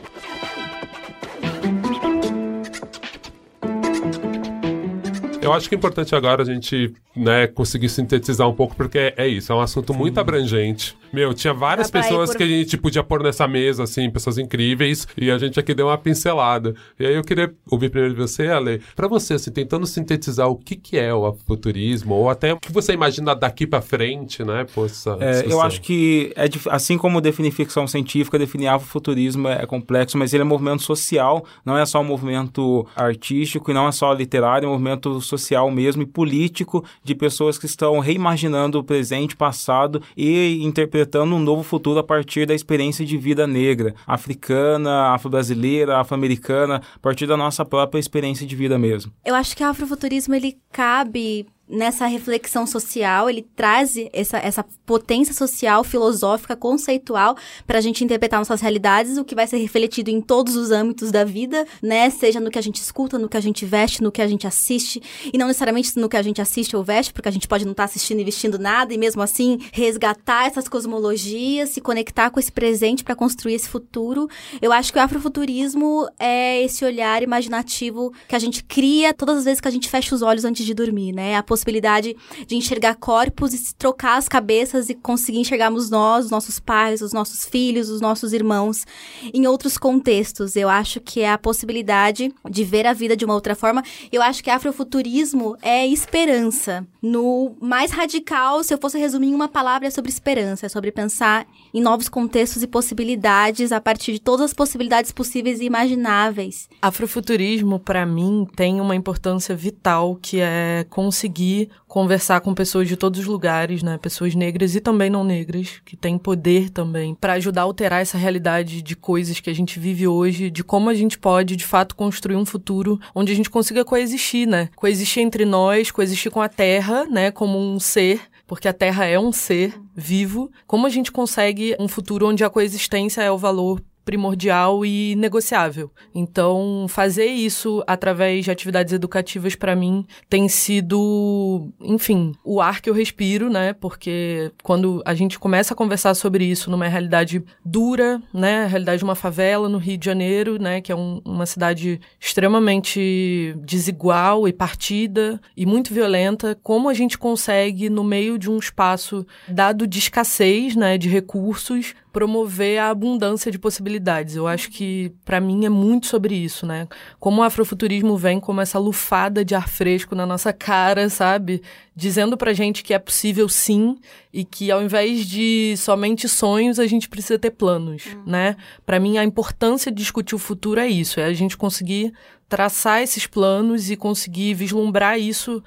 Eu 5.43 5.53
acho 5.53 5.67
que 5.67 5.75
é 5.75 5.77
importante 5.77 6.15
agora 6.15 6.41
a 6.41 6.45
gente 6.45 6.93
né, 7.15 7.47
conseguir 7.47 7.89
sintetizar 7.89 8.47
um 8.47 8.53
pouco, 8.53 8.75
porque 8.75 8.97
é, 8.97 9.13
é 9.17 9.27
isso, 9.27 9.51
é 9.51 9.55
um 9.55 9.61
assunto 9.61 9.93
muito 9.93 10.19
abrangente. 10.19 10.95
Meu, 11.11 11.31
tinha 11.31 11.53
várias 11.53 11.91
pessoas 11.91 12.31
por... 12.31 12.37
que 12.37 12.43
a 12.43 12.47
gente 12.47 12.75
podia 12.75 13.03
pôr 13.03 13.21
nessa 13.21 13.47
mesa, 13.47 13.83
assim, 13.83 14.09
pessoas 14.09 14.39
incríveis, 14.39 15.07
e 15.15 15.29
a 15.29 15.37
gente 15.37 15.59
aqui 15.59 15.75
deu 15.75 15.87
uma 15.87 15.97
pincelada. 15.97 16.73
E 16.99 17.05
aí 17.05 17.13
eu 17.13 17.21
queria 17.23 17.53
ouvir 17.69 17.89
primeiro 17.89 18.15
de 18.15 18.21
você, 18.21 18.47
Ale, 18.47 18.81
pra 18.95 19.07
você, 19.07 19.35
assim, 19.35 19.51
tentando 19.51 19.85
sintetizar 19.85 20.47
o 20.47 20.55
que, 20.55 20.75
que 20.75 20.97
é 20.97 21.13
o 21.13 21.27
afuturismo, 21.27 22.15
ou 22.15 22.29
até 22.29 22.53
o 22.53 22.59
que 22.59 22.71
você 22.71 22.93
imagina 22.93 23.35
daqui 23.35 23.67
pra 23.67 23.81
frente, 23.81 24.43
né, 24.43 24.65
pô, 24.73 24.87
é, 25.19 25.45
Eu 25.45 25.61
acho 25.61 25.81
que, 25.81 26.33
é, 26.35 26.45
assim 26.71 26.97
como 26.97 27.21
definir 27.21 27.51
ficção 27.51 27.85
científica, 27.85 28.39
definir 28.39 28.67
afuturismo 28.67 29.47
é 29.49 29.65
complexo, 29.67 30.17
mas 30.17 30.33
ele 30.33 30.41
é 30.41 30.45
um 30.45 30.49
movimento 30.49 30.81
social, 30.81 31.45
não 31.63 31.77
é 31.77 31.85
só 31.85 32.01
um 32.01 32.03
movimento 32.03 32.87
artístico 32.95 33.69
e 33.69 33.73
não 33.73 33.87
é 33.87 33.91
só 33.91 34.11
literário, 34.13 34.65
é 34.65 34.69
um 34.69 34.71
movimento 34.71 35.21
social 35.21 35.32
mesmo 35.71 36.01
e 36.01 36.05
político 36.05 36.83
de 37.03 37.15
pessoas 37.15 37.57
que 37.57 37.65
estão 37.65 37.99
reimaginando 37.99 38.79
o 38.79 38.83
presente, 38.83 39.35
passado 39.35 40.01
e 40.15 40.63
interpretando 40.63 41.35
um 41.35 41.39
novo 41.39 41.63
futuro 41.63 41.99
a 41.99 42.03
partir 42.03 42.45
da 42.45 42.53
experiência 42.53 43.05
de 43.05 43.17
vida 43.17 43.47
negra, 43.47 43.93
africana, 44.05 45.13
afro-brasileira, 45.13 45.99
afro-americana, 45.99 46.81
a 46.95 46.99
partir 46.99 47.27
da 47.27 47.37
nossa 47.37 47.65
própria 47.65 47.99
experiência 47.99 48.45
de 48.45 48.55
vida 48.55 48.77
mesmo. 48.77 49.11
Eu 49.25 49.35
acho 49.35 49.55
que 49.55 49.63
o 49.63 49.67
afrofuturismo 49.67 50.35
ele 50.35 50.57
cabe 50.71 51.45
nessa 51.67 52.05
reflexão 52.05 52.67
social, 52.67 53.29
ele 53.29 53.47
traz 53.55 53.95
essa, 54.11 54.37
essa 54.37 54.65
potência 54.85 55.33
social, 55.33 55.83
filosófica, 55.83 56.55
conceitual 56.55 57.37
para 57.65 57.77
a 57.77 57.81
gente 57.81 58.03
interpretar 58.03 58.39
nossas 58.39 58.61
realidades, 58.61 59.17
o 59.17 59.23
que 59.23 59.33
vai 59.33 59.47
ser 59.47 59.57
refletido 59.57 60.09
em 60.09 60.21
todos 60.21 60.55
os 60.55 60.71
âmbitos 60.71 61.11
da 61.11 61.23
vida, 61.23 61.65
né? 61.81 62.09
Seja 62.09 62.39
no 62.39 62.51
que 62.51 62.59
a 62.59 62.61
gente 62.61 62.77
escuta, 62.77 63.17
no 63.17 63.29
que 63.29 63.37
a 63.37 63.41
gente 63.41 63.65
veste, 63.65 64.03
no 64.03 64.11
que 64.11 64.21
a 64.21 64.27
gente 64.27 64.45
assiste, 64.45 65.01
e 65.31 65.37
não 65.37 65.47
necessariamente 65.47 65.97
no 65.97 66.09
que 66.09 66.17
a 66.17 66.21
gente 66.21 66.41
assiste 66.41 66.75
ou 66.75 66.83
veste, 66.83 67.13
porque 67.13 67.29
a 67.29 67.31
gente 67.31 67.47
pode 67.47 67.63
não 67.63 67.71
estar 67.71 67.83
tá 67.83 67.85
assistindo 67.85 68.19
e 68.19 68.23
vestindo 68.23 68.59
nada, 68.59 68.93
e 68.93 68.97
mesmo 68.97 69.21
assim 69.21 69.57
resgatar 69.71 70.47
essas 70.47 70.67
cosmologias, 70.67 71.69
se 71.69 71.81
conectar 71.81 72.29
com 72.29 72.39
esse 72.39 72.51
presente 72.51 73.03
para 73.03 73.15
construir 73.15 73.53
esse 73.53 73.69
futuro. 73.69 74.27
Eu 74.61 74.71
acho 74.71 74.91
que 74.91 74.99
o 74.99 75.01
afrofuturismo 75.01 76.07
é 76.19 76.61
esse 76.61 76.83
olhar 76.83 77.23
imaginativo 77.23 78.13
que 78.27 78.35
a 78.35 78.39
gente 78.39 78.63
cria 78.63 79.13
todas 79.13 79.37
as 79.37 79.45
vezes 79.45 79.61
que 79.61 79.67
a 79.67 79.71
gente 79.71 79.89
fecha 79.89 80.13
os 80.13 80.21
olhos 80.21 80.43
antes 80.43 80.65
de 80.65 80.73
dormir, 80.73 81.13
né? 81.13 81.37
A 81.37 81.43
possibilidade 81.53 82.15
de 82.47 82.55
enxergar 82.55 82.95
corpos 82.95 83.53
e 83.53 83.57
se 83.59 83.75
trocar 83.75 84.17
as 84.17 84.27
cabeças 84.27 84.89
e 84.89 84.95
conseguir 84.95 85.37
enxergarmos 85.37 85.89
nós, 85.89 86.25
os 86.25 86.31
nossos 86.31 86.59
pais, 86.59 87.01
os 87.01 87.13
nossos 87.13 87.45
filhos, 87.45 87.89
os 87.89 88.01
nossos 88.01 88.33
irmãos 88.33 88.85
em 89.31 89.45
outros 89.45 89.77
contextos. 89.77 90.55
Eu 90.55 90.67
acho 90.67 90.99
que 90.99 91.21
é 91.21 91.31
a 91.31 91.37
possibilidade 91.37 92.33
de 92.49 92.63
ver 92.63 92.87
a 92.87 92.93
vida 92.93 93.15
de 93.15 93.23
uma 93.23 93.35
outra 93.35 93.55
forma. 93.55 93.83
Eu 94.11 94.21
acho 94.23 94.43
que 94.43 94.49
afrofuturismo 94.49 95.55
é 95.61 95.85
esperança. 95.85 96.85
No 97.01 97.55
mais 97.61 97.91
radical, 97.91 98.63
se 98.63 98.73
eu 98.73 98.77
fosse 98.77 98.97
resumir 98.97 99.27
em 99.27 99.35
uma 99.35 99.47
palavra, 99.47 99.87
é 99.87 99.91
sobre 99.91 100.09
esperança, 100.09 100.65
é 100.65 100.69
sobre 100.69 100.91
pensar 100.91 101.45
em 101.73 101.81
novos 101.81 102.09
contextos 102.09 102.63
e 102.63 102.67
possibilidades 102.67 103.71
a 103.71 103.79
partir 103.79 104.13
de 104.13 104.19
todas 104.19 104.45
as 104.45 104.53
possibilidades 104.53 105.11
possíveis 105.11 105.59
e 105.59 105.65
imagináveis. 105.65 106.69
Afrofuturismo, 106.81 107.77
para 107.77 108.05
mim, 108.05 108.47
tem 108.55 108.79
uma 108.79 108.95
importância 108.95 109.55
vital 109.55 110.17
que 110.21 110.39
é 110.39 110.85
conseguir 110.89 111.42
conseguir 111.43 111.69
conversar 111.87 112.41
com 112.41 112.53
pessoas 112.53 112.87
de 112.87 112.95
todos 112.95 113.19
os 113.19 113.25
lugares, 113.25 113.83
né? 113.83 113.97
Pessoas 113.97 114.33
negras 114.33 114.75
e 114.75 114.81
também 114.81 115.09
não 115.09 115.23
negras, 115.23 115.81
que 115.85 115.95
têm 115.95 116.17
poder 116.17 116.69
também, 116.69 117.13
para 117.13 117.33
ajudar 117.33 117.61
a 117.61 117.65
alterar 117.65 118.01
essa 118.01 118.17
realidade 118.17 118.81
de 118.81 118.95
coisas 118.95 119.39
que 119.39 119.49
a 119.49 119.53
gente 119.53 119.79
vive 119.79 120.07
hoje, 120.07 120.49
de 120.49 120.63
como 120.63 120.89
a 120.89 120.93
gente 120.93 121.19
pode, 121.19 121.55
de 121.55 121.65
fato, 121.65 121.95
construir 121.95 122.35
um 122.35 122.45
futuro 122.45 122.99
onde 123.13 123.31
a 123.31 123.35
gente 123.35 123.49
consiga 123.49 123.85
coexistir, 123.85 124.47
né? 124.47 124.69
Coexistir 124.75 125.21
entre 125.21 125.45
nós, 125.45 125.91
coexistir 125.91 126.31
com 126.31 126.41
a 126.41 126.49
Terra, 126.49 127.05
né? 127.05 127.31
Como 127.31 127.57
um 127.59 127.79
ser 127.79 128.21
porque 128.45 128.67
a 128.67 128.73
Terra 128.73 129.05
é 129.05 129.17
um 129.17 129.31
ser 129.31 129.73
vivo. 129.95 130.51
Como 130.67 130.85
a 130.85 130.89
gente 130.89 131.11
consegue 131.11 131.75
um 131.79 131.87
futuro 131.87 132.27
onde 132.27 132.43
a 132.43 132.49
coexistência 132.49 133.21
é 133.21 133.31
o 133.31 133.37
valor 133.37 133.81
primordial 134.05 134.85
e 134.85 135.15
negociável. 135.15 135.91
Então, 136.13 136.85
fazer 136.89 137.25
isso 137.25 137.83
através 137.87 138.45
de 138.45 138.51
atividades 138.51 138.93
educativas 138.93 139.55
para 139.55 139.75
mim 139.75 140.05
tem 140.29 140.47
sido, 140.47 141.71
enfim, 141.81 142.33
o 142.43 142.61
ar 142.61 142.81
que 142.81 142.89
eu 142.89 142.93
respiro, 142.93 143.49
né? 143.49 143.73
Porque 143.73 144.51
quando 144.61 145.01
a 145.05 145.13
gente 145.13 145.39
começa 145.39 145.73
a 145.73 145.77
conversar 145.77 146.13
sobre 146.13 146.45
isso 146.45 146.69
numa 146.69 146.87
realidade 146.87 147.43
dura, 147.63 148.21
né, 148.33 148.63
a 148.63 148.67
realidade 148.67 148.99
de 148.99 149.03
uma 149.03 149.15
favela 149.15 149.69
no 149.69 149.77
Rio 149.77 149.97
de 149.97 150.05
Janeiro, 150.05 150.61
né, 150.61 150.81
que 150.81 150.91
é 150.91 150.95
um, 150.95 151.21
uma 151.25 151.45
cidade 151.45 151.99
extremamente 152.19 153.55
desigual 153.63 154.47
e 154.47 154.53
partida 154.53 155.39
e 155.55 155.65
muito 155.65 155.93
violenta, 155.93 156.57
como 156.61 156.89
a 156.89 156.93
gente 156.93 157.17
consegue 157.17 157.89
no 157.89 158.03
meio 158.03 158.37
de 158.37 158.49
um 158.49 158.57
espaço 158.57 159.25
dado 159.47 159.87
de 159.87 159.99
escassez, 159.99 160.75
né, 160.75 160.97
de 160.97 161.09
recursos, 161.09 161.95
promover 162.13 162.77
a 162.77 162.91
abundância 162.91 163.51
de 163.51 163.57
possibilidades. 163.57 164.35
Eu 164.35 164.47
acho 164.47 164.69
que, 164.69 165.11
para 165.25 165.41
mim, 165.41 165.65
é 165.65 165.69
muito 165.69 166.05
sobre 166.05 166.35
isso, 166.35 166.63
né? 166.63 166.87
Como 167.19 167.41
o 167.41 167.43
afrofuturismo 167.43 168.15
vem 168.15 168.39
como 168.39 168.61
essa 168.61 168.77
lufada 168.77 169.43
de 169.43 169.55
ar 169.55 169.67
fresco 169.67 170.13
na 170.13 170.23
nossa 170.23 170.53
cara, 170.53 171.09
sabe? 171.09 171.63
Dizendo 171.95 172.37
pra 172.37 172.53
gente 172.53 172.83
que 172.83 172.93
é 172.93 172.99
possível 172.99 173.49
sim 173.49 173.97
e 174.31 174.45
que 174.45 174.71
ao 174.71 174.83
invés 174.83 175.25
de 175.25 175.73
somente 175.75 176.29
sonhos, 176.29 176.79
a 176.79 176.85
gente 176.85 177.09
precisa 177.09 177.39
ter 177.39 177.49
planos, 177.49 178.05
uhum. 178.05 178.23
né? 178.27 178.55
Para 178.85 178.99
mim, 178.99 179.17
a 179.17 179.23
importância 179.23 179.91
de 179.91 179.97
discutir 179.97 180.35
o 180.35 180.39
futuro 180.39 180.79
é 180.79 180.87
isso, 180.87 181.19
é 181.19 181.25
a 181.25 181.33
gente 181.33 181.57
conseguir 181.57 182.13
traçar 182.47 183.01
esses 183.01 183.25
planos 183.25 183.89
e 183.89 183.95
conseguir 183.95 184.53
vislumbrar 184.53 185.19
isso 185.19 185.63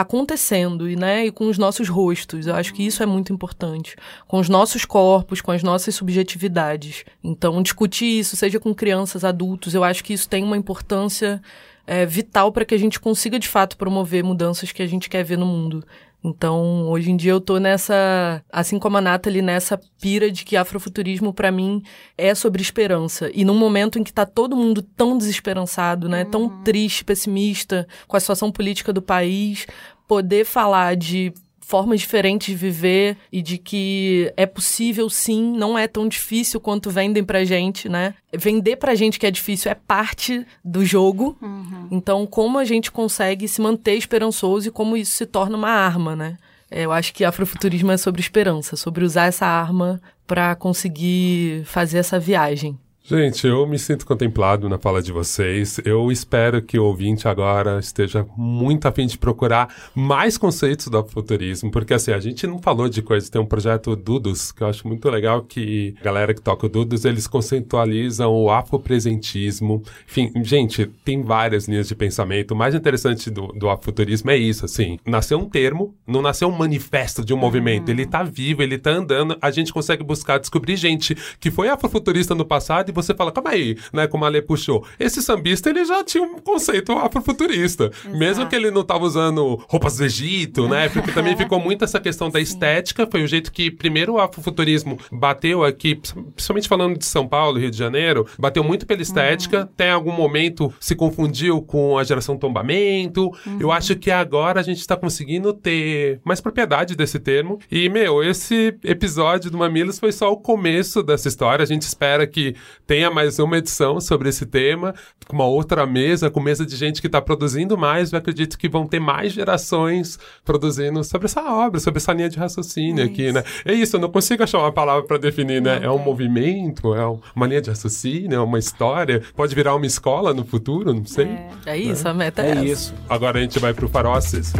acontecendo 0.00 0.88
e, 0.88 0.94
né, 0.94 1.26
e 1.26 1.32
com 1.32 1.48
os 1.48 1.58
nossos 1.58 1.88
rostos. 1.88 2.46
Eu 2.46 2.54
acho 2.54 2.72
que 2.72 2.86
isso 2.86 3.02
é 3.02 3.06
muito 3.06 3.32
importante. 3.32 3.96
Com 4.28 4.38
os 4.38 4.48
nossos 4.48 4.84
corpos, 4.84 5.40
com 5.40 5.50
as 5.50 5.60
nossas 5.60 5.96
subjetividades. 5.96 7.04
Então, 7.22 7.60
discutir 7.60 8.20
isso, 8.20 8.36
seja 8.36 8.60
com 8.60 8.72
crianças, 8.72 9.24
adultos, 9.24 9.74
eu 9.74 9.82
acho 9.82 10.04
que 10.04 10.12
isso 10.12 10.28
tem 10.28 10.44
uma 10.44 10.56
importância 10.56 11.42
é, 11.84 12.06
vital 12.06 12.52
para 12.52 12.64
que 12.64 12.76
a 12.76 12.78
gente 12.78 13.00
consiga, 13.00 13.40
de 13.40 13.48
fato, 13.48 13.76
promover 13.76 14.22
mudanças 14.22 14.70
que 14.70 14.82
a 14.82 14.86
gente 14.86 15.08
quer 15.10 15.24
ver 15.24 15.36
no 15.36 15.46
mundo. 15.46 15.84
Então, 16.22 16.88
hoje 16.88 17.10
em 17.10 17.16
dia 17.16 17.30
eu 17.30 17.40
tô 17.40 17.58
nessa, 17.58 18.42
assim 18.52 18.78
como 18.78 18.96
a 18.96 19.00
Nathalie, 19.00 19.40
nessa 19.40 19.80
pira 20.00 20.30
de 20.30 20.44
que 20.44 20.56
afrofuturismo 20.56 21.32
para 21.32 21.52
mim 21.52 21.82
é 22.16 22.34
sobre 22.34 22.60
esperança. 22.60 23.30
E 23.32 23.44
num 23.44 23.56
momento 23.56 23.98
em 23.98 24.04
que 24.04 24.12
tá 24.12 24.26
todo 24.26 24.56
mundo 24.56 24.82
tão 24.82 25.16
desesperançado, 25.16 26.08
né, 26.08 26.24
uhum. 26.24 26.30
tão 26.30 26.62
triste, 26.64 27.04
pessimista 27.04 27.86
com 28.08 28.16
a 28.16 28.20
situação 28.20 28.50
política 28.50 28.92
do 28.92 29.00
país, 29.00 29.66
poder 30.08 30.44
falar 30.44 30.96
de 30.96 31.32
formas 31.68 32.00
diferentes 32.00 32.46
de 32.46 32.54
viver 32.54 33.18
e 33.30 33.42
de 33.42 33.58
que 33.58 34.32
é 34.38 34.46
possível 34.46 35.10
sim, 35.10 35.52
não 35.52 35.78
é 35.78 35.86
tão 35.86 36.08
difícil 36.08 36.58
quanto 36.58 36.88
vendem 36.88 37.22
pra 37.22 37.44
gente, 37.44 37.90
né? 37.90 38.14
Vender 38.32 38.76
pra 38.76 38.94
gente 38.94 39.18
que 39.18 39.26
é 39.26 39.30
difícil 39.30 39.70
é 39.70 39.74
parte 39.74 40.46
do 40.64 40.82
jogo. 40.82 41.36
Uhum. 41.42 41.88
Então, 41.90 42.26
como 42.26 42.56
a 42.56 42.64
gente 42.64 42.90
consegue 42.90 43.46
se 43.46 43.60
manter 43.60 43.96
esperançoso 43.96 44.68
e 44.68 44.72
como 44.72 44.96
isso 44.96 45.12
se 45.12 45.26
torna 45.26 45.58
uma 45.58 45.68
arma, 45.68 46.16
né? 46.16 46.38
É, 46.70 46.86
eu 46.86 46.90
acho 46.90 47.12
que 47.12 47.22
afrofuturismo 47.22 47.92
é 47.92 47.98
sobre 47.98 48.22
esperança, 48.22 48.74
sobre 48.74 49.04
usar 49.04 49.26
essa 49.26 49.44
arma 49.44 50.00
para 50.26 50.54
conseguir 50.54 51.64
fazer 51.66 51.98
essa 51.98 52.18
viagem. 52.18 52.78
Gente, 53.10 53.46
eu 53.46 53.66
me 53.66 53.78
sinto 53.78 54.04
contemplado 54.04 54.68
na 54.68 54.76
fala 54.76 55.00
de 55.00 55.10
vocês. 55.10 55.80
Eu 55.82 56.12
espero 56.12 56.60
que 56.60 56.78
o 56.78 56.84
ouvinte 56.84 57.26
agora 57.26 57.78
esteja 57.78 58.26
muito 58.36 58.86
afim 58.86 59.06
de 59.06 59.16
procurar 59.16 59.74
mais 59.94 60.36
conceitos 60.36 60.88
do 60.88 61.02
futurismo, 61.02 61.70
porque 61.70 61.94
assim, 61.94 62.12
a 62.12 62.20
gente 62.20 62.46
não 62.46 62.58
falou 62.58 62.86
de 62.86 63.00
coisas. 63.00 63.30
Tem 63.30 63.40
um 63.40 63.46
projeto 63.46 63.96
Dudos, 63.96 64.52
que 64.52 64.62
eu 64.62 64.66
acho 64.66 64.86
muito 64.86 65.08
legal, 65.08 65.40
que 65.40 65.94
a 65.98 66.04
galera 66.04 66.34
que 66.34 66.42
toca 66.42 66.66
o 66.66 66.68
Dudos, 66.68 67.06
eles 67.06 67.26
conceitualizam 67.26 68.30
o 68.30 68.50
afropresentismo. 68.50 69.82
Enfim, 70.06 70.30
gente, 70.42 70.84
tem 71.02 71.22
várias 71.22 71.66
linhas 71.66 71.88
de 71.88 71.94
pensamento. 71.94 72.50
O 72.50 72.56
mais 72.56 72.74
interessante 72.74 73.30
do, 73.30 73.46
do 73.54 73.70
afrofuturismo 73.70 74.30
é 74.32 74.36
isso, 74.36 74.66
assim. 74.66 74.98
Nasceu 75.06 75.38
um 75.38 75.48
termo, 75.48 75.94
não 76.06 76.20
nasceu 76.20 76.48
um 76.48 76.58
manifesto 76.58 77.24
de 77.24 77.32
um 77.32 77.38
movimento. 77.38 77.88
Ele 77.88 78.04
tá 78.04 78.22
vivo, 78.22 78.62
ele 78.62 78.76
tá 78.76 78.90
andando. 78.90 79.34
A 79.40 79.50
gente 79.50 79.72
consegue 79.72 80.04
buscar 80.04 80.36
descobrir 80.36 80.76
gente 80.76 81.16
que 81.40 81.50
foi 81.50 81.70
afrofuturista 81.70 82.34
no 82.34 82.44
passado 82.44 82.90
e 82.90 82.97
você 83.02 83.14
fala, 83.14 83.32
calma 83.32 83.50
aí, 83.50 83.76
né? 83.92 84.06
Como 84.06 84.24
a 84.24 84.28
Lê 84.28 84.42
puxou. 84.42 84.84
Esse 84.98 85.22
sambista, 85.22 85.70
ele 85.70 85.84
já 85.84 86.02
tinha 86.04 86.22
um 86.22 86.38
conceito 86.38 86.92
afrofuturista. 86.92 87.84
Exato. 87.84 88.16
Mesmo 88.16 88.46
que 88.46 88.56
ele 88.56 88.70
não 88.70 88.84
tava 88.84 89.04
usando 89.04 89.60
roupas 89.68 89.96
do 89.96 90.04
Egito, 90.04 90.68
né? 90.68 90.88
Porque 90.88 91.12
também 91.12 91.36
ficou 91.38 91.60
muito 91.60 91.84
essa 91.84 92.00
questão 92.00 92.30
da 92.30 92.40
estética. 92.40 93.06
Foi 93.10 93.22
o 93.22 93.26
jeito 93.26 93.52
que 93.52 93.70
primeiro 93.70 94.14
o 94.14 94.20
afrofuturismo 94.20 94.98
bateu 95.12 95.64
aqui, 95.64 96.00
principalmente 96.34 96.68
falando 96.68 96.98
de 96.98 97.04
São 97.04 97.26
Paulo, 97.26 97.58
Rio 97.58 97.70
de 97.70 97.76
Janeiro, 97.76 98.26
bateu 98.38 98.64
muito 98.64 98.86
pela 98.86 99.02
estética. 99.02 99.58
Uhum. 99.58 99.62
Até 99.62 99.90
algum 99.90 100.12
momento 100.12 100.72
se 100.80 100.94
confundiu 100.94 101.62
com 101.62 101.98
a 101.98 102.04
geração 102.04 102.36
tombamento. 102.36 103.32
Uhum. 103.46 103.58
Eu 103.60 103.72
acho 103.72 103.96
que 103.96 104.10
agora 104.10 104.60
a 104.60 104.62
gente 104.62 104.86
tá 104.86 104.96
conseguindo 104.96 105.52
ter 105.52 106.20
mais 106.24 106.40
propriedade 106.40 106.96
desse 106.96 107.18
termo. 107.18 107.58
E, 107.70 107.88
meu, 107.88 108.22
esse 108.22 108.76
episódio 108.84 109.50
do 109.50 109.58
Mamilos 109.58 109.98
foi 109.98 110.12
só 110.12 110.32
o 110.32 110.36
começo 110.36 111.02
dessa 111.02 111.28
história. 111.28 111.62
A 111.62 111.66
gente 111.66 111.82
espera 111.82 112.26
que 112.26 112.54
tenha 112.88 113.10
mais 113.10 113.38
uma 113.38 113.58
edição 113.58 114.00
sobre 114.00 114.30
esse 114.30 114.46
tema, 114.46 114.94
com 115.26 115.36
uma 115.36 115.44
outra 115.44 115.84
mesa, 115.84 116.30
com 116.30 116.40
mesa 116.40 116.64
de 116.64 116.74
gente 116.74 117.02
que 117.02 117.06
está 117.06 117.20
produzindo 117.20 117.76
mais. 117.76 118.10
Eu 118.10 118.18
acredito 118.18 118.58
que 118.58 118.66
vão 118.66 118.86
ter 118.86 118.98
mais 118.98 119.34
gerações 119.34 120.18
produzindo 120.42 121.04
sobre 121.04 121.26
essa 121.26 121.42
obra, 121.42 121.78
sobre 121.78 121.98
essa 121.98 122.14
linha 122.14 122.30
de 122.30 122.38
raciocínio 122.38 123.02
é 123.02 123.06
aqui, 123.06 123.24
isso. 123.24 123.34
né? 123.34 123.44
É 123.66 123.74
isso, 123.74 123.96
eu 123.96 124.00
não 124.00 124.10
consigo 124.10 124.42
achar 124.42 124.58
uma 124.58 124.72
palavra 124.72 125.04
para 125.06 125.18
definir, 125.18 125.60
né? 125.60 125.80
Não, 125.80 125.84
é 125.84 125.90
um 125.90 126.00
é. 126.00 126.04
movimento, 126.04 126.94
é 126.94 127.06
uma 127.36 127.46
linha 127.46 127.60
de 127.60 127.68
raciocínio, 127.68 128.34
é 128.34 128.40
uma 128.40 128.58
história. 128.58 129.22
Pode 129.36 129.54
virar 129.54 129.74
uma 129.74 129.86
escola 129.86 130.32
no 130.32 130.46
futuro, 130.46 130.94
não 130.94 131.04
sei. 131.04 131.26
É, 131.66 131.72
é 131.72 131.76
isso, 131.76 132.04
né? 132.04 132.10
a 132.10 132.14
meta 132.14 132.42
é, 132.42 132.52
é 132.52 132.64
isso. 132.64 132.94
Agora 133.06 133.38
a 133.38 133.42
gente 133.42 133.58
vai 133.58 133.74
pro 133.74 133.86
Faroces. 133.86 134.54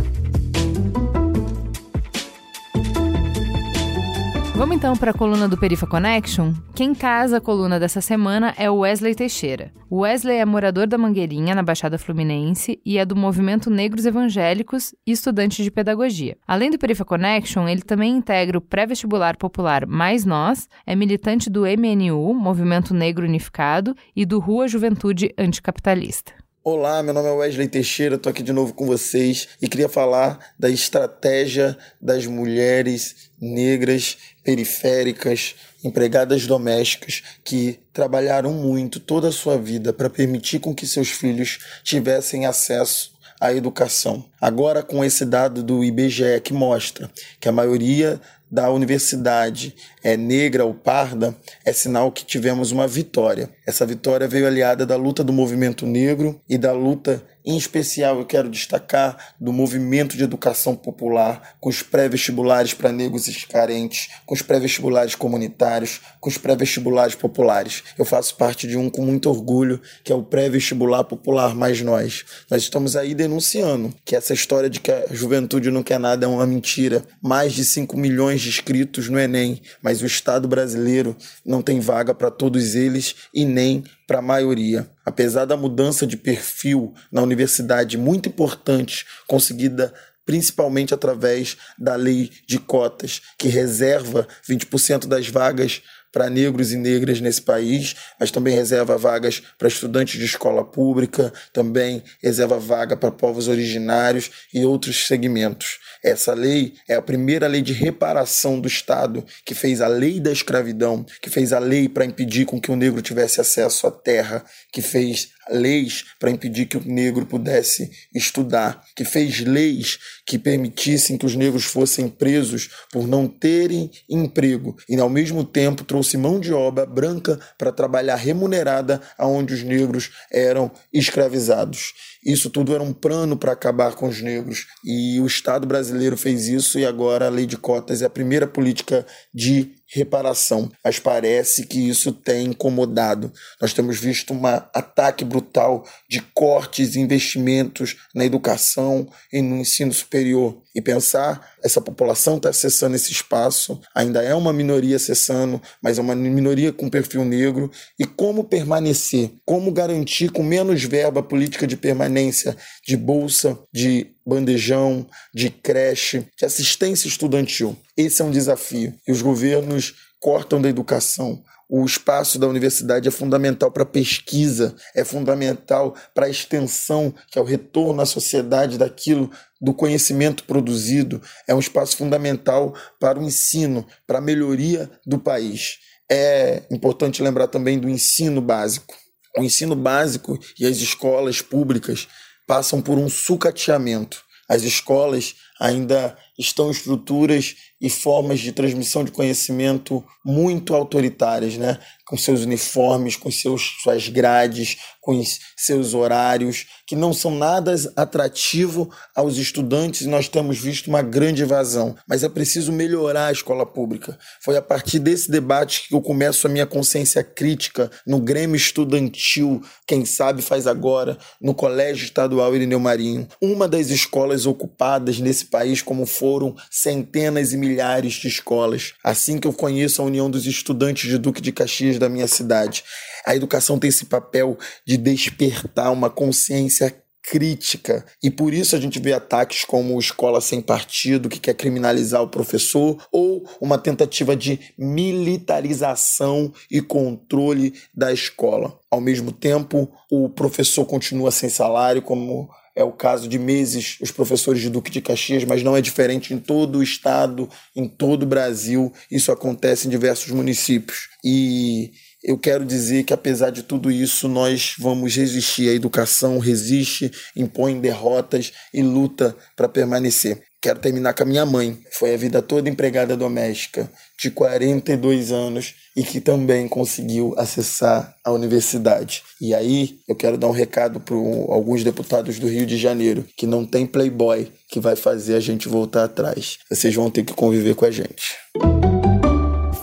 Vamos 4.59 4.77
então 4.77 4.97
para 4.97 5.13
a 5.13 5.15
coluna 5.15 5.47
do 5.47 5.57
Perifa 5.57 5.87
Connection? 5.87 6.53
Quem 6.75 6.93
casa 6.93 7.37
a 7.37 7.41
coluna 7.41 7.79
dessa 7.79 8.01
semana 8.01 8.53
é 8.59 8.69
o 8.69 8.79
Wesley 8.79 9.15
Teixeira. 9.15 9.73
O 9.89 10.01
Wesley 10.01 10.39
é 10.39 10.45
morador 10.45 10.89
da 10.89 10.99
Mangueirinha, 10.99 11.55
na 11.55 11.63
Baixada 11.63 11.97
Fluminense, 11.97 12.81
e 12.85 12.99
é 12.99 13.05
do 13.05 13.15
movimento 13.15 13.71
Negros 13.71 14.05
Evangélicos 14.05 14.97
e 15.07 15.13
estudante 15.13 15.63
de 15.63 15.71
pedagogia. 15.71 16.37
Além 16.45 16.73
do 16.73 16.79
Perifa 16.79 17.05
Connection, 17.05 17.69
ele 17.69 17.83
também 17.83 18.17
integra 18.17 18.59
o 18.59 18.61
pré-vestibular 18.61 19.37
popular 19.37 19.87
Mais 19.87 20.25
Nós, 20.25 20.69
é 20.85 20.97
militante 20.97 21.49
do 21.49 21.61
MNU, 21.61 22.35
Movimento 22.35 22.93
Negro 22.93 23.25
Unificado, 23.27 23.95
e 24.15 24.27
do 24.27 24.41
Rua 24.41 24.67
Juventude 24.67 25.33
Anticapitalista. 25.39 26.33
Olá, 26.71 27.03
meu 27.03 27.15
nome 27.15 27.27
é 27.31 27.33
Wesley 27.33 27.67
Teixeira, 27.67 28.17
estou 28.17 28.29
aqui 28.29 28.43
de 28.43 28.53
novo 28.53 28.75
com 28.75 28.85
vocês 28.85 29.49
e 29.59 29.67
queria 29.67 29.89
falar 29.89 30.53
da 30.59 30.69
estratégia 30.69 31.75
das 31.99 32.27
mulheres 32.27 33.31
negras 33.41 34.19
periféricas, 34.45 35.55
empregadas 35.83 36.47
domésticas 36.47 37.23
que 37.43 37.81
trabalharam 37.91 38.53
muito 38.53 39.01
toda 39.01 39.29
a 39.29 39.33
sua 39.33 39.57
vida 39.57 39.95
para 39.95 40.11
permitir 40.11 40.59
com 40.59 40.75
que 40.75 40.87
seus 40.87 41.09
filhos 41.09 41.59
tivessem 41.83 42.45
acesso 42.45 43.13
à 43.41 43.51
educação. 43.51 44.23
Agora 44.39 44.83
com 44.83 45.03
esse 45.03 45.25
dado 45.25 45.63
do 45.63 45.83
IBGE 45.83 46.39
que 46.45 46.53
mostra 46.53 47.11
que 47.41 47.49
a 47.49 47.53
maioria 47.53 48.21
da 48.51 48.71
universidade 48.71 49.75
é 50.03 50.17
negra 50.17 50.65
ou 50.65 50.73
parda, 50.73 51.37
é 51.65 51.73
sinal 51.73 52.11
que 52.11 52.25
tivemos 52.25 52.73
uma 52.73 52.87
vitória. 52.87 53.51
Essa 53.67 53.85
vitória 53.85 54.27
veio 54.27 54.47
aliada 54.47 54.87
da 54.87 54.97
luta 54.97 55.23
do 55.23 55.33
movimento 55.33 55.87
negro 55.87 56.41
e 56.49 56.57
da 56.57 56.73
luta 56.73 57.23
em 57.49 57.57
especial, 57.57 58.19
eu 58.19 58.27
quero 58.27 58.51
destacar 58.51 59.33
do 59.41 59.55
movimento 59.55 60.19
de 60.19 60.23
educação 60.23 60.77
popular, 60.77 61.57
com 61.59 61.71
os 61.71 61.83
pré-vestibulares 61.83 62.75
para 62.75 62.93
negros 62.93 63.47
carentes, 63.47 64.11
com 64.27 64.35
os 64.35 64.43
pré-vestibulares 64.43 65.15
comunitários, 65.15 66.03
com 66.21 66.29
os 66.29 66.37
pré-vestibulares 66.37 67.15
populares. 67.15 67.85
Eu 67.97 68.05
faço 68.05 68.37
parte 68.37 68.69
de 68.69 68.77
um 68.77 68.91
com 68.91 69.01
muito 69.01 69.31
orgulho, 69.31 69.81
que 70.05 70.13
é 70.13 70.15
o 70.15 70.23
pré-vestibular 70.23 71.05
popular 71.05 71.55
Mais 71.55 71.81
Nós. 71.81 72.23
Nós 72.51 72.61
estamos 72.61 72.97
aí 72.97 73.15
denunciando 73.15 73.95
que 74.05 74.15
essa 74.15 74.35
história 74.35 74.69
de 74.69 74.79
que 74.79 74.93
a 74.93 75.07
juventude 75.11 75.71
não 75.71 75.83
quer 75.83 75.99
nada 75.99 76.27
é 76.27 76.29
uma 76.29 76.47
mentira. 76.47 77.03
Mais 77.23 77.55
de 77.55 77.65
5 77.65 77.97
milhões 77.97 78.43
de 78.43 78.51
inscritos 78.51 79.09
no 79.09 79.19
Enem, 79.19 79.63
mas 79.81 80.03
o 80.03 80.07
Estado 80.07 80.47
brasileiro 80.47 81.17
não 81.47 81.63
tem 81.63 81.81
vaga 81.81 82.13
para 82.13 82.31
todos 82.31 82.75
eles 82.75 83.15
e 83.33 83.47
nem 83.47 83.85
para 84.09 84.21
a 84.21 84.23
maioria. 84.23 84.91
Apesar 85.05 85.45
da 85.45 85.57
mudança 85.57 86.07
de 86.07 86.17
perfil 86.17 86.95
na 87.13 87.21
universidade 87.23 87.99
muito 87.99 88.31
importante, 88.31 89.05
conseguida 89.27 89.93
principalmente 90.25 90.93
através 90.93 91.57
da 91.79 91.95
lei 91.95 92.31
de 92.47 92.59
cotas, 92.59 93.21
que 93.39 93.49
reserva 93.49 94.27
20% 94.49 95.07
das 95.07 95.29
vagas 95.29 95.83
para 96.13 96.31
negros 96.31 96.73
e 96.73 96.77
negras 96.77 97.21
nesse 97.21 97.43
país, 97.43 97.95
mas 98.19 98.31
também 98.31 98.55
reserva 98.55 98.97
vagas 98.97 99.43
para 99.59 99.69
estudantes 99.69 100.19
de 100.19 100.25
escola 100.25 100.65
pública, 100.65 101.33
também 101.53 102.03
reserva 102.23 102.59
vaga 102.59 102.97
para 102.97 103.11
povos 103.11 103.47
originários 103.47 104.31
e 104.53 104.65
outros 104.65 105.07
segmentos. 105.07 105.79
Essa 106.03 106.35
lei 106.35 106.75
é 106.89 106.95
a 106.95 107.03
primeira 107.03 107.47
lei 107.47 107.63
de 107.63 107.73
reparação 107.73 108.61
do 108.61 108.69
Estado 108.69 109.25
que 109.45 109.55
fez 109.55 109.81
a 109.81 109.89
lei 109.89 110.21
da 110.21 110.33
escravidão, 110.33 111.05
que 111.21 111.31
fez 111.31 111.53
a 111.53 111.59
lei 111.59 111.89
para 111.89 112.05
impedir 112.05 112.45
com 112.45 112.61
que 112.61 112.71
o 112.71 112.77
negro 112.77 113.03
tivesse 113.03 113.41
acesso 113.41 113.87
à 113.87 113.91
terra, 113.91 114.45
que 114.73 114.81
fez 114.81 115.31
leis 115.51 116.05
para 116.19 116.31
impedir 116.31 116.67
que 116.67 116.77
o 116.77 116.85
negro 116.85 117.25
pudesse 117.27 117.91
estudar, 118.15 118.85
que 118.95 119.05
fez 119.05 119.41
leis 119.41 119.99
que 120.27 120.39
permitissem 120.39 121.17
que 121.17 121.27
os 121.27 121.35
negros 121.35 121.65
fossem 121.65 122.09
presos 122.09 122.69
por 122.93 123.07
não 123.07 123.27
terem 123.27 123.91
emprego 124.09 124.77
e 124.89 124.99
ao 124.99 125.09
mesmo 125.09 125.45
tempo 125.45 125.85
trouxe 125.85 126.17
mão 126.17 126.39
de 126.39 126.53
obra 126.53 126.85
branca 126.85 127.39
para 127.57 127.73
trabalhar 127.73 128.17
remunerada 128.17 129.01
aonde 129.17 129.55
os 129.55 129.63
negros 129.63 130.11
eram 130.31 130.71
escravizados. 130.93 131.95
Isso 132.29 132.51
tudo 132.51 132.75
era 132.75 132.83
um 132.83 132.93
plano 132.93 133.39
para 133.39 133.53
acabar 133.53 133.95
com 133.95 134.07
os 134.07 134.21
negros. 134.21 134.67
E 134.85 135.19
o 135.19 135.27
Estado 135.27 135.67
brasileiro 135.67 136.15
fez 136.15 136.47
isso 136.47 136.79
e 136.79 136.85
agora 136.85 137.27
a 137.27 137.31
lei 137.31 137.47
de 137.47 137.57
cotas 137.57 138.03
é 138.03 138.05
a 138.05 138.11
primeira 138.11 138.47
política 138.47 139.07
de 139.33 139.78
reparação. 139.91 140.71
Mas 140.85 140.99
parece 140.99 141.67
que 141.67 141.89
isso 141.89 142.13
tem 142.13 142.49
incomodado. 142.49 143.33
Nós 143.61 143.73
temos 143.73 143.99
visto 143.99 144.35
um 144.35 144.47
ataque 144.47 145.25
brutal 145.25 145.85
de 146.09 146.21
cortes 146.35 146.95
e 146.95 147.01
investimentos 147.01 147.97
na 148.15 148.25
educação 148.25 149.09
e 149.33 149.41
no 149.41 149.57
ensino 149.57 149.93
superior. 149.93 150.61
E 150.75 150.83
pensar, 150.83 151.55
essa 151.65 151.81
população 151.81 152.37
está 152.37 152.51
acessando 152.51 152.95
esse 152.95 153.11
espaço, 153.11 153.81
ainda 153.95 154.23
é 154.23 154.35
uma 154.35 154.53
minoria 154.53 154.97
acessando, 154.97 155.61
mas 155.83 155.99
é 155.99 156.01
uma 156.01 156.15
minoria 156.15 156.73
com 156.73 156.89
perfil 156.89 157.25
negro. 157.25 157.71
E 157.99 158.05
como 158.05 158.45
permanecer? 158.45 159.33
Como 159.45 159.73
garantir 159.73 160.31
com 160.31 160.43
menos 160.43 160.85
verba 160.85 161.23
política 161.23 161.67
de 161.67 161.77
permanência, 161.77 162.57
de 162.87 162.97
bolsa, 162.97 163.59
de 163.73 164.15
bandejão, 164.29 165.07
de 165.35 165.49
creche, 165.49 166.27
de 166.37 166.45
assistência 166.45 167.09
estudantil. 167.09 167.77
Esse 167.97 168.21
é 168.21 168.25
um 168.25 168.31
desafio. 168.31 168.95
E 169.07 169.11
os 169.11 169.23
governos 169.23 169.95
cortam 170.21 170.61
da 170.61 170.69
educação. 170.69 171.43
O 171.71 171.85
espaço 171.85 172.39
da 172.39 172.47
universidade 172.47 173.09
é 173.09 173.11
fundamental 173.11 173.71
para 173.71 173.85
pesquisa, 173.85 174.75
é 174.95 175.05
fundamental 175.05 175.95
para 176.15 176.27
a 176.27 176.31
extensão, 176.31 177.13
que 177.31 177.39
é 177.39 177.43
o 177.43 177.45
retorno 177.45 178.01
à 178.01 178.07
sociedade 178.07 178.79
daquilo, 178.79 179.31
do 179.61 179.75
conhecimento 179.75 180.45
produzido, 180.45 181.21
é 181.47 181.55
um 181.55 181.59
espaço 181.59 181.97
fundamental 181.97 182.75
para 183.01 183.19
o 183.19 183.23
ensino, 183.23 183.85
para 184.07 184.19
a 184.19 184.23
melhoria 184.23 184.91
do 185.05 185.19
país. 185.19 185.79
É 186.11 186.63
importante 186.71 187.23
lembrar 187.23 187.49
também 187.49 187.79
do 187.79 187.89
ensino 187.89 188.41
básico. 188.41 188.95
O 189.37 189.43
ensino 189.43 189.77
básico 189.77 190.39
e 190.59 190.65
as 190.65 190.79
escolas 190.79 191.43
públicas 191.43 192.09
passam 192.49 192.81
por 192.81 192.99
um 192.99 193.11
sucateamento. 193.11 194.25
As 194.49 194.63
escolas 194.63 195.35
ainda 195.61 196.17
estão 196.39 196.71
estruturas 196.71 197.55
e 197.79 197.91
formas 197.91 198.41
de 198.41 198.51
transmissão 198.51 199.05
de 199.05 199.13
conhecimento 199.13 200.03
muito 200.25 200.75
autoritárias, 200.75 201.59
né? 201.59 201.79
com 202.07 202.17
seus 202.17 202.41
uniformes, 202.41 203.15
com 203.15 203.31
seus, 203.31 203.77
suas 203.83 204.09
grades, 204.09 204.79
com 205.03 205.23
seus 205.55 205.93
horários, 205.93 206.65
que 206.89 206.97
não 206.97 207.13
são 207.13 207.31
nada 207.31 207.75
atrativo 207.95 208.91
aos 209.15 209.37
estudantes 209.37 210.01
e 210.01 210.09
nós 210.09 210.27
temos 210.27 210.59
visto 210.59 210.89
uma 210.89 211.03
grande 211.03 211.43
evasão. 211.43 211.95
Mas 212.09 212.25
é 212.25 212.31
preciso 212.31 212.73
melhorar 212.73 213.27
a 213.27 213.33
escola 213.33 213.67
pública. 213.67 214.19
Foi 214.41 214.57
a 214.57 214.63
partir 214.63 214.99
desse 214.99 215.31
debate 215.31 215.87
que 215.87 215.95
eu 215.95 216.01
começo 216.01 216.47
a 216.47 216.51
minha 216.51 216.65
consciência 216.65 217.23
crítica 217.23 217.91
no 218.07 218.19
Grêmio 218.19 218.57
Estudantil, 218.57 219.63
quem 219.87 220.07
sabe 220.07 220.41
faz 220.41 220.67
agora, 220.67 221.19
no 221.39 221.55
Colégio 221.55 222.07
Estadual 222.07 222.57
Irineu 222.57 222.81
Marinho, 222.81 223.29
uma 223.39 223.69
das 223.69 223.91
escolas 223.91 224.47
ocupadas 224.47 225.19
nesse 225.19 225.45
país, 225.45 225.83
como 225.83 226.07
foram 226.07 226.57
centenas 226.71 227.53
e 227.53 227.59
milhares 227.59 228.15
de 228.15 228.29
escolas. 228.29 228.95
Assim 229.05 229.39
que 229.39 229.47
eu 229.47 229.53
conheço 229.53 230.01
a 230.01 230.07
União 230.07 230.31
dos 230.31 230.47
Estudantes 230.47 231.11
de 231.11 231.19
Duque 231.19 231.43
de 231.43 231.53
Caxias 231.53 231.99
da 231.99 232.09
minha 232.09 232.27
cidade. 232.27 232.83
A 233.27 233.35
educação 233.35 233.79
tem 233.79 233.89
esse 233.89 234.07
papel 234.07 234.57
de 234.87 234.97
despertar 234.97 235.93
uma 235.93 236.11
consciência 236.11 236.95
crítica. 237.31 238.05
E 238.23 238.31
por 238.31 238.55
isso 238.55 238.75
a 238.75 238.81
gente 238.81 238.99
vê 238.99 239.13
ataques 239.13 239.65
como 239.65 239.99
escola 239.99 240.41
sem 240.41 240.63
partido, 240.63 241.29
que 241.29 241.39
quer 241.39 241.55
criminalizar 241.55 242.23
o 242.23 242.29
professor, 242.29 242.97
ou 243.13 243.47
uma 243.61 243.77
tentativa 243.77 244.35
de 244.35 244.59
militarização 244.79 246.53
e 246.71 246.81
controle 246.81 247.75
da 247.95 248.13
escola. 248.13 248.79
Ao 248.91 249.01
mesmo 249.01 249.31
tempo, 249.31 249.91
o 250.11 250.29
professor 250.31 250.87
continua 250.87 251.31
sem 251.31 251.51
salário, 251.51 252.01
como 252.01 252.49
é 252.75 252.85
o 252.85 252.93
caso 252.93 253.29
de 253.29 253.41
meses 253.41 253.99
os 254.01 254.13
professores 254.13 254.63
de 254.63 254.71
Duque 254.71 254.91
de 254.91 255.01
Caxias, 255.01 255.45
mas 255.45 255.65
não 255.65 255.77
é 255.77 255.81
diferente 255.81 256.33
em 256.33 256.39
todo 256.39 256.79
o 256.79 256.83
estado, 256.83 257.51
em 257.75 257.89
todo 257.89 258.23
o 258.23 258.27
Brasil. 258.27 258.93
Isso 259.11 259.33
acontece 259.33 259.87
em 259.87 259.91
diversos 259.91 260.31
municípios. 260.31 261.09
E 261.25 261.91
eu 262.23 262.37
quero 262.37 262.65
dizer 262.65 263.05
que, 263.05 263.13
apesar 263.13 263.51
de 263.51 263.63
tudo 263.63 263.91
isso, 263.91 264.29
nós 264.29 264.75
vamos 264.79 265.15
resistir. 265.15 265.69
A 265.69 265.75
educação 265.75 266.39
resiste, 266.39 267.11
impõe 267.37 267.81
derrotas 267.81 268.53
e 268.75 268.83
luta 268.83 269.37
para 269.57 269.69
permanecer. 269.69 270.43
Quero 270.61 270.81
terminar 270.81 271.15
com 271.15 271.23
a 271.23 271.27
minha 271.27 271.47
mãe. 271.47 271.79
Foi 271.93 272.13
a 272.13 272.17
vida 272.17 272.43
toda 272.43 272.69
empregada 272.69 273.17
doméstica, 273.17 273.89
de 274.21 274.29
42 274.33 275.31
anos, 275.31 275.75
e 275.97 276.03
que 276.03 276.21
também 276.21 276.67
conseguiu 276.67 277.33
acessar 277.39 278.17
a 278.25 278.33
universidade. 278.33 279.23
E 279.41 279.55
aí 279.55 280.01
eu 280.09 280.17
quero 280.17 280.37
dar 280.37 280.49
um 280.49 280.53
recado 280.53 280.99
para 280.99 281.15
alguns 281.15 281.85
deputados 281.85 282.41
do 282.41 282.49
Rio 282.49 282.67
de 282.67 282.77
Janeiro, 282.77 283.25
que 283.37 283.47
não 283.47 283.65
tem 283.65 283.87
playboy 283.87 284.51
que 284.69 284.81
vai 284.81 284.97
fazer 284.97 285.37
a 285.37 285.41
gente 285.41 285.69
voltar 285.69 286.05
atrás. 286.05 286.59
Vocês 286.69 286.93
vão 286.93 287.09
ter 287.09 287.25
que 287.25 287.33
conviver 287.33 287.77
com 287.77 287.85
a 287.85 287.91
gente. 287.93 288.35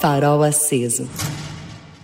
Farol 0.02 0.44
aceso. 0.44 1.10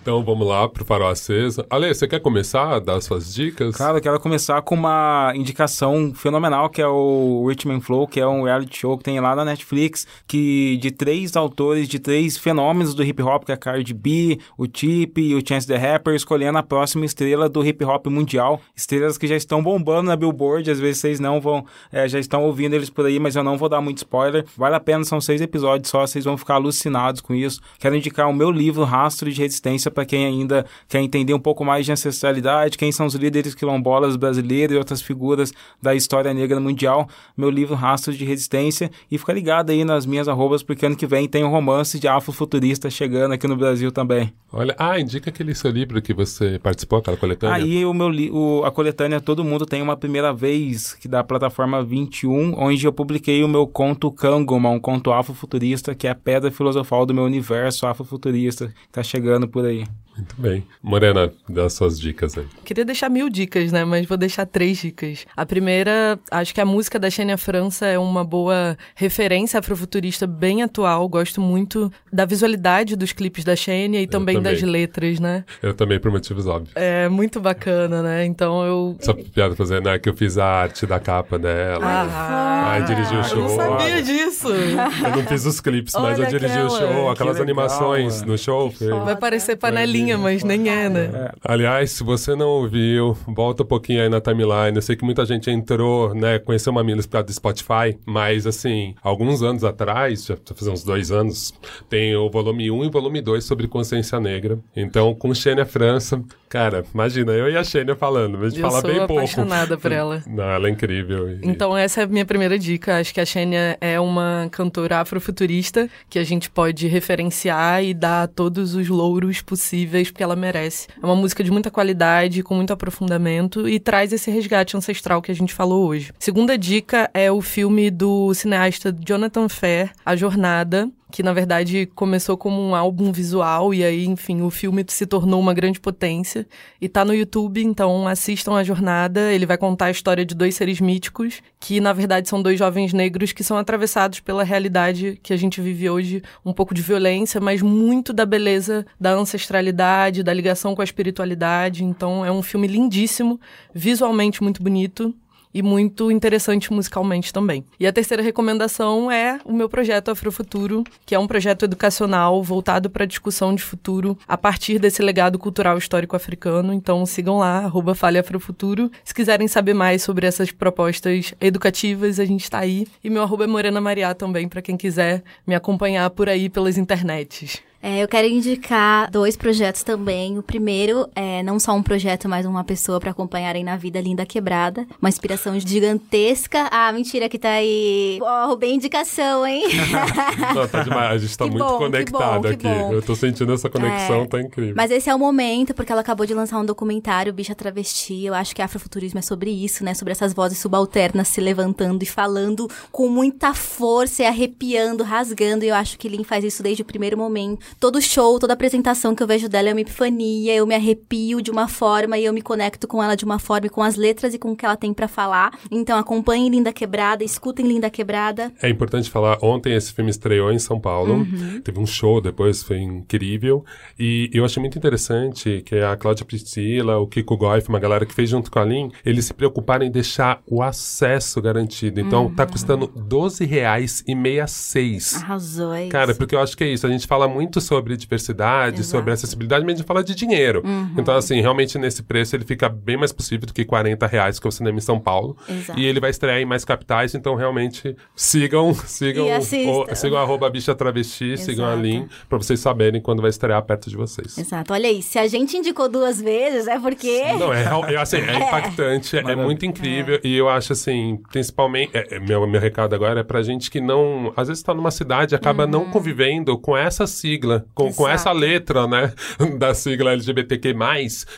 Então 0.01 0.23
vamos 0.23 0.47
lá 0.47 0.67
pro 0.67 0.83
Farol 0.83 1.09
Acesa. 1.09 1.63
Ale, 1.69 1.93
você 1.93 2.07
quer 2.07 2.19
começar 2.19 2.73
a 2.73 2.79
dar 2.79 2.99
suas 3.01 3.31
dicas? 3.31 3.75
Cara, 3.75 3.99
eu 3.99 4.01
quero 4.01 4.19
começar 4.19 4.59
com 4.63 4.73
uma 4.73 5.31
indicação 5.35 6.11
fenomenal, 6.15 6.71
que 6.71 6.81
é 6.81 6.87
o 6.87 7.45
Richmond 7.47 7.85
Flow, 7.85 8.07
que 8.07 8.19
é 8.19 8.25
um 8.25 8.43
reality 8.43 8.79
show 8.79 8.97
que 8.97 9.03
tem 9.03 9.19
lá 9.19 9.35
na 9.35 9.45
Netflix, 9.45 10.07
que 10.25 10.77
de 10.77 10.89
três 10.89 11.35
autores, 11.35 11.87
de 11.87 11.99
três 11.99 12.35
fenômenos 12.35 12.95
do 12.95 13.03
hip 13.03 13.21
hop, 13.21 13.43
que 13.43 13.51
é 13.51 13.55
a 13.55 13.57
Cardi 13.57 13.93
B, 13.93 14.39
o 14.57 14.65
Tip 14.65 15.19
e 15.19 15.35
o 15.35 15.47
Chance 15.47 15.67
the 15.67 15.77
Rapper, 15.77 16.15
escolhendo 16.15 16.57
a 16.57 16.63
próxima 16.63 17.05
estrela 17.05 17.47
do 17.47 17.63
hip 17.63 17.85
hop 17.85 18.07
mundial. 18.07 18.59
Estrelas 18.75 19.19
que 19.19 19.27
já 19.27 19.35
estão 19.35 19.61
bombando 19.61 20.09
na 20.09 20.15
Billboard, 20.15 20.71
às 20.71 20.79
vezes 20.79 20.99
vocês 20.99 21.19
não 21.19 21.39
vão, 21.39 21.63
é, 21.91 22.07
já 22.07 22.17
estão 22.17 22.43
ouvindo 22.43 22.73
eles 22.73 22.89
por 22.89 23.05
aí, 23.05 23.19
mas 23.19 23.35
eu 23.35 23.43
não 23.43 23.55
vou 23.55 23.69
dar 23.69 23.81
muito 23.81 23.97
spoiler. 23.97 24.45
Vale 24.57 24.75
a 24.75 24.79
pena, 24.79 25.03
são 25.03 25.21
seis 25.21 25.41
episódios 25.41 25.91
só, 25.91 26.07
vocês 26.07 26.25
vão 26.25 26.37
ficar 26.37 26.55
alucinados 26.55 27.21
com 27.21 27.35
isso. 27.35 27.61
Quero 27.77 27.95
indicar 27.95 28.27
o 28.27 28.33
meu 28.33 28.49
livro, 28.49 28.83
Rastro 28.83 29.31
de 29.31 29.39
Resistência, 29.39 29.90
para 29.91 30.05
quem 30.05 30.25
ainda 30.25 30.65
quer 30.87 31.01
entender 31.01 31.33
um 31.33 31.39
pouco 31.39 31.63
mais 31.63 31.85
de 31.85 31.91
ancestralidade, 31.91 32.77
quem 32.77 32.91
são 32.91 33.05
os 33.05 33.15
líderes 33.15 33.53
quilombolas 33.53 34.15
brasileiros 34.15 34.75
e 34.75 34.77
outras 34.77 35.01
figuras 35.01 35.53
da 35.81 35.93
história 35.93 36.33
negra 36.33 36.59
mundial. 36.59 37.07
Meu 37.35 37.49
livro 37.49 37.75
Rastros 37.75 38.17
de 38.17 38.25
Resistência. 38.25 38.89
E 39.09 39.17
fica 39.17 39.33
ligado 39.33 39.71
aí 39.71 39.83
nas 39.83 40.05
minhas 40.05 40.27
arrobas, 40.27 40.63
porque 40.63 40.85
ano 40.85 40.95
que 40.95 41.05
vem 41.05 41.27
tem 41.27 41.43
um 41.43 41.49
romance 41.49 41.99
de 41.99 42.07
afrofuturista 42.07 42.89
chegando 42.89 43.33
aqui 43.33 43.47
no 43.47 43.55
Brasil 43.55 43.91
também. 43.91 44.33
Olha, 44.53 44.75
ah, 44.77 44.99
indica 44.99 45.29
aquele 45.29 45.55
seu 45.55 45.71
livro 45.71 46.01
que 46.01 46.13
você 46.13 46.59
participou, 46.59 46.99
aquela 46.99 47.15
coletânea. 47.15 47.55
Aí 47.55 47.85
o 47.85 47.93
meu 47.93 48.09
o, 48.33 48.65
a 48.65 48.71
coletânea 48.71 49.21
Todo 49.21 49.43
Mundo 49.43 49.65
Tem 49.65 49.81
Uma 49.81 49.95
Primeira 49.95 50.33
Vez, 50.33 50.93
que 50.93 51.07
da 51.07 51.23
plataforma 51.23 51.81
21, 51.83 52.55
onde 52.57 52.85
eu 52.85 52.91
publiquei 52.91 53.43
o 53.43 53.47
meu 53.47 53.65
conto 53.65 54.11
Kangoma, 54.11 54.69
um 54.69 54.79
conto 54.79 55.11
afrofuturista, 55.11 55.95
que 55.95 56.07
é 56.07 56.11
a 56.11 56.15
pedra 56.15 56.51
filosofal 56.51 57.05
do 57.05 57.13
meu 57.13 57.23
universo 57.23 57.87
afrofuturista, 57.87 58.67
que 58.67 58.91
tá 58.91 59.01
chegando 59.01 59.47
por 59.47 59.65
aí. 59.65 59.80
Bye. 59.85 60.10
Muito 60.15 60.35
bem. 60.37 60.65
Morena, 60.83 61.31
dá 61.47 61.69
suas 61.69 61.99
dicas 61.99 62.37
aí. 62.37 62.45
Queria 62.65 62.83
deixar 62.85 63.09
mil 63.09 63.29
dicas, 63.29 63.71
né? 63.71 63.83
Mas 63.85 64.05
vou 64.05 64.17
deixar 64.17 64.45
três 64.45 64.77
dicas. 64.79 65.25
A 65.35 65.45
primeira, 65.45 66.19
acho 66.29 66.53
que 66.53 66.61
a 66.61 66.65
música 66.65 66.99
da 66.99 67.09
Xênia 67.09 67.37
França 67.37 67.85
é 67.85 67.97
uma 67.97 68.23
boa 68.23 68.77
referência 68.95 69.59
afrofuturista 69.59 70.27
bem 70.27 70.61
atual. 70.61 71.07
Gosto 71.07 71.39
muito 71.39 71.91
da 72.11 72.25
visualidade 72.25 72.95
dos 72.95 73.13
clipes 73.13 73.43
da 73.43 73.55
Xênia 73.55 74.01
e 74.01 74.07
também, 74.07 74.35
também, 74.35 74.51
das 74.53 74.61
letras, 74.61 75.19
né? 75.19 75.45
Eu 75.61 75.73
também, 75.73 75.99
por 75.99 76.11
motivos 76.11 76.45
óbvios. 76.45 76.71
É 76.75 77.07
muito 77.07 77.39
bacana, 77.39 78.03
né? 78.03 78.25
Então 78.25 78.65
eu. 78.65 78.97
Só 78.99 79.13
piada 79.13 79.55
fazendo, 79.55 79.85
né? 79.85 79.97
Que 79.97 80.09
eu 80.09 80.13
fiz 80.13 80.37
a 80.37 80.45
arte 80.45 80.85
da 80.85 80.99
capa 80.99 81.39
dela. 81.39 81.85
Ah, 81.85 82.71
Ai, 82.71 82.83
dirigi 82.83 83.15
o 83.15 83.23
show. 83.23 83.37
Eu 83.37 83.43
não 83.43 83.55
sabia 83.55 84.03
disso. 84.03 84.47
Eu 84.49 85.15
não 85.15 85.25
fiz 85.25 85.45
os 85.45 85.59
clipes, 85.61 85.93
mas 85.93 86.19
eu 86.19 86.25
dirigi 86.25 86.53
aquela. 86.53 86.67
o 86.67 86.77
show, 86.77 87.09
aquelas 87.09 87.37
legal, 87.37 87.43
animações 87.43 88.19
mano. 88.21 88.31
no 88.33 88.37
show. 88.37 88.73
Vai 89.05 89.15
parecer 89.15 89.55
panelinha 89.55 90.00
mas 90.17 90.43
nem 90.43 90.69
é, 90.69 90.89
né? 90.89 91.09
É. 91.13 91.31
Aliás, 91.43 91.91
se 91.91 92.03
você 92.03 92.35
não 92.35 92.47
ouviu, 92.47 93.17
volta 93.27 93.63
um 93.63 93.65
pouquinho 93.65 94.01
aí 94.01 94.09
na 94.09 94.21
timeline. 94.21 94.75
Eu 94.75 94.81
sei 94.81 94.95
que 94.95 95.03
muita 95.03 95.25
gente 95.25 95.49
entrou, 95.49 96.13
né, 96.13 96.39
conheceu 96.39 96.71
Mamilos 96.73 97.05
por 97.05 97.13
causa 97.13 97.27
do 97.27 97.33
Spotify, 97.33 97.97
mas 98.05 98.45
assim, 98.47 98.95
alguns 99.01 99.41
anos 99.41 99.63
atrás, 99.63 100.25
já 100.25 100.35
faz 100.37 100.67
uns 100.67 100.83
dois 100.83 101.11
anos, 101.11 101.53
tem 101.89 102.15
o 102.15 102.29
volume 102.29 102.71
1 102.71 102.83
e 102.83 102.87
o 102.87 102.91
volume 102.91 103.21
2 103.21 103.43
sobre 103.43 103.67
consciência 103.67 104.19
negra. 104.19 104.59
Então, 104.75 105.13
com 105.13 105.33
Xênia 105.33 105.65
França, 105.65 106.21
cara, 106.51 106.83
imagina, 106.93 107.31
eu 107.31 107.49
e 107.49 107.55
a 107.55 107.63
Xênia 107.63 107.95
falando, 107.95 108.37
a 108.43 108.49
gente 108.49 108.59
eu 108.59 108.69
fala 108.69 108.81
bem 108.81 108.97
pouco. 108.97 109.13
Eu 109.13 109.27
sou 109.27 109.43
apaixonada 109.43 109.77
por 109.77 109.89
ela. 109.89 110.21
Não, 110.27 110.43
ela 110.43 110.67
é 110.67 110.71
incrível. 110.71 111.39
Então, 111.41 111.77
essa 111.77 112.01
é 112.01 112.03
a 112.03 112.07
minha 112.07 112.25
primeira 112.25 112.59
dica. 112.59 112.99
Acho 112.99 113.13
que 113.13 113.21
a 113.21 113.25
Xênia 113.25 113.77
é 113.79 113.97
uma 113.97 114.49
cantora 114.51 114.99
afrofuturista 114.99 115.89
que 116.09 116.19
a 116.19 116.25
gente 116.25 116.49
pode 116.49 116.87
referenciar 116.87 117.81
e 117.81 117.93
dar 117.93 118.27
todos 118.27 118.75
os 118.75 118.89
louros 118.89 119.41
possíveis 119.41 120.11
porque 120.11 120.21
ela 120.21 120.35
merece. 120.35 120.89
É 121.01 121.05
uma 121.05 121.15
música 121.15 121.41
de 121.41 121.49
muita 121.49 121.71
qualidade, 121.71 122.43
com 122.43 122.55
muito 122.55 122.73
aprofundamento 122.73 123.69
e 123.69 123.79
traz 123.79 124.11
esse 124.11 124.29
resgate 124.29 124.75
ancestral 124.75 125.21
que 125.21 125.31
a 125.31 125.35
gente 125.35 125.53
falou 125.53 125.87
hoje. 125.87 126.11
Segunda 126.19 126.57
dica 126.57 127.09
é 127.13 127.31
o 127.31 127.41
filme 127.41 127.89
do 127.89 128.33
cineasta 128.33 128.93
Jonathan 129.07 129.47
Fair, 129.47 129.91
A 130.05 130.17
Jornada, 130.17 130.89
que 131.11 131.21
na 131.21 131.33
verdade 131.33 131.85
começou 131.93 132.37
como 132.37 132.61
um 132.61 132.73
álbum 132.73 133.11
visual 133.11 133.73
e 133.73 133.83
aí, 133.83 134.05
enfim, 134.05 134.41
o 134.41 134.49
filme 134.49 134.83
se 134.87 135.05
tornou 135.05 135.39
uma 135.39 135.53
grande 135.53 135.79
potência 135.79 136.47
e 136.79 136.89
tá 136.89 137.05
no 137.05 137.13
YouTube, 137.13 137.63
então 137.63 138.07
assistam 138.07 138.55
a 138.55 138.63
jornada. 138.63 139.31
Ele 139.31 139.45
vai 139.45 139.57
contar 139.57 139.85
a 139.85 139.91
história 139.91 140.25
de 140.25 140.33
dois 140.33 140.55
seres 140.55 140.81
míticos 140.81 141.41
que 141.59 141.79
na 141.79 141.93
verdade 141.93 142.27
são 142.27 142.41
dois 142.41 142.57
jovens 142.57 142.93
negros 142.93 143.31
que 143.31 143.43
são 143.43 143.57
atravessados 143.57 144.19
pela 144.19 144.43
realidade 144.43 145.19
que 145.21 145.33
a 145.33 145.37
gente 145.37 145.61
vive 145.61 145.89
hoje, 145.89 146.23
um 146.43 146.53
pouco 146.53 146.73
de 146.73 146.81
violência, 146.81 147.39
mas 147.39 147.61
muito 147.61 148.13
da 148.13 148.25
beleza 148.25 148.85
da 148.99 149.11
ancestralidade, 149.11 150.23
da 150.23 150.33
ligação 150.33 150.73
com 150.73 150.81
a 150.81 150.85
espiritualidade. 150.85 151.83
Então 151.83 152.25
é 152.25 152.31
um 152.31 152.41
filme 152.41 152.67
lindíssimo, 152.67 153.39
visualmente 153.73 154.41
muito 154.41 154.63
bonito 154.63 155.13
e 155.53 155.61
muito 155.61 156.11
interessante 156.11 156.71
musicalmente 156.71 157.33
também. 157.33 157.63
E 157.79 157.87
a 157.87 157.93
terceira 157.93 158.23
recomendação 158.23 159.11
é 159.11 159.39
o 159.45 159.53
meu 159.53 159.69
projeto 159.69 160.11
Afrofuturo, 160.11 160.83
que 161.05 161.15
é 161.15 161.19
um 161.19 161.27
projeto 161.27 161.65
educacional 161.65 162.41
voltado 162.43 162.89
para 162.89 163.03
a 163.03 163.07
discussão 163.07 163.53
de 163.53 163.61
futuro 163.61 164.17
a 164.27 164.37
partir 164.37 164.79
desse 164.79 165.01
legado 165.01 165.37
cultural 165.37 165.77
histórico 165.77 166.15
africano. 166.15 166.73
Então 166.73 167.05
sigam 167.05 167.37
lá, 167.37 167.59
arroba 167.59 167.95
Fale 167.95 168.19
Afrofuturo. 168.19 168.91
Se 169.03 169.13
quiserem 169.13 169.47
saber 169.47 169.73
mais 169.73 170.03
sobre 170.03 170.25
essas 170.25 170.51
propostas 170.51 171.33
educativas, 171.39 172.19
a 172.19 172.25
gente 172.25 172.43
está 172.43 172.59
aí. 172.59 172.87
E 173.03 173.09
meu 173.09 173.21
arroba 173.21 173.43
é 173.43 173.47
Morena 173.47 173.81
Mariá 173.81 174.13
também, 174.13 174.47
para 174.47 174.61
quem 174.61 174.77
quiser 174.77 175.23
me 175.45 175.55
acompanhar 175.55 176.09
por 176.09 176.29
aí 176.29 176.49
pelas 176.49 176.77
internets. 176.77 177.61
É, 177.81 178.03
eu 178.03 178.07
quero 178.07 178.27
indicar 178.27 179.09
dois 179.09 179.35
projetos 179.35 179.81
também. 179.81 180.37
O 180.37 180.43
primeiro 180.43 181.09
é 181.15 181.41
não 181.41 181.59
só 181.59 181.73
um 181.73 181.81
projeto, 181.81 182.29
mas 182.29 182.45
uma 182.45 182.63
pessoa 182.63 182.99
para 182.99 183.09
acompanharem 183.09 183.63
na 183.63 183.75
vida 183.75 183.99
Linda 183.99 184.25
Quebrada. 184.25 184.85
Uma 185.01 185.09
inspiração 185.09 185.59
gigantesca. 185.59 186.69
Ah, 186.71 186.91
mentira 186.91 187.27
que 187.27 187.39
tá 187.39 187.49
aí. 187.49 188.19
Ó, 188.21 188.43
oh, 188.43 188.47
roubei 188.49 188.73
indicação, 188.73 189.45
hein? 189.47 189.63
não, 190.53 190.67
tá 190.67 190.83
demais. 190.83 191.11
A 191.11 191.17
gente 191.17 191.35
tá 191.35 191.45
que 191.45 191.51
muito 191.51 191.65
bom, 191.65 191.77
conectado 191.77 192.41
que 192.49 192.53
bom, 192.53 192.57
que 192.57 192.67
aqui. 192.67 192.79
Bom. 192.79 192.93
Eu 192.93 193.01
tô 193.01 193.15
sentindo 193.15 193.51
essa 193.51 193.69
conexão, 193.69 194.21
é, 194.21 194.27
tá 194.27 194.39
incrível. 194.39 194.75
Mas 194.75 194.91
esse 194.91 195.09
é 195.09 195.15
o 195.15 195.19
momento, 195.19 195.73
porque 195.73 195.91
ela 195.91 196.01
acabou 196.01 196.25
de 196.25 196.35
lançar 196.35 196.59
um 196.59 196.65
documentário, 196.65 197.33
Bicha 197.33 197.55
Travesti. 197.55 198.25
Eu 198.25 198.35
acho 198.35 198.55
que 198.55 198.61
afrofuturismo 198.61 199.17
é 199.17 199.23
sobre 199.23 199.49
isso, 199.49 199.83
né? 199.83 199.95
Sobre 199.95 200.11
essas 200.11 200.33
vozes 200.33 200.59
subalternas 200.59 201.29
se 201.29 201.41
levantando 201.41 202.03
e 202.03 202.05
falando 202.05 202.69
com 202.91 203.09
muita 203.09 203.55
força 203.55 204.21
e 204.21 204.25
arrepiando, 204.27 205.03
rasgando. 205.03 205.65
E 205.65 205.69
eu 205.69 205.75
acho 205.75 205.97
que 205.97 206.07
Lin 206.07 206.23
faz 206.23 206.43
isso 206.43 206.61
desde 206.61 206.83
o 206.83 206.85
primeiro 206.85 207.17
momento 207.17 207.70
todo 207.79 208.01
show, 208.01 208.39
toda 208.39 208.53
apresentação 208.53 209.15
que 209.15 209.23
eu 209.23 209.27
vejo 209.27 209.47
dela 209.47 209.69
é 209.69 209.73
uma 209.73 209.81
epifania, 209.81 210.55
eu 210.55 210.65
me 210.67 210.75
arrepio 210.75 211.41
de 211.41 211.51
uma 211.51 211.67
forma 211.67 212.17
e 212.17 212.25
eu 212.25 212.33
me 212.33 212.41
conecto 212.41 212.87
com 212.87 213.01
ela 213.01 213.15
de 213.15 213.25
uma 213.25 213.39
forma, 213.39 213.69
com 213.69 213.81
as 213.81 213.95
letras 213.95 214.33
e 214.33 214.39
com 214.39 214.51
o 214.51 214.55
que 214.55 214.65
ela 214.65 214.75
tem 214.75 214.93
para 214.93 215.07
falar. 215.07 215.57
Então 215.69 215.97
acompanhem 215.97 216.49
Linda 216.49 216.73
Quebrada, 216.73 217.23
escutem 217.23 217.67
Linda 217.67 217.89
Quebrada. 217.89 218.51
É 218.61 218.69
importante 218.69 219.09
falar, 219.09 219.37
ontem 219.41 219.73
esse 219.73 219.93
filme 219.93 220.11
estreou 220.11 220.51
em 220.51 220.59
São 220.59 220.79
Paulo, 220.79 221.13
uhum. 221.13 221.61
teve 221.63 221.79
um 221.79 221.85
show 221.85 222.19
depois, 222.19 222.63
foi 222.63 222.79
incrível, 222.79 223.63
e 223.99 224.29
eu 224.33 224.43
achei 224.43 224.59
muito 224.59 224.77
interessante 224.77 225.61
que 225.65 225.75
a 225.75 225.95
Cláudia 225.95 226.25
Priscila, 226.25 226.97
o 226.97 227.07
Kiko 227.07 227.37
Goif, 227.37 227.69
uma 227.69 227.79
galera 227.79 228.05
que 228.05 228.13
fez 228.13 228.29
junto 228.29 228.51
com 228.51 228.59
a 228.59 228.65
Lin, 228.65 228.91
eles 229.05 229.25
se 229.25 229.33
preocuparam 229.33 229.85
em 229.85 229.91
deixar 229.91 230.41
o 230.45 230.61
acesso 230.61 231.41
garantido. 231.41 231.99
Então 231.99 232.25
uhum. 232.25 232.35
tá 232.35 232.45
custando 232.45 232.87
12 232.87 233.45
reais 233.45 234.03
e 234.07 234.15
meia 234.15 234.47
seis. 234.47 235.15
Arrasou, 235.15 235.73
é 235.73 235.87
Cara, 235.87 236.13
porque 236.15 236.35
eu 236.35 236.39
acho 236.39 236.57
que 236.57 236.63
é 236.63 236.67
isso, 236.67 236.85
a 236.85 236.89
gente 236.89 237.07
fala 237.07 237.27
muito 237.27 237.60
sobre 237.61 237.95
diversidade, 237.95 238.81
Exato. 238.81 238.89
sobre 238.89 239.11
acessibilidade, 239.13 239.63
mas 239.63 239.75
a 239.75 239.77
gente 239.77 239.87
fala 239.87 240.03
de 240.03 240.15
dinheiro. 240.15 240.61
Uhum. 240.65 240.95
Então, 240.97 241.15
assim, 241.15 241.39
realmente 241.41 241.77
nesse 241.77 242.03
preço 242.03 242.35
ele 242.35 242.43
fica 242.43 242.67
bem 242.67 242.97
mais 242.97 243.11
possível 243.11 243.47
do 243.47 243.53
que 243.53 243.63
40 243.63 244.05
reais 244.07 244.39
que 244.39 244.47
é 244.47 244.49
o 244.49 244.51
cinema 244.51 244.77
em 244.77 244.81
São 244.81 244.99
Paulo. 244.99 245.37
Exato. 245.47 245.79
E 245.79 245.85
ele 245.85 245.99
vai 245.99 246.09
estrear 246.09 246.39
em 246.39 246.45
mais 246.45 246.65
capitais, 246.65 247.15
então 247.15 247.35
realmente 247.35 247.95
sigam, 248.15 248.73
sigam, 248.73 249.27
o, 249.27 249.95
sigam 249.95 250.17
arroba 250.17 250.49
bicha 250.49 250.75
travesti, 250.75 251.33
Exato. 251.33 251.49
sigam 251.51 251.65
a 251.65 251.75
Lin, 251.75 252.07
pra 252.27 252.37
vocês 252.37 252.59
saberem 252.59 253.01
quando 253.01 253.21
vai 253.21 253.29
estrear 253.29 253.61
perto 253.63 253.89
de 253.89 253.95
vocês. 253.95 254.37
Exato. 254.37 254.73
Olha 254.73 254.89
aí, 254.89 255.01
se 255.01 255.19
a 255.19 255.27
gente 255.27 255.55
indicou 255.55 255.87
duas 255.87 256.21
vezes, 256.21 256.67
é 256.67 256.79
porque... 256.79 257.33
Não, 257.33 257.53
é, 257.53 257.63
é, 257.93 257.97
assim, 257.97 258.17
é, 258.17 258.31
é. 258.33 258.47
impactante, 258.47 259.17
é, 259.17 259.19
é 259.19 259.35
muito 259.35 259.65
incrível, 259.65 260.19
e 260.23 260.35
eu 260.35 260.49
acho 260.49 260.73
assim, 260.73 261.19
principalmente, 261.31 261.91
é, 261.93 262.15
é, 262.15 262.19
meu, 262.19 262.45
meu 262.47 262.59
recado 262.59 262.93
agora 262.93 263.19
é 263.19 263.23
pra 263.23 263.41
gente 263.41 263.69
que 263.69 263.79
não, 263.79 264.33
às 264.35 264.47
vezes 264.47 264.63
tá 264.63 264.73
numa 264.73 264.91
cidade 264.91 265.33
e 265.33 265.35
acaba 265.35 265.65
uhum. 265.65 265.69
não 265.69 265.85
convivendo 265.85 266.57
com 266.57 266.75
essa 266.75 267.05
sigla, 267.07 267.50
com, 267.73 267.91
com 267.93 268.07
essa 268.07 268.31
letra, 268.31 268.87
né, 268.87 269.13
da 269.57 269.73
sigla 269.73 270.13
LGBTQ+, 270.13 270.73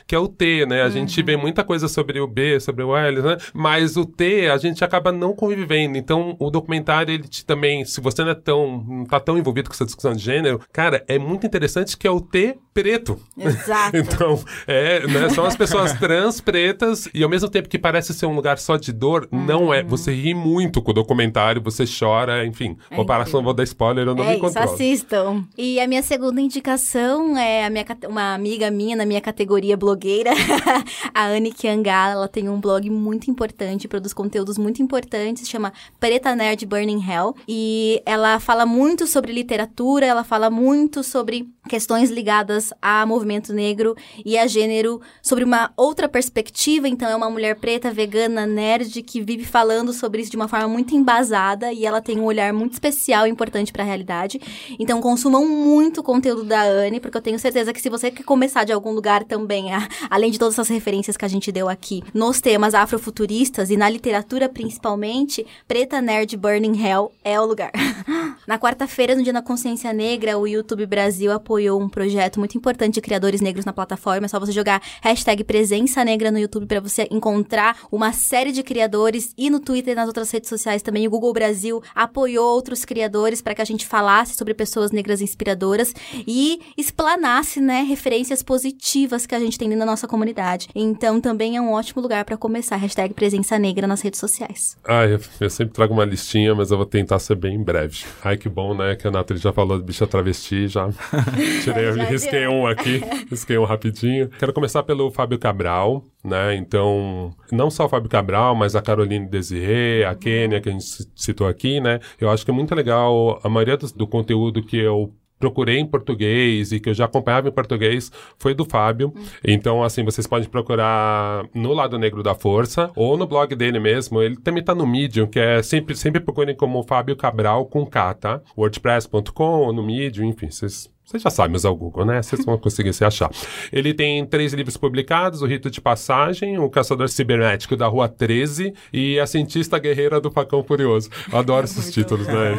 que 0.07 0.15
é 0.15 0.19
o 0.19 0.27
T, 0.27 0.65
né? 0.65 0.81
A 0.81 0.85
uhum. 0.85 0.91
gente 0.91 1.21
vê 1.21 1.37
muita 1.37 1.63
coisa 1.63 1.87
sobre 1.87 2.19
o 2.19 2.27
B, 2.27 2.59
sobre 2.59 2.83
o 2.83 2.95
L, 2.95 3.21
né? 3.21 3.37
Mas 3.53 3.97
o 3.97 4.05
T, 4.05 4.49
a 4.49 4.57
gente 4.57 4.83
acaba 4.83 5.11
não 5.11 5.33
convivendo. 5.33 5.97
Então, 5.97 6.35
o 6.39 6.49
documentário, 6.49 7.13
ele 7.13 7.27
te, 7.27 7.45
também, 7.45 7.85
se 7.85 8.01
você 8.01 8.23
não 8.23 8.31
é 8.31 8.35
tão, 8.35 8.83
não 8.87 9.05
tá 9.05 9.19
tão 9.19 9.37
envolvido 9.37 9.69
com 9.69 9.75
essa 9.75 9.85
discussão 9.85 10.13
de 10.13 10.23
gênero, 10.23 10.59
cara, 10.71 11.03
é 11.07 11.17
muito 11.17 11.45
interessante 11.45 11.97
que 11.97 12.07
é 12.07 12.11
o 12.11 12.21
T 12.21 12.57
preto. 12.73 13.19
Exato. 13.37 13.95
então, 13.97 14.39
é, 14.67 15.05
né, 15.07 15.29
são 15.29 15.45
as 15.45 15.55
pessoas 15.55 15.93
trans 15.93 16.41
pretas 16.41 17.07
e 17.13 17.23
ao 17.23 17.29
mesmo 17.29 17.49
tempo 17.49 17.69
que 17.69 17.77
parece 17.77 18.13
ser 18.13 18.25
um 18.25 18.35
lugar 18.35 18.57
só 18.57 18.77
de 18.77 18.91
dor, 18.91 19.27
uhum. 19.31 19.45
não 19.45 19.73
é. 19.73 19.83
Você 19.83 20.13
ri 20.13 20.33
muito 20.33 20.81
com 20.81 20.91
o 20.91 20.93
documentário, 20.93 21.61
você 21.61 21.85
chora, 21.85 22.45
enfim. 22.45 22.77
É 22.89 22.95
comparação, 22.95 23.43
vou 23.43 23.53
dar 23.53 23.63
spoiler, 23.63 24.07
eu 24.07 24.15
não 24.15 24.23
é 24.23 24.33
me 24.33 24.39
controlo. 24.39 24.65
Isso, 24.65 24.73
assistam. 24.73 25.45
E 25.57 25.79
a 25.79 25.87
minha 25.87 26.02
segunda 26.03 26.41
indicação 26.41 27.37
é 27.37 27.67
minha, 27.69 27.85
uma 28.07 28.33
amiga 28.35 28.69
minha 28.69 28.95
na 28.95 29.05
minha 29.05 29.21
categoria 29.21 29.75
blogueira, 29.75 30.31
a 31.15 31.25
Anne 31.25 31.51
Kiangala. 31.51 32.13
Ela 32.13 32.27
tem 32.27 32.49
um 32.49 32.59
blog 32.59 32.89
muito 32.89 33.31
importante, 33.31 33.87
produz 33.87 34.13
conteúdos 34.13 34.57
muito 34.57 34.83
importantes, 34.83 35.47
chama 35.47 35.73
Preta 35.99 36.35
Nerd 36.35 36.65
Burning 36.65 37.01
Hell. 37.01 37.35
E 37.47 38.03
ela 38.05 38.39
fala 38.39 38.65
muito 38.65 39.07
sobre 39.07 39.31
literatura, 39.31 40.05
ela 40.05 40.23
fala 40.23 40.49
muito 40.49 41.01
sobre 41.03 41.49
questões 41.67 42.09
ligadas 42.09 42.73
a 42.81 43.05
movimento 43.05 43.53
negro 43.53 43.95
e 44.25 44.37
a 44.37 44.45
gênero 44.47 45.01
sobre 45.21 45.43
uma 45.43 45.71
outra 45.77 46.09
perspectiva. 46.09 46.87
Então, 46.87 47.09
é 47.09 47.15
uma 47.15 47.29
mulher 47.29 47.55
preta, 47.55 47.91
vegana, 47.91 48.45
nerd, 48.45 49.01
que 49.01 49.21
vive 49.21 49.45
falando 49.45 49.93
sobre 49.93 50.21
isso 50.21 50.31
de 50.31 50.37
uma 50.37 50.47
forma 50.47 50.67
muito 50.67 50.95
embasada 50.95 51.71
e 51.71 51.85
ela 51.85 52.01
tem 52.01 52.19
um 52.19 52.25
olhar 52.25 52.51
muito 52.53 52.73
especial 52.73 53.25
e 53.25 53.29
importante 53.29 53.71
para 53.71 53.83
a 53.83 53.85
realidade. 53.85 54.39
Então, 54.77 55.01
consumam 55.01 55.47
muito 55.47 56.03
conteúdo 56.03 56.43
da 56.43 56.63
Anne, 56.63 56.99
porque 56.99 57.17
eu 57.17 57.21
tenho 57.21 57.39
certeza 57.39 57.71
que 57.73 57.81
se 57.81 57.89
você 57.89 58.11
quer 58.11 58.23
começar 58.23 58.63
de 58.63 58.73
algum 58.73 58.91
lugar 58.91 59.23
também, 59.23 59.73
a, 59.73 59.87
além 60.09 60.31
de 60.31 60.39
todas 60.39 60.55
essas 60.55 60.69
referências 60.69 61.15
que 61.15 61.25
a 61.25 61.29
gente 61.29 61.51
deu 61.51 61.69
aqui, 61.69 62.03
nos 62.13 62.41
temas 62.41 62.73
afrofuturistas 62.73 63.69
e 63.69 63.77
na 63.77 63.89
literatura 63.89 64.49
principalmente, 64.49 65.45
Preta 65.67 66.01
Nerd 66.01 66.35
Burning 66.35 66.81
Hell 66.81 67.11
é 67.23 67.39
o 67.39 67.45
lugar. 67.45 67.71
na 68.45 68.59
quarta-feira, 68.59 69.15
no 69.15 69.23
Dia 69.23 69.33
da 69.33 69.41
Consciência 69.41 69.93
Negra, 69.93 70.37
o 70.37 70.47
YouTube 70.47 70.85
Brasil 70.85 71.31
apoiou 71.31 71.52
apoiou 71.53 71.79
um 71.79 71.87
projeto 71.87 72.39
muito 72.39 72.57
importante 72.57 72.95
de 72.95 73.01
criadores 73.01 73.39
negros 73.39 73.63
na 73.63 73.71
plataforma. 73.71 74.25
É 74.25 74.27
só 74.27 74.39
você 74.39 74.51
jogar 74.51 74.81
hashtag 75.01 75.43
Presença 75.43 76.03
Negra 76.03 76.31
no 76.31 76.39
YouTube 76.39 76.65
para 76.65 76.79
você 76.79 77.07
encontrar 77.11 77.77
uma 77.91 78.11
série 78.11 78.51
de 78.51 78.63
criadores 78.63 79.33
e 79.37 79.51
no 79.51 79.59
Twitter 79.59 79.93
e 79.93 79.95
nas 79.95 80.07
outras 80.07 80.31
redes 80.31 80.49
sociais 80.49 80.81
também. 80.81 81.05
O 81.05 81.11
Google 81.11 81.31
Brasil 81.31 81.83
apoiou 81.93 82.55
outros 82.55 82.85
criadores 82.85 83.39
para 83.39 83.53
que 83.53 83.61
a 83.61 83.65
gente 83.65 83.85
falasse 83.85 84.33
sobre 84.33 84.55
pessoas 84.55 84.91
negras 84.91 85.21
inspiradoras 85.21 85.93
e 86.27 86.59
explanasse, 86.75 87.61
né, 87.61 87.83
referências 87.83 88.41
positivas 88.41 89.27
que 89.27 89.35
a 89.35 89.39
gente 89.39 89.57
tem 89.57 89.69
na 89.69 89.85
nossa 89.85 90.07
comunidade. 90.07 90.69
Então 90.73 91.21
também 91.21 91.55
é 91.55 91.61
um 91.61 91.71
ótimo 91.71 92.01
lugar 92.01 92.25
para 92.25 92.35
começar. 92.35 92.77
Hashtag 92.77 93.13
Presença 93.13 93.59
Negra 93.59 93.85
nas 93.85 94.01
redes 94.01 94.19
sociais. 94.19 94.75
Ah, 94.83 95.05
eu, 95.05 95.19
eu, 95.39 95.49
sempre 95.49 95.73
trago 95.73 95.93
uma 95.93 96.05
listinha, 96.05 96.55
mas 96.55 96.71
eu 96.71 96.77
vou 96.77 96.85
tentar 96.85 97.19
ser 97.19 97.35
bem 97.35 97.61
breve. 97.61 98.05
Ai, 98.23 98.37
que 98.37 98.49
bom, 98.49 98.73
né, 98.75 98.95
que 98.95 99.07
a 99.07 99.11
Nathalie 99.11 99.41
já 99.41 99.53
falou 99.53 99.77
de 99.77 99.83
bicha 99.83 100.07
travesti, 100.07 100.67
já 100.67 100.89
Tirei, 101.63 101.91
risquei 102.09 102.47
um 102.47 102.65
aqui, 102.65 103.01
risquei 103.29 103.57
um 103.57 103.65
rapidinho. 103.65 104.29
Quero 104.29 104.53
começar 104.53 104.83
pelo 104.83 105.11
Fábio 105.11 105.37
Cabral, 105.37 106.03
né? 106.23 106.55
Então, 106.55 107.33
não 107.51 107.69
só 107.69 107.85
o 107.85 107.89
Fábio 107.89 108.09
Cabral, 108.09 108.55
mas 108.55 108.75
a 108.75 108.81
Caroline 108.81 109.27
Desirê, 109.27 110.03
a 110.05 110.15
Kênia, 110.15 110.61
que 110.61 110.69
a 110.69 110.71
gente 110.71 110.85
citou 111.15 111.47
aqui, 111.47 111.79
né? 111.79 111.99
Eu 112.19 112.29
acho 112.29 112.45
que 112.45 112.51
é 112.51 112.53
muito 112.53 112.73
legal 112.73 113.39
a 113.43 113.49
maioria 113.49 113.77
do, 113.77 113.87
do 113.93 114.07
conteúdo 114.07 114.63
que 114.63 114.77
eu 114.77 115.13
procurei 115.43 115.77
em 115.77 115.85
português 115.85 116.71
e 116.71 116.79
que 116.79 116.89
eu 116.89 116.93
já 116.93 117.03
acompanhava 117.03 117.49
em 117.49 117.51
português 117.51 118.09
foi 118.39 118.53
do 118.53 118.63
Fábio. 118.63 119.11
Uhum. 119.13 119.23
Então, 119.43 119.83
assim, 119.83 120.01
vocês 120.01 120.25
podem 120.25 120.47
procurar 120.47 121.43
no 121.53 121.73
Lado 121.73 121.99
Negro 121.99 122.23
da 122.23 122.33
Força 122.33 122.89
ou 122.95 123.17
no 123.17 123.27
blog 123.27 123.53
dele 123.53 123.77
mesmo. 123.77 124.21
Ele 124.21 124.37
também 124.37 124.63
tá 124.63 124.73
no 124.73 124.87
Medium, 124.87 125.27
que 125.27 125.39
é 125.39 125.61
sempre, 125.61 125.97
sempre 125.97 126.21
procurem 126.21 126.55
como 126.55 126.81
Fábio 126.83 127.17
Cabral 127.17 127.65
com 127.65 127.85
K, 127.85 128.13
tá? 128.13 128.41
wordpress.com 128.57 129.43
ou 129.43 129.73
no 129.73 129.83
Medium, 129.83 130.29
enfim, 130.29 130.49
vocês 130.49 130.92
Você 131.05 131.19
já 131.19 131.29
sabe 131.29 131.55
usar 131.55 131.69
o 131.69 131.75
Google, 131.75 132.05
né? 132.05 132.21
Vocês 132.21 132.45
vão 132.45 132.57
conseguir 132.57 132.93
se 132.93 133.03
achar. 133.03 133.29
Ele 133.71 133.93
tem 133.93 134.25
três 134.25 134.53
livros 134.53 134.77
publicados: 134.77 135.41
O 135.41 135.45
Rito 135.45 135.69
de 135.69 135.81
Passagem, 135.81 136.57
O 136.57 136.69
Caçador 136.69 137.09
Cibernético 137.09 137.75
da 137.75 137.87
Rua 137.87 138.07
13 138.07 138.73
e 138.91 139.19
A 139.19 139.27
Cientista 139.27 139.77
Guerreira 139.77 140.21
do 140.21 140.31
Facão 140.31 140.63
Furioso. 140.63 141.09
Eu 141.31 141.39
adoro 141.39 141.65
esses 141.65 141.93
títulos, 141.93 142.25
né? 142.27 142.55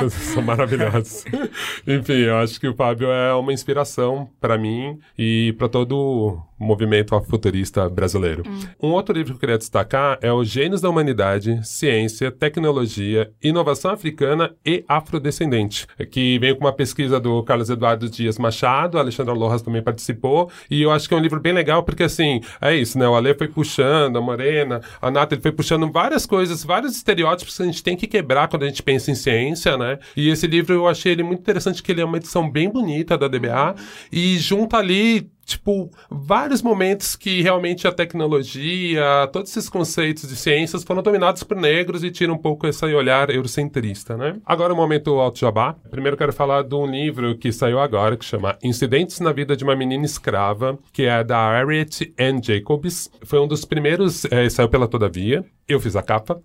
Eles 0.00 0.12
são 0.32 0.42
maravilhosos. 0.42 1.24
Enfim, 1.86 2.12
eu 2.12 2.36
acho 2.36 2.60
que 2.60 2.68
o 2.68 2.74
Fábio 2.74 3.10
é 3.10 3.34
uma 3.34 3.52
inspiração 3.52 4.28
para 4.40 4.56
mim 4.56 4.98
e 5.18 5.54
para 5.58 5.68
todo 5.68 5.96
o 5.96 6.52
movimento 6.62 7.20
futurista 7.22 7.88
brasileiro. 7.88 8.44
Um 8.80 8.90
outro 8.90 9.12
livro 9.12 9.32
que 9.32 9.36
eu 9.36 9.40
queria 9.40 9.58
destacar 9.58 10.18
é 10.22 10.32
O 10.32 10.44
Gênios 10.44 10.80
da 10.80 10.88
Humanidade, 10.88 11.60
Ciência, 11.66 12.30
Tecnologia, 12.30 13.30
Inovação 13.42 13.90
Africana 13.90 14.54
e 14.64 14.84
Afrodescendente, 14.86 15.86
que 16.10 16.38
vem 16.38 16.54
com 16.54 16.64
uma 16.64 16.72
pesquisa 16.72 17.18
do 17.18 17.42
Carlos 17.42 17.68
Eduardo 17.72 18.08
Dias 18.08 18.38
Machado, 18.38 18.98
a 18.98 19.00
Alexandra 19.00 19.32
Lojas 19.32 19.62
também 19.62 19.82
participou, 19.82 20.50
e 20.70 20.82
eu 20.82 20.90
acho 20.90 21.08
que 21.08 21.14
é 21.14 21.16
um 21.16 21.20
livro 21.20 21.40
bem 21.40 21.52
legal, 21.52 21.82
porque 21.82 22.02
assim, 22.02 22.40
é 22.60 22.74
isso, 22.74 22.98
né? 22.98 23.08
O 23.08 23.14
Ale 23.14 23.34
foi 23.34 23.48
puxando, 23.48 24.16
a 24.16 24.20
Morena, 24.20 24.80
a 25.00 25.10
Nata, 25.10 25.34
ele 25.34 25.42
foi 25.42 25.52
puxando 25.52 25.90
várias 25.90 26.26
coisas, 26.26 26.64
vários 26.64 26.94
estereótipos 26.96 27.56
que 27.56 27.62
a 27.62 27.66
gente 27.66 27.82
tem 27.82 27.96
que 27.96 28.06
quebrar 28.06 28.48
quando 28.48 28.64
a 28.64 28.66
gente 28.66 28.82
pensa 28.82 29.10
em 29.10 29.14
ciência, 29.14 29.76
né? 29.76 29.98
E 30.16 30.28
esse 30.28 30.46
livro 30.46 30.74
eu 30.74 30.86
achei 30.86 31.12
ele 31.12 31.22
muito 31.22 31.40
interessante, 31.40 31.82
que 31.82 31.92
ele 31.92 32.00
é 32.00 32.04
uma 32.04 32.16
edição 32.16 32.50
bem 32.50 32.68
bonita 32.68 33.16
da 33.16 33.28
DBA, 33.28 33.74
e 34.10 34.38
junta 34.38 34.76
ali 34.76 35.30
tipo, 35.44 35.90
vários 36.10 36.62
momentos 36.62 37.16
que 37.16 37.42
realmente 37.42 37.86
a 37.86 37.92
tecnologia, 37.92 39.28
todos 39.32 39.50
esses 39.50 39.68
conceitos 39.68 40.28
de 40.28 40.36
ciências 40.36 40.84
foram 40.84 41.02
dominados 41.02 41.42
por 41.42 41.56
negros 41.56 42.04
e 42.04 42.10
tira 42.10 42.32
um 42.32 42.38
pouco 42.38 42.66
esse 42.66 42.84
olhar 42.84 43.30
eurocentrista, 43.30 44.16
né? 44.16 44.36
Agora 44.44 44.72
o 44.72 44.76
momento 44.76 45.18
Alto 45.20 45.38
Jabá. 45.38 45.74
Primeiro 45.90 46.16
quero 46.16 46.32
falar 46.32 46.62
de 46.62 46.74
um 46.74 46.86
livro 46.86 47.36
que 47.36 47.52
saiu 47.52 47.78
agora, 47.78 48.16
que 48.16 48.24
chama 48.24 48.56
Incidentes 48.62 49.20
na 49.20 49.32
Vida 49.32 49.56
de 49.56 49.64
uma 49.64 49.76
Menina 49.76 50.04
Escrava, 50.04 50.78
que 50.92 51.02
é 51.02 51.22
da 51.24 51.52
Harriet 51.52 52.12
Ann 52.18 52.40
Jacobs. 52.42 53.10
Foi 53.22 53.38
um 53.40 53.48
dos 53.48 53.64
primeiros, 53.64 54.24
é, 54.26 54.48
saiu 54.48 54.68
pela 54.68 54.88
Todavia. 54.88 55.44
Eu 55.68 55.80
fiz 55.80 55.94
a 55.96 56.02
capa. 56.02 56.42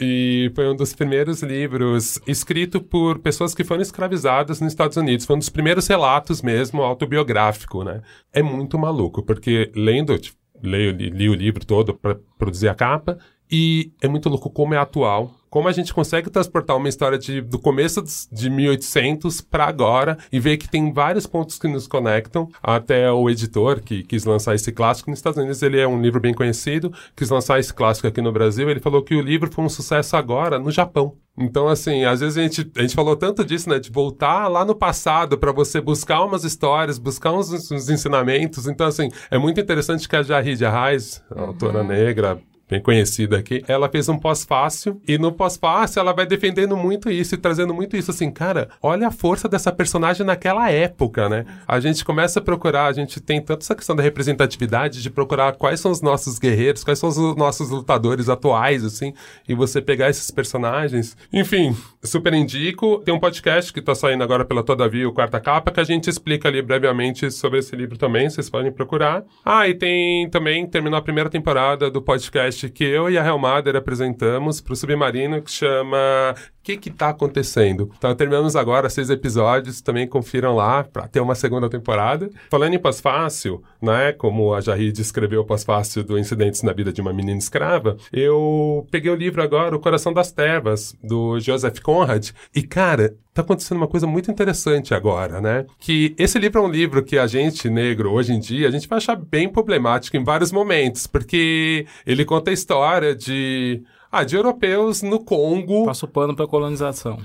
E 0.00 0.50
foi 0.54 0.68
um 0.68 0.76
dos 0.76 0.94
primeiros 0.94 1.42
livros 1.42 2.20
escrito 2.26 2.80
por 2.80 3.18
pessoas 3.18 3.54
que 3.54 3.64
foram 3.64 3.82
escravizadas 3.82 4.60
nos 4.60 4.72
Estados 4.72 4.96
Unidos. 4.96 5.26
Foi 5.26 5.36
um 5.36 5.38
dos 5.40 5.48
primeiros 5.48 5.86
relatos 5.86 6.40
mesmo 6.40 6.82
autobiográfico, 6.82 7.82
né? 7.82 8.00
É 8.32 8.42
muito 8.42 8.78
maluco, 8.78 9.22
porque 9.22 9.70
lendo, 9.74 10.18
tipo, 10.18 10.38
leio, 10.62 10.92
li, 10.92 11.10
li 11.10 11.28
o 11.28 11.34
livro 11.34 11.64
todo 11.66 11.94
para 11.94 12.16
produzir 12.38 12.68
a 12.68 12.74
capa, 12.74 13.18
e 13.50 13.92
é 14.00 14.08
muito 14.08 14.28
louco 14.28 14.50
como 14.50 14.74
é 14.74 14.78
atual, 14.78 15.30
como 15.54 15.68
a 15.68 15.72
gente 15.72 15.94
consegue 15.94 16.28
transportar 16.28 16.76
uma 16.76 16.88
história 16.88 17.16
de, 17.16 17.40
do 17.40 17.60
começo 17.60 18.02
de 18.32 18.50
1800 18.50 19.40
para 19.40 19.66
agora 19.66 20.18
e 20.32 20.40
ver 20.40 20.56
que 20.56 20.68
tem 20.68 20.92
vários 20.92 21.28
pontos 21.28 21.60
que 21.60 21.68
nos 21.68 21.86
conectam. 21.86 22.48
Até 22.60 23.08
o 23.12 23.30
editor 23.30 23.80
que 23.80 24.02
quis 24.02 24.24
lançar 24.24 24.56
esse 24.56 24.72
clássico 24.72 25.10
nos 25.10 25.20
Estados 25.20 25.38
Unidos, 25.38 25.62
ele 25.62 25.78
é 25.78 25.86
um 25.86 26.02
livro 26.02 26.20
bem 26.20 26.34
conhecido, 26.34 26.92
quis 27.14 27.30
lançar 27.30 27.60
esse 27.60 27.72
clássico 27.72 28.08
aqui 28.08 28.20
no 28.20 28.32
Brasil, 28.32 28.68
ele 28.68 28.80
falou 28.80 29.00
que 29.00 29.14
o 29.14 29.20
livro 29.20 29.48
foi 29.48 29.64
um 29.64 29.68
sucesso 29.68 30.16
agora 30.16 30.58
no 30.58 30.72
Japão. 30.72 31.14
Então, 31.38 31.68
assim, 31.68 32.04
às 32.04 32.18
vezes 32.18 32.36
a 32.36 32.42
gente, 32.42 32.72
a 32.76 32.82
gente 32.82 32.94
falou 32.96 33.14
tanto 33.14 33.44
disso, 33.44 33.70
né? 33.70 33.78
De 33.78 33.92
voltar 33.92 34.48
lá 34.48 34.64
no 34.64 34.74
passado 34.74 35.38
para 35.38 35.52
você 35.52 35.80
buscar 35.80 36.24
umas 36.24 36.42
histórias, 36.42 36.98
buscar 36.98 37.32
uns, 37.32 37.70
uns, 37.70 37.88
ensinamentos. 37.88 38.66
Então, 38.66 38.88
assim, 38.88 39.08
é 39.30 39.38
muito 39.38 39.60
interessante 39.60 40.08
que 40.08 40.16
a 40.16 40.22
Jahid 40.22 40.64
Arraes, 40.64 41.22
a 41.30 41.42
autora 41.42 41.84
negra, 41.84 42.40
bem 42.68 42.80
conhecida 42.80 43.38
aqui, 43.38 43.62
ela 43.68 43.88
fez 43.88 44.08
um 44.08 44.18
pós-fácil 44.18 45.00
e 45.06 45.18
no 45.18 45.32
pós-fácil 45.32 46.00
ela 46.00 46.12
vai 46.12 46.26
defendendo 46.26 46.76
muito 46.76 47.10
isso 47.10 47.34
e 47.34 47.38
trazendo 47.38 47.74
muito 47.74 47.96
isso 47.96 48.10
assim, 48.10 48.30
cara, 48.30 48.68
olha 48.82 49.08
a 49.08 49.10
força 49.10 49.48
dessa 49.48 49.70
personagem 49.70 50.24
naquela 50.24 50.70
época, 50.70 51.28
né? 51.28 51.44
A 51.66 51.78
gente 51.80 52.04
começa 52.04 52.38
a 52.38 52.42
procurar, 52.42 52.86
a 52.86 52.92
gente 52.92 53.20
tem 53.20 53.40
tanto 53.40 53.62
essa 53.62 53.74
questão 53.74 53.94
da 53.94 54.02
representatividade 54.02 55.02
de 55.02 55.10
procurar 55.10 55.52
quais 55.52 55.80
são 55.80 55.90
os 55.90 56.00
nossos 56.00 56.38
guerreiros, 56.38 56.82
quais 56.82 56.98
são 56.98 57.08
os 57.08 57.36
nossos 57.36 57.70
lutadores 57.70 58.28
atuais, 58.28 58.84
assim, 58.84 59.12
e 59.48 59.54
você 59.54 59.80
pegar 59.80 60.08
esses 60.08 60.30
personagens. 60.30 61.16
Enfim, 61.32 61.76
super 62.02 62.32
indico. 62.32 63.02
Tem 63.04 63.12
um 63.12 63.20
podcast 63.20 63.72
que 63.72 63.82
tá 63.82 63.94
saindo 63.94 64.22
agora 64.24 64.44
pela 64.44 64.62
Todavia, 64.62 65.08
o 65.08 65.12
Quarta 65.12 65.40
Capa, 65.40 65.70
que 65.70 65.80
a 65.80 65.84
gente 65.84 66.08
explica 66.08 66.48
ali 66.48 66.62
brevemente 66.62 67.30
sobre 67.30 67.58
esse 67.58 67.76
livro 67.76 67.98
também, 67.98 68.28
vocês 68.28 68.48
podem 68.48 68.72
procurar. 68.72 69.22
Ah, 69.44 69.68
e 69.68 69.74
tem 69.74 70.28
também, 70.30 70.66
terminou 70.66 70.98
a 70.98 71.02
primeira 71.02 71.28
temporada 71.28 71.90
do 71.90 72.00
podcast 72.00 72.53
que 72.62 72.84
eu 72.84 73.10
e 73.10 73.18
a 73.18 73.26
Helmader 73.26 73.76
apresentamos 73.76 74.60
para 74.60 74.72
o 74.72 74.76
Submarino 74.76 75.42
que 75.42 75.50
chama 75.50 76.34
O 76.36 76.62
que 76.62 76.76
que 76.76 76.90
tá 76.90 77.10
acontecendo? 77.10 77.90
Então 77.96 78.14
terminamos 78.14 78.56
agora 78.56 78.88
seis 78.88 79.10
episódios, 79.10 79.80
também 79.80 80.06
confiram 80.06 80.54
lá 80.54 80.84
para 80.84 81.08
ter 81.08 81.20
uma 81.20 81.34
segunda 81.34 81.68
temporada. 81.68 82.30
Falando 82.50 82.74
em 82.74 82.78
pós-fácil, 82.78 83.62
né, 83.82 84.12
como 84.12 84.54
a 84.54 84.60
Jair 84.60 84.92
descreveu 84.92 85.42
o 85.42 85.44
pós-fácil 85.44 86.04
do 86.04 86.18
Incidentes 86.18 86.62
na 86.62 86.72
Vida 86.72 86.92
de 86.92 87.00
uma 87.00 87.12
Menina 87.12 87.38
Escrava, 87.38 87.96
eu 88.12 88.86
peguei 88.90 89.10
o 89.10 89.16
livro 89.16 89.42
agora, 89.42 89.76
O 89.76 89.80
Coração 89.80 90.12
das 90.12 90.32
Trevas, 90.32 90.94
do 91.02 91.38
Joseph 91.40 91.80
Conrad, 91.80 92.30
e 92.54 92.62
cara, 92.62 93.14
tá 93.34 93.42
acontecendo 93.42 93.78
uma 93.78 93.88
coisa 93.88 94.06
muito 94.06 94.30
interessante 94.30 94.94
agora, 94.94 95.40
né? 95.40 95.66
Que 95.80 96.14
esse 96.16 96.38
livro 96.38 96.60
é 96.60 96.64
um 96.64 96.70
livro 96.70 97.02
que 97.02 97.18
a 97.18 97.26
gente, 97.26 97.68
negro, 97.68 98.12
hoje 98.12 98.32
em 98.32 98.38
dia, 98.38 98.68
a 98.68 98.70
gente 98.70 98.86
vai 98.86 98.98
achar 98.98 99.16
bem 99.16 99.48
problemático 99.48 100.16
em 100.16 100.22
vários 100.22 100.52
momentos, 100.52 101.08
porque 101.08 101.84
ele 102.06 102.24
conta 102.24 102.50
a 102.50 102.54
história 102.54 103.14
de 103.14 103.82
ah, 104.14 104.24
de 104.24 104.36
europeus 104.36 105.02
no 105.02 105.18
Congo. 105.20 105.86
Passo 105.86 106.06
pano 106.08 106.34
pra 106.34 106.46
colonização. 106.46 107.18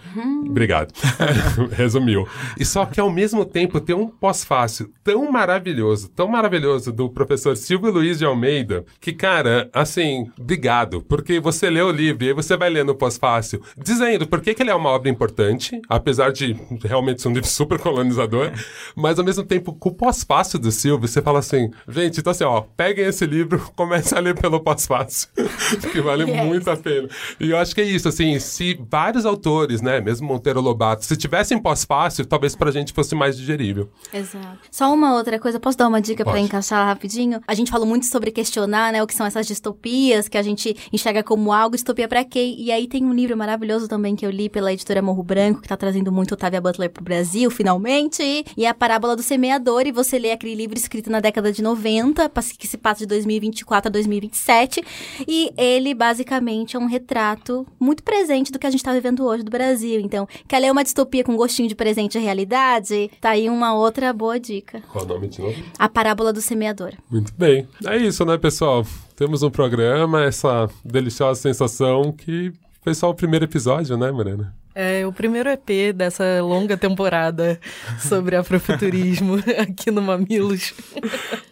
Obrigado. 0.46 0.92
Resumiu. 1.72 2.28
E 2.58 2.66
só 2.66 2.86
que 2.86 3.00
ao 3.00 3.12
mesmo 3.12 3.46
tempo 3.46 3.80
tem 3.80 3.96
um 3.96 4.08
pós-fácil 4.08 4.92
tão 5.04 5.32
maravilhoso, 5.32 6.10
tão 6.10 6.28
maravilhoso 6.28 6.92
do 6.92 7.10
professor 7.10 7.56
Silvio 7.56 7.92
Luiz 7.92 8.18
de 8.20 8.26
Almeida, 8.26 8.86
que, 9.00 9.14
cara, 9.14 9.70
assim, 9.74 10.30
obrigado. 10.40 11.02
Porque 11.02 11.40
você 11.40 11.70
lê 11.70 11.82
o 11.82 11.92
livro 11.92 12.24
e 12.24 12.28
aí 12.30 12.34
você 12.34 12.56
vai 12.58 12.70
lendo 12.70 12.90
o 12.90 12.96
pós-fácil, 12.96 13.62
dizendo 13.78 14.28
por 14.28 14.42
que, 14.42 14.54
que 14.54 14.64
ele 14.64 14.72
é 14.72 14.76
uma 14.76 14.90
obra 14.90 15.10
importante, 15.10 15.80
apesar 15.88 16.32
de 16.32 16.56
realmente 16.84 17.22
ser 17.22 17.28
um 17.28 17.34
livro 17.34 17.48
super 17.50 17.80
colonizador, 17.80 18.52
mas 18.96 19.18
ao 19.20 19.26
mesmo 19.26 19.44
tempo, 19.44 19.74
com 19.74 19.90
o 19.90 19.94
pós-fácil 19.94 20.60
do 20.60 20.72
Silvio, 20.72 21.08
você 21.08 21.22
fala 21.22 21.40
assim, 21.40 21.70
gente, 21.88 22.20
então 22.20 22.32
assim, 22.32 22.44
ó, 22.44 22.62
peguem 22.76 23.06
esse 23.06 23.26
livro, 23.26 23.60
comecem 23.76 24.18
a 24.18 24.22
ler 24.22 24.36
pelo 24.40 24.60
pós-fácil, 24.60 25.30
que 25.92 26.02
vale 26.02 26.30
Yes. 26.30 26.46
muito 26.46 26.70
a 26.70 26.76
pena. 26.80 27.08
E 27.40 27.50
eu 27.52 27.58
acho 27.58 27.76
que 27.76 27.82
é 27.82 27.84
isso, 27.86 28.08
assim, 28.08 28.40
se 28.40 28.80
vários 28.90 29.26
autores, 29.26 29.82
né, 29.82 30.00
mesmo 30.02 30.28
Monteiro 30.28 30.62
Lobato, 30.62 31.06
se 31.06 31.16
tivessem 31.16 31.60
pós-fácil, 31.60 32.26
talvez 32.26 32.56
pra 32.56 32.72
gente 32.72 32.94
fosse 32.94 33.14
mais 33.16 33.38
digerível. 33.38 33.90
Exato. 34.14 34.58
Só 34.72 34.94
uma 34.94 35.16
outra 35.16 35.40
coisa, 35.40 35.60
posso 35.60 35.78
dar 35.78 35.88
uma 35.88 36.02
dica 36.02 36.24
pra 36.24 36.34
Pode. 36.34 36.46
encaixar 36.46 36.86
rapidinho? 36.86 37.40
A 37.48 37.54
gente 37.54 37.70
falou 37.72 37.86
muito 37.86 38.06
sobre 38.06 38.32
questionar, 38.32 38.92
né, 38.92 39.04
o 39.04 39.08
que 39.08 39.14
são 39.16 39.26
essas 39.26 39.46
distopias 39.48 40.28
que 40.28 40.38
a 40.38 40.42
gente 40.42 40.76
enxerga 40.92 41.22
como 41.24 41.52
algo, 41.54 41.76
distopia 41.76 42.08
pra 42.08 42.24
quê? 42.24 42.56
E 42.58 42.72
aí 42.72 42.88
tem 42.88 43.04
um 43.06 43.14
livro 43.14 43.36
maravilhoso 43.38 43.88
também 43.88 44.16
que 44.16 44.26
eu 44.26 44.32
li 44.32 44.50
pela 44.50 44.72
editora 44.74 45.02
Morro 45.02 45.24
Branco, 45.24 45.62
que 45.62 45.68
tá 45.68 45.78
trazendo 45.78 46.12
muito 46.12 46.34
Otávia 46.34 46.62
Butler 46.62 46.90
pro 46.90 47.04
Brasil, 47.04 47.50
finalmente, 47.52 48.22
e 48.58 48.66
é 48.66 48.70
a 48.70 48.74
Parábola 48.74 49.16
do 49.16 49.24
Semeador, 49.24 49.84
e 49.86 49.92
você 49.92 50.18
lê 50.20 50.32
aquele 50.32 50.56
livro 50.56 50.78
escrito 50.78 51.10
na 51.10 51.20
década 51.20 51.52
de 51.52 51.62
90, 51.62 52.30
pas- 52.30 52.52
que 52.52 52.68
se 52.68 52.78
passa 52.78 53.00
de 53.00 53.06
2024 53.08 53.90
a 53.90 53.92
2027, 53.92 54.82
e 55.28 55.52
ele 55.58 55.94
basicamente 55.94 56.69
é 56.76 56.80
um 56.80 56.88
retrato 56.88 57.66
muito 57.80 58.04
presente 58.04 58.52
do 58.52 58.60
que 58.60 58.68
a 58.68 58.72
gente 58.72 58.84
tá 58.84 58.94
vivendo 58.94 59.26
hoje 59.26 59.44
do 59.44 59.52
Brasil. 59.52 60.00
Então, 60.00 60.28
quer 60.48 60.60
ler 60.60 60.72
uma 60.72 60.84
distopia 60.84 61.24
com 61.24 61.36
gostinho 61.36 61.68
de 61.70 61.76
presente 61.76 62.18
e 62.18 62.22
realidade? 62.22 63.10
Tá 63.20 63.32
aí 63.32 63.50
uma 63.50 63.74
outra 63.74 64.12
boa 64.14 64.40
dica. 64.40 64.82
Qual 64.92 65.06
o 65.06 65.08
nome 65.08 65.28
de 65.28 65.42
novo? 65.42 65.64
A 65.78 65.90
Parábola 65.90 66.34
do 66.34 66.42
Semeador. 66.42 66.94
Muito 67.10 67.34
bem. 67.38 67.68
É 67.86 67.98
isso, 67.98 68.26
né, 68.26 68.38
pessoal? 68.38 68.86
Temos 69.16 69.44
um 69.44 69.50
programa, 69.50 70.24
essa 70.24 70.70
deliciosa 70.84 71.42
sensação 71.42 72.12
que 72.12 72.54
foi 72.82 72.94
só 72.94 73.10
o 73.10 73.14
primeiro 73.14 73.46
episódio, 73.46 73.98
né, 73.98 74.12
Morena? 74.12 74.56
É 74.74 75.06
o 75.06 75.12
primeiro 75.12 75.50
EP 75.50 75.94
dessa 75.94 76.42
longa 76.42 76.78
temporada 76.78 77.60
sobre 78.00 78.36
afrofuturismo 78.36 79.36
aqui 79.62 79.92
no 79.92 80.02
Mamilos. 80.02 80.74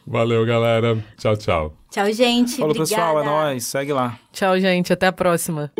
Valeu, 0.05 0.45
galera. 0.45 1.03
Tchau, 1.17 1.35
tchau. 1.35 1.73
Tchau, 1.91 2.11
gente. 2.13 2.57
Falou, 2.57 2.71
Obrigada. 2.71 2.89
pessoal, 2.89 3.21
é 3.21 3.25
nóis. 3.25 3.65
Segue 3.65 3.91
lá. 3.91 4.17
Tchau, 4.31 4.57
gente. 4.59 4.93
Até 4.93 5.07
a 5.07 5.11
próxima. 5.11 5.71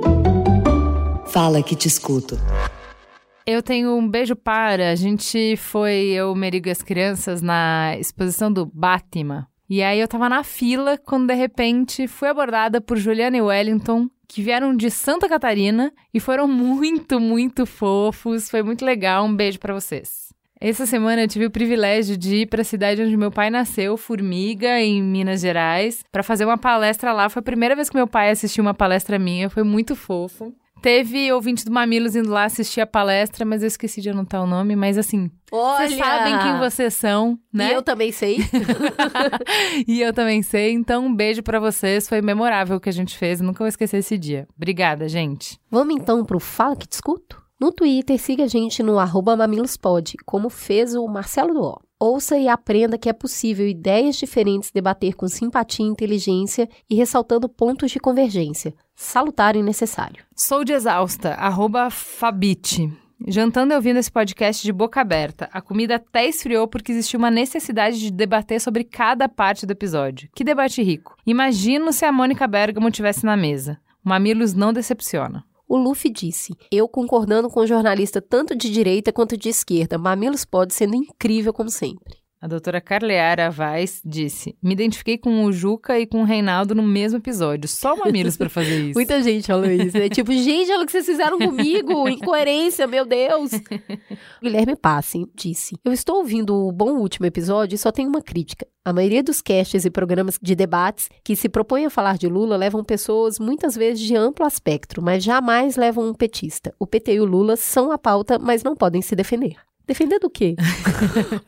Fala 1.28 1.64
que 1.64 1.76
te 1.76 1.88
escuto. 1.88 2.38
Eu 3.46 3.64
tenho 3.64 3.96
um 3.96 4.10
beijo 4.10 4.36
para. 4.36 4.92
A 4.92 4.96
gente 4.96 5.56
foi, 5.56 6.08
eu, 6.08 6.36
Merigo 6.36 6.68
e 6.68 6.72
as 6.72 6.82
crianças, 6.82 7.42
na 7.42 7.96
exposição 7.98 8.52
do 8.52 8.66
Batman. 8.66 9.48
E 9.70 9.82
aí 9.84 10.00
eu 10.00 10.08
tava 10.08 10.28
na 10.28 10.44
fila 10.44 10.98
quando 10.98 11.28
de 11.28 11.34
repente 11.34 12.08
fui 12.08 12.28
abordada 12.30 12.82
por 12.82 12.98
Juliana 12.98 13.38
e 13.38 13.42
Wellington, 13.42 14.10
que 14.28 14.42
vieram 14.42 14.76
de 14.76 14.92
Santa 14.92 15.30
Catarina 15.30 15.92
e 16.14 16.20
foram 16.20 16.48
muito, 16.50 17.20
muito 17.20 17.66
fofos. 17.66 18.50
Foi 18.50 18.62
muito 18.62 18.84
legal. 18.84 19.26
Um 19.26 19.36
beijo 19.36 19.60
pra 19.60 19.74
vocês. 19.74 20.28
Essa 20.60 20.88
semana 20.88 21.22
eu 21.22 21.28
tive 21.28 21.46
o 21.46 21.52
privilégio 21.52 22.18
de 22.18 22.38
ir 22.38 22.46
para 22.48 22.62
a 22.62 22.66
cidade 22.66 23.02
onde 23.04 23.16
meu 23.16 23.32
pai 23.32 23.52
nasceu, 23.52 23.96
Formiga, 23.96 24.80
em 24.82 25.04
Minas 25.04 25.42
Gerais, 25.42 26.04
para 26.12 26.24
fazer 26.24 26.46
uma 26.46 26.58
palestra 26.58 27.14
lá. 27.14 27.30
Foi 27.30 27.42
a 27.42 27.44
primeira 27.44 27.76
vez 27.76 27.90
que 27.90 27.96
meu 27.96 28.08
pai 28.08 28.32
assistiu 28.32 28.64
uma 28.64 28.74
palestra 28.74 29.20
minha, 29.20 29.52
foi 29.52 29.62
muito 29.62 29.96
fofo. 29.96 30.52
Teve 30.82 31.32
ouvinte 31.32 31.66
do 31.66 31.72
Mamilos 31.72 32.16
indo 32.16 32.30
lá 32.30 32.46
assistir 32.46 32.82
a 32.82 32.88
palestra, 32.88 33.44
mas 33.46 33.62
eu 33.62 33.68
esqueci 33.68 34.02
de 34.02 34.10
anotar 34.10 34.44
o 34.44 34.48
nome. 34.48 34.76
Mas 34.76 34.98
assim, 34.98 35.30
Olha! 35.52 35.88
vocês 35.88 35.98
sabem 36.00 36.40
quem 36.40 36.58
vocês 36.60 36.94
são, 36.94 37.38
né? 37.52 37.72
E 37.72 37.74
eu 37.74 37.82
também 37.82 38.12
sei. 38.12 38.38
E 39.88 40.02
eu 40.02 40.14
também 40.14 40.42
sei. 40.42 40.72
Então, 40.72 41.06
um 41.06 41.16
beijo 41.16 41.42
pra 41.44 41.60
vocês. 41.60 42.08
Foi 42.08 42.22
memorável 42.22 42.78
o 42.78 42.80
que 42.80 42.90
a 42.90 42.94
gente 42.94 43.18
fez. 43.18 43.42
Nunca 43.42 43.60
vou 43.60 43.68
esquecer 43.68 43.98
esse 43.98 44.18
dia. 44.18 44.48
Obrigada, 44.56 45.08
gente. 45.08 45.60
Vamos 45.70 45.96
então 45.96 46.24
pro 46.26 46.40
Fala 46.40 46.76
Que 46.76 46.88
Te 46.88 46.94
Escuto? 46.94 47.42
No 47.60 47.72
Twitter, 47.72 48.20
siga 48.20 48.44
a 48.44 48.48
gente 48.48 48.84
no 48.84 49.00
arroba 49.00 49.36
mamilospod, 49.36 50.16
como 50.26 50.50
fez 50.50 50.94
o 50.94 51.08
Marcelo 51.08 51.54
Duó. 51.54 51.78
Ouça 52.00 52.38
e 52.38 52.48
aprenda 52.48 52.96
que 52.96 53.10
é 53.10 53.14
possível 53.14 53.68
ideias 53.68 54.18
diferentes 54.18 54.70
debater 54.70 55.16
com 55.16 55.28
simpatia 55.28 55.84
e 55.84 55.90
inteligência 55.90 56.70
e 56.88 56.94
ressaltando 56.94 57.50
pontos 57.50 57.90
de 57.90 58.00
convergência. 58.00 58.76
Salutar 58.96 59.56
e 59.56 59.64
necessário. 59.64 60.24
Sou 60.36 60.64
de 60.64 60.74
exausta, 60.74 61.34
arroba 61.34 61.90
Fabite. 61.90 62.92
Jantando 63.28 63.74
e 63.74 63.76
ouvindo 63.76 63.98
esse 63.98 64.12
podcast 64.12 64.62
de 64.62 64.72
boca 64.72 65.02
aberta. 65.02 65.50
A 65.52 65.60
comida 65.60 65.96
até 65.96 66.28
esfriou 66.28 66.68
porque 66.68 66.92
existiu 66.92 67.18
uma 67.18 67.32
necessidade 67.32 68.00
de 68.00 68.12
debater 68.12 68.62
sobre 68.62 68.84
cada 68.84 69.28
parte 69.28 69.66
do 69.66 69.72
episódio. 69.72 70.30
Que 70.36 70.44
debate 70.44 70.84
rico. 70.84 71.18
Imagino 71.26 71.92
se 71.92 72.06
a 72.06 72.12
Mônica 72.12 72.46
Bergamo 72.46 72.92
tivesse 72.92 73.26
na 73.26 73.36
mesa. 73.36 73.80
O 74.06 74.10
Mamilos 74.10 74.54
não 74.54 74.72
decepciona. 74.72 75.44
O 75.68 75.78
Luffy 75.78 76.10
disse: 76.12 76.54
Eu 76.72 76.88
concordando 76.88 77.50
com 77.50 77.60
o 77.60 77.68
jornalista 77.68 78.22
tanto 78.22 78.56
de 78.56 78.70
direita 78.70 79.12
quanto 79.12 79.36
de 79.36 79.50
esquerda, 79.50 79.98
Mamilos 79.98 80.46
pode 80.46 80.74
sendo 80.74 80.96
incrível 80.96 81.52
como 81.52 81.70
sempre. 81.70 82.27
A 82.40 82.48
doutora 82.48 82.80
Carleara 82.80 83.50
Vaz 83.50 84.00
disse: 84.06 84.56
Me 84.62 84.74
identifiquei 84.74 85.18
com 85.18 85.44
o 85.44 85.52
Juca 85.52 86.00
e 86.00 86.06
com 86.06 86.22
o 86.22 86.24
Reinaldo 86.24 86.76
no 86.76 86.84
mesmo 86.84 87.18
episódio. 87.18 87.68
Só 87.68 87.96
o 87.96 88.00
Mamilos 88.00 88.38
pra 88.38 88.48
fazer 88.48 88.80
isso. 88.90 88.94
Muita 88.94 89.24
gente 89.24 89.48
falou 89.48 89.66
isso, 89.66 89.98
né? 89.98 90.08
tipo, 90.08 90.32
gente, 90.32 90.72
olha 90.72 90.84
o 90.84 90.86
que 90.86 90.92
vocês 90.92 91.08
fizeram 91.08 91.40
comigo, 91.40 92.06
incoerência, 92.08 92.86
meu 92.86 93.06
Deus. 93.06 93.52
Guilherme 94.40 94.76
Passe 94.76 95.26
disse: 95.36 95.78
Eu 95.84 95.92
estou 95.92 96.18
ouvindo 96.18 96.56
o 96.56 96.72
bom 96.72 96.92
último 97.00 97.26
episódio 97.26 97.74
e 97.74 97.78
só 97.80 97.92
tenho 97.92 98.08
uma 98.08 98.22
crítica. 98.22 98.68
A 98.86 98.94
maioria 98.94 99.24
dos 99.24 99.42
casts 99.42 99.84
e 99.84 99.90
programas 99.90 100.38
de 100.40 100.54
debates 100.56 101.10
que 101.24 101.36
se 101.36 101.50
propõem 101.50 101.88
a 101.88 101.90
falar 101.90 102.20
de 102.20 102.28
Lula 102.28 102.56
levam 102.56 102.84
pessoas 102.84 103.40
muitas 103.40 103.76
vezes 103.76 104.00
de 104.00 104.16
amplo 104.16 104.46
espectro, 104.46 105.02
mas 105.02 105.24
jamais 105.24 105.76
levam 105.76 106.08
um 106.08 106.14
petista. 106.14 106.72
O 106.80 106.86
PT 106.86 107.16
e 107.16 107.20
o 107.20 107.26
Lula 107.26 107.56
são 107.56 107.92
a 107.92 107.98
pauta, 107.98 108.38
mas 108.38 108.64
não 108.64 108.76
podem 108.76 109.02
se 109.02 109.16
defender. 109.16 109.56
Defender 109.88 110.20
do 110.20 110.30
quê? 110.30 110.56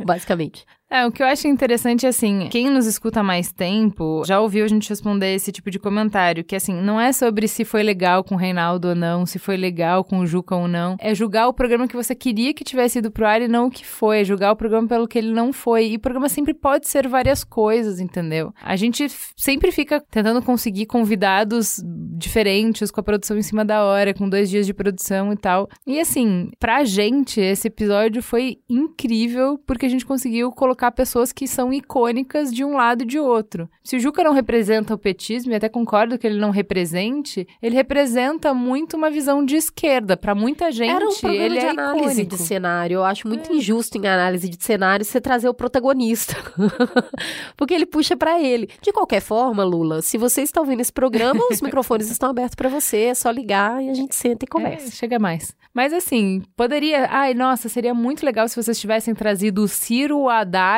Basicamente. 0.04 0.66
É, 0.92 1.06
o 1.06 1.12
que 1.12 1.22
eu 1.22 1.28
acho 1.28 1.48
interessante 1.48 2.08
é 2.08 2.10
assim, 2.10 2.48
quem 2.50 2.68
nos 2.68 2.88
escuta 2.88 3.20
há 3.20 3.24
mais 3.24 3.52
tempo 3.52 4.24
já 4.26 4.40
ouviu 4.40 4.66
a 4.66 4.68
gente 4.68 4.90
responder 4.90 5.36
esse 5.36 5.52
tipo 5.52 5.70
de 5.70 5.78
comentário, 5.78 6.44
que 6.44 6.56
assim, 6.56 6.74
não 6.74 7.00
é 7.00 7.12
sobre 7.12 7.48
se 7.48 7.64
foi 7.64 7.84
legal 7.84 8.24
com 8.24 8.34
o 8.34 8.38
Reinaldo 8.38 8.90
ou 8.90 8.96
não, 8.96 9.24
se 9.24 9.38
foi 9.38 9.56
legal 9.56 10.04
com 10.04 10.18
o 10.18 10.26
Juca 10.26 10.56
ou 10.56 10.68
não, 10.68 10.96
é 11.00 11.14
julgar 11.14 11.48
o 11.48 11.54
programa 11.54 11.88
que 11.88 11.96
você 11.96 12.16
queria 12.16 12.56
que 12.56 12.64
tivesse 12.64 12.98
ido 12.98 13.12
pro 13.12 13.28
ar 13.28 13.40
e 13.40 13.48
não 13.48 13.68
o 13.68 13.70
que 13.70 13.86
foi, 13.86 14.22
é 14.22 14.24
julgar 14.24 14.52
o 14.52 14.56
programa 14.56 14.88
pelo 14.88 15.08
que 15.08 15.20
ele 15.20 15.32
não 15.32 15.54
foi. 15.54 15.90
E 15.90 15.96
o 15.98 16.00
programa 16.00 16.28
sempre 16.28 16.56
pode 16.56 16.88
ser 16.88 17.08
várias 17.08 17.44
coisas, 17.44 18.00
entendeu? 18.00 18.52
A 18.60 18.76
gente 18.76 19.08
sempre 19.38 19.72
fica 19.72 20.04
tentando 20.10 20.42
conseguir 20.42 20.88
convidados 20.88 21.80
diferentes, 22.18 22.90
com 22.90 23.00
a 23.00 23.04
produção 23.04 23.38
em 23.38 23.44
cima 23.44 23.64
da 23.64 23.84
hora, 23.84 24.14
com 24.14 24.28
dois 24.28 24.50
dias 24.50 24.66
de 24.66 24.74
produção 24.74 25.32
e 25.32 25.38
tal. 25.38 25.70
E 25.86 26.00
assim, 26.00 26.50
pra 26.60 26.84
gente, 26.84 27.40
esse 27.40 27.68
episódio 27.68 28.24
foi 28.24 28.58
incrível, 28.68 29.60
porque 29.68 29.86
a 29.86 29.90
gente 29.90 30.06
conseguiu 30.06 30.52
colocar 30.52 30.79
pessoas 30.92 31.32
que 31.34 31.48
são 31.48 31.74
icônicas 31.74 32.54
de 32.54 32.64
um 32.64 32.76
lado 32.78 33.04
e 33.04 33.06
de 33.06 33.20
outro. 33.20 33.70
Se 33.84 33.98
o 33.98 34.00
Juca 34.00 34.24
não 34.24 34.32
representa 34.34 34.94
o 34.94 34.98
petismo, 34.98 35.52
e 35.52 35.56
até 35.56 35.68
concordo 35.68 36.18
que 36.18 36.26
ele 36.26 36.40
não 36.40 36.50
represente, 36.52 37.46
ele 37.62 37.76
representa 37.76 38.54
muito 38.54 38.96
uma 38.96 39.10
visão 39.12 39.44
de 39.44 39.56
esquerda. 39.56 40.16
Pra 40.16 40.34
muita 40.34 40.72
gente, 40.72 40.92
Era 40.96 41.06
um 41.06 41.14
programa 41.14 41.44
ele 41.46 41.60
de 41.60 41.66
é 41.66 41.70
análise 41.70 42.06
icônico. 42.22 42.36
de 42.38 42.42
cenário. 42.42 42.96
Eu 42.96 43.04
acho 43.04 43.28
muito 43.28 43.52
injusto 43.54 43.98
em 43.98 44.08
análise 44.08 44.48
de 44.48 44.64
cenário 44.64 45.06
você 45.06 45.20
trazer 45.20 45.50
o 45.50 45.54
protagonista. 45.54 46.36
Porque 47.58 47.74
ele 47.74 47.86
puxa 47.86 48.16
pra 48.16 48.40
ele. 48.42 48.70
De 48.82 48.92
qualquer 48.92 49.22
forma, 49.22 49.64
Lula, 49.64 50.02
se 50.02 50.18
você 50.18 50.42
está 50.42 50.60
ouvindo 50.62 50.82
esse 50.82 50.94
programa, 50.94 51.42
os 51.52 51.62
microfones 51.62 52.10
estão 52.10 52.30
abertos 52.30 52.56
pra 52.56 52.70
você. 52.70 53.06
É 53.06 53.14
só 53.14 53.30
ligar 53.32 53.84
e 53.84 53.90
a 53.90 53.94
gente 53.94 54.16
senta 54.16 54.46
e 54.46 54.48
É, 54.48 54.52
conversa. 54.52 54.92
chega 54.92 55.20
mais. 55.20 55.56
Mas 55.74 55.94
assim, 55.94 56.42
poderia. 56.56 57.08
Ai, 57.12 57.34
nossa, 57.34 57.70
seria 57.70 57.94
muito 57.94 58.26
legal 58.26 58.48
se 58.48 58.56
vocês 58.62 58.80
tivessem 58.80 59.14
trazido 59.14 59.64
o 59.64 59.68
Ciro, 59.68 60.18
o 60.18 60.30
Haddad. 60.30 60.69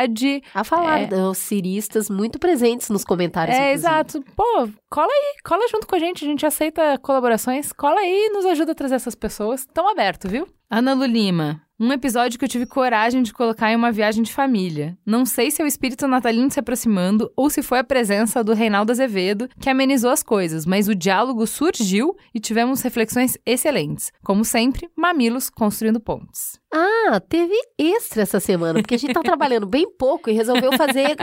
A 0.53 0.63
falar 0.63 1.01
É. 1.01 1.05
dos 1.07 1.37
ciristas 1.37 2.09
muito 2.09 2.39
presentes 2.39 2.89
nos 2.89 3.03
comentários. 3.03 3.55
É, 3.55 3.73
inclusive. 3.73 3.73
exato. 3.87 4.23
Pô, 4.35 4.69
cola 4.89 5.07
aí, 5.11 5.35
cola 5.43 5.67
junto 5.69 5.87
com 5.87 5.95
a 5.95 5.99
gente. 5.99 6.23
A 6.23 6.27
gente 6.27 6.45
aceita 6.45 6.97
colaborações. 6.99 7.71
Cola 7.73 7.99
aí 7.99 8.27
e 8.27 8.29
nos 8.29 8.45
ajuda 8.45 8.71
a 8.71 8.75
trazer 8.75 8.95
essas 8.95 9.15
pessoas. 9.15 9.65
Tão 9.73 9.89
aberto, 9.89 10.27
viu? 10.29 10.47
Ana 10.69 10.93
Lu 10.93 11.05
Lima. 11.05 11.61
Um 11.83 11.91
episódio 11.91 12.37
que 12.37 12.45
eu 12.45 12.49
tive 12.49 12.67
coragem 12.67 13.23
de 13.23 13.33
colocar 13.33 13.71
em 13.71 13.75
uma 13.75 13.91
viagem 13.91 14.21
de 14.21 14.31
família. 14.31 14.95
Não 15.03 15.25
sei 15.25 15.49
se 15.49 15.63
é 15.63 15.65
o 15.65 15.67
espírito 15.67 16.07
natalino 16.07 16.51
se 16.51 16.59
aproximando 16.59 17.33
ou 17.35 17.49
se 17.49 17.63
foi 17.63 17.79
a 17.79 17.83
presença 17.83 18.43
do 18.43 18.53
Reinaldo 18.53 18.91
Azevedo 18.91 19.49
que 19.59 19.67
amenizou 19.67 20.11
as 20.11 20.21
coisas, 20.21 20.63
mas 20.63 20.87
o 20.87 20.93
diálogo 20.93 21.47
surgiu 21.47 22.15
e 22.35 22.39
tivemos 22.39 22.83
reflexões 22.83 23.35
excelentes. 23.47 24.11
Como 24.23 24.45
sempre, 24.45 24.91
mamilos 24.95 25.49
construindo 25.49 25.99
pontes. 25.99 26.59
Ah, 26.71 27.19
teve 27.19 27.55
extra 27.79 28.21
essa 28.21 28.39
semana, 28.39 28.79
porque 28.79 28.93
a 28.93 28.99
gente 28.99 29.15
tá 29.15 29.23
trabalhando 29.23 29.65
bem 29.65 29.89
pouco 29.97 30.29
e 30.29 30.33
resolveu 30.33 30.73
fazer 30.77 31.17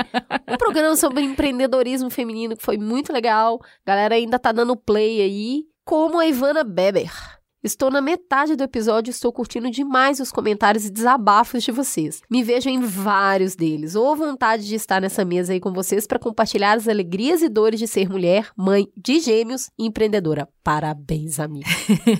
um 0.50 0.56
programa 0.56 0.96
sobre 0.96 1.22
empreendedorismo 1.22 2.10
feminino 2.10 2.56
que 2.56 2.64
foi 2.64 2.78
muito 2.78 3.12
legal. 3.12 3.60
A 3.86 3.90
galera 3.92 4.16
ainda 4.16 4.40
tá 4.40 4.50
dando 4.50 4.76
play 4.76 5.22
aí, 5.22 5.62
como 5.84 6.18
a 6.18 6.26
Ivana 6.26 6.64
Beber. 6.64 7.37
Estou 7.62 7.90
na 7.90 8.00
metade 8.00 8.54
do 8.54 8.62
episódio 8.62 9.10
e 9.10 9.12
estou 9.12 9.32
curtindo 9.32 9.68
demais 9.68 10.20
os 10.20 10.30
comentários 10.30 10.86
e 10.86 10.92
desabafos 10.92 11.64
de 11.64 11.72
vocês. 11.72 12.22
Me 12.30 12.40
vejo 12.40 12.68
em 12.68 12.80
vários 12.80 13.56
deles. 13.56 13.96
Ou 13.96 14.14
vontade 14.14 14.64
de 14.64 14.76
estar 14.76 15.00
nessa 15.00 15.24
mesa 15.24 15.52
aí 15.52 15.58
com 15.58 15.72
vocês 15.72 16.06
para 16.06 16.20
compartilhar 16.20 16.76
as 16.76 16.86
alegrias 16.86 17.42
e 17.42 17.48
dores 17.48 17.80
de 17.80 17.88
ser 17.88 18.08
mulher, 18.08 18.48
mãe 18.56 18.86
de 18.96 19.18
gêmeos 19.18 19.70
e 19.76 19.86
empreendedora. 19.86 20.48
Parabéns, 20.62 21.40
amiga. 21.40 21.66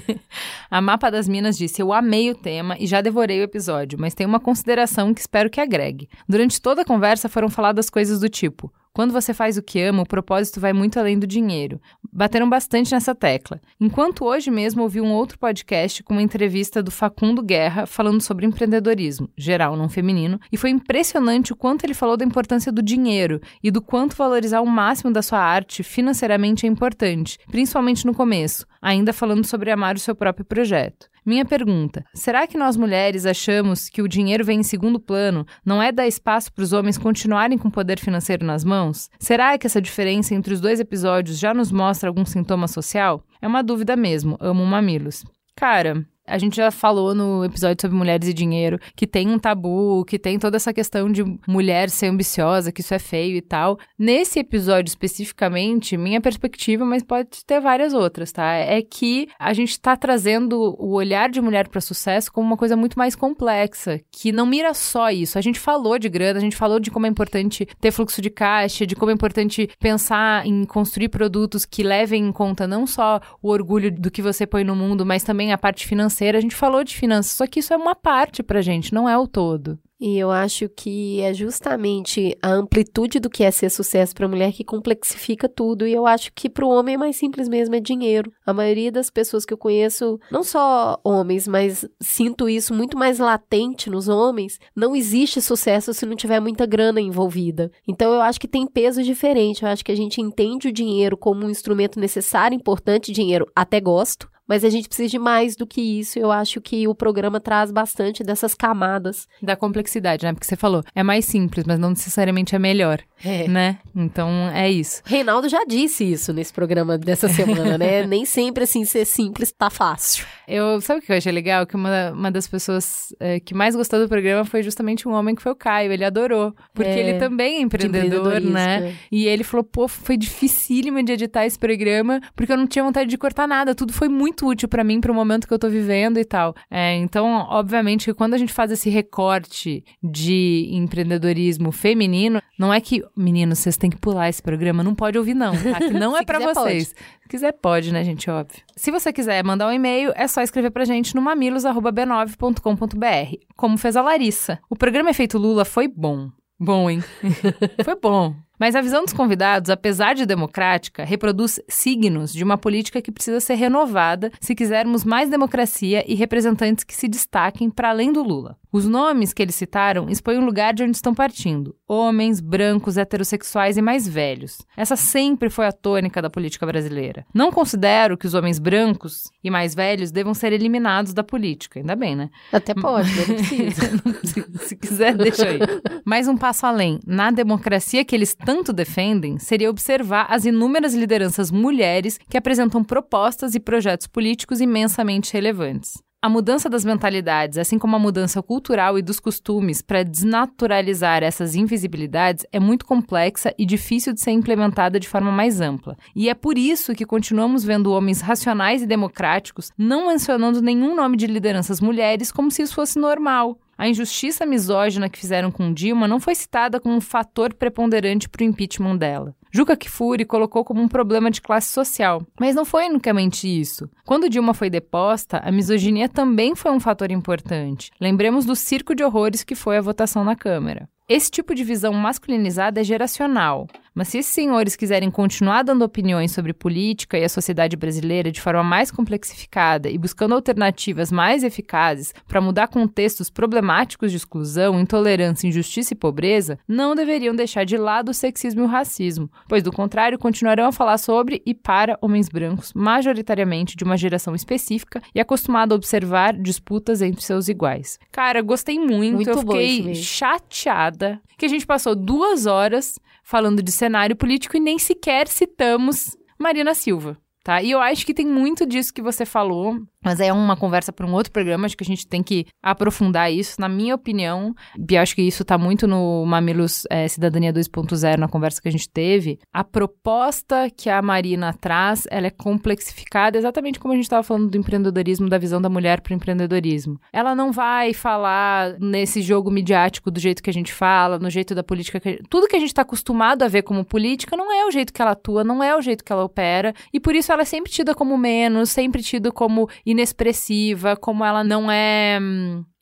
A 0.69 0.81
Mapa 0.81 1.09
das 1.09 1.29
Minas 1.29 1.57
disse: 1.57 1.81
Eu 1.81 1.93
amei 1.93 2.31
o 2.31 2.35
tema 2.35 2.77
e 2.77 2.89
já 2.89 3.01
devorei 3.01 3.41
o 3.41 3.45
episódio, 3.45 3.97
mas 3.97 4.15
tem 4.15 4.27
uma 4.27 4.41
consideração 4.41 5.15
que 5.15 5.21
espero 5.21 5.49
que 5.49 5.61
agregue. 5.61 6.09
Durante 6.29 6.61
toda 6.61 6.83
a 6.83 6.85
conversa 6.85 7.29
foram 7.29 7.49
faladas 7.49 7.89
coisas 7.89 8.19
do 8.19 8.29
tipo. 8.29 8.73
Quando 8.99 9.13
você 9.13 9.33
faz 9.33 9.57
o 9.57 9.63
que 9.63 9.81
ama, 9.81 10.03
o 10.03 10.09
propósito 10.09 10.59
vai 10.59 10.73
muito 10.73 10.99
além 10.99 11.17
do 11.17 11.25
dinheiro. 11.25 11.81
Bateram 12.13 12.51
bastante 12.51 12.91
nessa 12.91 13.15
tecla. 13.15 13.61
Enquanto 13.79 14.25
hoje 14.25 14.51
mesmo 14.51 14.83
ouvi 14.83 15.01
um 15.01 15.13
outro 15.13 15.39
podcast 15.39 16.03
com 16.03 16.15
uma 16.15 16.23
entrevista 16.23 16.83
do 16.83 16.91
Facundo 16.91 17.41
Guerra 17.41 17.87
falando 17.87 18.21
sobre 18.21 18.45
empreendedorismo, 18.45 19.31
geral, 19.37 19.77
não 19.77 19.89
feminino, 19.89 20.41
e 20.51 20.57
foi 20.57 20.71
impressionante 20.71 21.53
o 21.53 21.57
quanto 21.57 21.85
ele 21.85 21.95
falou 21.95 22.17
da 22.17 22.25
importância 22.25 22.73
do 22.73 22.83
dinheiro 22.83 23.41
e 23.63 23.71
do 23.71 23.81
quanto 23.81 24.17
valorizar 24.17 24.63
o 24.63 24.67
máximo 24.67 25.13
da 25.13 25.23
sua 25.23 25.39
arte 25.39 25.85
financeiramente 25.85 26.67
é 26.67 26.69
importante, 26.69 27.39
principalmente 27.53 28.05
no 28.05 28.13
começo, 28.13 28.67
ainda 28.83 29.13
falando 29.13 29.47
sobre 29.47 29.71
amar 29.71 29.95
o 29.95 30.01
seu 30.01 30.17
próprio 30.17 30.45
projeto. 30.45 31.09
Minha 31.29 31.45
pergunta: 31.45 32.07
será 32.15 32.47
que 32.47 32.57
nós 32.57 32.75
mulheres 32.75 33.27
achamos 33.27 33.91
que 33.91 34.01
o 34.01 34.09
dinheiro 34.09 34.43
vem 34.43 34.61
em 34.61 34.63
segundo 34.63 34.99
plano, 34.99 35.47
não 35.63 35.83
é 35.83 35.93
dar 35.93 36.07
espaço 36.07 36.51
para 36.51 36.65
os 36.65 36.73
homens 36.73 36.97
continuarem 36.97 37.59
com 37.59 37.71
poder 37.71 38.01
financeiro 38.01 38.47
nas 38.47 38.65
mãos? 38.65 39.11
Será 39.21 39.59
que 39.59 39.67
essa 39.67 39.79
diferença 39.79 40.35
entre 40.35 40.55
os 40.55 40.61
dois 40.61 40.81
episódios 40.81 41.39
já 41.39 41.53
nos 41.53 41.71
mostra 41.71 42.09
algum 42.09 42.25
sintoma 42.25 42.67
social? 42.67 43.23
É 43.43 43.47
uma 43.47 43.63
dúvida 43.63 43.95
mesmo, 43.95 44.39
amo 44.41 44.65
mamilos. 44.65 45.23
Cara, 45.55 46.03
a 46.29 46.39
gente 46.39 46.57
já 46.57 46.71
falou 46.71 47.15
no 47.15 47.45
episódio 47.45 47.81
sobre 47.81 47.97
mulheres 47.97 48.29
e 48.29 48.35
dinheiro 48.35 48.79
que 48.95 49.07
tem 49.07 49.29
um 49.29 49.39
tabu, 49.39 50.05
que 50.05 50.19
tem 50.19 50.39
toda 50.39 50.57
essa 50.57 50.73
questão 50.73 51.11
de 51.11 51.25
mulher 51.47 51.91
ser 51.91 52.07
ambiciosa, 52.07 52.71
que 52.71 52.81
isso 52.81 52.95
é 52.95 52.99
feio 52.99 53.37
e 53.37 53.41
tal. 53.41 53.79
Nesse 53.99 54.39
episódio 54.39 54.91
especificamente, 54.91 55.97
minha 55.97 56.21
perspectiva, 56.21 56.85
mas 56.85 57.03
pode 57.03 57.45
ter 57.47 57.61
várias 57.61 57.95
outras, 57.95 58.31
tá? 58.31 58.53
É 58.53 58.83
que 58.83 59.29
a 59.39 59.53
gente 59.53 59.81
tá 59.81 59.97
trazendo 59.97 60.77
o 60.79 60.93
olhar 60.93 61.31
de 61.31 61.41
mulher 61.41 61.69
para 61.69 61.81
sucesso 61.81 62.31
como 62.31 62.47
uma 62.47 62.57
coisa 62.57 62.77
muito 62.77 62.99
mais 62.99 63.15
complexa, 63.15 64.01
que 64.11 64.31
não 64.31 64.47
mira 64.47 64.75
só 64.75 65.11
isso. 65.11 65.39
A 65.39 65.43
gente 65.43 65.59
falou 65.59 65.99
de 65.99 66.09
grana, 66.09 66.39
a 66.39 66.43
gente 66.43 66.57
falou 66.57 66.79
de 66.79 66.91
como 66.91 67.07
é 67.07 67.09
importante 67.09 67.67
ter 67.81 67.91
fluxo 67.91 68.21
de 68.21 68.31
caixa, 68.31 68.87
de 68.87 68.95
como 68.95 69.11
é 69.11 69.15
importante 69.15 69.69
pensar 69.81 70.47
em 70.47 70.65
construir 70.65 71.09
produtos 71.09 71.65
que 71.65 71.83
levem 71.83 72.27
em 72.27 72.33
conta 72.33 72.67
não 72.67 72.87
só 72.87 73.21
o 73.43 73.49
orgulho 73.49 73.91
do 73.91 74.11
que 74.11 74.23
você 74.23 74.47
põe 74.47 74.65
no 74.65 74.77
mundo, 74.77 75.07
mas 75.07 75.23
também 75.23 75.53
a 75.53 75.59
parte 75.59 75.87
financeira. 75.87 76.18
A 76.27 76.41
gente 76.41 76.57
falou 76.57 76.83
de 76.83 76.97
finanças, 76.97 77.33
só 77.33 77.47
que 77.47 77.61
isso 77.61 77.73
é 77.73 77.77
uma 77.77 77.95
parte 77.95 78.43
pra 78.43 78.63
gente, 78.63 78.93
não 78.95 79.09
é 79.09 79.17
o 79.17 79.27
todo. 79.27 79.79
E 80.01 80.17
eu 80.17 80.31
acho 80.31 80.69
que 80.69 81.21
é 81.21 81.35
justamente 81.35 82.37
a 82.41 82.51
amplitude 82.51 83.19
do 83.19 83.29
que 83.29 83.43
é 83.43 83.51
ser 83.51 83.69
sucesso 83.69 84.15
para 84.15 84.27
a 84.27 84.29
mulher 84.29 84.53
que 84.53 84.63
complexifica 84.63 85.49
tudo. 85.49 85.87
E 85.87 85.93
eu 85.93 86.07
acho 86.07 86.33
que 86.33 86.49
para 86.49 86.65
o 86.65 86.69
homem 86.69 86.95
é 86.95 86.99
mais 86.99 87.17
simples 87.17 87.49
mesmo, 87.49 87.75
é 87.75 87.81
dinheiro. 87.81 88.33
A 88.47 88.55
maioria 88.55 88.93
das 88.93 89.11
pessoas 89.11 89.45
que 89.45 89.53
eu 89.53 89.59
conheço, 89.59 90.21
não 90.31 90.45
só 90.45 91.01
homens, 91.03 91.49
mas 91.49 91.85
sinto 92.01 92.49
isso 92.49 92.73
muito 92.73 92.97
mais 92.97 93.19
latente 93.19 93.91
nos 93.91 94.09
homens, 94.09 94.61
não 94.75 94.95
existe 94.95 95.41
sucesso 95.41 95.93
se 95.93 96.07
não 96.07 96.15
tiver 96.15 96.39
muita 96.39 96.65
grana 96.65 97.01
envolvida. 97.01 97.71
Então 97.87 98.13
eu 98.13 98.21
acho 98.21 98.41
que 98.41 98.47
tem 98.47 98.69
peso 98.69 99.03
diferente. 99.03 99.65
Eu 99.65 99.69
acho 99.69 99.85
que 99.85 99.93
a 99.93 99.97
gente 99.97 100.21
entende 100.21 100.69
o 100.69 100.73
dinheiro 100.73 101.17
como 101.17 101.45
um 101.45 101.51
instrumento 101.51 101.99
necessário, 101.99 102.55
importante, 102.55 103.11
dinheiro 103.11 103.51
até 103.55 103.81
gosto, 103.81 104.31
mas 104.49 104.65
a 104.65 104.71
gente 104.71 104.89
precisa 104.89 105.09
de 105.09 105.19
mais 105.19 105.55
do 105.55 105.67
que 105.67 105.81
isso. 105.81 106.19
Eu 106.19 106.33
acho 106.33 106.61
que 106.61 106.89
o 106.89 106.95
programa 106.95 107.39
traz 107.39 107.71
bastante 107.71 108.25
dessas 108.25 108.55
camadas. 108.55 109.29
Da 109.43 109.55
complexidade, 109.55 110.25
né? 110.25 110.33
Porque 110.33 110.47
você 110.47 110.57
falou, 110.57 110.83
é 110.95 111.03
mais 111.03 111.25
simples, 111.27 111.65
mas 111.67 111.79
não 111.79 111.91
necessariamente 111.91 112.55
é 112.57 112.59
melhor, 112.59 113.01
É. 113.25 113.47
né? 113.47 113.79
Então 113.95 114.29
é 114.55 114.71
isso. 114.71 115.03
Reinaldo 115.05 115.49
já 115.49 115.65
disse 115.67 116.05
isso 116.11 116.33
nesse 116.33 116.53
programa 116.53 116.97
dessa 116.97 117.29
semana, 117.29 117.77
né? 117.77 118.05
Nem 118.09 118.25
sempre, 118.25 118.65
assim, 118.65 118.85
ser 118.85 119.05
simples 119.05 119.53
tá 119.53 119.69
fácil. 119.71 120.25
Eu, 120.47 120.81
sabe 120.81 121.01
o 121.01 121.03
que 121.03 121.13
eu 121.13 121.17
achei 121.17 121.31
legal? 121.31 121.67
Que 121.67 121.77
uma, 121.77 122.11
uma 122.13 122.31
das 122.31 122.49
pessoas 122.49 123.15
eh, 123.21 123.39
que 123.41 123.53
mais 123.55 123.77
gostou 123.77 124.01
do 124.01 124.09
programa 124.09 124.45
foi 124.47 124.63
justamente 124.63 125.07
um 125.07 125.13
homem 125.13 125.35
que 125.35 125.43
foi 125.43 125.53
o 125.53 125.57
Caio. 125.57 125.93
Ele 125.93 126.05
adorou. 126.05 126.55
Porque 126.73 126.89
É, 126.89 126.99
ele 127.11 127.19
também 127.19 127.57
é 127.57 127.59
De 127.59 127.65
empreendedor, 127.65 128.41
né? 128.41 128.89
é. 128.91 128.95
E 129.13 129.27
ele 129.27 129.45
falou, 129.45 129.63
pô, 129.65 129.87
foi 129.87 130.17
dificílimo 130.17 131.03
de 131.03 131.13
editar 131.13 131.45
esse 131.45 131.59
programa, 131.59 132.21
porque 132.35 132.51
eu 132.53 132.57
não 132.57 132.67
tinha 132.67 132.83
vontade 132.85 133.11
de 133.11 133.19
cortar 133.19 133.47
nada. 133.47 133.75
Tudo 133.75 133.93
foi 133.93 134.09
muito 134.09 134.38
útil 134.47 134.69
pra 134.69 134.85
mim, 134.85 135.01
pro 135.01 135.15
momento 135.15 135.47
que 135.47 135.55
eu 135.55 135.59
tô 135.59 135.69
vivendo 135.69 136.19
e 136.19 136.25
tal. 136.25 136.55
É, 136.71 136.97
então, 136.97 137.47
obviamente, 137.49 138.07
que 138.07 138.15
quando 138.15 138.35
a 138.35 138.39
gente 138.39 138.53
faz 138.53 138.71
esse 138.71 138.91
recorte 138.91 139.85
de 140.03 140.69
empreendedorismo 140.73 141.73
feminino, 141.73 142.41
não 142.59 142.73
é 142.73 142.81
que, 142.81 143.03
meninos, 143.17 143.59
vocês 143.59 143.77
têm 143.77 143.91
que 143.91 143.99
pular 143.99 144.29
esse 144.29 144.43
programa, 144.43 144.83
não 144.83 144.95
pode 144.95 145.19
ouvir 145.19 145.35
não, 145.35 145.53
tá? 145.53 145.79
Que 145.79 145.91
não 145.91 146.17
é 146.21 146.25
quiser, 146.25 146.55
vocês. 146.55 146.89
Se 146.89 147.29
quiser, 147.29 147.53
pode, 147.53 147.93
né, 147.93 148.05
gente? 148.05 148.31
Óbvio. 148.31 148.63
Se 148.77 148.91
você 148.91 149.13
quiser 149.13 149.45
mandar 149.45 149.69
um 149.69 149.73
e-mail, 149.73 150.13
é 150.15 150.27
só 150.27 150.43
escrever 150.43 150.71
pra 150.71 150.85
gente 150.85 151.15
no 151.15 151.23
mamilos.b9.com.br, 151.23 153.37
como 153.57 153.79
fez 153.79 153.97
a 153.97 154.03
Larissa. 154.03 154.59
O 154.69 154.77
programa 154.77 155.11
Efeito 155.11 155.39
Lula 155.39 155.65
foi 155.65 155.89
bom. 155.89 156.31
Bom, 156.59 156.91
hein? 156.91 157.05
foi 157.85 157.95
bom. 158.01 158.35
Mas 158.59 158.75
a 158.75 158.81
visão 158.81 159.05
dos 159.05 159.13
convidados, 159.13 159.71
apesar 159.71 160.15
de 160.15 160.27
democrática, 160.27 161.05
reproduz 161.05 161.61
signos 161.69 162.33
de 162.33 162.43
uma 162.43 162.59
política 162.59 163.01
que 163.01 163.13
precisa 163.13 163.39
ser 163.39 163.55
renovada 163.55 164.33
se 164.41 164.55
quisermos 164.55 165.05
mais 165.05 165.31
democracia 165.31 166.05
e 166.11 166.15
representantes 166.15 166.83
que 166.83 166.95
se 166.95 167.07
destaquem 167.07 167.71
para 167.71 167.91
além 167.91 168.13
do 168.13 168.23
Lula. 168.23 168.57
Os 168.73 168.87
nomes 168.87 169.33
que 169.33 169.43
eles 169.43 169.55
citaram 169.55 170.11
expõem 170.11 170.39
o 170.39 170.45
lugar 170.45 170.75
de 170.75 170.83
onde 170.83 170.97
estão 170.97 171.15
partindo: 171.15 171.77
homens, 171.89 172.41
brancos, 172.41 172.99
heterossexuais 172.99 173.79
e 173.79 173.83
mais 173.83 174.07
velhos. 174.07 174.59
Essa 174.77 174.95
sempre 174.95 175.49
foi 175.49 175.67
a 175.67 175.73
tônica 175.73 176.21
da 176.21 176.29
política 176.29 176.67
brasileira. 176.67 177.25
Não 177.35 177.51
considero 177.51 178.19
que 178.19 178.27
os 178.27 178.35
homens 178.35 178.59
brancos 178.59 179.31
e 179.43 179.51
mais 179.51 179.75
velhos 179.75 180.11
devam 180.11 180.35
ser 180.35 180.53
eliminados 180.53 181.15
da 181.15 181.25
política, 181.25 181.81
ainda 181.81 181.97
bem, 181.97 182.15
né? 182.15 182.29
Até 182.53 182.75
pode, 182.75 183.09
não 183.17 183.25
precisa. 183.25 183.99
Precisa. 184.03 184.59
Se 184.59 184.77
quiser, 184.77 185.17
deixa 185.17 185.49
aí. 185.49 185.59
Mais 186.05 186.29
um 186.29 186.37
passo 186.37 186.67
além. 186.67 187.01
Na 187.07 187.31
democracia 187.31 188.05
que 188.05 188.15
eles 188.15 188.35
tanto 188.35 188.73
defendem, 188.73 189.39
seria 189.39 189.71
observar 189.71 190.27
as 190.29 190.45
inúmeras 190.45 190.95
lideranças 190.95 191.51
mulheres 191.51 192.19
que 192.29 192.37
apresentam 192.37 192.85
propostas 192.85 193.55
e 193.55 193.61
projetos 193.61 194.07
políticos 194.07 194.61
imensamente 194.61 195.33
relevantes. 195.33 196.03
A 196.21 196.29
mudança 196.29 196.69
das 196.69 196.85
mentalidades, 196.85 197.59
assim 197.59 197.79
como 197.79 197.95
a 197.95 197.99
mudança 197.99 198.43
cultural 198.43 198.99
e 198.99 199.03
dos 199.03 199.21
costumes 199.21 199.81
para 199.81 200.03
desnaturalizar 200.03 201.23
essas 201.23 201.55
invisibilidades, 201.55 202.45
é 202.53 202.59
muito 202.59 202.85
complexa 202.85 203.55
e 203.57 203.65
difícil 203.65 204.13
de 204.13 204.21
ser 204.21 204.33
implementada 204.33 204.99
de 204.99 205.09
forma 205.09 205.31
mais 205.31 205.61
ampla. 205.61 205.97
E 206.17 206.29
é 206.29 206.35
por 206.35 206.59
isso 206.59 206.93
que 206.93 207.07
continuamos 207.07 207.63
vendo 207.63 207.93
homens 207.93 208.21
racionais 208.21 208.83
e 208.83 208.87
democráticos 208.87 209.71
não 209.79 210.09
mencionando 210.09 210.61
nenhum 210.61 210.97
nome 210.97 211.17
de 211.17 211.29
lideranças 211.29 211.81
mulheres 211.81 212.33
como 212.33 212.51
se 212.51 212.63
isso 212.63 212.75
fosse 212.75 212.99
normal. 212.99 213.57
A 213.79 213.89
injustiça 213.89 214.45
misógina 214.45 215.09
que 215.09 215.21
fizeram 215.21 215.53
com 215.53 215.73
Dilma 215.73 216.09
não 216.09 216.19
foi 216.19 216.35
citada 216.35 216.81
como 216.81 216.97
um 216.97 217.01
fator 217.01 217.55
preponderante 217.55 218.29
para 218.29 218.43
o 218.43 218.45
impeachment 218.45 218.97
dela. 218.97 219.37
Juca 219.51 219.77
Kfouri 219.77 220.25
colocou 220.25 220.65
como 220.65 220.83
um 220.83 220.89
problema 220.89 221.31
de 221.31 221.41
classe 221.41 221.73
social, 221.73 222.23
mas 222.39 222.55
não 222.55 222.65
foi 222.65 222.89
unicamente 222.89 223.49
isso. 223.49 223.89
Quando 224.05 224.29
Dilma 224.29 224.55
foi 224.55 224.69
deposta, 224.69 225.39
a 225.39 225.51
misoginia 225.51 226.09
também 226.09 226.55
foi 226.55 226.73
um 226.73 226.81
fator 226.81 227.11
importante. 227.11 227.91
Lembremos 228.01 228.45
do 228.45 228.55
circo 228.55 228.95
de 228.95 229.03
horrores 229.03 229.43
que 229.43 229.55
foi 229.55 229.77
a 229.77 229.83
votação 229.83 230.25
na 230.25 230.37
Câmara. 230.37 230.89
Esse 231.09 231.31
tipo 231.31 231.55
de 231.55 231.65
visão 231.65 231.95
masculinizada 231.95 232.83
é 232.83 232.85
geracional, 232.85 233.67
mas 233.95 234.09
se 234.09 234.19
esses 234.19 234.31
senhores 234.31 234.77
quiserem 234.77 235.11
continuar 235.11 235.63
dando 235.63 235.81
opiniões 235.81 236.33
sobre 236.33 236.53
política 236.53 237.17
e 237.17 237.25
a 237.25 237.31
sociedade 237.31 237.79
brasileira 237.79 238.31
de 238.31 238.43
forma 238.43 238.63
mais 238.63 238.91
complexificada 238.91 239.89
e 239.89 239.97
buscando 239.97 240.35
alternativas 240.35 241.11
mais 241.11 241.43
eficazes 241.43 242.13
para 242.29 242.43
mudar 242.43 242.69
contextos 242.69 243.31
problemáticos 243.31 244.11
de 244.11 244.19
exclusão, 244.19 244.79
intolerância, 244.79 245.49
injustiça 245.49 245.95
e 245.95 245.97
pobreza, 245.97 246.59
não 246.69 246.95
deveriam 246.95 247.35
deixar 247.35 247.65
de 247.65 247.79
lado 247.79 248.11
o 248.11 248.15
sexismo 248.15 248.61
e 248.61 248.65
o 248.65 248.69
racismo, 248.69 249.31
pois 249.49 249.63
do 249.63 249.73
contrário 249.73 250.19
continuarão 250.19 250.67
a 250.67 250.73
falar 250.73 250.99
sobre 250.99 251.43
e 251.45 251.55
para 251.55 251.99
homens 252.01 252.29
brancos, 252.29 252.73
majoritariamente 252.75 253.77
de 253.77 253.85
uma 253.85 253.97
geração 253.97 254.35
específica 254.35 255.03
e 255.15 255.21
acostumado 255.21 255.73
a 255.73 255.77
observar 255.77 256.35
disputas 256.35 257.03
entre 257.03 257.23
seus 257.23 257.49
iguais. 257.49 257.99
Cara, 258.11 258.41
gostei 258.43 258.79
muito, 258.79 259.17
Muito 259.17 259.31
eu 259.31 259.39
fiquei 259.39 259.95
chateada 259.95 261.21
que 261.37 261.47
a 261.47 261.49
gente 261.49 261.67
passou 261.67 261.95
duas 261.95 262.47
horas 262.47 262.99
falando 263.23 263.63
de 263.63 263.71
cenário 263.71 264.17
político 264.17 264.57
e 264.57 264.61
nem 264.61 264.79
sequer 264.79 265.29
citamos 265.29 266.17
Marina 266.39 266.75
Silva. 266.75 267.17
Tá? 267.45 267.63
E 267.63 267.71
eu 267.71 267.81
acho 267.81 268.05
que 268.05 268.13
tem 268.13 268.27
muito 268.27 268.67
disso 268.67 268.93
que 268.93 269.01
você 269.01 269.25
falou, 269.25 269.79
mas 270.09 270.21
é 270.21 270.33
uma 270.33 270.57
conversa 270.57 270.91
para 270.91 271.07
um 271.07 271.13
outro 271.13 271.31
programa, 271.31 271.67
acho 271.67 271.77
que 271.77 271.85
a 271.85 271.87
gente 271.87 272.09
tem 272.09 272.23
que 272.23 272.47
aprofundar 272.63 273.31
isso, 273.31 273.61
na 273.61 273.69
minha 273.69 273.95
opinião. 273.95 274.55
E 274.91 274.97
acho 274.97 275.15
que 275.15 275.21
isso 275.21 275.45
tá 275.45 275.59
muito 275.59 275.87
no 275.87 276.25
Mamilos 276.25 276.85
é, 276.89 277.07
Cidadania 277.07 277.53
2.0, 277.53 278.17
na 278.17 278.27
conversa 278.27 278.63
que 278.63 278.69
a 278.69 278.73
gente 278.73 278.89
teve. 278.89 279.39
A 279.53 279.63
proposta 279.63 280.71
que 280.75 280.89
a 280.89 281.03
Marina 281.03 281.53
traz, 281.53 282.07
ela 282.11 282.27
é 282.27 282.31
complexificada, 282.31 283.37
exatamente 283.37 283.79
como 283.79 283.93
a 283.93 283.97
gente 283.97 284.07
estava 284.07 284.23
falando 284.23 284.49
do 284.49 284.57
empreendedorismo, 284.57 285.29
da 285.29 285.37
visão 285.37 285.61
da 285.61 285.69
mulher 285.69 286.01
para 286.01 286.13
o 286.13 286.17
empreendedorismo. 286.17 286.99
Ela 287.13 287.35
não 287.35 287.53
vai 287.53 287.93
falar 287.93 288.79
nesse 288.81 289.21
jogo 289.21 289.51
midiático 289.51 290.11
do 290.11 290.19
jeito 290.19 290.43
que 290.43 290.49
a 290.49 290.55
gente 290.55 290.73
fala, 290.73 291.19
no 291.19 291.29
jeito 291.29 291.55
da 291.55 291.63
política. 291.63 292.01
Que... 292.01 292.23
Tudo 292.31 292.49
que 292.49 292.57
a 292.57 292.59
gente 292.59 292.71
está 292.71 292.81
acostumado 292.81 293.43
a 293.43 293.49
ver 293.49 293.61
como 293.61 293.85
política 293.85 294.39
não 294.39 294.51
é 294.51 294.65
o 294.65 294.71
jeito 294.71 294.91
que 294.91 295.03
ela 295.03 295.11
atua, 295.11 295.45
não 295.45 295.63
é 295.63 295.77
o 295.77 295.83
jeito 295.83 296.03
que 296.03 296.11
ela 296.11 296.25
opera, 296.25 296.73
e 296.95 296.99
por 296.99 297.15
isso 297.15 297.31
ela 297.31 297.43
é 297.43 297.45
sempre 297.45 297.71
tida 297.71 297.95
como 297.95 298.17
menos, 298.17 298.71
sempre 298.71 299.03
tida 299.03 299.31
como 299.31 299.69
inexpressiva, 299.99 300.97
como 300.97 301.25
ela 301.25 301.43
não 301.43 301.71
é, 301.71 302.19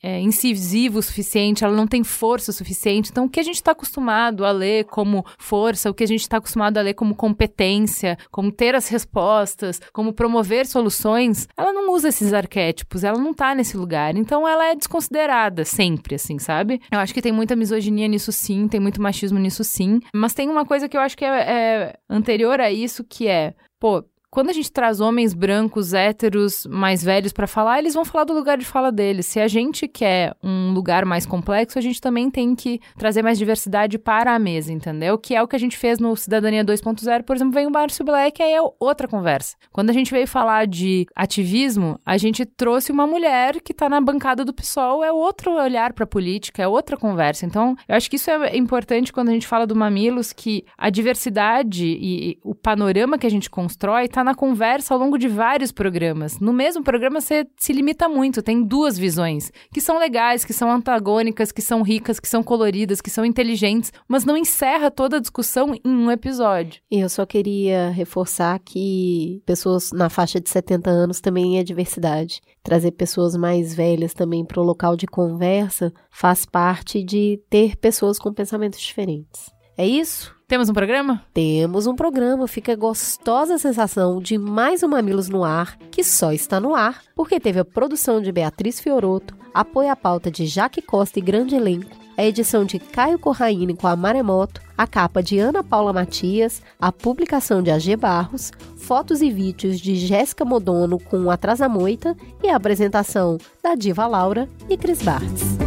é 0.01 0.19
incisiva 0.21 0.99
o 0.99 1.01
suficiente, 1.01 1.63
ela 1.63 1.75
não 1.75 1.87
tem 1.87 2.03
força 2.03 2.51
o 2.51 2.53
suficiente. 2.53 3.09
Então, 3.09 3.25
o 3.25 3.29
que 3.29 3.39
a 3.39 3.43
gente 3.43 3.55
está 3.55 3.71
acostumado 3.71 4.45
a 4.45 4.51
ler 4.51 4.85
como 4.85 5.25
força, 5.39 5.89
o 5.89 5.93
que 5.93 6.03
a 6.03 6.07
gente 6.07 6.21
está 6.21 6.37
acostumado 6.37 6.77
a 6.77 6.81
ler 6.81 6.93
como 6.93 7.15
competência, 7.15 8.17
como 8.31 8.51
ter 8.51 8.75
as 8.75 8.87
respostas, 8.87 9.81
como 9.91 10.13
promover 10.13 10.67
soluções, 10.67 11.47
ela 11.57 11.73
não 11.73 11.91
usa 11.91 12.09
esses 12.09 12.31
arquétipos, 12.31 13.03
ela 13.03 13.17
não 13.17 13.33
tá 13.33 13.55
nesse 13.55 13.75
lugar. 13.75 14.15
Então, 14.15 14.47
ela 14.47 14.67
é 14.67 14.75
desconsiderada 14.75 15.65
sempre, 15.65 16.15
assim, 16.15 16.37
sabe? 16.37 16.79
Eu 16.91 16.99
acho 16.99 17.13
que 17.13 17.21
tem 17.21 17.31
muita 17.31 17.55
misoginia 17.55 18.07
nisso 18.07 18.31
sim, 18.31 18.67
tem 18.67 18.79
muito 18.79 19.01
machismo 19.01 19.39
nisso 19.39 19.63
sim. 19.63 19.99
Mas 20.13 20.33
tem 20.33 20.49
uma 20.49 20.65
coisa 20.65 20.87
que 20.87 20.95
eu 20.95 21.01
acho 21.01 21.17
que 21.17 21.25
é, 21.25 21.29
é 21.29 21.99
anterior 22.09 22.61
a 22.61 22.71
isso, 22.71 23.03
que 23.03 23.27
é, 23.27 23.55
pô, 23.79 24.03
quando 24.29 24.49
a 24.49 24.53
gente 24.53 24.71
traz 24.71 24.99
homens 24.99 25.33
brancos, 25.33 25.93
héteros, 25.93 26.67
mais 26.69 27.03
velhos 27.03 27.31
para 27.31 27.47
falar, 27.47 27.79
eles 27.79 27.93
vão 27.93 28.03
falar 28.03 28.25
do 28.25 28.33
lugar 28.33 28.57
de 28.57 28.65
fala 28.65 28.91
deles. 28.91 29.25
Se 29.25 29.39
a 29.39 29.47
gente 29.47 29.87
quer 29.87 30.35
um 30.43 30.73
lugar 30.73 31.05
mais 31.05 31.25
complexo, 31.25 31.79
a 31.79 31.81
gente 31.81 32.01
também 32.01 32.29
tem 32.29 32.53
que 32.53 32.79
trazer 32.97 33.21
mais 33.21 33.37
diversidade 33.37 33.97
para 33.97 34.35
a 34.35 34.39
mesa, 34.39 34.71
entendeu? 34.73 35.17
Que 35.17 35.33
é 35.33 35.41
o 35.41 35.47
que 35.47 35.55
a 35.55 35.59
gente 35.59 35.77
fez 35.77 35.97
no 35.97 36.15
Cidadania 36.15 36.63
2.0, 36.63 37.23
por 37.23 37.35
exemplo, 37.35 37.53
vem 37.53 37.67
o 37.67 37.71
Márcio 37.71 38.03
Black, 38.03 38.41
aí 38.43 38.53
é 38.53 38.59
outra 38.79 39.07
conversa. 39.07 39.55
Quando 39.71 39.89
a 39.89 39.93
gente 39.93 40.11
veio 40.11 40.27
falar 40.27 40.67
de 40.67 41.07
ativismo, 41.15 41.99
a 42.05 42.17
gente 42.17 42.45
trouxe 42.45 42.91
uma 42.91 43.07
mulher 43.07 43.61
que 43.61 43.73
tá 43.73 43.87
na 43.87 44.01
bancada 44.01 44.43
do 44.43 44.53
PSOL, 44.53 45.03
é 45.03 45.11
outro 45.11 45.53
olhar 45.53 45.93
para 45.93 46.05
política, 46.05 46.61
é 46.61 46.67
outra 46.67 46.97
conversa. 46.97 47.45
Então, 47.45 47.75
eu 47.87 47.95
acho 47.95 48.09
que 48.09 48.17
isso 48.17 48.29
é 48.29 48.57
importante 48.57 49.13
quando 49.13 49.29
a 49.29 49.33
gente 49.33 49.47
fala 49.47 49.65
do 49.65 49.75
Mamilos, 49.75 50.33
que 50.33 50.65
a 50.77 50.89
diversidade 50.89 51.85
e 51.85 52.37
o 52.43 52.53
panorama 52.53 53.17
que 53.17 53.25
a 53.25 53.31
gente 53.31 53.49
constrói 53.49 54.07
tá 54.17 54.23
na 54.23 54.33
conversa 54.33 54.95
ao 54.95 54.99
longo 54.99 55.15
de 55.15 55.27
vários 55.27 55.71
programas. 55.71 56.39
No 56.39 56.51
mesmo 56.51 56.83
programa 56.83 57.21
você 57.21 57.45
se 57.55 57.71
limita 57.71 58.09
muito, 58.09 58.41
tem 58.41 58.63
duas 58.63 58.97
visões, 58.97 59.51
que 59.71 59.79
são 59.79 59.99
legais, 59.99 60.43
que 60.43 60.53
são 60.53 60.71
antagônicas, 60.71 61.51
que 61.51 61.61
são 61.61 61.83
ricas, 61.83 62.19
que 62.19 62.27
são 62.27 62.41
coloridas, 62.41 62.99
que 62.99 63.11
são 63.11 63.23
inteligentes, 63.23 63.93
mas 64.07 64.25
não 64.25 64.35
encerra 64.35 64.89
toda 64.89 65.17
a 65.17 65.19
discussão 65.19 65.75
em 65.75 65.81
um 65.85 66.09
episódio. 66.09 66.81
E 66.89 66.99
eu 66.99 67.09
só 67.09 67.27
queria 67.27 67.91
reforçar 67.91 68.57
que 68.57 69.39
pessoas 69.45 69.91
na 69.91 70.09
faixa 70.09 70.41
de 70.41 70.49
70 70.49 70.89
anos 70.89 71.21
também 71.21 71.59
é 71.59 71.63
diversidade. 71.63 72.41
Trazer 72.63 72.93
pessoas 72.93 73.35
mais 73.35 73.75
velhas 73.75 74.15
também 74.15 74.43
para 74.43 74.59
o 74.59 74.65
local 74.65 74.95
de 74.95 75.05
conversa 75.05 75.93
faz 76.09 76.43
parte 76.43 77.03
de 77.03 77.39
ter 77.51 77.75
pessoas 77.75 78.17
com 78.17 78.33
pensamentos 78.33 78.79
diferentes. 78.79 79.55
É 79.77 79.85
isso? 79.85 80.35
Temos 80.47 80.69
um 80.69 80.73
programa? 80.73 81.21
Temos 81.33 81.85
um 81.85 81.95
programa, 81.95 82.47
fica 82.47 82.71
a 82.71 82.75
gostosa 82.75 83.57
sensação 83.59 84.19
de 84.19 84.37
mais 84.37 84.81
um 84.81 84.87
Mamilos 84.87 85.29
no 85.29 85.43
ar, 85.43 85.77
que 85.91 86.03
só 86.03 86.31
está 86.31 86.59
no 86.59 86.73
ar 86.73 87.01
porque 87.15 87.39
teve 87.39 87.59
a 87.59 87.65
produção 87.65 88.21
de 88.21 88.31
Beatriz 88.31 88.79
Fioroto, 88.79 89.35
apoio 89.53 89.91
à 89.91 89.95
pauta 89.95 90.31
de 90.31 90.47
Jaque 90.47 90.81
Costa 90.81 91.19
e 91.19 91.21
grande 91.21 91.53
elenco, 91.53 91.91
a 92.17 92.25
edição 92.25 92.65
de 92.65 92.79
Caio 92.79 93.19
Corraine 93.19 93.75
com 93.75 93.85
a 93.87 93.95
Maremoto, 93.95 94.61
a 94.75 94.87
capa 94.87 95.21
de 95.21 95.37
Ana 95.37 95.63
Paula 95.63 95.93
Matias, 95.93 96.63
a 96.79 96.91
publicação 96.91 97.61
de 97.61 97.69
AG 97.69 97.95
Barros, 97.97 98.51
fotos 98.77 99.21
e 99.21 99.29
vídeos 99.29 99.79
de 99.79 99.95
Jéssica 99.95 100.43
Modono 100.43 100.97
com 100.97 101.29
Atrasa 101.29 101.69
Moita 101.69 102.15
e 102.41 102.49
a 102.49 102.55
apresentação 102.55 103.37
da 103.61 103.75
Diva 103.75 104.07
Laura 104.07 104.49
e 104.69 104.75
Cris 104.75 105.03
Bartz. 105.03 105.66